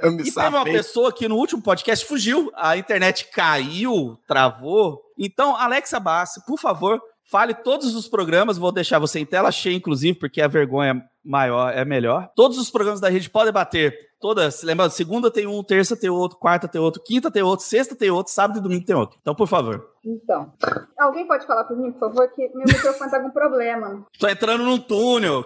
Eu 0.02 0.12
me 0.12 0.22
e 0.22 0.32
teve 0.32 0.48
uma 0.48 0.64
pessoa 0.64 1.12
que 1.12 1.28
no 1.28 1.36
último 1.36 1.60
podcast 1.60 2.06
fugiu, 2.06 2.50
a 2.56 2.76
internet 2.76 3.28
caiu, 3.32 4.18
travou. 4.26 5.02
Então, 5.18 5.54
Alexa 5.54 6.00
Bassi, 6.00 6.44
por 6.46 6.58
favor, 6.58 7.00
fale 7.22 7.52
todos 7.54 7.94
os 7.94 8.08
programas. 8.08 8.56
Vou 8.56 8.72
deixar 8.72 8.98
você 8.98 9.20
em 9.20 9.26
tela 9.26 9.52
cheia, 9.52 9.76
inclusive, 9.76 10.18
porque 10.18 10.40
a 10.40 10.48
vergonha 10.48 11.02
maior 11.22 11.70
é 11.76 11.84
melhor. 11.84 12.30
Todos 12.34 12.58
os 12.58 12.70
programas 12.70 13.00
da 13.00 13.10
rede 13.10 13.28
podem 13.28 13.52
bater. 13.52 14.09
Todas, 14.20 14.62
lembrando, 14.62 14.90
segunda 14.90 15.30
tem 15.30 15.46
um, 15.46 15.62
terça 15.62 15.96
tem 15.96 16.10
outro, 16.10 16.36
quarta 16.36 16.68
tem 16.68 16.78
outro, 16.78 17.02
quinta 17.02 17.30
tem 17.30 17.42
outro, 17.42 17.64
sexta 17.64 17.96
tem 17.96 18.10
outro, 18.10 18.30
sábado 18.30 18.58
e 18.58 18.62
domingo 18.62 18.84
tem 18.84 18.94
outro. 18.94 19.18
Então, 19.22 19.34
por 19.34 19.48
favor. 19.48 19.94
Então, 20.04 20.52
alguém 20.98 21.26
pode 21.26 21.46
falar 21.46 21.64
por 21.64 21.74
mim, 21.74 21.90
por 21.90 22.00
favor, 22.00 22.28
que 22.28 22.42
meu 22.54 22.66
microfone 22.66 23.10
tá 23.10 23.18
com 23.18 23.30
problema. 23.30 24.04
Tô 24.18 24.28
entrando 24.28 24.62
num 24.62 24.76
túnel. 24.78 25.42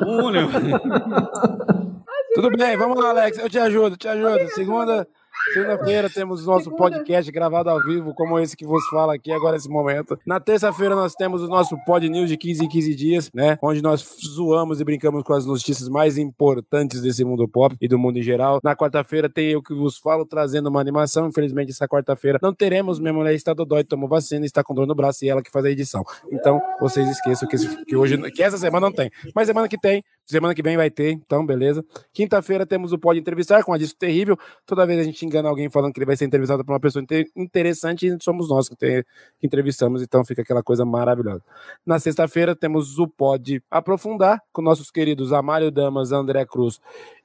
túnel. 0.00 0.48
Tudo 2.34 2.50
bem, 2.50 2.76
vamos 2.76 2.98
lá, 3.00 3.10
Alex. 3.10 3.38
Eu 3.38 3.48
te 3.48 3.60
ajudo, 3.60 3.96
te 3.96 4.08
ajudo. 4.08 4.48
Segunda. 4.50 5.06
Segunda-feira 5.50 6.08
temos 6.08 6.46
nosso 6.46 6.70
podcast 6.70 7.30
gravado 7.30 7.68
ao 7.68 7.82
vivo, 7.82 8.14
como 8.14 8.38
esse 8.38 8.56
que 8.56 8.64
vos 8.64 8.82
fala 8.86 9.14
aqui 9.14 9.30
agora 9.30 9.54
nesse 9.54 9.68
momento. 9.68 10.18
Na 10.26 10.40
terça-feira 10.40 10.94
nós 10.94 11.14
temos 11.14 11.42
o 11.42 11.48
nosso 11.48 11.76
Pod 11.84 12.08
News 12.08 12.28
de 12.28 12.36
15 12.36 12.64
em 12.64 12.68
15 12.68 12.94
dias, 12.94 13.30
né? 13.34 13.58
Onde 13.62 13.82
nós 13.82 14.02
zoamos 14.34 14.80
e 14.80 14.84
brincamos 14.84 15.22
com 15.22 15.34
as 15.34 15.44
notícias 15.44 15.88
mais 15.88 16.16
importantes 16.16 17.02
desse 17.02 17.24
mundo 17.24 17.46
pop 17.46 17.76
e 17.80 17.86
do 17.86 17.98
mundo 17.98 18.18
em 18.18 18.22
geral. 18.22 18.60
Na 18.64 18.74
quarta-feira 18.74 19.28
tem 19.28 19.50
eu 19.50 19.62
que 19.62 19.74
vos 19.74 19.98
falo 19.98 20.24
trazendo 20.24 20.68
uma 20.68 20.80
animação. 20.80 21.28
Infelizmente, 21.28 21.70
essa 21.70 21.86
quarta-feira 21.86 22.38
não 22.40 22.54
teremos. 22.54 22.98
Minha 22.98 23.12
mulher 23.12 23.34
está 23.34 23.52
dodói, 23.52 23.84
tomou 23.84 24.08
vacina, 24.08 24.46
está 24.46 24.62
com 24.64 24.74
dor 24.74 24.86
no 24.86 24.94
braço 24.94 25.24
e 25.24 25.28
ela 25.28 25.42
que 25.42 25.50
faz 25.50 25.64
a 25.66 25.70
edição. 25.70 26.02
Então, 26.30 26.60
vocês 26.80 27.08
esqueçam 27.08 27.48
que, 27.48 27.56
esse, 27.56 27.84
que 27.84 27.96
hoje, 27.96 28.18
que 28.30 28.42
essa 28.42 28.56
semana 28.56 28.86
não 28.86 28.92
tem. 28.92 29.10
Mas 29.34 29.48
semana 29.48 29.68
que 29.68 29.78
tem, 29.78 30.02
semana 30.24 30.54
que 30.54 30.62
vem 30.62 30.76
vai 30.76 30.90
ter, 30.90 31.10
então 31.10 31.44
beleza. 31.44 31.84
Quinta-feira 32.12 32.66
temos 32.66 32.92
o 32.92 32.98
Pode 32.98 33.18
Entrevistar 33.18 33.62
com 33.64 33.72
a 33.72 33.78
Disco 33.78 33.98
Terrível. 33.98 34.38
Toda 34.66 34.86
vez 34.86 35.00
a 35.00 35.02
gente 35.04 35.24
engana 35.24 35.48
alguém 35.48 35.68
falando 35.70 35.92
que 35.92 35.98
ele 35.98 36.06
vai 36.06 36.16
ser 36.16 36.24
entrevistado 36.24 36.64
por 36.64 36.72
uma 36.72 36.80
pessoa 36.80 37.04
interessante 37.36 38.06
e 38.06 38.16
somos 38.22 38.48
nós 38.48 38.68
que, 38.68 38.76
que 38.76 39.06
entrevistamos, 39.42 40.02
então 40.02 40.24
fica 40.24 40.42
aquela 40.42 40.62
coisa 40.62 40.84
maravilhosa. 40.84 41.42
Na 41.84 41.98
sexta-feira 41.98 42.54
temos 42.54 42.98
o 42.98 43.06
Pode 43.06 43.62
Aprofundar 43.70 44.40
com 44.52 44.62
nossos 44.62 44.90
queridos 44.90 45.32
Amário 45.32 45.70
Damas, 45.70 46.12
André 46.12 46.44
Cruz 46.46 46.80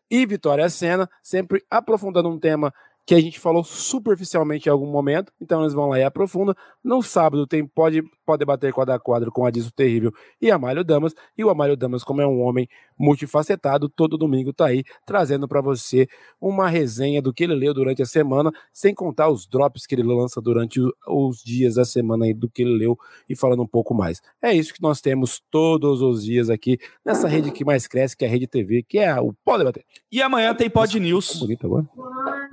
e 0.10 0.26
Vitória 0.26 0.70
Sena, 0.70 1.10
sempre 1.22 1.64
aprofundando 1.70 2.30
um 2.30 2.40
tema 2.40 2.74
que 3.08 3.16
a 3.16 3.22
gente 3.22 3.40
falou 3.40 3.64
superficialmente 3.64 4.68
em 4.68 4.72
algum 4.72 4.92
momento, 4.92 5.32
então 5.40 5.62
eles 5.62 5.74
vão 5.74 5.88
lá 5.88 5.98
e 5.98 6.04
aprofundam. 6.04 6.54
No 6.84 7.02
sábado 7.02 7.48
tem 7.48 7.66
Pode, 7.66 8.04
pode 8.26 8.44
Bater 8.44 8.74
Quadra 8.74 8.96
a 8.96 9.00
Quadro 9.00 9.32
com 9.32 9.46
Adisso 9.46 9.72
Terrível 9.72 10.12
e 10.42 10.52
Amálio 10.52 10.84
Damas, 10.84 11.16
e 11.38 11.42
o 11.42 11.50
Amálio 11.50 11.78
Damas, 11.78 12.04
como 12.04 12.22
é 12.22 12.28
um 12.28 12.42
homem 12.42 12.68
multifacetado, 13.00 13.88
todo 13.88 14.18
domingo 14.18 14.52
tá 14.52 14.66
aí 14.66 14.84
trazendo 15.06 15.48
para 15.48 15.62
você 15.62 16.06
uma 16.42 16.68
resenha 16.68 17.22
do 17.22 17.34
que 17.34 17.46
ele 17.46 17.56
leu 17.56 17.74
durante 17.74 18.02
a 18.02 18.06
semana, 18.06 18.52
sem 18.74 18.94
contar 18.94 19.30
os 19.30 19.48
drops 19.48 19.86
que 19.86 19.96
ele 19.96 20.04
lança 20.04 20.42
durante 20.42 20.82
os 21.08 21.42
dias 21.42 21.76
da 21.76 21.86
semana 21.86 22.26
aí 22.26 22.34
do 22.34 22.50
que 22.50 22.62
ele 22.62 22.78
leu 22.78 22.98
e 23.30 23.38
falando 23.38 23.64
um 23.64 23.68
pouco 23.68 23.94
mais. 23.94 24.22
É 24.42 24.54
isso 24.54 24.74
que 24.74 24.82
nós 24.82 25.00
temos 25.00 25.42
todos 25.50 26.02
os 26.02 26.26
dias 26.26 26.50
aqui 26.50 26.78
nessa 27.06 27.30
rede 27.30 27.52
que 27.52 27.64
mais 27.64 27.88
cresce, 27.88 28.18
que 28.18 28.26
é 28.26 28.28
a 28.28 28.32
Rede 28.32 28.48
TV, 28.48 28.84
que 28.84 29.00
é 29.00 29.18
o 29.18 29.32
Pode 29.46 29.64
Bater. 29.64 29.86
E 30.12 30.22
amanhã 30.22 30.54
tem 30.54 30.70
Pod 30.70 31.00
News. 31.00 31.32
Tá 31.32 31.40
bonito 31.40 31.66
agora 31.66 31.88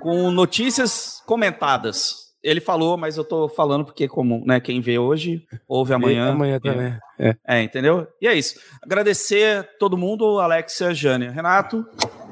com 0.04 0.30
notícias 0.30 1.22
comentadas. 1.24 2.24
Ele 2.42 2.60
falou, 2.60 2.98
mas 2.98 3.16
eu 3.16 3.24
tô 3.24 3.48
falando 3.48 3.86
porque, 3.86 4.06
como 4.06 4.44
né, 4.44 4.60
quem 4.60 4.78
vê 4.78 4.98
hoje, 4.98 5.46
ouve 5.66 5.94
amanhã. 5.94 6.30
amanhã 6.32 6.60
também. 6.60 6.94
É. 7.18 7.34
é, 7.48 7.62
entendeu? 7.62 8.06
E 8.20 8.28
é 8.28 8.34
isso. 8.34 8.60
Agradecer 8.82 9.66
todo 9.78 9.96
mundo, 9.96 10.38
Alexia, 10.40 10.92
Jânia, 10.92 11.30
Renato 11.30 11.86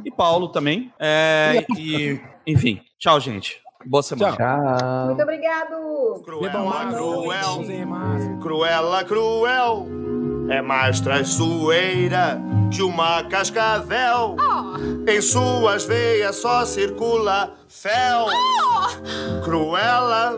e 0.04 0.10
Paulo 0.10 0.48
também. 0.48 0.92
É, 1.00 1.64
e, 1.78 2.20
enfim, 2.46 2.82
tchau, 2.98 3.18
gente. 3.18 3.58
Boa 3.86 4.02
semana. 4.02 4.36
Tchau. 4.36 5.06
Muito 5.06 5.22
obrigado. 5.22 6.22
Cruela, 6.26 6.92
cruel. 6.92 8.38
Cruela, 8.38 9.04
cruel 9.04 10.21
é 10.52 10.60
mais 10.60 11.00
traiçoeira 11.00 12.38
que 12.70 12.82
uma 12.82 13.24
cascavel. 13.24 14.36
Oh. 14.38 15.10
Em 15.10 15.20
suas 15.22 15.84
veias 15.84 16.36
só 16.36 16.66
circula 16.66 17.54
fel. 17.68 18.26
Oh. 18.26 19.42
Cruela, 19.42 20.36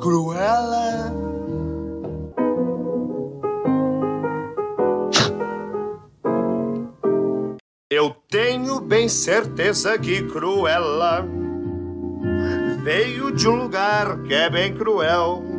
cruela. 0.00 1.14
Eu 7.90 8.16
tenho 8.30 8.80
bem 8.80 9.08
certeza 9.08 9.98
que 9.98 10.22
Cruella 10.22 11.26
veio 12.82 13.32
de 13.32 13.46
um 13.48 13.56
lugar 13.56 14.22
que 14.22 14.32
é 14.32 14.48
bem 14.48 14.72
cruel. 14.74 15.49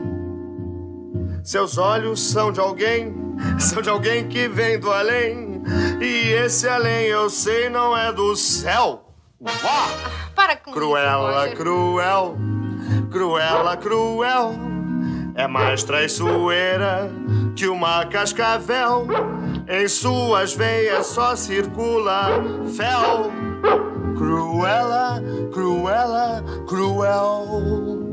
Seus 1.44 1.78
olhos 1.78 2.22
são 2.22 2.52
de 2.52 2.60
alguém, 2.60 3.14
são 3.60 3.82
de 3.82 3.90
alguém 3.90 4.28
que 4.28 4.48
vem 4.48 4.80
do 4.80 4.92
além. 4.92 5.64
E 6.00 6.32
esse 6.34 6.68
além 6.68 7.06
eu 7.06 7.30
sei 7.30 7.70
não 7.70 7.98
é 7.98 8.12
do 8.12 8.36
céu. 8.36 9.08
Uau! 9.40 9.88
Para 10.36 10.56
com 10.56 10.72
Cruela, 10.72 11.48
isso, 11.48 11.58
cruel, 11.58 12.38
cruela, 13.10 13.76
cruel. 13.76 14.54
É 15.36 15.48
mais 15.48 15.84
traiçoeira 15.84 17.12
que 17.56 17.68
uma 17.68 18.06
cascavel. 18.06 19.08
Em 19.68 19.88
suas 19.88 20.54
veias 20.54 21.08
só 21.08 21.36
circula 21.36 22.42
fel. 22.76 23.32
Cruela, 24.16 25.22
cruela, 25.52 26.44
cruel. 26.68 28.11